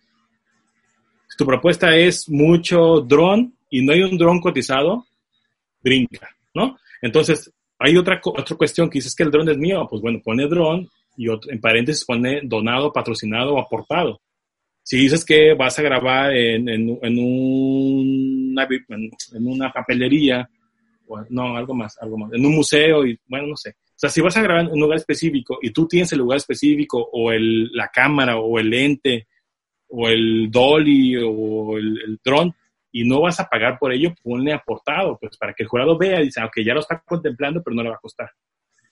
Si 1.27 1.37
tu 1.37 1.45
propuesta 1.45 1.95
es 1.95 2.29
mucho 2.29 3.01
dron 3.01 3.53
y 3.69 3.83
no 3.83 3.93
hay 3.93 4.03
un 4.03 4.17
dron 4.17 4.39
cotizado, 4.39 5.05
brinca, 5.81 6.29
¿no? 6.53 6.77
Entonces, 7.01 7.51
hay 7.79 7.97
otra, 7.97 8.21
otra 8.23 8.55
cuestión 8.55 8.89
que 8.89 8.99
dices 8.99 9.15
que 9.15 9.23
el 9.23 9.31
dron 9.31 9.49
es 9.49 9.57
mío, 9.57 9.85
pues 9.89 10.01
bueno, 10.01 10.21
pone 10.23 10.47
dron 10.47 10.87
y 11.17 11.27
en 11.29 11.59
paréntesis 11.61 12.05
pone 12.05 12.41
donado, 12.43 12.93
patrocinado 12.93 13.55
o 13.55 13.59
aportado. 13.59 14.21
Si 14.83 14.97
dices 14.97 15.23
que 15.25 15.53
vas 15.53 15.77
a 15.79 15.81
grabar 15.81 16.35
en, 16.35 16.67
en, 16.69 16.99
en, 17.01 17.19
una, 17.19 18.67
en 18.67 19.47
una 19.47 19.71
papelería, 19.71 20.49
no, 21.29 21.55
algo 21.55 21.73
más, 21.73 21.97
algo 22.01 22.17
más, 22.17 22.33
en 22.33 22.45
un 22.45 22.55
museo 22.55 23.05
y 23.05 23.17
bueno, 23.27 23.47
no 23.47 23.57
sé 23.57 23.75
sea, 24.03 24.09
si 24.09 24.21
vas 24.21 24.35
a 24.35 24.41
grabar 24.41 24.65
en 24.65 24.71
un 24.71 24.79
lugar 24.79 24.97
específico 24.97 25.59
y 25.61 25.71
tú 25.71 25.87
tienes 25.87 26.11
el 26.11 26.19
lugar 26.19 26.37
específico 26.37 27.09
o 27.11 27.31
el, 27.31 27.71
la 27.71 27.87
cámara 27.87 28.37
o 28.37 28.59
el 28.59 28.69
lente 28.69 29.27
o 29.87 30.09
el 30.09 30.51
dolly 30.51 31.15
o 31.17 31.77
el, 31.77 32.01
el 32.05 32.19
dron 32.23 32.53
y 32.91 33.05
no 33.05 33.21
vas 33.21 33.39
a 33.39 33.47
pagar 33.47 33.79
por 33.79 33.91
ello, 33.91 34.13
ponle 34.21 34.53
aportado, 34.53 35.17
pues 35.19 35.37
para 35.37 35.53
que 35.53 35.63
el 35.63 35.69
jurado 35.69 35.97
vea 35.97 36.21
y 36.21 36.25
dice, 36.25 36.41
ah, 36.41 36.45
ok, 36.45 36.59
ya 36.63 36.73
lo 36.73 36.81
está 36.81 37.01
contemplando, 37.05 37.63
pero 37.63 37.75
no 37.75 37.83
le 37.83 37.89
va 37.89 37.95
a 37.95 37.99
costar. 37.99 38.29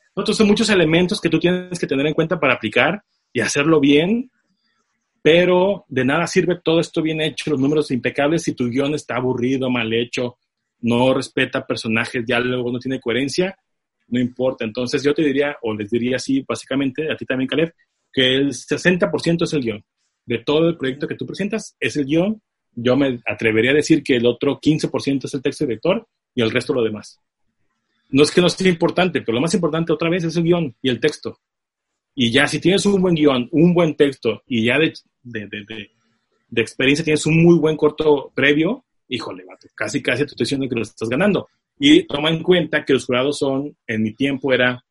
Entonces 0.07 0.37
son 0.37 0.47
muchos 0.47 0.69
elementos 0.69 1.21
que 1.21 1.29
tú 1.29 1.39
tienes 1.39 1.79
que 1.79 1.87
tener 1.87 2.05
en 2.07 2.13
cuenta 2.13 2.39
para 2.39 2.53
aplicar 2.55 3.03
y 3.31 3.41
hacerlo 3.41 3.79
bien, 3.79 4.31
pero 5.21 5.85
de 5.87 6.03
nada 6.03 6.25
sirve 6.25 6.59
todo 6.63 6.79
esto 6.79 7.01
bien 7.01 7.21
hecho, 7.21 7.51
los 7.51 7.59
números 7.59 7.91
impecables, 7.91 8.43
si 8.43 8.53
tu 8.53 8.69
guion 8.69 8.95
está 8.95 9.17
aburrido, 9.17 9.69
mal 9.69 9.93
hecho, 9.93 10.37
no 10.79 11.13
respeta 11.13 11.65
personajes, 11.65 12.25
diálogo, 12.25 12.71
no 12.71 12.79
tiene 12.79 12.99
coherencia, 12.99 13.57
no 14.11 14.19
importa. 14.19 14.63
Entonces 14.63 15.03
yo 15.03 15.13
te 15.13 15.23
diría, 15.23 15.57
o 15.61 15.73
les 15.73 15.89
diría 15.89 16.17
así, 16.17 16.43
básicamente, 16.47 17.11
a 17.11 17.15
ti 17.15 17.25
también, 17.25 17.47
Caleb, 17.47 17.73
que 18.13 18.35
el 18.35 18.49
60% 18.49 19.43
es 19.43 19.53
el 19.53 19.61
guion. 19.61 19.83
De 20.25 20.39
todo 20.39 20.69
el 20.69 20.77
proyecto 20.77 21.07
que 21.07 21.15
tú 21.15 21.25
presentas 21.25 21.75
es 21.79 21.97
el 21.97 22.05
guion. 22.05 22.41
Yo 22.73 22.95
me 22.95 23.19
atrevería 23.25 23.71
a 23.71 23.75
decir 23.75 24.03
que 24.03 24.17
el 24.17 24.25
otro 24.25 24.59
15% 24.59 25.25
es 25.25 25.33
el 25.33 25.41
texto 25.41 25.65
director 25.65 26.07
y 26.35 26.41
el 26.41 26.51
resto 26.51 26.73
lo 26.73 26.83
demás. 26.83 27.19
No 28.09 28.23
es 28.23 28.31
que 28.31 28.41
no 28.41 28.49
sea 28.49 28.69
importante, 28.69 29.21
pero 29.21 29.35
lo 29.35 29.41
más 29.41 29.53
importante 29.53 29.93
otra 29.93 30.09
vez 30.09 30.23
es 30.25 30.35
el 30.35 30.43
guion 30.43 30.75
y 30.81 30.89
el 30.89 30.99
texto. 30.99 31.39
Y 32.13 32.29
ya 32.31 32.47
si 32.47 32.59
tienes 32.59 32.85
un 32.85 33.01
buen 33.01 33.15
guion, 33.15 33.47
un 33.51 33.73
buen 33.73 33.95
texto 33.95 34.43
y 34.45 34.65
ya 34.65 34.77
de, 34.77 34.93
de, 35.23 35.47
de, 35.47 35.91
de 36.49 36.61
experiencia 36.61 37.05
tienes 37.05 37.25
un 37.25 37.41
muy 37.41 37.57
buen 37.57 37.77
corto 37.77 38.31
previo, 38.35 38.83
híjole, 39.07 39.45
casi 39.73 40.01
casi 40.01 40.23
te 40.23 40.31
estoy 40.31 40.43
diciendo 40.43 40.67
que 40.67 40.75
lo 40.75 40.81
estás 40.81 41.07
ganando. 41.07 41.47
Y 41.83 42.03
toma 42.03 42.29
en 42.29 42.43
cuenta 42.43 42.85
que 42.85 42.93
los 42.93 43.07
jurados 43.07 43.39
son, 43.39 43.75
en 43.87 44.03
mi 44.03 44.13
tiempo 44.13 44.53
era, 44.53 44.85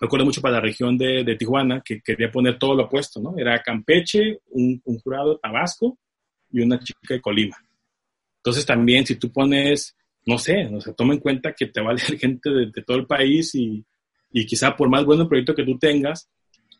recuerdo 0.00 0.24
mucho 0.24 0.40
para 0.40 0.54
la 0.54 0.60
región 0.62 0.96
de, 0.96 1.36
Tijuana, 1.38 1.82
que 1.84 2.00
quería 2.00 2.30
poner 2.30 2.58
todo 2.58 2.74
lo 2.74 2.84
opuesto, 2.84 3.20
¿no? 3.20 3.34
Era 3.36 3.62
Campeche, 3.62 4.38
un, 4.52 4.80
jurado 5.02 5.36
Tabasco 5.36 5.98
y 6.50 6.62
una 6.62 6.78
chica 6.78 6.98
de 7.10 7.20
Colima. 7.20 7.58
Entonces 8.38 8.64
también 8.64 9.04
si 9.04 9.16
tú 9.16 9.30
pones, 9.30 9.94
no 10.24 10.38
sé, 10.38 10.64
o 10.64 10.80
sea, 10.80 10.94
toma 10.94 11.12
en 11.12 11.20
cuenta 11.20 11.52
que 11.52 11.66
te 11.66 11.82
va 11.82 11.90
a 11.90 11.94
leer 11.94 12.18
gente 12.18 12.48
de, 12.48 12.82
todo 12.82 12.96
el 12.96 13.06
país 13.06 13.54
y, 13.54 13.84
y, 14.32 14.46
quizá 14.46 14.74
por 14.74 14.88
más 14.88 15.04
bueno 15.04 15.24
el 15.24 15.28
proyecto 15.28 15.54
que 15.54 15.64
tú 15.64 15.78
tengas, 15.78 16.26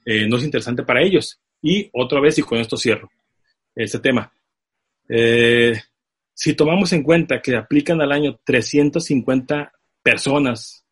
eh, 0.06 0.26
no 0.26 0.38
es 0.38 0.44
interesante 0.44 0.84
para 0.84 1.02
ellos. 1.02 1.38
Y 1.60 1.90
otra 1.92 2.18
vez, 2.18 2.38
y 2.38 2.42
con 2.42 2.58
esto 2.58 2.78
cierro 2.78 3.10
este 3.74 3.98
tema. 3.98 4.32
Eh, 5.06 5.78
si 6.34 6.54
tomamos 6.54 6.92
en 6.92 7.02
cuenta 7.02 7.40
que 7.40 7.56
aplican 7.56 8.00
al 8.00 8.12
año 8.12 8.38
350 8.44 9.72
personas 10.02 10.84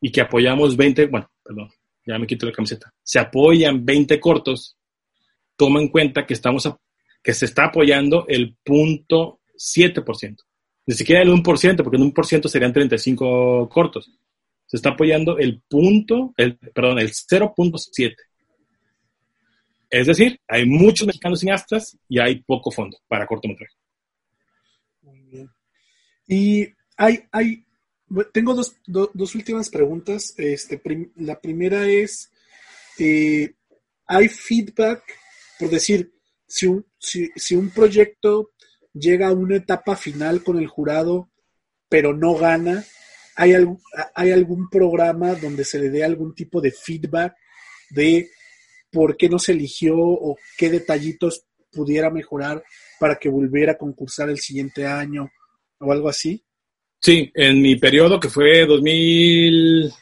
y 0.00 0.12
que 0.12 0.20
apoyamos 0.20 0.76
20, 0.76 1.06
bueno, 1.06 1.30
perdón, 1.42 1.70
ya 2.06 2.18
me 2.18 2.26
quito 2.26 2.46
la 2.46 2.52
camiseta, 2.52 2.92
se 3.02 3.18
apoyan 3.18 3.84
20 3.84 4.20
cortos, 4.20 4.76
toma 5.56 5.80
en 5.80 5.88
cuenta 5.88 6.26
que, 6.26 6.34
estamos 6.34 6.70
que 7.22 7.32
se 7.32 7.46
está 7.46 7.64
apoyando 7.64 8.26
el 8.28 8.56
punto 8.62 9.40
7%. 9.56 10.36
Ni 10.86 10.94
siquiera 10.94 11.22
el 11.22 11.30
1%, 11.30 11.82
porque 11.82 11.96
el 11.96 12.02
1% 12.02 12.48
serían 12.48 12.72
35 12.72 13.68
cortos. 13.70 14.10
Se 14.66 14.76
está 14.76 14.90
apoyando 14.90 15.38
el 15.38 15.62
punto, 15.62 16.34
el, 16.36 16.58
perdón, 16.58 16.98
el 16.98 17.10
0.7. 17.10 18.14
Es 19.88 20.06
decir, 20.06 20.38
hay 20.46 20.66
muchos 20.66 21.06
mexicanos 21.06 21.40
cineastas 21.40 21.96
y 22.08 22.18
hay 22.18 22.42
poco 22.42 22.70
fondo 22.70 22.98
para 23.08 23.26
cortometraje. 23.26 23.72
Y 26.26 26.68
hay, 26.96 27.24
hay, 27.32 27.64
tengo 28.32 28.54
dos, 28.54 28.76
dos 28.86 29.34
últimas 29.34 29.70
preguntas. 29.70 30.34
Este, 30.36 30.80
la 31.16 31.40
primera 31.40 31.86
es, 31.88 32.30
eh, 32.98 33.54
¿hay 34.06 34.28
feedback? 34.28 35.02
Por 35.58 35.70
decir, 35.70 36.12
si 36.46 36.66
un, 36.66 36.86
si, 36.98 37.30
si 37.36 37.54
un 37.54 37.70
proyecto 37.70 38.52
llega 38.92 39.28
a 39.28 39.32
una 39.32 39.56
etapa 39.56 39.96
final 39.96 40.42
con 40.42 40.58
el 40.58 40.66
jurado, 40.66 41.30
pero 41.88 42.14
no 42.14 42.34
gana, 42.34 42.84
¿hay, 43.36 43.54
algún, 43.54 43.80
¿hay 44.14 44.30
algún 44.30 44.68
programa 44.68 45.34
donde 45.34 45.64
se 45.64 45.78
le 45.78 45.90
dé 45.90 46.04
algún 46.04 46.34
tipo 46.34 46.60
de 46.60 46.70
feedback 46.70 47.34
de 47.90 48.30
por 48.90 49.16
qué 49.16 49.28
no 49.28 49.38
se 49.38 49.52
eligió 49.52 49.96
o 49.96 50.36
qué 50.56 50.70
detallitos 50.70 51.46
pudiera 51.72 52.10
mejorar 52.10 52.62
para 53.00 53.16
que 53.16 53.28
volviera 53.28 53.72
a 53.72 53.78
concursar 53.78 54.30
el 54.30 54.38
siguiente 54.38 54.86
año 54.86 55.30
o 55.80 55.92
algo 55.92 56.08
así? 56.08 56.42
Sí, 57.00 57.30
en 57.34 57.60
mi 57.60 57.76
periodo 57.76 58.18
que 58.18 58.30
fue 58.30 58.64
2000, 58.64 59.92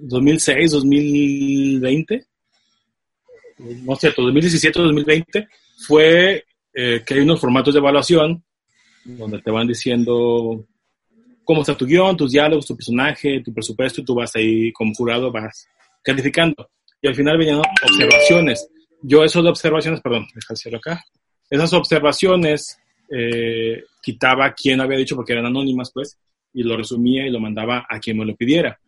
2006, 0.00 0.70
2020, 0.70 2.26
no 3.58 3.96
cierto, 3.96 4.22
2017, 4.22 4.80
2020, 4.80 5.48
fue 5.86 6.44
eh, 6.72 7.02
que 7.04 7.14
hay 7.14 7.20
unos 7.20 7.40
formatos 7.40 7.74
de 7.74 7.80
evaluación 7.80 8.42
donde 9.04 9.40
te 9.40 9.50
van 9.50 9.66
diciendo 9.66 10.66
cómo 11.44 11.60
está 11.60 11.76
tu 11.76 11.86
guion, 11.86 12.16
tus 12.16 12.32
diálogos, 12.32 12.66
tu 12.66 12.74
personaje, 12.74 13.42
tu 13.44 13.52
presupuesto, 13.52 14.00
y 14.00 14.04
tú 14.04 14.14
vas 14.14 14.34
ahí 14.34 14.72
como 14.72 14.94
jurado, 14.94 15.30
vas 15.30 15.66
calificando. 16.02 16.70
Y 17.02 17.08
al 17.08 17.14
final 17.14 17.36
venían 17.36 17.60
observaciones. 17.82 18.66
Yo 19.02 19.22
eso 19.22 19.42
de 19.42 19.50
observaciones, 19.50 20.00
perdón, 20.00 20.26
déjame 20.34 20.76
acá. 20.78 21.04
Esas 21.50 21.74
observaciones 21.74 22.78
eh, 23.10 23.84
quitaba 24.02 24.52
quién 24.52 24.80
había 24.80 24.98
dicho 24.98 25.16
porque 25.16 25.32
eran 25.32 25.46
anónimas, 25.46 25.90
pues, 25.92 26.18
y 26.52 26.62
lo 26.62 26.76
resumía 26.76 27.26
y 27.26 27.30
lo 27.30 27.40
mandaba 27.40 27.86
a 27.88 27.98
quien 27.98 28.18
me 28.18 28.24
lo 28.24 28.34
pidiera. 28.36 28.78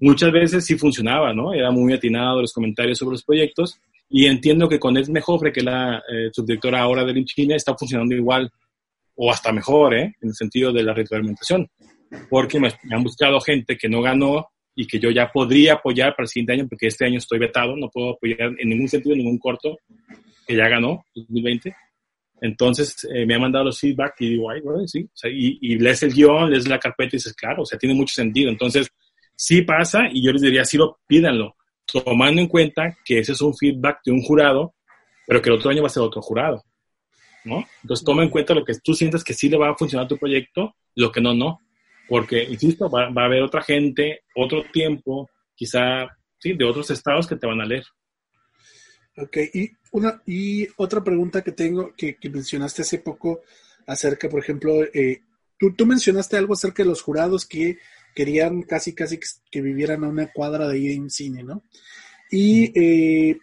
Muchas 0.00 0.32
veces 0.32 0.64
sí 0.64 0.76
funcionaba, 0.76 1.32
¿no? 1.32 1.52
Era 1.52 1.70
muy 1.70 1.92
atinado 1.92 2.40
los 2.40 2.52
comentarios 2.52 2.98
sobre 2.98 3.12
los 3.12 3.24
proyectos 3.24 3.80
y 4.08 4.26
entiendo 4.26 4.68
que 4.68 4.78
con 4.78 4.96
Esme 4.96 5.20
Jofre, 5.20 5.52
que 5.52 5.62
la 5.62 5.98
eh, 5.98 6.30
subdirectora 6.32 6.80
ahora 6.80 7.04
del 7.04 7.18
INCHINE, 7.18 7.54
está 7.54 7.74
funcionando 7.76 8.14
igual 8.14 8.50
o 9.16 9.30
hasta 9.30 9.52
mejor, 9.52 9.94
¿eh? 9.94 10.14
En 10.20 10.28
el 10.28 10.34
sentido 10.34 10.72
de 10.72 10.82
la 10.82 10.92
retroalimentación. 10.92 11.68
Porque 12.28 12.60
me, 12.60 12.70
han 12.90 13.02
buscado 13.02 13.40
gente 13.40 13.76
que 13.76 13.88
no 13.88 14.02
ganó 14.02 14.48
y 14.74 14.86
que 14.86 14.98
yo 14.98 15.10
ya 15.10 15.30
podría 15.32 15.74
apoyar 15.74 16.14
para 16.14 16.24
el 16.24 16.28
siguiente 16.28 16.52
año, 16.52 16.66
porque 16.68 16.88
este 16.88 17.06
año 17.06 17.18
estoy 17.18 17.38
vetado, 17.38 17.76
no 17.76 17.88
puedo 17.90 18.10
apoyar 18.10 18.52
en 18.58 18.68
ningún 18.68 18.88
sentido 18.88 19.14
ningún 19.14 19.38
corto 19.38 19.78
que 20.46 20.56
ya 20.56 20.68
ganó, 20.68 21.04
2020. 21.14 21.74
Entonces 22.40 23.06
eh, 23.14 23.24
me 23.26 23.34
ha 23.34 23.38
mandado 23.38 23.66
los 23.66 23.80
feedback 23.80 24.14
y 24.20 24.30
digo, 24.30 24.50
ay, 24.50 24.60
sí. 24.86 25.08
y, 25.24 25.78
lees 25.78 26.02
el 26.02 26.12
guion, 26.12 26.50
lees 26.50 26.68
la 26.68 26.78
carpeta 26.78 27.16
y 27.16 27.18
dices, 27.18 27.34
claro, 27.34 27.62
o 27.62 27.66
sea, 27.66 27.78
tiene 27.78 27.94
mucho 27.94 28.14
sentido. 28.14 28.50
Entonces, 28.50 28.88
sí 29.36 29.62
pasa 29.62 30.08
y 30.12 30.24
yo 30.24 30.32
les 30.32 30.42
diría, 30.42 30.64
sí 30.64 30.76
lo 30.76 30.98
pídanlo, 31.06 31.56
tomando 31.86 32.40
en 32.40 32.48
cuenta 32.48 32.96
que 33.04 33.18
ese 33.18 33.32
es 33.32 33.40
un 33.40 33.56
feedback 33.56 34.00
de 34.04 34.12
un 34.12 34.22
jurado, 34.22 34.74
pero 35.26 35.40
que 35.40 35.48
el 35.48 35.56
otro 35.56 35.70
año 35.70 35.82
va 35.82 35.86
a 35.86 35.90
ser 35.90 36.02
otro 36.02 36.20
jurado. 36.20 36.62
¿no? 37.44 37.64
Entonces, 37.82 38.04
toma 38.04 38.22
en 38.22 38.30
cuenta 38.30 38.54
lo 38.54 38.64
que 38.64 38.74
tú 38.82 38.94
sientes 38.94 39.22
que 39.22 39.34
sí 39.34 39.48
le 39.48 39.58
va 39.58 39.70
a 39.70 39.76
funcionar 39.76 40.08
tu 40.08 40.16
proyecto, 40.16 40.74
lo 40.96 41.12
que 41.12 41.20
no, 41.20 41.34
no. 41.34 41.60
Porque, 42.08 42.42
insisto, 42.44 42.90
va, 42.90 43.08
va 43.10 43.22
a 43.22 43.26
haber 43.26 43.42
otra 43.42 43.62
gente, 43.62 44.20
otro 44.34 44.64
tiempo, 44.72 45.30
quizá, 45.54 46.08
sí, 46.38 46.52
de 46.54 46.64
otros 46.64 46.90
estados 46.90 47.26
que 47.26 47.36
te 47.36 47.46
van 47.46 47.60
a 47.60 47.66
leer. 47.66 47.84
Ok, 49.16 49.36
y, 49.52 49.70
una, 49.92 50.20
y 50.26 50.66
otra 50.76 51.02
pregunta 51.04 51.42
que 51.42 51.52
tengo, 51.52 51.94
que, 51.96 52.16
mencionaste 52.32 52.82
hace 52.82 52.98
poco 52.98 53.42
acerca, 53.86 54.28
por 54.28 54.40
ejemplo, 54.40 54.82
eh, 54.92 55.22
tú, 55.58 55.72
tú, 55.74 55.86
mencionaste 55.86 56.36
algo 56.36 56.54
acerca 56.54 56.82
de 56.82 56.88
los 56.88 57.02
jurados 57.02 57.46
que 57.46 57.78
querían 58.14 58.62
casi, 58.62 58.92
casi 58.92 59.20
que, 59.50 59.60
vivieran 59.60 60.02
a 60.02 60.08
una 60.08 60.32
cuadra 60.32 60.66
de 60.66 60.78
ir 60.78 60.92
en 60.92 61.10
cine, 61.10 61.44
¿no? 61.44 61.62
Y 62.30 62.72
eh, 62.78 63.38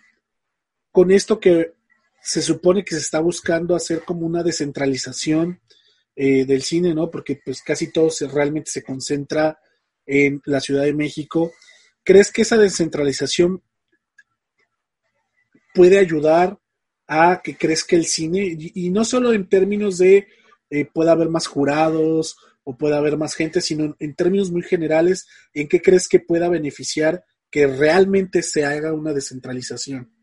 con 0.92 1.12
esto 1.12 1.40
que 1.40 1.74
se 2.22 2.42
supone 2.42 2.84
que 2.84 2.96
se 2.96 3.02
está 3.02 3.20
buscando 3.20 3.76
hacer 3.76 4.04
como 4.04 4.26
una 4.26 4.44
descentralización 4.44 5.62
eh, 6.16 6.46
del 6.46 6.64
cine, 6.64 6.94
¿no? 6.94 7.10
Porque 7.10 7.40
pues 7.44 7.62
casi 7.62 7.92
todo 7.92 8.10
se, 8.10 8.28
realmente 8.28 8.72
se 8.72 8.84
concentra 8.84 9.58
en 10.06 10.42
la 10.46 10.60
Ciudad 10.60 10.84
de 10.84 10.94
México. 10.94 11.54
¿Crees 12.04 12.32
que 12.32 12.42
esa 12.42 12.58
descentralización 12.58 13.64
puede 15.74 16.00
ayudar 16.00 16.58
a 17.08 17.42
que 17.44 17.58
crezca 17.58 17.96
el 17.96 18.06
cine 18.06 18.56
y, 18.58 18.90
no 18.90 19.04
solo 19.04 19.34
en 19.34 19.50
términos 19.50 19.98
de 19.98 20.28
eh, 20.70 20.86
pueda 20.86 21.12
haber 21.12 21.30
más 21.30 21.48
jurados 21.48 22.38
o 22.64 22.78
pueda 22.78 22.98
haber 22.98 23.18
más 23.18 23.36
gente, 23.36 23.60
sino 23.60 23.96
en, 24.00 24.16
términos 24.16 24.52
muy 24.52 24.62
generales, 24.62 25.28
¿en 25.54 25.68
qué 25.68 25.82
crees 25.82 26.08
que 26.08 26.20
pueda 26.20 26.48
beneficiar 26.48 27.24
que 27.50 27.68
realmente 27.68 28.44
se 28.44 28.64
haga 28.64 28.94
una 28.94 29.14
descentralización? 29.14 30.14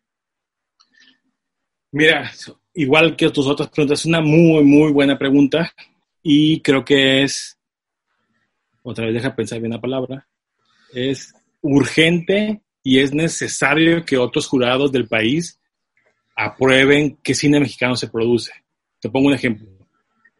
Mira, 1.90 2.30
igual 2.72 3.16
que 3.16 3.30
tus 3.30 3.46
otras 3.46 3.68
preguntas, 3.68 4.00
es 4.00 4.06
una 4.06 4.20
muy, 4.20 4.64
muy 4.64 4.92
buena 4.92 5.18
pregunta 5.18 5.72
y 6.22 6.62
creo 6.62 6.84
que 6.84 7.24
es, 7.24 7.58
otra 8.82 9.06
vez 9.06 9.14
deja 9.14 9.36
pensar 9.36 9.60
bien 9.60 9.72
la 9.72 9.80
palabra, 9.80 10.26
es 10.94 11.34
urgente 11.60 12.62
y 12.88 13.00
es 13.00 13.12
necesario 13.12 14.02
que 14.06 14.16
otros 14.16 14.46
jurados 14.46 14.90
del 14.90 15.06
país 15.06 15.60
aprueben 16.34 17.18
qué 17.22 17.34
cine 17.34 17.60
mexicano 17.60 17.96
se 17.96 18.08
produce. 18.08 18.50
Te 18.98 19.10
pongo 19.10 19.28
un 19.28 19.34
ejemplo. 19.34 19.68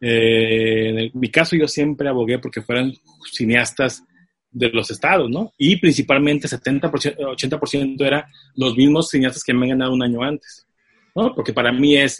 Eh, 0.01 1.11
en 1.13 1.19
mi 1.19 1.29
caso 1.29 1.55
yo 1.55 1.67
siempre 1.67 2.09
abogué 2.09 2.39
porque 2.39 2.63
fueran 2.63 2.91
cineastas 3.31 4.03
de 4.49 4.69
los 4.69 4.89
estados, 4.89 5.29
¿no? 5.29 5.53
Y 5.59 5.75
principalmente 5.75 6.47
70%, 6.47 7.17
80% 7.17 8.03
eran 8.03 8.23
los 8.55 8.75
mismos 8.75 9.09
cineastas 9.09 9.43
que 9.43 9.53
me 9.53 9.65
han 9.65 9.77
ganado 9.77 9.93
un 9.93 10.01
año 10.01 10.23
antes, 10.23 10.65
¿no? 11.13 11.35
Porque 11.35 11.53
para 11.53 11.71
mí 11.71 11.97
es 11.97 12.17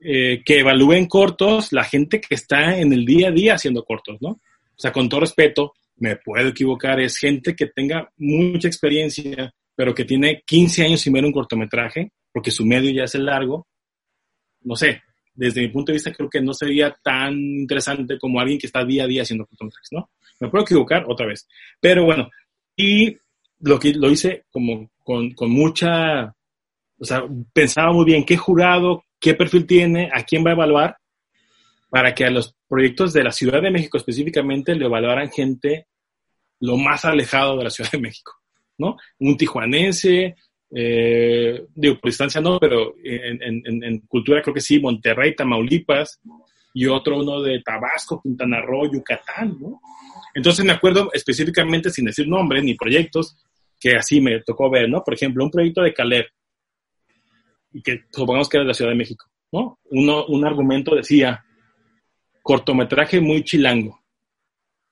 eh, 0.00 0.42
que 0.44 0.58
evalúen 0.58 1.06
cortos 1.06 1.72
la 1.72 1.84
gente 1.84 2.20
que 2.20 2.34
está 2.34 2.76
en 2.76 2.92
el 2.92 3.06
día 3.06 3.28
a 3.28 3.30
día 3.30 3.54
haciendo 3.54 3.84
cortos, 3.84 4.20
¿no? 4.20 4.30
O 4.30 4.78
sea, 4.78 4.90
con 4.90 5.08
todo 5.08 5.20
respeto, 5.20 5.74
me 6.02 6.16
puedo 6.16 6.48
equivocar, 6.48 6.98
es 7.00 7.16
gente 7.16 7.54
que 7.54 7.66
tenga 7.66 8.10
mucha 8.16 8.66
experiencia, 8.66 9.54
pero 9.76 9.94
que 9.94 10.04
tiene 10.04 10.42
15 10.44 10.86
años 10.86 11.00
sin 11.00 11.12
ver 11.12 11.24
un 11.24 11.30
cortometraje, 11.30 12.10
porque 12.32 12.50
su 12.50 12.66
medio 12.66 12.90
ya 12.90 13.04
es 13.04 13.14
el 13.14 13.26
largo. 13.26 13.68
No 14.62 14.74
sé, 14.74 15.00
desde 15.32 15.60
mi 15.60 15.68
punto 15.68 15.92
de 15.92 15.96
vista 15.96 16.12
creo 16.12 16.28
que 16.28 16.40
no 16.40 16.54
sería 16.54 16.92
tan 17.04 17.34
interesante 17.34 18.18
como 18.18 18.40
alguien 18.40 18.58
que 18.58 18.66
está 18.66 18.84
día 18.84 19.04
a 19.04 19.06
día 19.06 19.22
haciendo 19.22 19.46
cortometrajes, 19.46 19.90
¿no? 19.92 20.10
Me 20.40 20.48
puedo 20.48 20.64
equivocar 20.64 21.04
otra 21.06 21.24
vez. 21.24 21.46
Pero 21.80 22.04
bueno, 22.04 22.28
y 22.74 23.16
lo 23.60 23.78
que 23.78 23.92
lo 23.92 24.10
hice 24.10 24.46
como 24.50 24.90
con, 25.04 25.30
con 25.34 25.52
mucha, 25.52 26.34
o 26.98 27.04
sea, 27.04 27.22
pensaba 27.52 27.92
muy 27.92 28.06
bien 28.06 28.24
qué 28.24 28.36
jurado, 28.36 29.04
qué 29.20 29.34
perfil 29.34 29.68
tiene, 29.68 30.10
a 30.12 30.24
quién 30.24 30.44
va 30.44 30.50
a 30.50 30.54
evaluar, 30.54 30.96
para 31.90 32.12
que 32.12 32.24
a 32.24 32.30
los 32.30 32.56
proyectos 32.66 33.12
de 33.12 33.22
la 33.22 33.30
Ciudad 33.30 33.62
de 33.62 33.70
México 33.70 33.98
específicamente 33.98 34.74
le 34.74 34.86
evaluaran 34.86 35.30
gente 35.30 35.86
lo 36.62 36.76
más 36.76 37.04
alejado 37.04 37.58
de 37.58 37.64
la 37.64 37.70
Ciudad 37.70 37.90
de 37.90 37.98
México, 37.98 38.32
¿no? 38.78 38.96
Un 39.18 39.36
tijuanense, 39.36 40.36
eh, 40.74 41.66
digo, 41.74 41.98
por 41.98 42.08
distancia 42.08 42.40
no, 42.40 42.58
pero 42.60 42.94
en, 43.02 43.98
cultura 44.06 44.40
creo 44.40 44.54
que 44.54 44.60
sí, 44.60 44.78
Monterrey, 44.78 45.34
Tamaulipas, 45.34 46.20
y 46.72 46.86
otro 46.86 47.18
uno 47.18 47.42
de 47.42 47.60
Tabasco, 47.62 48.22
Quintana 48.22 48.60
Roo, 48.60 48.90
Yucatán, 48.90 49.58
¿no? 49.60 49.80
Entonces 50.34 50.64
me 50.64 50.72
acuerdo 50.72 51.10
específicamente, 51.12 51.90
sin 51.90 52.04
decir 52.04 52.28
nombres 52.28 52.62
ni 52.62 52.74
proyectos, 52.74 53.36
que 53.78 53.96
así 53.96 54.20
me 54.20 54.40
tocó 54.40 54.70
ver, 54.70 54.88
¿no? 54.88 55.02
Por 55.02 55.14
ejemplo, 55.14 55.44
un 55.44 55.50
proyecto 55.50 55.82
de 55.82 55.92
Caleb, 55.92 56.26
que 57.82 58.04
supongamos 58.10 58.48
que 58.48 58.58
era 58.58 58.64
de 58.64 58.68
la 58.68 58.74
Ciudad 58.74 58.92
de 58.92 58.98
México, 58.98 59.26
¿no? 59.50 59.80
Uno, 59.90 60.26
un 60.26 60.46
argumento 60.46 60.94
decía, 60.94 61.44
cortometraje 62.40 63.20
muy 63.20 63.42
chilango. 63.42 64.00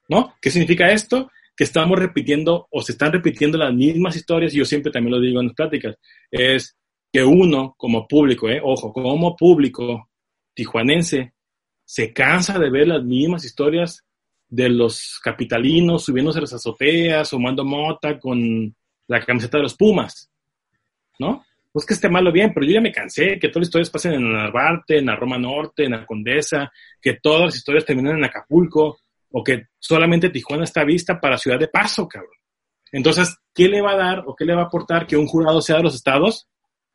¿No? 0.09 0.35
¿Qué 0.41 0.51
significa 0.51 0.91
esto? 0.91 1.31
Que 1.61 1.65
estamos 1.65 1.99
repitiendo 1.99 2.69
o 2.71 2.81
se 2.81 2.93
están 2.93 3.13
repitiendo 3.13 3.59
las 3.59 3.75
mismas 3.75 4.17
historias, 4.17 4.55
y 4.55 4.57
yo 4.57 4.65
siempre 4.65 4.91
también 4.91 5.15
lo 5.15 5.21
digo 5.21 5.41
en 5.43 5.49
las 5.49 5.55
pláticas, 5.55 5.95
es 6.31 6.75
que 7.13 7.23
uno 7.23 7.75
como 7.77 8.09
público, 8.09 8.49
eh, 8.49 8.63
ojo, 8.65 8.91
como 8.95 9.37
público 9.37 10.09
tijuanense, 10.55 11.35
se 11.85 12.15
cansa 12.15 12.59
de 12.59 12.71
ver 12.71 12.89
las 12.89 13.05
mismas 13.05 13.45
historias 13.45 14.07
de 14.49 14.71
los 14.71 15.21
capitalinos 15.23 16.03
subiéndose 16.03 16.39
a 16.39 16.41
las 16.41 16.55
azoteas, 16.55 17.29
sumando 17.29 17.63
mota 17.63 18.19
con 18.19 18.75
la 19.07 19.23
camiseta 19.23 19.59
de 19.59 19.65
los 19.65 19.77
Pumas, 19.77 20.31
¿no? 21.19 21.45
Pues 21.71 21.85
que 21.85 21.93
esté 21.93 22.09
malo 22.09 22.33
bien, 22.33 22.55
pero 22.55 22.65
yo 22.65 22.73
ya 22.73 22.81
me 22.81 22.91
cansé, 22.91 23.39
que 23.39 23.49
todas 23.49 23.57
las 23.57 23.69
historias 23.69 23.91
pasen 23.91 24.15
en 24.15 24.33
Narvarte, 24.33 24.97
en 24.97 25.05
la 25.05 25.17
Roma 25.17 25.37
Norte, 25.37 25.85
en 25.85 25.91
la 25.91 26.07
Condesa, 26.07 26.73
que 27.03 27.19
todas 27.23 27.43
las 27.43 27.57
historias 27.57 27.85
terminen 27.85 28.17
en 28.17 28.25
Acapulco, 28.25 29.00
o 29.33 29.45
que 29.45 29.67
solamente 29.79 30.31
Tijuana 30.31 30.65
está 30.65 30.85
vista 30.85 31.21
para 31.21 31.39
Ciudad 31.39 31.59
de 31.59 31.69
Paso, 31.69 32.09
cabrón. 32.09 32.33
Entonces, 32.93 33.37
¿qué 33.55 33.69
le 33.69 33.81
va 33.81 33.93
a 33.93 33.97
dar 33.97 34.25
o 34.27 34.35
qué 34.35 34.45
le 34.45 34.55
va 34.55 34.63
a 34.63 34.67
aportar 34.67 35.07
que 35.07 35.17
un 35.17 35.27
jurado 35.27 35.61
sea 35.61 35.77
de 35.77 35.85
los 35.85 35.95
estados? 35.95 36.49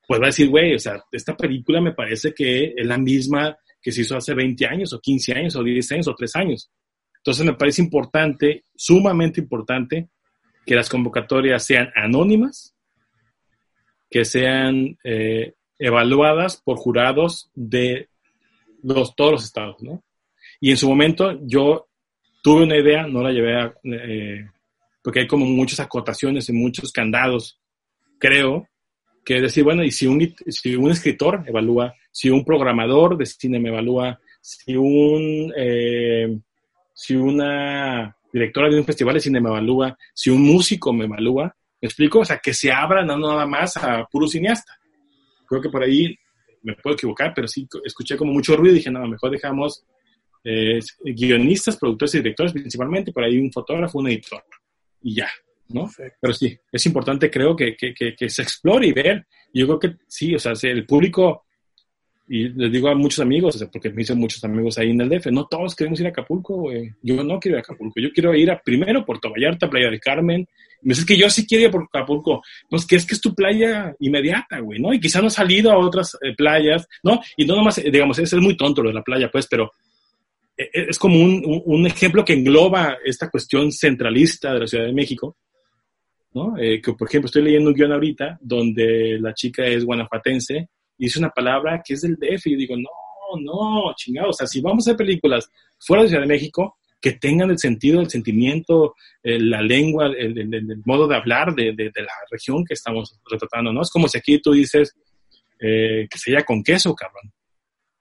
Pues 0.07 0.19
va 0.19 0.25
a 0.25 0.27
decir, 0.27 0.49
güey, 0.49 0.75
o 0.75 0.79
sea, 0.79 1.03
esta 1.11 1.35
película 1.35 1.81
me 1.81 1.93
parece 1.93 2.33
que 2.33 2.73
es 2.75 2.85
la 2.85 2.97
misma 2.97 3.57
que 3.81 3.91
se 3.91 4.01
hizo 4.01 4.17
hace 4.17 4.33
20 4.33 4.65
años, 4.65 4.93
o 4.93 4.99
15 4.99 5.33
años, 5.33 5.55
o 5.55 5.63
10 5.63 5.91
años, 5.93 6.07
o 6.07 6.15
3 6.15 6.35
años. 6.35 6.71
Entonces, 7.17 7.45
me 7.45 7.53
parece 7.53 7.81
importante, 7.81 8.65
sumamente 8.75 9.39
importante, 9.39 10.09
que 10.65 10.75
las 10.75 10.89
convocatorias 10.89 11.65
sean 11.65 11.91
anónimas, 11.95 12.75
que 14.09 14.25
sean 14.25 14.97
eh, 15.03 15.53
evaluadas 15.79 16.61
por 16.63 16.77
jurados 16.77 17.49
de 17.53 18.09
los, 18.83 19.15
todos 19.15 19.31
los 19.31 19.43
estados, 19.43 19.81
¿no? 19.81 20.03
Y 20.59 20.71
en 20.71 20.77
su 20.77 20.87
momento 20.87 21.39
yo 21.43 21.87
tuve 22.45 22.61
una 22.61 22.77
idea, 22.77 23.07
no 23.07 23.23
la 23.23 23.31
llevé 23.31 23.59
a, 23.59 23.73
eh, 23.85 24.47
porque 25.03 25.21
hay 25.21 25.27
como 25.27 25.47
muchas 25.47 25.79
acotaciones 25.79 26.47
y 26.47 26.53
muchos 26.53 26.91
candados, 26.91 27.59
creo, 28.19 28.69
que 29.25 29.41
decir, 29.41 29.63
bueno, 29.63 29.83
y 29.83 29.89
si 29.89 30.05
un, 30.05 30.21
si 30.49 30.75
un 30.75 30.91
escritor 30.91 31.43
evalúa, 31.47 31.95
si 32.11 32.29
un 32.29 32.45
programador 32.45 33.17
de 33.17 33.25
cine 33.25 33.59
me 33.59 33.69
evalúa, 33.69 34.19
si 34.41 34.75
un, 34.75 35.51
eh, 35.57 36.37
si 36.93 37.15
una 37.15 38.15
directora 38.31 38.69
de 38.69 38.77
un 38.77 38.85
festival 38.85 39.15
de 39.15 39.21
cine 39.21 39.41
me 39.41 39.49
evalúa, 39.49 39.97
si 40.13 40.29
un 40.29 40.43
músico 40.43 40.93
me 40.93 41.05
evalúa, 41.05 41.45
¿me 41.81 41.87
explico? 41.87 42.19
O 42.19 42.25
sea, 42.25 42.37
que 42.37 42.53
se 42.53 42.71
abra 42.71 43.03
no 43.03 43.17
nada 43.17 43.47
más 43.47 43.75
a 43.77 44.05
puro 44.05 44.27
cineasta. 44.27 44.77
Creo 45.47 45.63
que 45.63 45.69
por 45.69 45.81
ahí 45.81 46.15
me 46.61 46.75
puedo 46.75 46.93
equivocar, 46.93 47.33
pero 47.33 47.47
sí 47.47 47.67
escuché 47.83 48.15
como 48.15 48.33
mucho 48.33 48.55
ruido 48.55 48.75
y 48.75 48.77
dije, 48.77 48.91
no, 48.91 49.07
mejor 49.07 49.31
dejamos 49.31 49.83
eh, 50.47 50.79
guionistas, 51.03 51.75
productores 51.75 52.13
y 52.13 52.19
directores 52.19 52.53
principalmente, 52.53 53.11
por 53.11 53.23
ahí 53.23 53.39
un 53.39 53.51
fotógrafo, 53.51 53.97
un 53.97 54.09
editor, 54.09 54.43
y 55.01 55.15
ya, 55.15 55.29
¿no? 55.69 55.89
Pero 56.21 56.33
sí, 56.33 56.55
es 56.71 56.85
importante 56.85 57.31
creo 57.31 57.55
que, 57.55 57.75
que, 57.75 57.93
que, 57.93 58.29
se 58.29 58.43
explore 58.43 58.87
y 58.87 58.91
ver. 58.91 59.25
Y 59.51 59.61
yo 59.61 59.65
creo 59.67 59.79
que 59.79 59.97
sí, 60.07 60.35
o 60.35 60.39
sea, 60.39 60.53
el 60.61 60.85
público, 60.85 61.45
y 62.27 62.49
les 62.49 62.71
digo 62.71 62.89
a 62.89 62.95
muchos 62.95 63.21
amigos, 63.21 63.55
o 63.55 63.57
sea, 63.57 63.67
porque 63.69 63.89
me 63.89 64.03
hice 64.03 64.13
muchos 64.13 64.43
amigos 64.43 64.77
ahí 64.77 64.91
en 64.91 65.01
el 65.01 65.09
DF, 65.09 65.27
no 65.31 65.47
todos 65.47 65.75
queremos 65.75 65.99
ir 65.99 66.05
a 66.05 66.09
Acapulco, 66.09 66.55
güey. 66.57 66.91
Yo 67.01 67.23
no 67.23 67.39
quiero 67.39 67.57
ir 67.57 67.59
a 67.59 67.61
Acapulco, 67.61 67.99
yo 67.99 68.11
quiero 68.13 68.35
ir 68.35 68.51
a 68.51 68.61
primero 68.61 69.03
Puerto 69.03 69.31
Vallarta, 69.31 69.67
Playa 69.67 69.89
del 69.89 69.99
Carmen. 69.99 70.47
Me 70.81 70.89
dices 70.89 71.05
que 71.05 71.17
yo 71.17 71.27
sí 71.27 71.47
quiero 71.47 71.69
ir 71.69 71.75
a 71.75 71.99
Acapulco. 71.99 72.43
Pues 72.69 72.85
que 72.85 72.97
es 72.97 73.05
que 73.05 73.15
es 73.15 73.21
tu 73.21 73.33
playa 73.33 73.95
inmediata, 73.99 74.59
güey, 74.59 74.79
¿no? 74.79 74.93
Y 74.93 74.99
quizá 74.99 75.21
no 75.21 75.27
ha 75.27 75.31
salido 75.31 75.71
a 75.71 75.77
otras 75.79 76.15
eh, 76.21 76.35
playas, 76.35 76.87
¿no? 77.03 77.19
Y 77.35 77.45
no 77.45 77.55
nomás, 77.55 77.81
digamos, 77.83 78.19
es, 78.19 78.31
es 78.31 78.39
muy 78.39 78.55
tonto 78.55 78.83
lo 78.83 78.89
de 78.89 78.95
la 78.95 79.03
playa, 79.03 79.29
pues, 79.31 79.47
pero 79.47 79.71
es 80.57 80.97
como 80.97 81.19
un, 81.19 81.63
un, 81.65 81.85
ejemplo 81.85 82.23
que 82.23 82.33
engloba 82.33 82.97
esta 83.03 83.29
cuestión 83.29 83.71
centralista 83.71 84.53
de 84.53 84.59
la 84.61 84.67
Ciudad 84.67 84.85
de 84.85 84.93
México, 84.93 85.37
¿no? 86.33 86.57
Eh, 86.57 86.81
que, 86.81 86.93
por 86.93 87.07
ejemplo, 87.07 87.27
estoy 87.27 87.43
leyendo 87.43 87.69
un 87.69 87.75
guion 87.75 87.91
ahorita 87.91 88.37
donde 88.41 89.17
la 89.19 89.33
chica 89.33 89.65
es 89.65 89.83
guanajuatense 89.83 90.69
y 90.97 91.05
dice 91.05 91.19
una 91.19 91.29
palabra 91.29 91.81
que 91.85 91.95
es 91.95 92.01
del 92.01 92.15
DF 92.15 92.47
y 92.47 92.55
digo, 92.55 92.75
no, 92.77 93.41
no, 93.41 93.93
chingado, 93.95 94.29
o 94.29 94.33
sea, 94.33 94.47
si 94.47 94.61
vamos 94.61 94.87
a 94.87 94.91
hacer 94.91 94.97
películas 94.97 95.49
fuera 95.79 96.03
de 96.03 96.09
Ciudad 96.09 96.23
de 96.23 96.29
México, 96.29 96.77
que 97.01 97.13
tengan 97.13 97.51
el 97.51 97.59
sentido, 97.59 98.01
el 98.01 98.09
sentimiento, 98.09 98.95
eh, 99.21 99.39
la 99.39 99.61
lengua, 99.61 100.07
el, 100.07 100.37
el, 100.37 100.81
modo 100.85 101.07
de 101.07 101.15
hablar 101.15 101.53
de, 101.53 101.73
de, 101.73 101.91
de, 101.93 102.01
la 102.01 102.13
región 102.31 102.63
que 102.65 102.73
estamos 102.73 103.19
retratando, 103.29 103.71
¿no? 103.71 103.81
Es 103.81 103.91
como 103.91 104.07
si 104.07 104.17
aquí 104.17 104.41
tú 104.41 104.53
dices 104.53 104.95
eh, 105.59 106.07
que 106.09 106.17
sería 106.17 106.43
con 106.43 106.63
queso, 106.63 106.93
cabrón. 106.95 107.31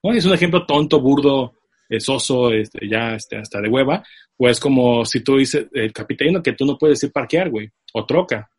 ¿no? 0.03 0.11
Es 0.11 0.25
un 0.25 0.33
ejemplo 0.33 0.65
tonto, 0.65 0.99
burdo, 0.99 1.53
soso, 1.99 2.51
este, 2.51 2.87
ya 2.87 3.15
este, 3.15 3.37
hasta 3.37 3.61
de 3.61 3.69
hueva, 3.69 4.03
pues 4.37 4.59
como 4.59 5.05
si 5.05 5.21
tú 5.21 5.37
dices, 5.37 5.67
el 5.73 5.93
capitán 5.93 6.41
que 6.41 6.53
tú 6.53 6.65
no 6.65 6.77
puedes 6.77 7.01
ir 7.03 7.11
parquear, 7.11 7.49
güey, 7.49 7.69
o 7.93 8.05
troca. 8.05 8.49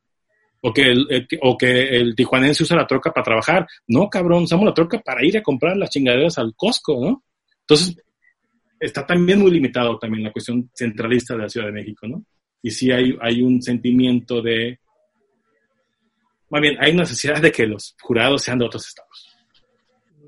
O 0.62 0.72
que, 0.72 0.90
el, 0.90 1.28
o 1.42 1.56
que 1.56 1.96
el 1.96 2.16
tijuanense 2.16 2.62
usa 2.62 2.76
la 2.76 2.86
troca 2.86 3.12
para 3.12 3.24
trabajar. 3.24 3.66
No, 3.86 4.08
cabrón, 4.08 4.44
usamos 4.44 4.64
la 4.64 4.74
troca 4.74 4.98
para 4.98 5.24
ir 5.24 5.36
a 5.38 5.42
comprar 5.42 5.76
las 5.76 5.90
chingaderas 5.90 6.38
al 6.38 6.54
Costco, 6.56 6.98
¿no? 7.04 7.24
Entonces, 7.60 7.96
está 8.80 9.06
también 9.06 9.38
muy 9.38 9.50
limitado 9.50 9.98
también 9.98 10.24
la 10.24 10.32
cuestión 10.32 10.70
centralista 10.74 11.34
de 11.34 11.42
la 11.42 11.48
Ciudad 11.48 11.66
de 11.66 11.72
México, 11.72 12.08
¿no? 12.08 12.24
Y 12.62 12.70
sí 12.70 12.90
hay, 12.90 13.16
hay 13.20 13.42
un 13.42 13.62
sentimiento 13.62 14.42
de... 14.42 14.80
Más 16.50 16.62
bien, 16.62 16.76
hay 16.80 16.94
necesidad 16.94 17.40
de 17.40 17.52
que 17.52 17.66
los 17.66 17.94
jurados 18.00 18.42
sean 18.42 18.58
de 18.58 18.64
otros 18.64 18.86
estados. 18.88 19.36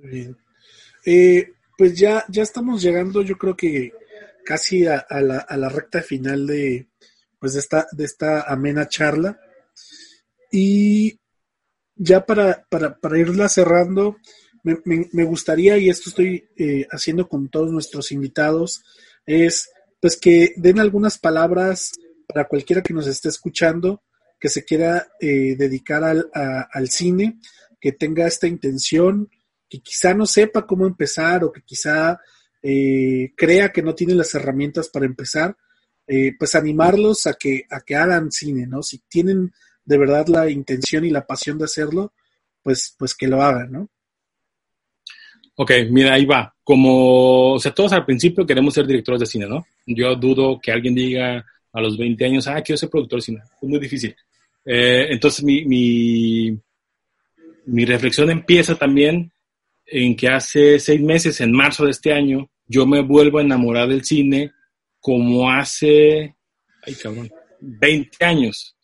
Muy 0.03 0.11
bien. 0.11 0.37
Eh, 1.05 1.53
pues 1.79 1.97
ya, 1.97 2.25
ya 2.29 2.43
estamos 2.43 2.83
llegando, 2.83 3.23
yo 3.23 3.39
creo 3.39 3.57
que 3.57 3.93
casi 4.45 4.85
a, 4.85 5.07
la, 5.23 5.39
a 5.39 5.57
la, 5.57 5.69
recta 5.69 6.03
final 6.03 6.45
de, 6.45 6.89
pues 7.39 7.53
de, 7.53 7.61
esta, 7.61 7.87
de 7.93 8.05
esta 8.05 8.43
amena 8.53 8.89
charla. 8.89 9.39
Y 10.51 11.21
ya 11.95 12.27
para, 12.27 12.67
para, 12.69 12.99
para 12.99 13.19
irla 13.21 13.49
cerrando, 13.49 14.17
me, 14.65 14.77
me, 15.13 15.23
gustaría, 15.23 15.79
y 15.79 15.89
esto 15.89 16.11
estoy 16.11 16.49
eh, 16.57 16.89
haciendo 16.91 17.29
con 17.29 17.49
todos 17.49 17.71
nuestros 17.71 18.11
invitados, 18.11 18.83
es 19.25 19.71
pues 20.01 20.17
que 20.17 20.55
den 20.57 20.81
algunas 20.81 21.17
palabras 21.17 21.93
para 22.27 22.49
cualquiera 22.49 22.83
que 22.83 22.93
nos 22.93 23.07
esté 23.07 23.29
escuchando, 23.29 24.03
que 24.41 24.49
se 24.49 24.65
quiera 24.65 25.13
eh, 25.21 25.55
dedicar 25.57 26.03
al, 26.03 26.29
al 26.33 26.89
cine, 26.91 27.39
que 27.81 27.93
tenga 27.93 28.27
esta 28.27 28.49
intención 28.49 29.31
que 29.69 29.81
quizá 29.81 30.15
no 30.15 30.27
sepa 30.27 30.67
cómo 30.67 30.87
empezar 30.87 31.45
o 31.45 31.53
que 31.53 31.63
quizá 31.63 32.19
eh, 32.63 33.33
crea 33.37 33.71
que 33.71 33.83
no 33.83 33.95
tiene 33.95 34.15
las 34.15 34.35
herramientas 34.35 34.89
para 34.89 35.07
empezar, 35.07 35.57
eh, 36.07 36.33
pues 36.39 36.55
animarlos 36.55 37.27
a 37.27 37.35
que, 37.35 37.65
a 37.71 37.81
que 37.81 37.95
hagan 37.95 38.33
cine, 38.33 38.67
¿no? 38.67 38.83
Si 38.83 38.99
tienen 39.09 39.53
de 39.85 39.99
verdad 39.99 40.27
la 40.29 40.51
intención 40.51 41.05
y 41.05 41.11
la 41.11 41.27
pasión 41.27 41.59
de 41.59 41.65
hacerlo, 41.65 42.13
pues, 42.63 42.95
pues 42.99 43.15
que 43.15 43.29
lo 43.29 43.43
hagan, 43.43 43.73
¿no? 43.73 43.89
Ok, 45.57 45.73
mira, 45.91 46.15
ahí 46.15 46.25
va. 46.25 46.55
Como, 46.63 47.55
o 47.55 47.59
sea, 47.59 47.75
todos 47.75 47.93
al 47.93 48.05
principio 48.05 48.47
queremos 48.47 48.75
ser 48.75 48.87
directores 48.87 49.21
de 49.21 49.27
cine, 49.27 49.47
¿no? 49.47 49.67
Yo 49.87 50.15
dudo 50.15 50.61
que 50.61 50.71
alguien 50.71 50.95
diga 50.95 51.45
a 51.73 51.81
los 51.81 51.99
20 51.99 52.25
años, 52.25 52.47
ah, 52.47 52.63
quiero 52.63 52.77
ser 52.77 52.89
productor 52.89 53.19
de 53.19 53.25
cine. 53.25 53.43
Es 53.61 53.69
muy 53.69 53.81
difícil. 53.81 54.15
Eh, 54.65 55.09
entonces, 55.11 55.45
mi, 55.45 55.65
mi, 55.65 56.59
mi 57.67 57.85
reflexión 57.85 58.31
empieza 58.31 58.75
también 58.75 59.33
en 59.91 60.17
que 60.17 60.29
hace 60.29 60.79
seis 60.79 61.01
meses, 61.01 61.41
en 61.41 61.53
marzo 61.53 61.85
de 61.85 61.91
este 61.91 62.13
año, 62.13 62.49
yo 62.67 62.87
me 62.87 63.03
vuelvo 63.03 63.39
a 63.39 63.43
enamorar 63.43 63.89
del 63.89 64.05
cine 64.05 64.53
como 65.01 65.51
hace, 65.51 66.37
ay 66.85 66.95
cabrón, 67.03 67.31
20 67.61 68.25
años. 68.25 68.77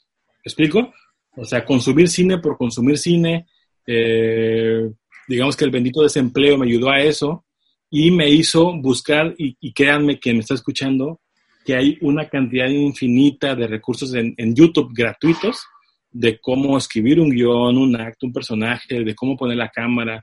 ¿Me 0.44 0.48
explico? 0.48 0.92
O 1.36 1.44
sea, 1.44 1.64
consumir 1.64 2.08
cine 2.08 2.38
por 2.38 2.56
consumir 2.56 2.98
cine, 2.98 3.46
eh, 3.86 4.90
digamos 5.28 5.56
que 5.56 5.64
el 5.64 5.70
bendito 5.70 6.02
desempleo 6.02 6.56
me 6.56 6.66
ayudó 6.66 6.90
a 6.90 7.00
eso 7.00 7.44
y 7.90 8.10
me 8.10 8.30
hizo 8.30 8.72
buscar, 8.80 9.34
y, 9.36 9.72
créanme 9.72 10.18
que 10.18 10.32
me 10.32 10.40
está 10.40 10.54
escuchando, 10.54 11.20
que 11.64 11.74
hay 11.76 11.98
una 12.00 12.28
cantidad 12.28 12.68
infinita 12.68 13.54
de 13.54 13.66
recursos 13.66 14.14
en, 14.14 14.34
en 14.36 14.54
YouTube 14.54 14.92
gratuitos 14.94 15.64
de 16.10 16.38
cómo 16.40 16.78
escribir 16.78 17.20
un 17.20 17.30
guion, 17.30 17.76
un 17.76 18.00
acto, 18.00 18.26
un 18.26 18.32
personaje, 18.32 19.02
de 19.02 19.14
cómo 19.14 19.36
poner 19.36 19.56
la 19.56 19.68
cámara, 19.68 20.22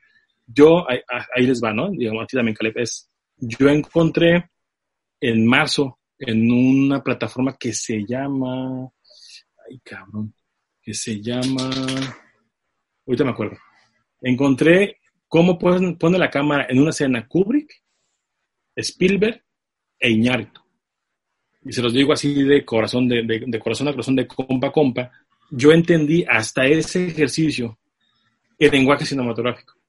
yo, 0.53 0.85
ahí, 0.89 1.45
les 1.45 1.61
va, 1.61 1.73
¿no? 1.73 1.89
Digamos, 1.91 2.27
también, 2.27 2.55
Caleb, 2.55 2.77
es, 2.77 3.09
yo 3.37 3.69
encontré 3.69 4.49
en 5.19 5.45
marzo 5.45 5.99
en 6.17 6.51
una 6.51 7.03
plataforma 7.03 7.55
que 7.57 7.73
se 7.73 8.05
llama, 8.05 8.89
ay 9.69 9.79
cabrón, 9.83 10.33
que 10.81 10.93
se 10.93 11.21
llama, 11.21 11.69
ahorita 13.07 13.23
me 13.23 13.31
acuerdo, 13.31 13.57
encontré 14.21 14.97
cómo 15.27 15.57
pone, 15.57 15.95
pone 15.95 16.17
la 16.17 16.29
cámara 16.29 16.67
en 16.69 16.79
una 16.79 16.89
escena 16.91 17.27
Kubrick, 17.27 17.71
Spielberg 18.75 19.43
e 19.99 20.11
Iñárritu. 20.11 20.61
Y 21.63 21.73
se 21.73 21.81
los 21.81 21.93
digo 21.93 22.13
así 22.13 22.43
de 22.43 22.65
corazón, 22.65 23.07
de, 23.07 23.23
de, 23.23 23.43
de 23.45 23.59
corazón 23.59 23.87
a 23.87 23.91
corazón, 23.91 24.15
de 24.15 24.27
compa 24.27 24.67
a 24.67 24.71
compa. 24.71 25.11
Yo 25.51 25.71
entendí 25.71 26.25
hasta 26.27 26.65
ese 26.65 27.07
ejercicio 27.07 27.77
el 28.57 28.71
lenguaje 28.71 29.05
cinematográfico. 29.05 29.80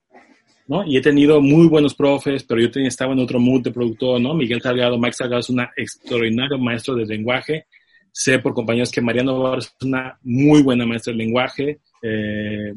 ¿No? 0.67 0.85
Y 0.87 0.97
he 0.97 1.01
tenido 1.01 1.41
muy 1.41 1.67
buenos 1.67 1.95
profes, 1.95 2.45
pero 2.45 2.61
yo 2.61 2.71
tenía, 2.71 2.89
estaba 2.89 3.13
en 3.13 3.21
otro 3.21 3.39
mood 3.39 3.63
de 3.63 3.73
productor, 3.73 4.21
¿no? 4.21 4.35
Miguel 4.35 4.61
Salgado, 4.61 4.99
Mike 4.99 5.15
Salgado 5.15 5.41
es 5.41 5.51
un 5.51 5.61
extraordinario 5.77 6.59
maestro 6.59 6.95
de 6.95 7.07
lenguaje, 7.07 7.67
Sé 8.13 8.39
por 8.41 8.53
compañeros 8.53 8.91
que 8.91 9.01
Mariano 9.01 9.41
Barro 9.41 9.59
es 9.59 9.75
una 9.81 10.19
muy 10.23 10.63
buena 10.63 10.85
maestra 10.85 11.13
de 11.13 11.19
lenguaje, 11.19 11.81
eh, 12.03 12.75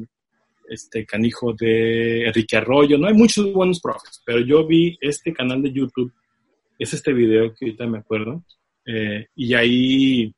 este 0.70 1.04
canijo 1.04 1.52
de 1.52 2.26
Enrique 2.26 2.56
Arroyo, 2.56 2.96
no 2.96 3.06
hay 3.06 3.12
muchos 3.12 3.52
buenos 3.52 3.80
profes, 3.80 4.22
pero 4.24 4.40
yo 4.40 4.66
vi 4.66 4.96
este 4.98 5.34
canal 5.34 5.62
de 5.62 5.72
YouTube, 5.72 6.10
es 6.78 6.94
este 6.94 7.12
video 7.12 7.54
que 7.54 7.66
ahorita 7.66 7.86
me 7.86 7.98
acuerdo, 7.98 8.42
eh, 8.86 9.26
y 9.36 9.52
ahí, 9.52 10.34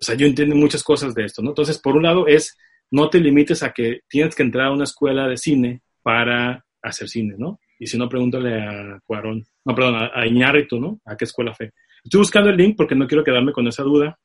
o 0.00 0.02
sea, 0.02 0.16
yo 0.16 0.26
entiendo 0.26 0.56
muchas 0.56 0.82
cosas 0.82 1.14
de 1.14 1.24
esto, 1.24 1.40
¿no? 1.40 1.50
Entonces, 1.50 1.78
por 1.78 1.96
un 1.96 2.02
lado 2.02 2.26
es, 2.26 2.56
no 2.90 3.08
te 3.08 3.20
limites 3.20 3.62
a 3.62 3.72
que 3.72 4.00
tienes 4.08 4.34
que 4.34 4.42
entrar 4.42 4.66
a 4.66 4.72
una 4.72 4.84
escuela 4.84 5.28
de 5.28 5.36
cine 5.36 5.80
para 6.08 6.64
hacer 6.80 7.06
cine, 7.06 7.34
¿no? 7.36 7.60
Y 7.78 7.86
si 7.86 7.98
no, 7.98 8.08
pregúntale 8.08 8.62
a 8.62 8.98
Cuarón, 9.04 9.44
no, 9.66 9.74
perdón, 9.74 9.96
a, 9.96 10.10
a 10.14 10.26
Iñárritu, 10.26 10.80
¿no? 10.80 10.98
¿A 11.04 11.14
qué 11.18 11.26
escuela 11.26 11.54
fue? 11.54 11.70
Estoy 12.02 12.20
buscando 12.20 12.48
el 12.48 12.56
link 12.56 12.76
porque 12.78 12.94
no 12.94 13.06
quiero 13.06 13.22
quedarme 13.22 13.52
con 13.52 13.68
esa 13.68 13.82
duda. 13.82 14.18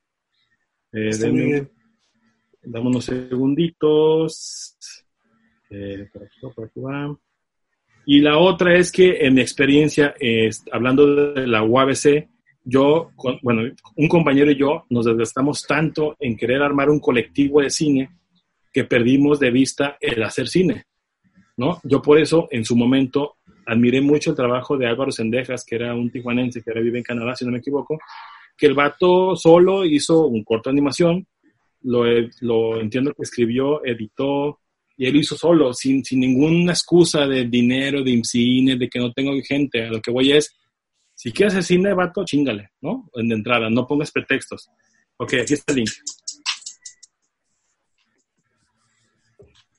Eh, 0.94 1.10
bien. 1.30 1.70
Dame 2.62 2.88
unos 2.88 3.04
segunditos. 3.04 4.78
Eh, 5.70 6.08
por 6.14 6.24
aquí, 6.24 6.40
por 6.56 6.66
aquí 6.68 6.80
va. 6.80 7.18
Y 8.06 8.22
la 8.22 8.38
otra 8.38 8.78
es 8.78 8.94
que 8.94 9.18
en 9.26 9.34
mi 9.34 9.42
experiencia, 9.42 10.14
es, 10.18 10.64
hablando 10.72 11.34
de 11.34 11.46
la 11.46 11.64
UABC, 11.64 12.30
yo, 12.64 13.12
con- 13.18 13.40
bueno, 13.42 13.64
un 13.98 14.08
compañero 14.08 14.52
y 14.52 14.56
yo 14.56 14.86
nos 14.90 15.06
desgastamos 15.06 15.64
tanto 15.68 16.16
en 16.18 16.38
querer 16.38 16.62
armar 16.62 16.90
un 16.90 17.02
colectivo 17.02 17.60
de 17.62 17.70
cine 17.70 18.10
que 18.72 18.86
perdimos 18.86 19.38
de 19.40 19.52
vista 19.52 19.98
el 20.00 20.24
hacer 20.24 20.48
cine, 20.48 20.86
¿no? 21.58 21.80
Yo 21.84 22.02
por 22.02 22.20
eso, 22.20 22.48
en 22.52 22.66
su 22.66 22.76
momento, 22.76 23.36
admiré 23.66 24.02
mucho 24.02 24.32
el 24.32 24.36
trabajo 24.36 24.78
de 24.78 24.88
Álvaro 24.88 25.12
Sendejas, 25.12 25.66
que 25.66 25.76
era 25.76 25.94
un 25.94 26.12
tijuanense 26.12 26.62
que 26.62 26.72
ahora 26.72 26.82
vive 26.82 27.00
en 27.00 27.04
Canadá, 27.04 27.36
si 27.36 27.46
no 27.46 27.52
me 27.52 27.60
equivoco, 27.60 27.98
que 28.58 28.68
el 28.68 28.74
vato 28.74 29.36
solo 29.36 29.86
hizo 29.86 30.28
un 30.28 30.44
corto 30.44 30.70
de 30.70 30.76
animación, 30.76 31.28
lo, 31.82 32.04
lo 32.42 32.80
entiendo 32.80 33.14
que 33.14 33.24
escribió, 33.24 33.84
editó, 33.86 34.60
y 34.96 35.08
él 35.08 35.16
hizo 35.16 35.36
solo, 35.36 35.74
sin, 35.74 36.04
sin 36.06 36.20
ninguna 36.20 36.72
excusa 36.72 37.26
de 37.28 37.46
dinero, 37.46 38.04
de 38.04 38.22
cine, 38.24 38.78
de 38.78 38.88
que 38.90 39.00
no 39.00 39.12
tengo 39.12 39.32
gente. 39.42 39.86
A 39.86 39.90
lo 39.90 40.00
que 40.00 40.12
voy 40.12 40.32
es, 40.32 40.56
si 41.16 41.32
quieres 41.32 41.54
hacer 41.54 41.78
cine, 41.78 41.94
vato, 41.94 42.24
chingale, 42.26 42.70
¿no? 42.82 43.10
En 43.16 43.28
de 43.28 43.36
entrada, 43.36 43.70
no 43.70 43.88
pongas 43.88 44.12
pretextos. 44.12 44.70
Ok, 45.18 45.34
aquí 45.42 45.54
está 45.54 45.74
el 45.74 45.80
link. 45.80 45.90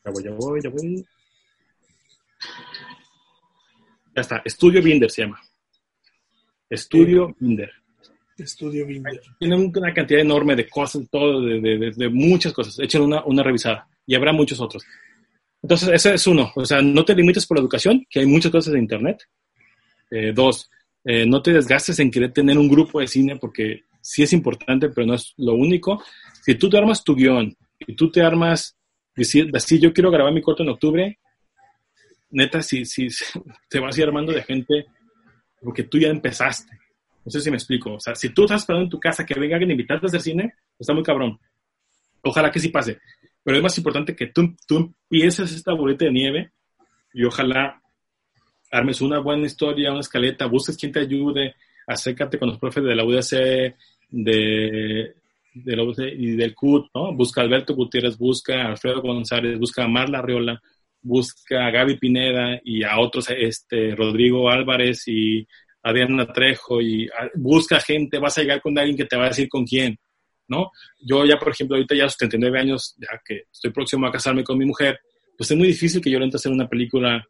Ya 0.05 0.11
voy, 0.11 0.61
ya 0.63 0.71
voy. 0.71 1.05
Ya 4.15 4.21
está, 4.23 4.43
Estudio 4.45 4.83
Binder 4.83 5.11
se 5.11 5.23
llama. 5.23 5.41
Estudio 6.69 7.35
Binder. 7.39 7.71
Estudio 8.37 8.87
Binder. 8.87 9.21
Tienen 9.39 9.73
una 9.77 9.93
cantidad 9.95 10.21
enorme 10.21 10.57
de 10.57 10.69
cosas, 10.69 11.07
todo, 11.11 11.41
de, 11.43 11.61
de- 11.61 11.79
de- 11.79 11.91
de 11.93 12.09
muchas 12.09 12.53
cosas. 12.53 12.79
Echen 12.81 13.03
una, 13.03 13.25
una 13.25 13.43
revisada 13.43 13.87
y 14.07 14.15
habrá 14.15 14.33
muchos 14.33 14.61
otros. 14.61 14.85
Entonces, 15.63 15.89
ese 15.93 16.15
es 16.15 16.27
uno. 16.27 16.53
O 16.57 16.65
sea, 16.65 16.83
no 16.83 17.05
te 17.05 17.15
limites 17.15 17.47
por 17.47 17.57
la 17.57 17.63
educación, 17.63 18.05
que 18.11 18.21
hay 18.21 18.27
muchas 18.27 18.51
cosas 18.53 18.73
de 18.73 18.79
Internet. 18.79 19.23
Eh, 20.11 20.33
dos, 20.35 20.71
eh, 21.05 21.25
no 21.27 21.41
te 21.43 21.53
desgastes 21.53 21.99
en 22.01 22.11
querer 22.11 22.33
tener 22.33 22.59
un 22.59 22.69
grupo 22.69 23.01
de 23.01 23.07
cine 23.07 23.37
porque 23.37 23.85
sí 24.01 24.23
es 24.23 24.33
importante, 24.33 24.91
pero 24.91 25.07
no 25.07 25.15
es 25.15 25.33
lo 25.39 25.55
único. 25.55 26.03
Si 26.43 26.55
tú 26.57 26.69
te 26.69 26.77
armas 26.77 27.03
tu 27.03 27.15
guion 27.15 27.57
y 27.87 27.95
tú 27.95 28.11
te 28.11 28.21
armas, 28.23 28.77
decir, 29.17 29.51
así 29.55 29.79
yo 29.79 29.93
quiero 29.93 30.11
grabar 30.11 30.33
mi 30.35 30.43
corto 30.43 30.63
en 30.63 30.69
octubre, 30.71 31.19
neta, 32.35 32.61
si, 32.63 32.85
si 32.85 33.09
te 33.69 33.81
vas 33.81 33.97
a 33.97 34.01
ir 34.01 34.07
armando 34.07 34.33
de 34.33 34.43
gente 34.43 34.87
porque 35.63 35.85
tú 35.85 35.99
ya 35.99 36.09
empezaste. 36.09 36.79
No 37.25 37.31
sé 37.31 37.41
si 37.41 37.51
me 37.51 37.57
explico. 37.57 37.95
O 37.95 38.01
sea, 38.01 38.15
si 38.15 38.31
tú 38.31 38.45
estás 38.45 38.63
esperando 38.63 38.85
en 38.85 38.91
tu 38.91 39.01
casa 39.01 39.25
que 39.25 39.39
venga 39.39 39.57
alguien 39.57 39.71
a 39.71 39.73
invitarte 39.73 40.07
a 40.07 40.09
hacer 40.09 40.21
cine, 40.21 40.55
está 40.79 40.93
muy 40.93 41.03
cabrón. 41.03 41.39
Ojalá 42.23 42.51
que 42.51 42.59
sí 42.59 42.69
pase. 42.69 42.99
Pero 43.43 43.57
es 43.57 43.63
más 43.63 43.77
importante 43.79 44.15
que 44.15 44.27
tú, 44.27 44.55
tú 44.67 44.95
empieces 45.11 45.53
esta 45.53 45.73
bolita 45.73 46.05
de 46.05 46.13
nieve 46.13 46.53
y 47.13 47.25
ojalá 47.25 47.81
armes 48.71 49.01
una 49.01 49.21
buena 49.21 49.47
historia, 49.47 49.91
una 49.91 50.01
escaleta, 50.01 50.47
busques 50.47 50.77
quien 50.77 50.93
te 50.93 51.01
ayude, 51.01 51.55
acércate 51.87 52.39
con 52.39 52.49
los 52.49 52.59
profes 52.59 52.83
de 52.83 52.95
la 52.95 53.05
UDC, 53.05 53.75
de, 54.11 55.15
de 55.55 55.77
la 55.77 55.83
UDC 55.85 55.99
y 56.19 56.37
del 56.37 56.55
CUT, 56.55 56.89
¿no? 56.95 57.15
Busca 57.15 57.41
a 57.41 57.45
Alberto 57.45 57.75
Gutiérrez, 57.75 58.19
busca 58.19 58.63
a 58.63 58.69
Alfredo 58.69 59.01
González, 59.01 59.59
busca 59.59 59.85
a 59.85 59.89
Marla 59.89 60.21
Riola, 60.21 60.61
busca 61.05 61.67
a 61.67 61.71
Gaby 61.71 61.99
Pineda 61.99 62.61
y 62.65 62.83
a 62.83 62.99
otros, 62.99 63.29
este, 63.31 63.95
Rodrigo 63.95 64.51
Álvarez 64.51 65.07
y 65.07 65.47
Adriana 65.83 66.27
Trejo 66.33 66.81
y 66.81 67.07
a- 67.07 67.31
busca 67.35 67.79
gente, 67.79 68.19
vas 68.19 68.37
a 68.39 68.41
llegar 68.41 68.61
con 68.61 68.77
alguien 68.79 68.97
que 68.97 69.05
te 69.05 69.17
va 69.17 69.27
a 69.27 69.29
decir 69.29 69.49
con 69.49 69.65
quién, 69.65 69.97
¿no? 70.49 70.71
Yo 71.01 71.25
ya, 71.25 71.39
por 71.39 71.51
ejemplo, 71.53 71.77
ahorita 71.77 71.95
ya 71.95 72.03
a 72.03 72.07
los 72.07 72.17
39 72.17 72.59
años, 72.59 72.97
ya 72.99 73.21
que 73.25 73.45
estoy 73.53 73.71
próximo 73.71 74.07
a 74.07 74.11
casarme 74.13 74.43
con 74.43 74.59
mi 74.59 74.65
mujer, 74.65 74.99
pues 75.37 75.51
es 75.51 75.57
muy 75.57 75.69
difícil 75.69 76.01
que 76.01 76.11
yo 76.11 76.19
le 76.19 76.25
a 76.25 76.29
hacer 76.35 76.51
una 76.51 76.69
película 76.69 77.25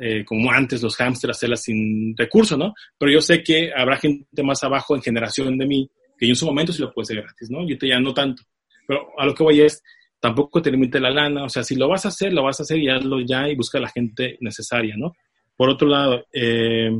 eh, 0.00 0.24
como 0.24 0.50
antes, 0.50 0.82
los 0.82 0.96
hamsters, 0.96 1.36
hacerla 1.36 1.56
sin 1.56 2.16
recursos, 2.16 2.58
¿no? 2.58 2.74
Pero 2.98 3.12
yo 3.12 3.20
sé 3.20 3.42
que 3.42 3.70
habrá 3.76 3.96
gente 3.98 4.42
más 4.42 4.64
abajo 4.64 4.96
en 4.96 5.02
generación 5.02 5.56
de 5.58 5.66
mí, 5.66 5.88
que 6.18 6.26
en 6.26 6.34
su 6.34 6.44
momento 6.46 6.72
sí 6.72 6.82
lo 6.82 6.92
puede 6.92 7.04
hacer 7.04 7.22
gratis, 7.22 7.50
¿no? 7.50 7.58
Yo 7.58 7.62
ahorita 7.64 7.86
ya 7.86 8.00
no 8.00 8.12
tanto. 8.12 8.42
Pero 8.86 9.08
a 9.18 9.26
lo 9.26 9.34
que 9.34 9.42
voy 9.44 9.60
es, 9.60 9.82
tampoco 10.26 10.60
te 10.60 10.72
limite 10.72 10.98
la 10.98 11.10
lana, 11.10 11.44
o 11.44 11.48
sea, 11.48 11.62
si 11.62 11.76
lo 11.76 11.86
vas 11.86 12.04
a 12.04 12.08
hacer, 12.08 12.32
lo 12.32 12.42
vas 12.42 12.58
a 12.58 12.64
hacer 12.64 12.78
y 12.78 12.88
hazlo 12.88 13.20
ya 13.20 13.48
y 13.48 13.54
busca 13.54 13.78
la 13.78 13.88
gente 13.88 14.36
necesaria, 14.40 14.96
¿no? 14.96 15.14
Por 15.56 15.70
otro 15.70 15.86
lado, 15.86 16.26
eh, 16.32 16.90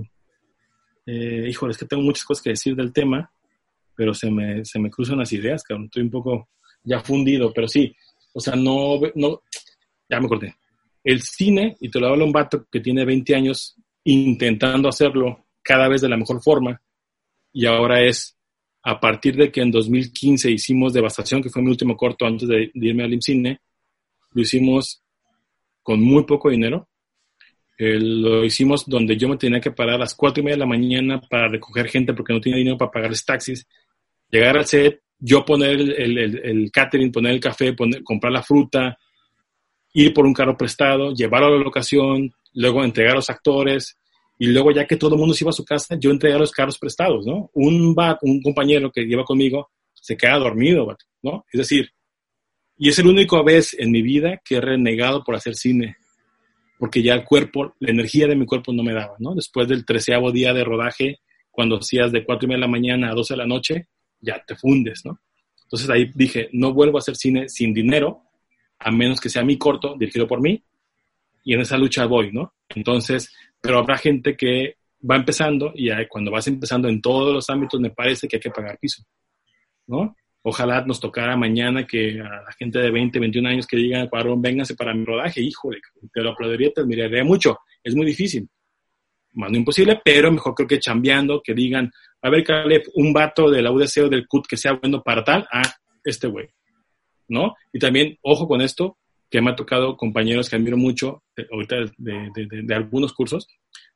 eh, 1.06 1.46
híjole, 1.48 1.72
es 1.72 1.78
que 1.78 1.86
tengo 1.86 2.04
muchas 2.04 2.24
cosas 2.24 2.44
que 2.44 2.50
decir 2.50 2.76
del 2.76 2.92
tema, 2.92 3.28
pero 3.96 4.14
se 4.14 4.30
me, 4.30 4.64
se 4.64 4.78
me 4.78 4.90
cruzan 4.90 5.18
las 5.18 5.32
ideas, 5.32 5.64
cabrón. 5.64 5.86
Estoy 5.86 6.04
un 6.04 6.10
poco 6.10 6.50
ya 6.84 7.00
fundido, 7.00 7.52
pero 7.52 7.66
sí, 7.66 7.92
o 8.32 8.38
sea, 8.38 8.54
no, 8.54 9.00
no, 9.16 9.42
ya 10.08 10.20
me 10.20 10.26
acordé. 10.26 10.54
El 11.02 11.20
cine, 11.20 11.76
y 11.80 11.90
te 11.90 11.98
lo 11.98 12.06
habla 12.06 12.24
un 12.24 12.32
vato 12.32 12.64
que 12.70 12.78
tiene 12.78 13.04
20 13.04 13.34
años 13.34 13.74
intentando 14.04 14.88
hacerlo 14.88 15.46
cada 15.62 15.88
vez 15.88 16.00
de 16.00 16.08
la 16.08 16.16
mejor 16.16 16.40
forma, 16.40 16.80
y 17.52 17.66
ahora 17.66 18.02
es 18.02 18.35
a 18.88 19.00
partir 19.00 19.34
de 19.36 19.50
que 19.50 19.60
en 19.62 19.70
2015 19.72 20.48
hicimos 20.50 20.92
Devastación, 20.92 21.42
que 21.42 21.50
fue 21.50 21.60
mi 21.62 21.70
último 21.70 21.96
corto 21.96 22.24
antes 22.24 22.46
de, 22.48 22.70
irme 22.74 23.02
al 23.02 23.12
IMCINE, 23.14 23.58
lo 24.32 24.42
hicimos 24.42 25.02
con 25.82 26.00
muy 26.00 26.24
poco 26.24 26.50
dinero. 26.50 26.88
Eh, 27.78 27.98
lo 28.00 28.44
hicimos 28.44 28.86
donde 28.86 29.16
yo 29.16 29.28
me 29.28 29.36
tenía 29.36 29.60
que 29.60 29.72
parar 29.72 29.96
a 29.96 29.98
las 29.98 30.14
cuatro 30.14 30.40
y 30.40 30.44
media 30.44 30.54
de 30.56 30.60
la 30.60 30.66
mañana 30.66 31.20
para 31.20 31.48
recoger 31.48 31.88
gente 31.88 32.14
porque 32.14 32.32
no 32.32 32.40
tenía 32.40 32.58
dinero 32.58 32.78
para 32.78 32.90
pagarles 32.92 33.24
taxis. 33.24 33.66
Llegar 34.30 34.56
al 34.56 34.66
set, 34.66 35.00
yo 35.18 35.44
poner 35.44 35.70
el, 35.80 35.90
el- 35.92 36.18
el- 36.18 36.38
el 36.44 36.70
catering, 36.70 37.10
poner 37.10 37.32
el 37.32 37.40
café, 37.40 37.72
poner- 37.74 38.02
comprar 38.04 38.32
la 38.32 38.42
fruta, 38.42 38.96
ir 39.94 40.12
por 40.14 40.26
un 40.26 40.32
carro 40.32 40.56
prestado, 40.56 41.12
llevarlo 41.12 41.48
a 41.48 41.50
la 41.58 41.64
locación, 41.64 42.32
luego 42.54 42.84
entregar 42.84 43.12
a 43.14 43.16
los 43.16 43.30
actores, 43.30 43.98
y 44.38 44.46
luego 44.48 44.70
ya 44.70 44.86
que 44.86 44.96
todo 44.96 45.14
el 45.14 45.18
mundo 45.20 45.34
se 45.34 45.44
iba 45.44 45.50
a 45.50 45.52
su 45.54 45.64
casa, 45.64 45.96
yo 45.98 46.10
entregar 46.10 46.38
los 46.40 46.52
carros 46.52 46.78
prestados, 46.78 47.26
¿no? 47.26 47.50
Un, 47.54 47.94
va- 47.98 48.18
un 48.22 48.42
compañero 48.42 48.90
que 48.92 49.02
lleva 49.04 49.24
conmigo 49.24 49.70
se 49.94 50.16
queda 50.16 50.38
dormido, 50.38 50.86
¿no? 51.22 51.44
Es 51.52 51.58
decir, 51.58 51.90
y 52.78 52.90
es 52.90 52.98
el 52.98 53.06
único 53.06 53.42
vez 53.42 53.74
en 53.78 53.90
mi 53.90 54.02
vida 54.02 54.40
que 54.44 54.56
he 54.56 54.60
renegado 54.60 55.24
por 55.24 55.34
hacer 55.34 55.54
cine, 55.54 55.96
porque 56.78 57.02
ya 57.02 57.14
el 57.14 57.24
cuerpo, 57.24 57.74
la 57.80 57.90
energía 57.90 58.26
de 58.26 58.36
mi 58.36 58.44
cuerpo 58.44 58.72
no 58.72 58.82
me 58.82 58.92
daba, 58.92 59.16
¿no? 59.18 59.34
Después 59.34 59.66
del 59.68 59.84
treceavo 59.86 60.30
día 60.30 60.52
de 60.52 60.62
rodaje, 60.64 61.20
cuando 61.50 61.76
hacías 61.78 62.12
de 62.12 62.22
cuatro 62.24 62.44
y 62.46 62.48
media 62.48 62.58
de 62.58 62.60
la 62.66 62.68
mañana 62.70 63.10
a 63.10 63.14
12 63.14 63.32
de 63.34 63.38
la 63.38 63.46
noche, 63.46 63.88
ya 64.20 64.42
te 64.46 64.54
fundes, 64.56 65.00
¿no? 65.04 65.18
Entonces 65.62 65.88
ahí 65.88 66.10
dije, 66.14 66.48
no 66.52 66.74
vuelvo 66.74 66.98
a 66.98 67.00
hacer 67.00 67.16
cine 67.16 67.48
sin 67.48 67.72
dinero, 67.72 68.22
a 68.78 68.90
menos 68.90 69.20
que 69.20 69.30
sea 69.30 69.42
mi 69.42 69.56
corto, 69.56 69.96
dirigido 69.98 70.26
por 70.28 70.42
mí, 70.42 70.62
y 71.44 71.54
en 71.54 71.60
esa 71.62 71.78
lucha 71.78 72.04
voy, 72.04 72.30
¿no? 72.30 72.52
Entonces, 72.76 73.34
pero 73.60 73.78
habrá 73.78 73.96
gente 73.96 74.36
que 74.36 74.76
va 75.08 75.16
empezando 75.16 75.72
y 75.74 75.90
cuando 76.08 76.30
vas 76.30 76.46
empezando 76.46 76.88
en 76.88 77.00
todos 77.00 77.32
los 77.32 77.48
ámbitos 77.50 77.80
me 77.80 77.90
parece 77.90 78.28
que 78.28 78.36
hay 78.36 78.40
que 78.40 78.50
pagar 78.50 78.78
piso, 78.78 79.02
¿no? 79.86 80.14
Ojalá 80.42 80.84
nos 80.84 81.00
tocara 81.00 81.36
mañana 81.36 81.86
que 81.86 82.20
a 82.20 82.42
la 82.42 82.52
gente 82.56 82.78
de 82.78 82.90
20, 82.90 83.18
21 83.18 83.48
años 83.48 83.66
que 83.66 83.76
digan, 83.76 84.08
Cuarón, 84.08 84.40
vénganse 84.40 84.76
para 84.76 84.94
mi 84.94 85.04
rodaje, 85.04 85.40
híjole, 85.40 85.80
te 86.12 86.20
lo 86.20 86.30
aplaudiría, 86.30 86.70
te 86.72 86.82
admiraría 86.82 87.24
mucho. 87.24 87.58
Es 87.82 87.96
muy 87.96 88.06
difícil. 88.06 88.48
Más 89.32 89.50
no 89.50 89.56
imposible, 89.56 90.00
pero 90.04 90.30
mejor 90.30 90.54
creo 90.54 90.68
que 90.68 90.78
chambeando, 90.78 91.42
que 91.42 91.52
digan, 91.52 91.90
a 92.22 92.30
ver, 92.30 92.44
Caleb, 92.44 92.84
un 92.94 93.12
vato 93.12 93.50
de 93.50 93.60
la 93.60 93.72
UDC 93.72 94.08
del 94.08 94.28
CUT 94.28 94.46
que 94.46 94.56
sea 94.56 94.74
bueno 94.74 95.02
para 95.02 95.24
tal, 95.24 95.48
ah, 95.52 95.74
este 96.04 96.28
güey, 96.28 96.46
¿no? 97.28 97.54
Y 97.72 97.78
también, 97.80 98.16
ojo 98.22 98.46
con 98.46 98.60
esto, 98.60 98.98
que 99.30 99.40
me 99.40 99.50
ha 99.50 99.56
tocado 99.56 99.96
compañeros 99.96 100.48
que 100.48 100.56
admiro 100.56 100.76
mucho, 100.76 101.22
eh, 101.36 101.46
ahorita 101.50 101.76
de, 101.98 102.74
algunos 102.74 103.12
cursos, 103.12 103.48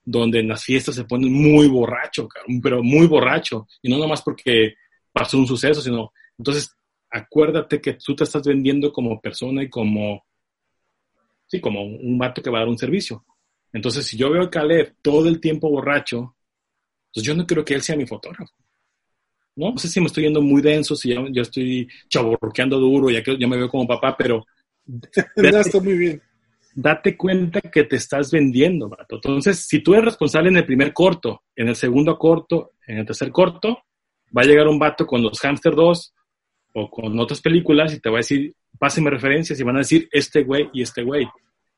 donde 0.05 0.41
en 0.41 0.49
las 0.49 0.65
fiestas 0.65 0.95
se 0.95 1.05
ponen 1.05 1.33
muy 1.33 1.69
borracho, 1.69 2.29
pero 2.63 2.83
muy 2.83 3.07
borracho. 3.07 3.67
Y 3.83 3.91
no 3.91 3.99
nomás 3.99 4.23
porque 4.23 4.75
pasó 5.13 5.39
un 5.39 5.47
suceso, 5.47 5.81
sino, 5.81 6.13
entonces, 6.39 6.75
acuérdate 7.11 7.81
que 7.81 7.95
tú 7.95 8.15
te 8.15 8.25
estás 8.25 8.43
vendiendo 8.43 8.93
como 8.93 9.21
persona 9.21 9.63
y 9.63 9.69
como, 9.69 10.25
sí, 11.47 11.61
como 11.61 11.83
un 11.83 12.19
vato 12.19 12.43
que 12.43 12.51
va 12.51 12.59
a 12.59 12.61
dar 12.63 12.69
un 12.69 12.79
servicio. 12.79 13.25
Entonces, 13.73 14.07
si 14.07 14.17
yo 14.17 14.31
veo 14.31 14.43
a 14.43 14.51
Caleb 14.51 14.97
todo 15.03 15.29
el 15.29 15.41
tiempo 15.41 15.71
borracho, 15.71 16.35
pues 17.13 17.25
yo 17.25 17.35
no 17.35 17.47
quiero 17.47 17.65
que 17.65 17.75
él 17.75 17.83
sea 17.83 17.97
mi 17.97 18.07
fotógrafo. 18.07 18.53
¿no? 19.57 19.73
No 19.73 19.79
sé 19.79 19.89
si 19.89 20.01
me 20.01 20.07
estoy 20.07 20.25
yendo 20.25 20.41
muy 20.41 20.63
denso, 20.63 20.97
si 20.97 21.11
ya, 21.11 21.25
yo 21.31 21.43
estoy 21.43 21.89
chaborroqueando 22.09 22.79
duro, 22.79 23.11
ya 23.11 23.23
que 23.23 23.37
ya 23.39 23.47
me 23.47 23.57
veo 23.57 23.69
como 23.69 23.87
papá, 23.87 24.17
pero... 24.17 24.45
está 25.37 25.81
muy 25.81 25.99
bien. 25.99 26.23
Date 26.75 27.17
cuenta 27.17 27.61
que 27.61 27.85
te 27.85 27.97
estás 27.97 28.31
vendiendo, 28.31 28.89
vato. 28.89 29.17
Entonces, 29.17 29.67
si 29.67 29.81
tú 29.81 29.95
eres 29.95 30.07
responsable 30.07 30.51
en 30.51 30.57
el 30.57 30.67
primer 30.67 30.93
corto, 30.93 31.43
en 31.57 31.69
el 31.69 31.77
segundo 31.77 32.17
corto, 32.17 32.73
en 32.87 32.99
el 32.99 33.07
tercer 33.07 33.31
corto, 33.33 33.79
va 34.37 34.43
a 34.43 34.47
llegar 34.47 34.69
un 34.69 34.79
vato 34.79 35.07
con 35.07 35.23
los 35.23 35.39
Hamster 35.41 35.75
2 35.75 36.15
o 36.75 36.91
con 36.91 37.19
otras 37.19 37.41
películas 37.41 37.93
y 37.93 38.01
te 38.01 38.09
va 38.09 38.17
a 38.17 38.25
decir, 38.25 38.55
páseme 38.79 39.11
referencias 39.11 39.59
y 39.59 39.65
van 39.65 39.77
a 39.77 39.81
decir 39.81 40.09
este 40.13 40.45
güey 40.45 40.71
y 40.73 40.83
este 40.83 41.03
güey. 41.03 41.27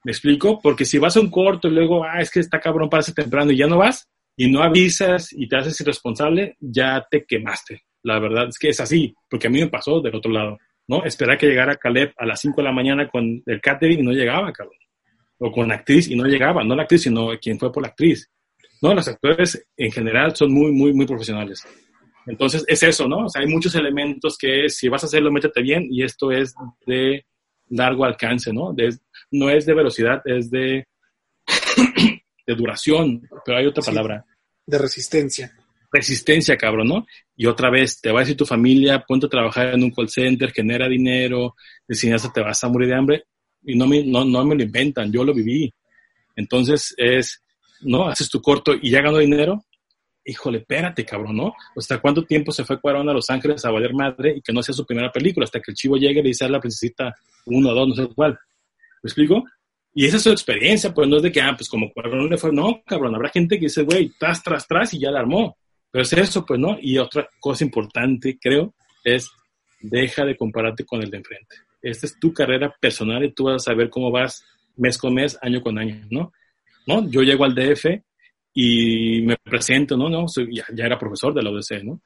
¿Me 0.05 0.13
explico? 0.13 0.61
Porque 0.61 0.85
si 0.85 0.99
vas 0.99 1.17
a 1.17 1.21
un 1.21 1.31
corto 1.31 1.69
y 1.69 1.73
luego, 1.73 2.05
ah, 2.05 2.21
es 2.21 2.31
que 2.31 2.41
está 2.41 2.61
cabrón, 2.61 2.91
pase 2.91 3.15
temprano 3.15 3.53
y 3.53 3.57
ya 3.57 3.67
no 3.67 3.79
vas, 3.79 4.09
y 4.37 4.51
no 4.51 4.63
avisas 4.63 5.33
y 5.33 5.49
te 5.49 5.57
haces 5.57 5.81
irresponsable, 5.81 6.57
ya 6.61 7.07
te 7.11 7.25
quemaste. 7.25 7.83
La 8.03 8.19
verdad 8.19 8.49
es 8.49 8.59
que 8.59 8.69
es 8.69 8.81
así, 8.81 9.15
porque 9.31 9.47
a 9.47 9.51
mí 9.51 9.61
me 9.61 9.69
pasó 9.69 10.01
del 10.01 10.17
otro 10.17 10.33
lado, 10.33 10.59
¿no? 10.89 11.05
Esperar 11.05 11.39
que 11.39 11.47
llegara 11.47 11.77
Caleb 11.77 12.13
a 12.17 12.27
las 12.27 12.41
5 12.41 12.57
de 12.57 12.63
la 12.63 12.73
mañana 12.73 13.09
con 13.09 13.43
el 13.47 13.61
catering 13.61 14.01
y 14.01 14.03
no 14.03 14.13
llegaba, 14.13 14.53
cabrón. 14.53 14.77
O 15.39 15.51
con 15.51 15.69
la 15.69 15.77
actriz 15.77 16.09
y 16.09 16.15
no 16.15 16.25
llegaba, 16.25 16.63
no 16.63 16.75
la 16.75 16.83
actriz, 16.83 17.03
sino 17.03 17.31
quien 17.41 17.59
fue 17.59 17.73
por 17.73 17.83
la 17.83 17.89
actriz. 17.89 18.31
No, 18.81 18.95
los 18.95 19.07
actores 19.09 19.67
en 19.77 19.93
general 19.93 20.35
son 20.35 20.53
muy, 20.53 20.73
muy, 20.73 20.93
muy 20.93 21.07
profesionales. 21.07 21.65
Entonces 22.27 22.65
es 22.69 22.83
eso, 22.83 23.09
¿no? 23.09 23.27
O 23.27 23.29
sea, 23.29 23.43
hay 23.43 23.49
muchos 23.49 23.75
elementos 23.75 24.37
que 24.39 24.69
si 24.69 24.89
vas 24.89 25.03
a 25.03 25.07
hacerlo, 25.07 25.33
métete 25.33 25.63
bien 25.63 25.87
y 25.91 26.05
esto 26.05 26.31
es 26.31 26.55
de 26.87 27.25
largo 27.71 28.05
alcance, 28.05 28.53
¿no? 28.53 28.75
no 29.31 29.51
es 29.51 29.67
de 29.67 29.75
velocidad, 29.75 30.21
es 30.25 30.51
de 30.51 30.87
de 32.47 32.55
duración, 32.55 33.23
pero 33.45 33.59
hay 33.59 33.67
otra 33.67 33.83
palabra. 33.83 34.25
De 34.67 34.79
resistencia. 34.79 35.53
Resistencia, 35.93 36.57
cabrón, 36.57 36.89
¿no? 36.89 37.07
Y 37.37 37.47
otra 37.47 37.71
vez, 37.71 38.01
te 38.01 38.11
va 38.11 38.21
a 38.21 38.23
decir 38.23 38.37
tu 38.37 38.47
familia, 38.47 39.05
ponte 39.07 39.27
a 39.27 39.29
trabajar 39.29 39.75
en 39.75 39.85
un 39.85 39.91
call 39.91 40.09
center, 40.09 40.51
genera 40.51 40.89
dinero, 40.89 41.55
cineasta 41.89 42.33
te 42.33 42.41
vas 42.41 42.65
a 42.65 42.69
morir 42.69 42.89
de 42.89 42.95
hambre, 42.95 43.25
y 43.63 43.77
no 43.77 43.87
me, 43.87 44.03
no, 44.05 44.25
no 44.25 44.45
me 44.45 44.55
lo 44.55 44.63
inventan, 44.63 45.13
yo 45.13 45.23
lo 45.25 45.35
viví. 45.35 45.73
Entonces 46.35 46.95
es, 46.97 47.43
¿no? 47.83 48.09
Haces 48.09 48.31
tu 48.31 48.41
corto 48.41 48.75
y 48.81 48.91
ya 48.91 49.03
ganó 49.03 49.19
dinero, 49.19 49.65
híjole, 50.25 50.59
espérate, 50.59 51.05
cabrón, 51.05 51.37
¿no? 51.37 51.55
O 51.75 51.81
sea, 51.81 51.99
¿cuánto 51.99 52.25
tiempo 52.25 52.53
se 52.53 52.65
fue 52.65 52.81
Cuarón 52.81 53.09
a 53.09 53.13
Los 53.13 53.29
Ángeles 53.31 53.65
a 53.65 53.71
valer 53.71 53.93
madre 53.93 54.37
y 54.37 54.41
que 54.41 54.53
no 54.53 54.63
sea 54.63 54.75
su 54.75 54.87
primera 54.87 55.11
película? 55.11 55.45
Hasta 55.45 55.61
que 55.61 55.73
el 55.73 55.77
chivo 55.77 55.97
llegue 55.97 56.21
y 56.21 56.23
le 56.23 56.29
dice 56.29 56.45
a 56.45 56.49
la 56.49 56.61
princesita 56.61 57.15
uno, 57.47 57.75
dos, 57.75 57.89
no 57.89 57.95
sé 57.95 58.09
cuál. 58.15 58.39
¿Me 59.03 59.09
explico? 59.09 59.45
Y 59.95 60.07
esa 60.07 60.17
es 60.17 60.23
su 60.23 60.31
experiencia, 60.31 60.95
pues 60.95 61.09
no 61.09 61.17
es 61.17 61.23
de 61.23 61.33
que, 61.33 61.41
ah, 61.41 61.55
pues 61.57 61.69
como 61.69 61.91
no 61.95 62.27
le 62.27 62.39
fue, 62.39 62.53
no, 62.53 62.83
cabrón, 62.87 63.15
habrá 63.15 63.29
gente 63.29 63.57
que 63.57 63.67
dice, 63.67 63.83
güey, 63.83 64.11
tras, 64.19 64.43
tras, 64.43 64.67
tras 64.67 64.95
y 64.95 65.01
ya 65.01 65.11
la 65.11 65.21
armó. 65.21 65.57
Pero 65.93 66.03
es 66.03 66.13
eso, 66.15 66.45
pues, 66.45 66.59
¿no? 66.59 66.79
Y 66.81 66.99
otra 66.99 67.29
cosa 67.39 67.65
importante, 67.65 68.39
creo, 68.41 68.75
es 69.05 69.31
deja 69.79 70.25
de 70.25 70.37
compararte 70.37 70.85
con 70.85 71.03
el 71.03 71.11
de 71.11 71.19
enfrente. 71.19 71.57
Esta 71.83 72.07
es 72.07 72.19
tu 72.19 72.33
carrera 72.33 72.75
personal 72.81 73.23
y 73.25 73.33
tú 73.33 73.45
vas 73.45 73.57
a 73.57 73.71
saber 73.71 73.91
cómo 73.91 74.11
vas 74.11 74.45
mes 74.77 74.97
con 74.97 75.15
mes, 75.15 75.39
año 75.43 75.61
con 75.61 75.79
año, 75.79 76.01
¿no? 76.11 76.33
¿No? 76.87 77.09
Yo 77.11 77.21
llego 77.23 77.45
al 77.45 77.55
DF 77.55 77.87
y 78.55 79.21
me 79.23 79.37
presento, 79.37 79.97
¿no? 79.97 80.09
no 80.09 80.27
Soy, 80.29 80.55
ya, 80.55 80.65
era 80.85 80.99
profesor 80.99 81.35
de 81.35 81.43
la 81.43 81.51
UDC, 81.51 81.83
¿no? 81.85 82.01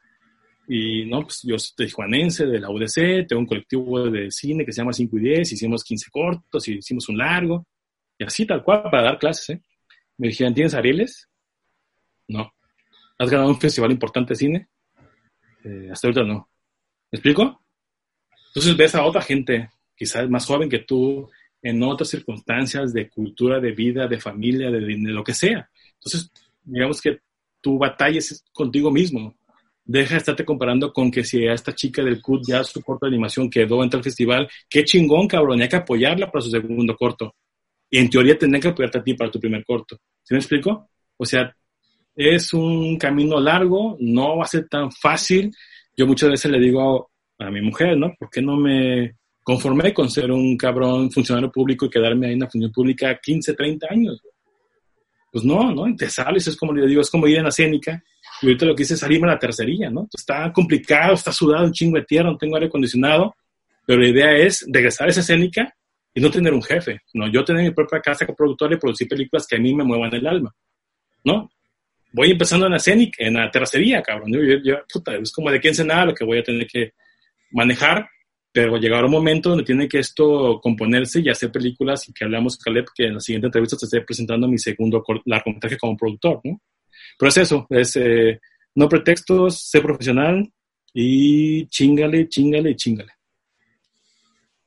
Y, 0.68 1.04
no, 1.04 1.22
pues 1.22 1.42
yo 1.44 1.56
soy 1.58 1.88
juanense 1.88 2.44
de 2.44 2.58
la 2.58 2.70
UDC, 2.70 3.28
tengo 3.28 3.40
un 3.40 3.46
colectivo 3.46 4.10
de 4.10 4.32
cine 4.32 4.64
que 4.64 4.72
se 4.72 4.80
llama 4.80 4.92
5 4.92 5.16
y 5.18 5.20
10, 5.20 5.52
hicimos 5.52 5.84
15 5.84 6.10
cortos 6.10 6.66
y 6.66 6.78
hicimos 6.78 7.08
un 7.08 7.18
largo. 7.18 7.66
Y 8.18 8.24
así 8.24 8.44
tal 8.46 8.64
cual 8.64 8.82
para 8.90 9.04
dar 9.04 9.18
clases, 9.18 9.50
¿eh? 9.50 9.62
Me 10.18 10.28
dijeron, 10.28 10.54
¿tienes 10.54 10.74
Arieles? 10.74 11.28
No. 12.26 12.55
¿Has 13.18 13.30
ganado 13.30 13.48
un 13.48 13.60
festival 13.60 13.90
importante 13.90 14.30
de 14.30 14.36
cine? 14.36 14.68
Eh, 15.64 15.88
hasta 15.90 16.08
ahorita 16.08 16.22
no. 16.22 16.48
¿Me 17.10 17.16
explico? 17.16 17.62
Entonces 18.48 18.76
ves 18.76 18.94
a 18.94 19.04
otra 19.04 19.22
gente, 19.22 19.70
quizás 19.96 20.28
más 20.28 20.46
joven 20.46 20.68
que 20.68 20.80
tú, 20.80 21.28
en 21.62 21.82
otras 21.82 22.10
circunstancias 22.10 22.92
de 22.92 23.08
cultura, 23.08 23.60
de 23.60 23.72
vida, 23.72 24.06
de 24.06 24.20
familia, 24.20 24.70
de, 24.70 24.80
de 24.80 25.12
lo 25.12 25.24
que 25.24 25.34
sea. 25.34 25.68
Entonces, 25.94 26.30
digamos 26.62 27.00
que 27.00 27.20
tu 27.60 27.78
batalla 27.78 28.18
es 28.18 28.44
contigo 28.52 28.90
mismo. 28.90 29.36
Deja 29.84 30.14
de 30.14 30.18
estarte 30.18 30.44
comparando 30.44 30.92
con 30.92 31.10
que 31.10 31.24
si 31.24 31.46
a 31.46 31.54
esta 31.54 31.74
chica 31.74 32.02
del 32.02 32.20
CUT 32.20 32.42
ya 32.46 32.64
su 32.64 32.82
corto 32.82 33.06
de 33.06 33.10
animación 33.10 33.48
quedó 33.48 33.82
entre 33.82 33.98
el 33.98 34.04
festival, 34.04 34.48
qué 34.68 34.84
chingón, 34.84 35.28
cabrón, 35.28 35.62
hay 35.62 35.68
que 35.68 35.76
apoyarla 35.76 36.30
para 36.30 36.42
su 36.42 36.50
segundo 36.50 36.96
corto 36.96 37.34
y 37.90 37.98
en 37.98 38.10
teoría 38.10 38.36
tendrán 38.36 38.60
que 38.60 38.68
apoyarte 38.68 38.98
a 38.98 39.02
ti 39.04 39.14
para 39.14 39.30
tu 39.30 39.40
primer 39.40 39.64
corto. 39.64 39.98
¿Sí 40.22 40.34
me 40.34 40.38
explico? 40.38 40.90
O 41.16 41.24
sea, 41.24 41.54
es 42.16 42.54
un 42.54 42.96
camino 42.96 43.38
largo, 43.38 43.96
no 44.00 44.38
va 44.38 44.44
a 44.44 44.48
ser 44.48 44.66
tan 44.68 44.90
fácil. 44.90 45.52
Yo 45.94 46.06
muchas 46.06 46.30
veces 46.30 46.50
le 46.50 46.58
digo 46.58 47.10
a, 47.38 47.50
mi 47.50 47.60
mujer, 47.60 47.96
¿no? 47.96 48.14
¿Por 48.18 48.30
qué 48.30 48.40
no 48.40 48.56
me 48.56 49.16
conformé 49.42 49.92
con 49.92 50.10
ser 50.10 50.32
un 50.32 50.56
cabrón 50.56 51.10
funcionario 51.10 51.52
público 51.52 51.86
y 51.86 51.90
quedarme 51.90 52.28
ahí 52.28 52.32
en 52.32 52.40
la 52.40 52.50
función 52.50 52.72
pública 52.72 53.18
15, 53.22 53.52
30 53.52 53.86
años? 53.90 54.22
Pues 55.30 55.44
no, 55.44 55.70
¿no? 55.74 55.86
Y 55.86 55.94
te 55.94 56.08
sales, 56.08 56.48
es 56.48 56.56
como 56.56 56.72
le 56.72 56.86
digo, 56.86 57.02
es 57.02 57.10
como 57.10 57.26
ir 57.28 57.36
en 57.36 57.42
la 57.42 57.50
escénica. 57.50 58.02
Y 58.40 58.46
ahorita 58.46 58.64
lo 58.64 58.74
que 58.74 58.84
hice 58.84 58.94
es 58.94 59.00
salirme 59.00 59.28
a 59.28 59.34
la 59.34 59.38
tercería, 59.38 59.90
¿no? 59.90 60.08
Está 60.12 60.50
complicado, 60.52 61.12
está 61.12 61.32
sudado, 61.32 61.66
un 61.66 61.72
chingo 61.72 61.98
de 61.98 62.04
tierra, 62.04 62.30
no 62.30 62.38
tengo 62.38 62.56
aire 62.56 62.68
acondicionado, 62.68 63.34
pero 63.86 64.00
la 64.00 64.08
idea 64.08 64.32
es 64.36 64.64
regresar 64.72 65.06
a 65.06 65.10
esa 65.10 65.20
escénica 65.20 65.74
y 66.14 66.20
no 66.20 66.30
tener 66.30 66.54
un 66.54 66.62
jefe, 66.62 67.00
¿no? 67.12 67.30
Yo 67.30 67.44
tener 67.44 67.62
mi 67.62 67.72
propia 67.72 68.00
casa 68.00 68.24
como 68.24 68.36
productor 68.36 68.72
y 68.72 68.78
producir 68.78 69.06
películas 69.06 69.46
que 69.46 69.56
a 69.56 69.58
mí 69.58 69.74
me 69.74 69.84
muevan 69.84 70.14
el 70.14 70.26
alma, 70.26 70.54
¿no? 71.24 71.50
Voy 72.16 72.30
empezando 72.30 72.64
en 72.66 72.72
la 72.72 72.78
escénica, 72.78 73.22
en 73.22 73.34
la 73.34 73.50
terracería, 73.50 74.02
cabrón. 74.02 74.32
Yo, 74.64 74.76
puta, 74.90 75.14
es 75.16 75.30
como 75.30 75.50
de 75.50 75.60
quién 75.60 75.74
nada 75.86 76.06
lo 76.06 76.14
que 76.14 76.24
voy 76.24 76.38
a 76.38 76.42
tener 76.42 76.66
que 76.66 76.94
manejar, 77.50 78.08
pero 78.50 78.78
llegará 78.78 79.04
un 79.04 79.12
momento 79.12 79.50
donde 79.50 79.64
tiene 79.64 79.86
que 79.86 79.98
esto 79.98 80.58
componerse 80.62 81.20
y 81.20 81.28
hacer 81.28 81.52
películas 81.52 82.08
y 82.08 82.14
que 82.14 82.24
hablamos, 82.24 82.56
Caleb, 82.56 82.86
que 82.94 83.06
en 83.06 83.14
la 83.14 83.20
siguiente 83.20 83.48
entrevista 83.48 83.76
te 83.76 83.84
esté 83.84 84.00
presentando 84.00 84.48
mi 84.48 84.58
segundo 84.58 85.04
largometraje 85.26 85.76
como 85.76 85.96
productor, 85.96 86.40
¿no? 86.44 86.62
Pero 87.18 87.28
es 87.28 87.36
eso, 87.36 87.66
es 87.68 87.96
eh, 87.96 88.40
no 88.74 88.88
pretextos, 88.88 89.68
ser 89.68 89.82
profesional 89.82 90.50
y 90.94 91.66
chingale, 91.66 92.28
chingale, 92.28 92.74
chingale. 92.76 93.12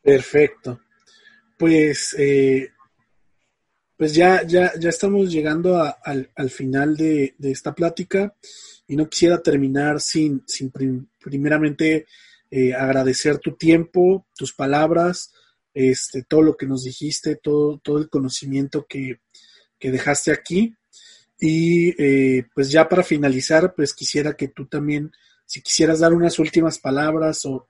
Perfecto 0.03 0.80
pues, 1.59 2.15
eh, 2.17 2.69
pues 3.99 4.13
ya, 4.13 4.47
ya, 4.47 4.71
ya 4.80 4.88
estamos 4.88 5.30
llegando 5.30 5.77
al, 5.77 6.49
final 6.49 6.95
de, 6.95 7.35
esta 7.41 7.76
plática 7.76 8.34
y 8.88 8.95
no 8.95 9.09
quisiera 9.09 9.43
terminar 9.43 9.99
sin, 9.99 10.41
sin 10.47 10.71
primeramente 11.19 12.05
eh, 12.49 12.73
agradecer 12.73 13.39
tu 13.39 13.57
tiempo, 13.57 14.26
tus 14.38 14.53
palabras, 14.53 15.34
este, 15.73 16.23
todo 16.23 16.43
lo 16.43 16.55
que 16.55 16.65
nos 16.65 16.85
dijiste, 16.85 17.35
todo, 17.35 17.77
todo 17.80 17.97
el 17.97 18.09
conocimiento 18.09 18.85
que, 18.88 19.19
dejaste 19.81 20.31
aquí. 20.31 20.73
Y 21.38 21.89
eh, 22.01 22.45
pues 22.55 22.71
ya 22.71 22.88
para 22.88 23.03
finalizar, 23.03 23.76
pues 23.76 23.93
quisiera 23.93 24.31
que 24.31 24.47
tú 24.47 24.65
también, 24.65 25.11
si 25.45 25.61
quisieras 25.61 25.99
dar 25.99 26.13
unas 26.13 26.39
últimas 26.39 26.80
palabras 26.80 27.45
o, 27.45 27.67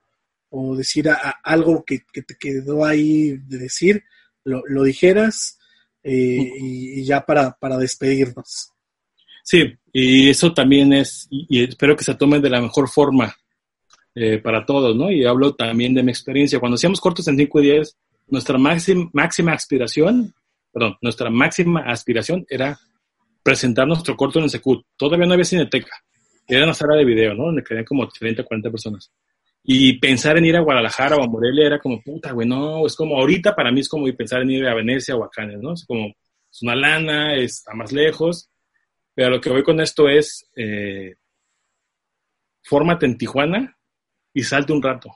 o 0.48 0.76
decir 0.76 1.10
algo 1.42 1.84
que, 1.84 2.04
te 2.12 2.36
quedó 2.38 2.84
ahí 2.84 3.36
de 3.36 3.58
decir, 3.58 4.04
lo, 4.44 4.84
dijeras 4.84 5.56
eh, 6.02 6.52
y, 6.58 7.04
ya 7.04 7.20
para, 7.24 7.52
para 7.52 7.76
despedirnos. 7.76 8.70
Sí, 9.42 9.72
y 9.92 10.28
eso 10.28 10.52
también 10.52 10.92
es, 10.92 11.26
y, 11.30 11.64
espero 11.64 11.96
que 11.96 12.04
se 12.04 12.14
tome 12.14 12.40
de 12.40 12.50
la 12.50 12.60
mejor 12.60 12.88
forma 12.88 13.34
eh, 14.14 14.38
para 14.38 14.64
todos, 14.64 14.94
¿no? 14.96 15.10
Y 15.10 15.24
hablo 15.24 15.54
también 15.54 15.94
de 15.94 16.02
mi 16.02 16.10
experiencia. 16.10 16.60
Cuando 16.60 16.76
hacíamos 16.76 17.00
cortos 17.00 17.26
en 17.28 17.36
5 17.36 17.60
y 17.60 17.64
10, 17.64 17.96
nuestra 18.28 18.58
máxima, 18.58 19.10
máxima 19.12 19.52
aspiración, 19.52 20.34
perdón, 20.72 20.96
nuestra 21.00 21.30
máxima 21.30 21.80
aspiración 21.80 22.44
era 22.48 22.78
presentar 23.42 23.86
nuestro 23.86 24.16
corto 24.16 24.38
en 24.38 24.44
el 24.44 24.50
Secut. 24.50 24.84
Todavía 24.96 25.26
no 25.26 25.32
había 25.32 25.44
cineteca. 25.44 25.90
Era 26.46 26.64
una 26.64 26.74
sala 26.74 26.96
de 26.96 27.04
video, 27.04 27.34
¿no? 27.34 27.46
Donde 27.46 27.62
quedaban 27.62 27.84
como 27.84 28.08
30, 28.08 28.44
40 28.44 28.70
personas. 28.70 29.10
Y 29.62 29.98
pensar 29.98 30.38
en 30.38 30.46
ir 30.46 30.56
a 30.56 30.60
Guadalajara 30.60 31.16
o 31.16 31.22
a 31.22 31.28
Morelia 31.28 31.66
era 31.66 31.78
como, 31.78 32.02
puta, 32.02 32.32
güey, 32.32 32.48
no, 32.48 32.86
es 32.86 32.96
como 32.96 33.16
ahorita 33.16 33.54
para 33.54 33.70
mí 33.70 33.80
es 33.80 33.88
como 33.88 34.06
pensar 34.16 34.42
en 34.42 34.50
ir 34.50 34.66
a 34.66 34.74
Venecia 34.74 35.16
o 35.16 35.24
a 35.24 35.30
Cannes, 35.30 35.60
¿no? 35.60 35.74
Es 35.74 35.84
como, 35.84 36.06
es 36.06 36.62
una 36.62 36.74
lana, 36.74 37.34
está 37.36 37.74
más 37.74 37.92
lejos, 37.92 38.50
pero 39.14 39.30
lo 39.30 39.40
que 39.40 39.50
voy 39.50 39.62
con 39.62 39.80
esto 39.80 40.08
es, 40.08 40.48
eh, 40.56 41.14
fórmate 42.62 43.06
en 43.06 43.18
Tijuana 43.18 43.76
y 44.32 44.42
salte 44.42 44.72
un 44.72 44.82
rato. 44.82 45.10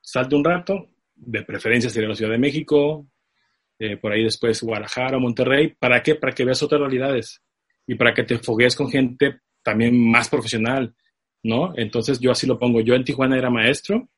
Salte 0.00 0.34
un 0.34 0.44
rato, 0.44 0.88
de 1.14 1.42
preferencia 1.42 1.90
sería 1.90 2.08
la 2.08 2.14
Ciudad 2.14 2.32
de 2.32 2.38
México, 2.38 3.06
eh, 3.78 3.96
por 3.96 4.12
ahí 4.12 4.24
después 4.24 4.62
Guadalajara 4.62 5.16
o 5.16 5.20
Monterrey. 5.20 5.74
¿Para 5.78 6.02
qué? 6.02 6.14
Para 6.14 6.32
que 6.32 6.44
veas 6.44 6.62
otras 6.62 6.80
realidades 6.80 7.42
y 7.86 7.94
para 7.94 8.14
que 8.14 8.24
te 8.24 8.38
foguees 8.38 8.74
con 8.74 8.90
gente 8.90 9.40
también 9.62 9.98
más 10.10 10.28
profesional 10.28 10.94
¿no? 11.46 11.72
Entonces 11.76 12.20
yo 12.20 12.30
así 12.30 12.46
lo 12.46 12.58
pongo. 12.58 12.80
Yo 12.80 12.94
en 12.94 13.04
Tijuana 13.04 13.38
era 13.38 13.50
maestro 13.50 14.08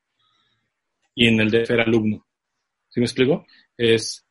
y 1.15 1.27
en 1.29 1.41
el 1.41 1.51
DF 1.51 1.71
era 1.71 1.85
alumno. 1.85 2.27
¿Sí 2.89 3.01
me 3.01 3.07
explico? 3.07 3.47
Es, 3.77 4.25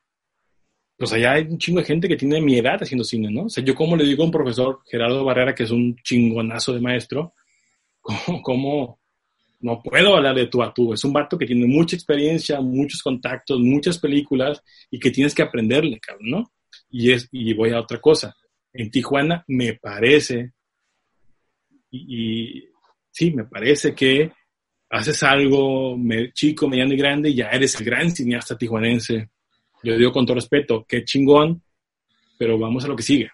pues 0.97 1.13
allá 1.13 1.33
hay 1.33 1.43
un 1.43 1.57
chingo 1.57 1.79
de 1.79 1.85
gente 1.85 2.07
que 2.07 2.17
tiene 2.17 2.41
mi 2.41 2.57
edad 2.57 2.81
haciendo 2.81 3.03
cine, 3.03 3.29
¿no? 3.31 3.45
O 3.45 3.49
sea, 3.49 3.63
yo 3.63 3.75
como 3.75 3.95
le 3.95 4.03
digo 4.03 4.23
a 4.23 4.25
un 4.25 4.31
profesor, 4.31 4.79
Gerardo 4.89 5.23
Barrera, 5.23 5.53
que 5.53 5.63
es 5.63 5.71
un 5.71 5.95
chingonazo 6.03 6.73
de 6.73 6.81
maestro, 6.81 7.33
¿cómo, 8.43 8.99
no 9.59 9.81
puedo 9.81 10.15
hablar 10.15 10.35
de 10.35 10.47
tú 10.47 10.61
a 10.61 10.73
tú. 10.73 10.93
Es 10.93 11.03
un 11.03 11.13
vato 11.13 11.37
que 11.37 11.45
tiene 11.45 11.65
mucha 11.65 11.95
experiencia, 11.95 12.61
muchos 12.61 13.01
contactos, 13.01 13.59
muchas 13.59 13.97
películas 13.97 14.61
y 14.91 14.99
que 14.99 15.11
tienes 15.11 15.33
que 15.33 15.41
aprenderle, 15.41 15.99
cabrón, 15.99 16.29
¿no? 16.29 16.51
Y, 16.89 17.11
es, 17.11 17.27
y 17.31 17.53
voy 17.53 17.71
a 17.71 17.79
otra 17.79 17.99
cosa. 17.99 18.35
En 18.71 18.91
Tijuana 18.91 19.43
me 19.47 19.73
parece, 19.73 20.53
y, 21.89 22.65
sí, 23.17 23.31
me 23.31 23.45
parece 23.45 23.95
que 23.95 24.31
haces 24.91 25.23
algo 25.23 25.97
chico, 26.33 26.67
mediano 26.67 26.93
y 26.93 26.97
grande 26.97 27.29
y 27.29 27.35
ya 27.35 27.49
eres 27.49 27.79
el 27.79 27.85
gran 27.85 28.11
cineasta 28.11 28.55
tijuanense. 28.55 29.31
Yo 29.81 29.97
digo 29.97 30.11
con 30.11 30.25
todo 30.25 30.35
respeto, 30.35 30.85
qué 30.87 31.03
chingón, 31.03 31.63
pero 32.37 32.59
vamos 32.59 32.85
a 32.85 32.87
lo 32.87 32.95
que 32.95 33.01
sigue, 33.01 33.31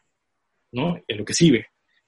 ¿no? 0.72 0.97
En 1.05 1.18
lo 1.18 1.26
que 1.26 1.34
sigue. 1.34 1.68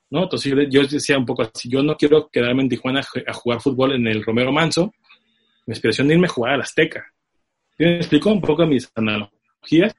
¿no? 0.10 0.24
Entonces 0.24 0.54
yo, 0.70 0.84
decía 0.84 1.18
un 1.18 1.26
poco 1.26 1.42
así, 1.42 1.68
yo 1.68 1.84
no 1.84 1.98
quiero 1.98 2.30
quedarme 2.30 2.64
en 2.64 2.70
Tijuana 2.70 3.02
a 3.28 3.34
jugar 3.34 3.60
fútbol 3.60 3.94
en 3.94 4.08
el 4.08 4.24
Romero 4.24 4.54
Manso, 4.54 4.94
mi 5.66 5.74
inspiración 5.74 6.08
de 6.08 6.14
irme 6.14 6.28
a 6.28 6.30
jugar 6.30 6.54
a 6.54 6.58
la 6.58 6.64
Azteca. 6.64 7.06
¿Me 7.78 7.98
explico 7.98 8.32
un 8.32 8.40
poco 8.40 8.66
mis 8.66 8.90
analogías? 8.96 9.94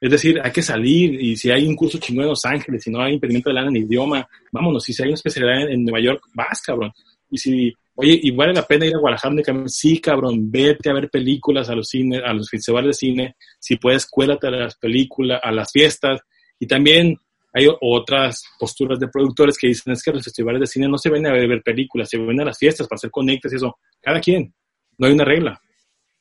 Es 0.00 0.10
decir, 0.10 0.40
hay 0.42 0.50
que 0.50 0.62
salir 0.62 1.20
y 1.20 1.36
si 1.36 1.50
hay 1.50 1.66
un 1.66 1.76
curso 1.76 1.98
chingón 1.98 2.24
en 2.24 2.30
Los 2.30 2.44
Ángeles, 2.44 2.82
si 2.82 2.90
no 2.90 3.00
hay 3.00 3.14
impedimento 3.14 3.50
de 3.50 3.54
lana 3.54 3.68
en 3.68 3.76
idioma, 3.76 4.26
vámonos. 4.50 4.88
Y 4.88 4.92
si 4.92 5.02
hay 5.02 5.08
una 5.08 5.14
especialidad 5.14 5.70
en, 5.70 5.84
Nueva 5.84 6.00
York, 6.00 6.22
vas, 6.34 6.60
cabrón. 6.62 6.92
Y 7.30 7.38
si, 7.38 7.72
oye, 7.94 8.18
y 8.22 8.30
vale 8.32 8.52
la 8.52 8.66
pena 8.66 8.86
ir 8.86 8.94
a 8.94 8.98
Guadalajara, 8.98 9.64
sí, 9.66 10.00
cabrón, 10.00 10.50
vete 10.50 10.90
a 10.90 10.94
ver 10.94 11.08
películas 11.10 11.68
a 11.70 11.74
los 11.74 11.88
cines, 11.88 12.20
a 12.24 12.32
los 12.32 12.48
festivales 12.50 12.88
de 12.88 13.06
cine. 13.06 13.36
Si 13.58 13.76
puedes, 13.76 14.06
cuélate 14.06 14.48
a 14.48 14.50
las 14.50 14.76
películas, 14.76 15.40
a 15.42 15.52
las 15.52 15.70
fiestas. 15.70 16.20
Y 16.58 16.66
también 16.66 17.16
hay 17.52 17.68
otras 17.80 18.42
posturas 18.58 18.98
de 18.98 19.08
productores 19.08 19.58
que 19.58 19.68
dicen 19.68 19.92
es 19.92 20.02
que 20.02 20.12
los 20.12 20.24
festivales 20.24 20.60
de 20.60 20.66
cine 20.66 20.88
no 20.88 20.96
se 20.96 21.10
ven 21.10 21.26
a 21.26 21.32
ver 21.32 21.62
películas, 21.62 22.08
se 22.08 22.18
ven 22.18 22.40
a 22.40 22.46
las 22.46 22.58
fiestas 22.58 22.88
para 22.88 22.96
hacer 22.96 23.10
conectes 23.10 23.52
y 23.52 23.56
eso. 23.56 23.76
Cada 24.00 24.20
quien. 24.20 24.52
No 24.98 25.06
hay 25.06 25.12
una 25.12 25.24
regla. 25.24 25.60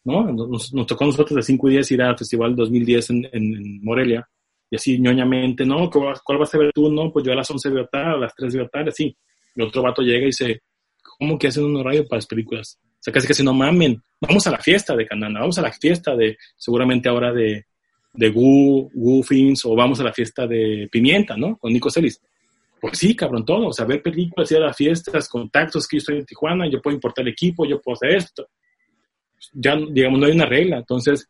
¿No? 0.04 0.32
Nos, 0.32 0.72
tocó 0.88 1.04
a 1.04 1.08
nosotros 1.08 1.36
de 1.36 1.44
5 1.44 1.70
y 1.70 1.72
10 1.74 1.92
ir 1.92 2.02
al 2.02 2.18
Festival 2.18 2.56
2010 2.56 3.10
en, 3.12 3.30
en, 3.32 3.84
Morelia. 3.84 4.28
Y 4.70 4.76
así 4.76 5.00
ñoñamente, 5.00 5.66
¿no? 5.66 5.90
¿Cuál, 5.90 6.38
vas 6.40 6.54
a 6.54 6.58
ver 6.58 6.72
tú? 6.74 6.92
No, 6.92 7.12
pues 7.12 7.26
yo 7.26 7.34
a 7.34 7.36
las 7.36 7.50
11 7.50 7.70
veo 7.70 7.86
tal, 7.88 8.16
a 8.16 8.18
las 8.18 8.36
3 8.36 8.56
veo 8.56 8.70
tal, 8.70 8.88
así. 8.88 9.16
Y 9.56 9.62
otro 9.62 9.82
vato 9.82 10.02
llega 10.02 10.24
y 10.24 10.28
dice, 10.28 10.62
¿cómo 11.20 11.38
que 11.38 11.48
hacen 11.48 11.66
un 11.66 11.76
horario 11.76 12.08
para 12.08 12.18
las 12.18 12.28
películas? 12.28 12.80
O 12.84 13.04
sea, 13.04 13.14
casi 13.14 13.28
casi 13.28 13.44
no 13.44 13.54
mamen. 13.54 14.02
Vamos 14.22 14.48
a 14.48 14.52
la 14.52 14.60
fiesta 14.60 14.96
de 14.96 15.06
Canana, 15.06 15.42
vamos 15.42 15.58
a 15.58 15.62
la 15.62 15.72
fiesta 15.74 16.16
de, 16.16 16.38
seguramente 16.56 17.10
ahora 17.10 17.34
de, 17.34 17.66
de 18.14 18.30
Gu, 18.30 18.92
Gu 18.94 19.24
Films, 19.24 19.66
o 19.66 19.76
vamos 19.76 20.00
a 20.00 20.04
la 20.04 20.14
fiesta 20.14 20.48
de 20.48 20.88
Pimienta, 20.90 21.36
¿no? 21.36 21.58
Con 21.58 21.74
Nico 21.74 21.90
Celis. 21.90 22.22
Pues 22.80 22.98
sí, 22.98 23.16
cabrón, 23.16 23.46
todo. 23.46 23.68
O 23.68 23.74
sea, 23.74 23.86
ver 23.86 24.02
películas, 24.02 24.52
ir 24.52 24.58
a 24.58 24.68
las 24.68 24.78
fiestas, 24.78 25.28
contactos, 25.28 25.88
que 25.88 25.98
yo 25.98 26.00
estoy 26.00 26.18
en 26.20 26.26
Tijuana, 26.26 26.70
yo 26.70 26.82
puedo 26.82 26.96
importar 26.96 27.28
equipo, 27.28 27.66
yo 27.66 27.82
puedo 27.82 27.96
hacer 27.96 28.16
esto 28.16 28.48
ya, 29.54 29.78
digamos, 29.90 30.20
no 30.20 30.26
hay 30.26 30.34
una 30.34 30.46
regla. 30.46 30.78
Entonces, 30.78 31.28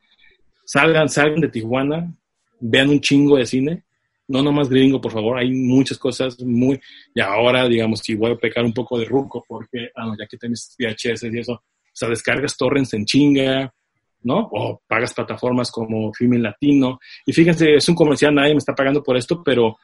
salgan, 0.65 1.09
salgan 1.09 1.41
de 1.41 1.49
Tijuana, 1.49 2.13
vean 2.59 2.89
un 2.89 2.99
chingo 2.99 3.37
de 3.37 3.45
cine. 3.45 3.83
No 4.27 4.41
nomás 4.41 4.69
gringo, 4.69 5.01
por 5.01 5.11
favor. 5.11 5.37
Hay 5.37 5.51
muchas 5.51 5.97
cosas 5.97 6.39
muy... 6.41 6.79
Y 7.13 7.19
ahora, 7.19 7.67
digamos, 7.67 7.99
si 7.99 8.15
voy 8.15 8.31
a 8.31 8.37
pecar 8.37 8.63
un 8.63 8.73
poco 8.73 8.97
de 8.97 9.05
ruco, 9.05 9.43
porque, 9.47 9.89
ah, 9.95 10.13
ya 10.17 10.25
que 10.25 10.37
tienes 10.37 10.75
VHS 10.79 11.23
y 11.23 11.39
eso, 11.39 11.53
o 11.53 11.61
sea, 11.91 12.07
descargas 12.07 12.55
torrents 12.55 12.93
en 12.93 13.05
chinga, 13.05 13.73
¿no? 14.23 14.49
O 14.51 14.81
pagas 14.87 15.13
plataformas 15.13 15.71
como 15.71 16.13
Filmin 16.13 16.43
Latino. 16.43 16.99
Y 17.25 17.33
fíjense, 17.33 17.73
es 17.75 17.89
un 17.89 17.95
comercial, 17.95 18.33
nadie 18.33 18.53
me 18.53 18.59
está 18.59 18.73
pagando 18.73 19.03
por 19.03 19.17
esto, 19.17 19.43
pero 19.43 19.77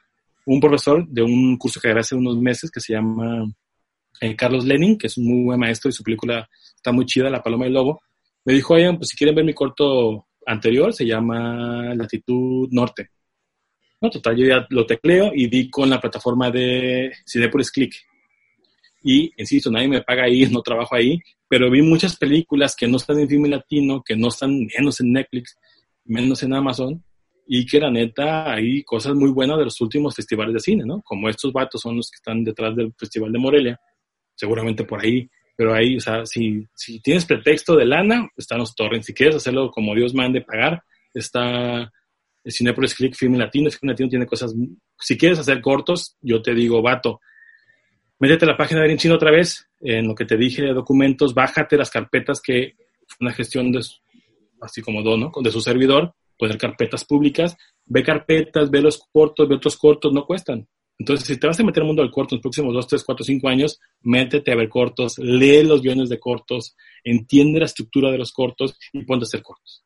un 0.45 0.60
profesor 0.60 1.06
de 1.08 1.24
un 1.24 1.58
curso 1.58 1.80
que 1.82 1.90
hace 1.90 2.16
unos 2.16 2.38
meses 2.38 2.72
que 2.72 2.80
se 2.80 2.94
llama 2.94 3.45
eh, 4.22 4.36
Carlos 4.36 4.66
Lenin, 4.66 4.98
que 4.98 5.08
es 5.08 5.18
un 5.18 5.26
muy 5.26 5.44
buen 5.44 5.60
maestro 5.60 5.90
y 5.90 5.94
su 5.94 6.04
película 6.04 6.48
está 6.76 6.91
muy 6.91 7.06
chida, 7.06 7.30
La 7.30 7.44
Paloma 7.44 7.66
del 7.66 7.74
Lobo, 7.74 8.02
me 8.48 8.53
dijo, 8.53 8.76
oigan, 8.76 8.95
pues 8.95 9.10
si 9.10 9.18
quieren 9.18 9.36
ver 9.36 9.44
mi 9.44 9.53
corto 9.53 10.28
anterior, 10.45 10.94
se 10.94 11.06
llama 11.06 11.94
Latitud 11.94 12.69
Norte. 12.72 13.10
No, 13.99 14.10
total, 14.10 14.38
yo 14.38 14.45
ya 14.48 14.65
lo 14.69 14.86
tecleo 14.86 15.32
y 15.36 15.48
di 15.48 15.69
con 15.69 15.90
la 15.90 15.99
plataforma 15.99 16.49
de 16.49 17.11
Cinepolis 17.30 17.69
Click. 17.69 17.94
Y, 19.03 19.34
insisto, 19.36 19.69
nadie 19.69 19.90
me 19.90 20.02
paga 20.02 20.24
ahí, 20.24 20.45
no 20.49 20.61
trabajo 20.61 20.95
ahí, 20.95 21.19
pero 21.49 21.69
vi 21.69 21.82
muchas 21.82 22.15
películas 22.15 22.74
que 22.74 22.88
no 22.88 22.95
están 22.95 23.19
en 23.19 23.28
film 23.28 23.48
latino, 23.48 24.02
que 24.02 24.15
no 24.15 24.30
están 24.30 24.65
menos 24.78 25.02
en 25.02 25.11
Netflix, 25.11 25.57
menos 26.06 26.41
en 26.41 26.53
Amazon, 26.53 27.03
y 27.45 27.65
que 27.65 27.82
la 27.82 27.91
neta 27.91 28.53
hay 28.53 28.82
cosas 28.84 29.14
muy 29.14 29.32
buenas 29.32 29.57
de 29.57 29.65
los 29.65 29.82
últimos 29.82 30.15
festivales 30.15 30.53
de 30.53 30.61
cine, 30.61 30.86
¿no? 30.86 31.02
Como 31.02 31.28
estos 31.28 31.52
vatos 31.52 31.82
son 31.82 31.98
los 31.98 32.10
que 32.10 32.15
están 32.15 32.45
detrás 32.45 32.74
del 32.78 32.94
Festival 32.98 33.34
de 33.34 33.40
Morelia, 33.40 33.82
seguramente 34.36 34.86
por 34.86 35.02
ahí 35.03 35.30
pero 35.58 35.74
ahí, 35.74 35.98
o 35.98 36.00
sea, 36.00 36.24
si, 36.28 36.68
si 36.76 37.02
tienes 37.02 37.26
pretexto 37.26 37.76
de 37.76 37.86
lana, 37.86 38.30
están 38.38 38.60
los 38.60 38.76
torrents. 38.76 39.08
Si 39.08 39.14
quieres 39.16 39.38
hacerlo 39.38 39.72
como 39.72 39.96
Dios 39.96 40.14
mande 40.14 40.42
pagar, 40.42 40.84
está 41.12 41.92
Cinepolis 42.48 42.94
Click 42.94 43.16
Film 43.16 43.38
Latino. 43.38 43.72
Film 43.72 43.90
Latino 43.90 44.08
tiene 44.08 44.28
cosas. 44.28 44.54
Si 45.00 45.18
quieres 45.18 45.40
hacer 45.40 45.60
cortos, 45.60 46.16
yo 46.22 46.44
te 46.44 46.54
digo, 46.54 46.84
vato, 46.84 47.22
métete 48.20 48.46
a 48.46 48.50
la 48.50 48.56
página 48.58 48.84
de 48.84 48.96
Chino 48.98 49.16
otra 49.16 49.32
vez, 49.32 49.68
en 49.80 50.08
lo 50.08 50.14
que 50.14 50.26
te 50.26 50.38
dije 50.38 50.62
de 50.62 50.74
documentos, 50.74 51.34
bájate 51.34 51.76
las 51.76 51.90
carpetas 51.90 52.40
que 52.40 52.74
una 53.20 53.34
gestión 53.34 53.72
de, 53.72 53.82
así 54.62 54.84
como 54.84 55.02
dono, 55.02 55.32
de 55.42 55.52
su 55.52 55.60
servidor, 55.60 56.14
poner 56.38 56.60
carpetas 56.60 57.04
públicas, 57.04 57.58
ve 57.84 58.04
carpetas, 58.04 58.70
ve 58.70 58.82
los 58.82 59.00
cortos, 59.12 59.50
ve 59.50 59.56
otros 59.56 59.76
cortos, 59.76 60.14
no 60.14 60.24
cuestan. 60.24 60.68
Entonces, 60.99 61.28
si 61.28 61.38
te 61.38 61.48
vas 61.48 61.60
a 61.60 61.64
meter 61.64 61.82
al 61.82 61.88
mundo 61.88 62.02
del 62.02 62.11
corto 62.11 62.34
en 62.34 62.38
los 62.38 62.44
próximos 62.44 62.74
2, 62.74 62.88
3, 62.88 63.03
4, 63.03 63.26
5 63.26 63.48
años, 63.49 63.80
métete 64.02 64.52
a 64.52 64.56
ver 64.56 64.68
cortos, 64.68 65.19
lee 65.19 65.64
los 65.64 65.82
guiones 65.82 66.10
de 66.10 66.19
cortos, 66.19 66.76
entiende 67.03 67.60
la 67.60 67.65
estructura 67.65 68.11
de 68.11 68.18
los 68.18 68.32
cortos 68.32 68.78
y 68.94 69.03
ponte 69.03 69.24
a 69.24 69.28
hacer 69.28 69.44
cortos. 69.44 69.84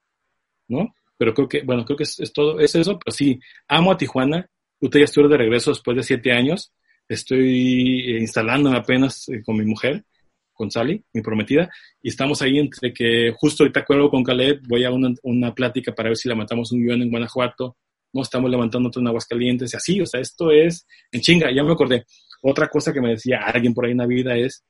¿No? 0.69 0.95
Pero 1.17 1.33
creo 1.33 1.49
que, 1.49 1.61
bueno, 1.63 1.83
creo 1.83 1.97
que 1.97 2.03
es, 2.03 2.31
todo, 2.33 2.59
es 2.59 2.73
eso, 2.75 2.97
pero 2.97 3.13
sí, 3.13 3.39
amo 3.67 3.91
a 3.91 3.97
Tijuana. 3.97 4.49
Usted 4.79 4.99
ya 4.99 5.05
estuve 5.05 5.27
de 5.27 5.37
regreso 5.37 5.71
después 5.71 5.97
de 5.97 6.03
7 6.03 6.31
años. 6.31 6.71
Estoy 7.07 8.17
instalándome 8.17 8.77
apenas 8.77 9.27
eh, 9.29 9.43
con 9.43 9.57
mi 9.57 9.65
mujer, 9.65 10.05
con 10.53 10.71
Sally, 10.71 11.03
mi 11.13 11.21
prometida, 11.21 11.69
y 12.01 12.09
estamos 12.09 12.41
ahí 12.41 12.59
entre 12.59 12.93
que 12.93 13.33
justo 13.35 13.63
ahorita 13.63 13.81
acuerdo 13.81 14.09
con 14.09 14.23
Caleb, 14.23 14.61
voy 14.67 14.85
a 14.85 14.91
una, 14.91 15.09
una 15.23 15.53
plática 15.53 15.93
para 15.93 16.09
ver 16.09 16.17
si 16.17 16.29
la 16.29 16.35
matamos 16.35 16.71
un 16.71 16.83
guion 16.83 17.01
en 17.01 17.09
Guanajuato, 17.09 17.77
no 18.13 18.21
estamos 18.21 18.49
levantando 18.49 18.89
otro 18.89 19.01
en 19.01 19.07
Aguascalientes 19.07 19.73
y 19.73 19.77
así, 19.77 20.01
o 20.01 20.05
sea, 20.05 20.19
esto 20.19 20.51
es 20.51 20.85
en 21.11 21.21
chinga, 21.21 21.51
ya 21.53 21.63
me 21.63 21.73
acordé. 21.73 22.05
Otra 22.41 22.67
cosa 22.67 22.91
que 22.91 23.01
me 23.01 23.11
decía 23.11 23.39
alguien 23.45 23.73
por 23.73 23.85
ahí 23.85 23.91
en 23.91 23.97
la 23.99 24.07
vida 24.07 24.35
es, 24.35 24.65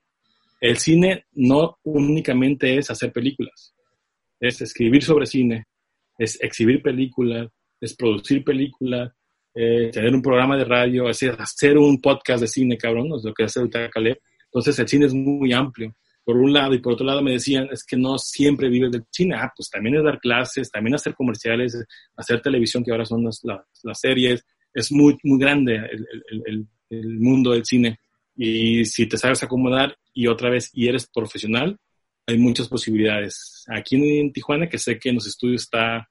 el 0.60 0.78
cine 0.78 1.26
no 1.32 1.80
únicamente 1.84 2.78
es 2.78 2.92
hacer 2.92 3.12
películas, 3.12 3.74
es 4.40 4.62
escribir 4.62 5.04
sobre 5.04 5.26
cine, 5.26 5.66
es 6.18 6.42
exhibir 6.42 6.82
películas, 6.82 7.48
es 7.80 7.96
producir 7.96 8.44
películas, 8.44 9.12
eh, 9.56 9.90
tener 9.92 10.14
un 10.14 10.22
programa 10.22 10.56
de 10.56 10.66
radio, 10.66 11.10
es 11.10 11.24
hacer 11.24 11.78
un 11.78 12.00
podcast 12.00 12.42
de 12.42 12.48
cine, 12.48 12.78
cabrón, 12.78 13.08
es 13.18 13.24
lo 13.24 13.34
que 13.34 13.44
hace 13.44 13.60
ahorita 13.60 13.90
Caleb. 13.90 14.20
Entonces 14.46 14.78
el 14.80 14.88
cine 14.88 15.06
es 15.08 15.14
muy 15.14 15.52
amplio 15.54 15.96
por 16.24 16.38
un 16.38 16.54
lado, 16.54 16.74
y 16.74 16.80
por 16.80 16.94
otro 16.94 17.06
lado 17.06 17.22
me 17.22 17.32
decían, 17.32 17.68
es 17.72 17.84
que 17.84 17.98
no 17.98 18.18
siempre 18.18 18.70
vives 18.70 18.92
del 18.92 19.06
cine. 19.10 19.36
Ah, 19.36 19.52
pues 19.56 19.70
también 19.70 19.96
es 19.96 20.04
dar 20.04 20.20
clases, 20.20 20.70
también 20.70 20.96
hacer 20.96 21.16
comerciales, 21.16 21.78
hacer 22.16 22.42
televisión, 22.42 22.84
que 22.84 22.92
ahora 22.92 23.06
son 23.06 23.24
las, 23.24 23.42
las, 23.44 24.00
series. 24.00 24.46
Es 24.74 24.92
muy, 24.92 25.18
muy 25.24 25.40
grande 25.40 25.76
el, 25.76 26.08
el, 26.46 26.68
el, 26.90 27.20
mundo 27.20 27.52
del 27.52 27.66
cine. 27.66 28.00
Y 28.36 28.86
si 28.86 29.08
te 29.08 29.18
sabes 29.18 29.44
acomodar 29.44 29.98
y 30.14 30.28
otra 30.28 30.50
vez, 30.50 30.70
y 30.74 30.88
eres 30.88 31.08
profesional, 31.08 31.78
hay 32.28 32.38
muchas 32.38 32.68
posibilidades. 32.68 33.66
Aquí 33.68 33.96
en 33.96 34.32
Tijuana, 34.32 34.70
que 34.70 34.78
sé 34.78 35.00
que 35.00 35.10
en 35.10 35.16
los 35.16 35.28
estudios 35.28 35.64
está, 35.64 36.08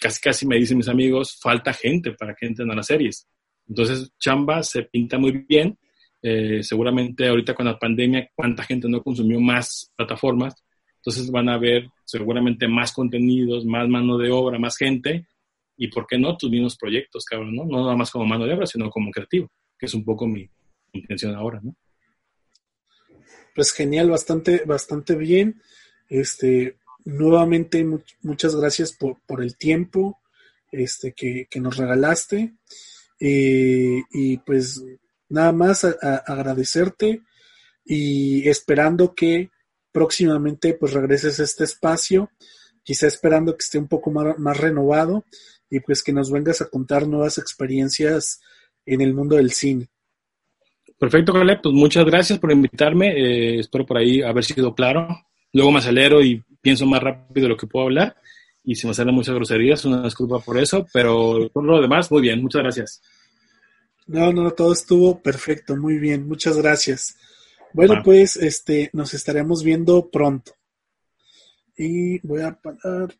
casi 0.00 0.20
casi 0.20 0.46
me 0.46 0.56
dicen 0.56 0.78
mis 0.78 0.88
amigos, 0.88 1.38
falta 1.40 1.72
gente 1.72 2.12
para 2.12 2.34
que 2.34 2.46
entren 2.46 2.70
a 2.70 2.74
las 2.74 2.86
series. 2.86 3.28
Entonces, 3.68 4.10
chamba 4.18 4.62
se 4.62 4.82
pinta 4.84 5.18
muy 5.18 5.44
bien 5.46 5.78
eh, 6.22 6.62
seguramente 6.62 7.28
ahorita 7.28 7.54
con 7.54 7.66
la 7.66 7.78
pandemia, 7.78 8.30
cuánta 8.34 8.62
gente 8.62 8.88
no 8.88 9.02
consumió 9.02 9.40
más 9.40 9.92
plataformas, 9.96 10.54
entonces 10.96 11.30
van 11.30 11.48
a 11.48 11.58
ver 11.58 11.88
seguramente 12.04 12.66
más 12.66 12.92
contenidos, 12.92 13.64
más 13.64 13.88
mano 13.88 14.18
de 14.18 14.30
obra, 14.30 14.58
más 14.58 14.76
gente, 14.76 15.26
y 15.76 15.88
por 15.88 16.06
qué 16.06 16.18
no 16.18 16.36
tus 16.36 16.50
mismos 16.50 16.76
proyectos, 16.76 17.24
cabrón, 17.24 17.54
¿no? 17.54 17.64
No 17.64 17.82
nada 17.82 17.96
más 17.96 18.10
como 18.10 18.24
mano 18.24 18.46
de 18.46 18.54
obra, 18.54 18.66
sino 18.66 18.90
como 18.90 19.10
creativo, 19.10 19.50
que 19.78 19.86
es 19.86 19.94
un 19.94 20.04
poco 20.04 20.26
mi 20.26 20.48
intención 20.92 21.34
ahora, 21.34 21.60
¿no? 21.62 21.76
Pues 23.54 23.72
genial, 23.72 24.10
bastante, 24.10 24.64
bastante 24.66 25.14
bien. 25.14 25.62
Este, 26.08 26.76
nuevamente, 27.04 27.86
muchas 28.22 28.54
gracias 28.56 28.92
por, 28.92 29.18
por, 29.26 29.42
el 29.42 29.56
tiempo 29.56 30.18
este, 30.70 31.12
que, 31.12 31.46
que 31.50 31.60
nos 31.60 31.76
regalaste. 31.76 32.54
Eh, 33.18 34.02
y 34.12 34.36
pues 34.38 34.82
Nada 35.28 35.52
más 35.52 35.84
agradecerte 35.84 37.22
y 37.84 38.48
esperando 38.48 39.14
que 39.14 39.50
próximamente 39.92 40.74
pues 40.74 40.92
regreses 40.92 41.40
a 41.40 41.44
este 41.44 41.64
espacio, 41.64 42.30
quizá 42.82 43.06
esperando 43.06 43.52
que 43.52 43.62
esté 43.62 43.78
un 43.78 43.88
poco 43.88 44.10
más, 44.10 44.56
renovado 44.58 45.24
y 45.70 45.80
pues 45.80 46.02
que 46.02 46.12
nos 46.12 46.30
vengas 46.30 46.60
a 46.60 46.68
contar 46.68 47.08
nuevas 47.08 47.38
experiencias 47.38 48.40
en 48.84 49.00
el 49.00 49.14
mundo 49.14 49.36
del 49.36 49.52
cine. 49.52 49.88
Perfecto, 50.98 51.32
Caleb. 51.32 51.60
Pues 51.62 51.74
muchas 51.74 52.04
gracias 52.04 52.38
por 52.38 52.52
invitarme. 52.52 53.08
Eh, 53.08 53.60
espero 53.60 53.86
por 53.86 53.98
ahí 53.98 54.22
haber 54.22 54.44
sido 54.44 54.74
claro. 54.74 55.08
Luego 55.52 55.72
me 55.72 55.78
acelero 55.78 56.22
y 56.22 56.42
pienso 56.60 56.86
más 56.86 57.02
rápido 57.02 57.44
de 57.44 57.48
lo 57.48 57.56
que 57.56 57.66
puedo 57.66 57.86
hablar. 57.86 58.16
Y 58.64 58.74
si 58.74 58.86
me 58.86 58.94
salen 58.94 59.14
muchas 59.14 59.34
groserías, 59.34 59.84
una 59.84 60.02
disculpa 60.02 60.40
por 60.40 60.58
eso. 60.58 60.86
Pero 60.92 61.48
por 61.52 61.64
lo 61.64 61.80
demás, 61.80 62.10
muy 62.10 62.22
bien. 62.22 62.42
Muchas 62.42 62.62
gracias. 62.62 63.02
No, 64.06 64.32
no, 64.32 64.52
todo 64.52 64.72
estuvo 64.72 65.20
perfecto, 65.20 65.76
muy 65.76 65.98
bien, 65.98 66.26
muchas 66.28 66.56
gracias. 66.56 67.16
Bueno, 67.72 67.94
bueno, 67.94 68.02
pues 68.04 68.36
este, 68.36 68.90
nos 68.92 69.14
estaremos 69.14 69.62
viendo 69.62 70.08
pronto. 70.10 70.52
Y 71.76 72.18
voy 72.26 72.42
a 72.42 72.52
parar 72.52 73.14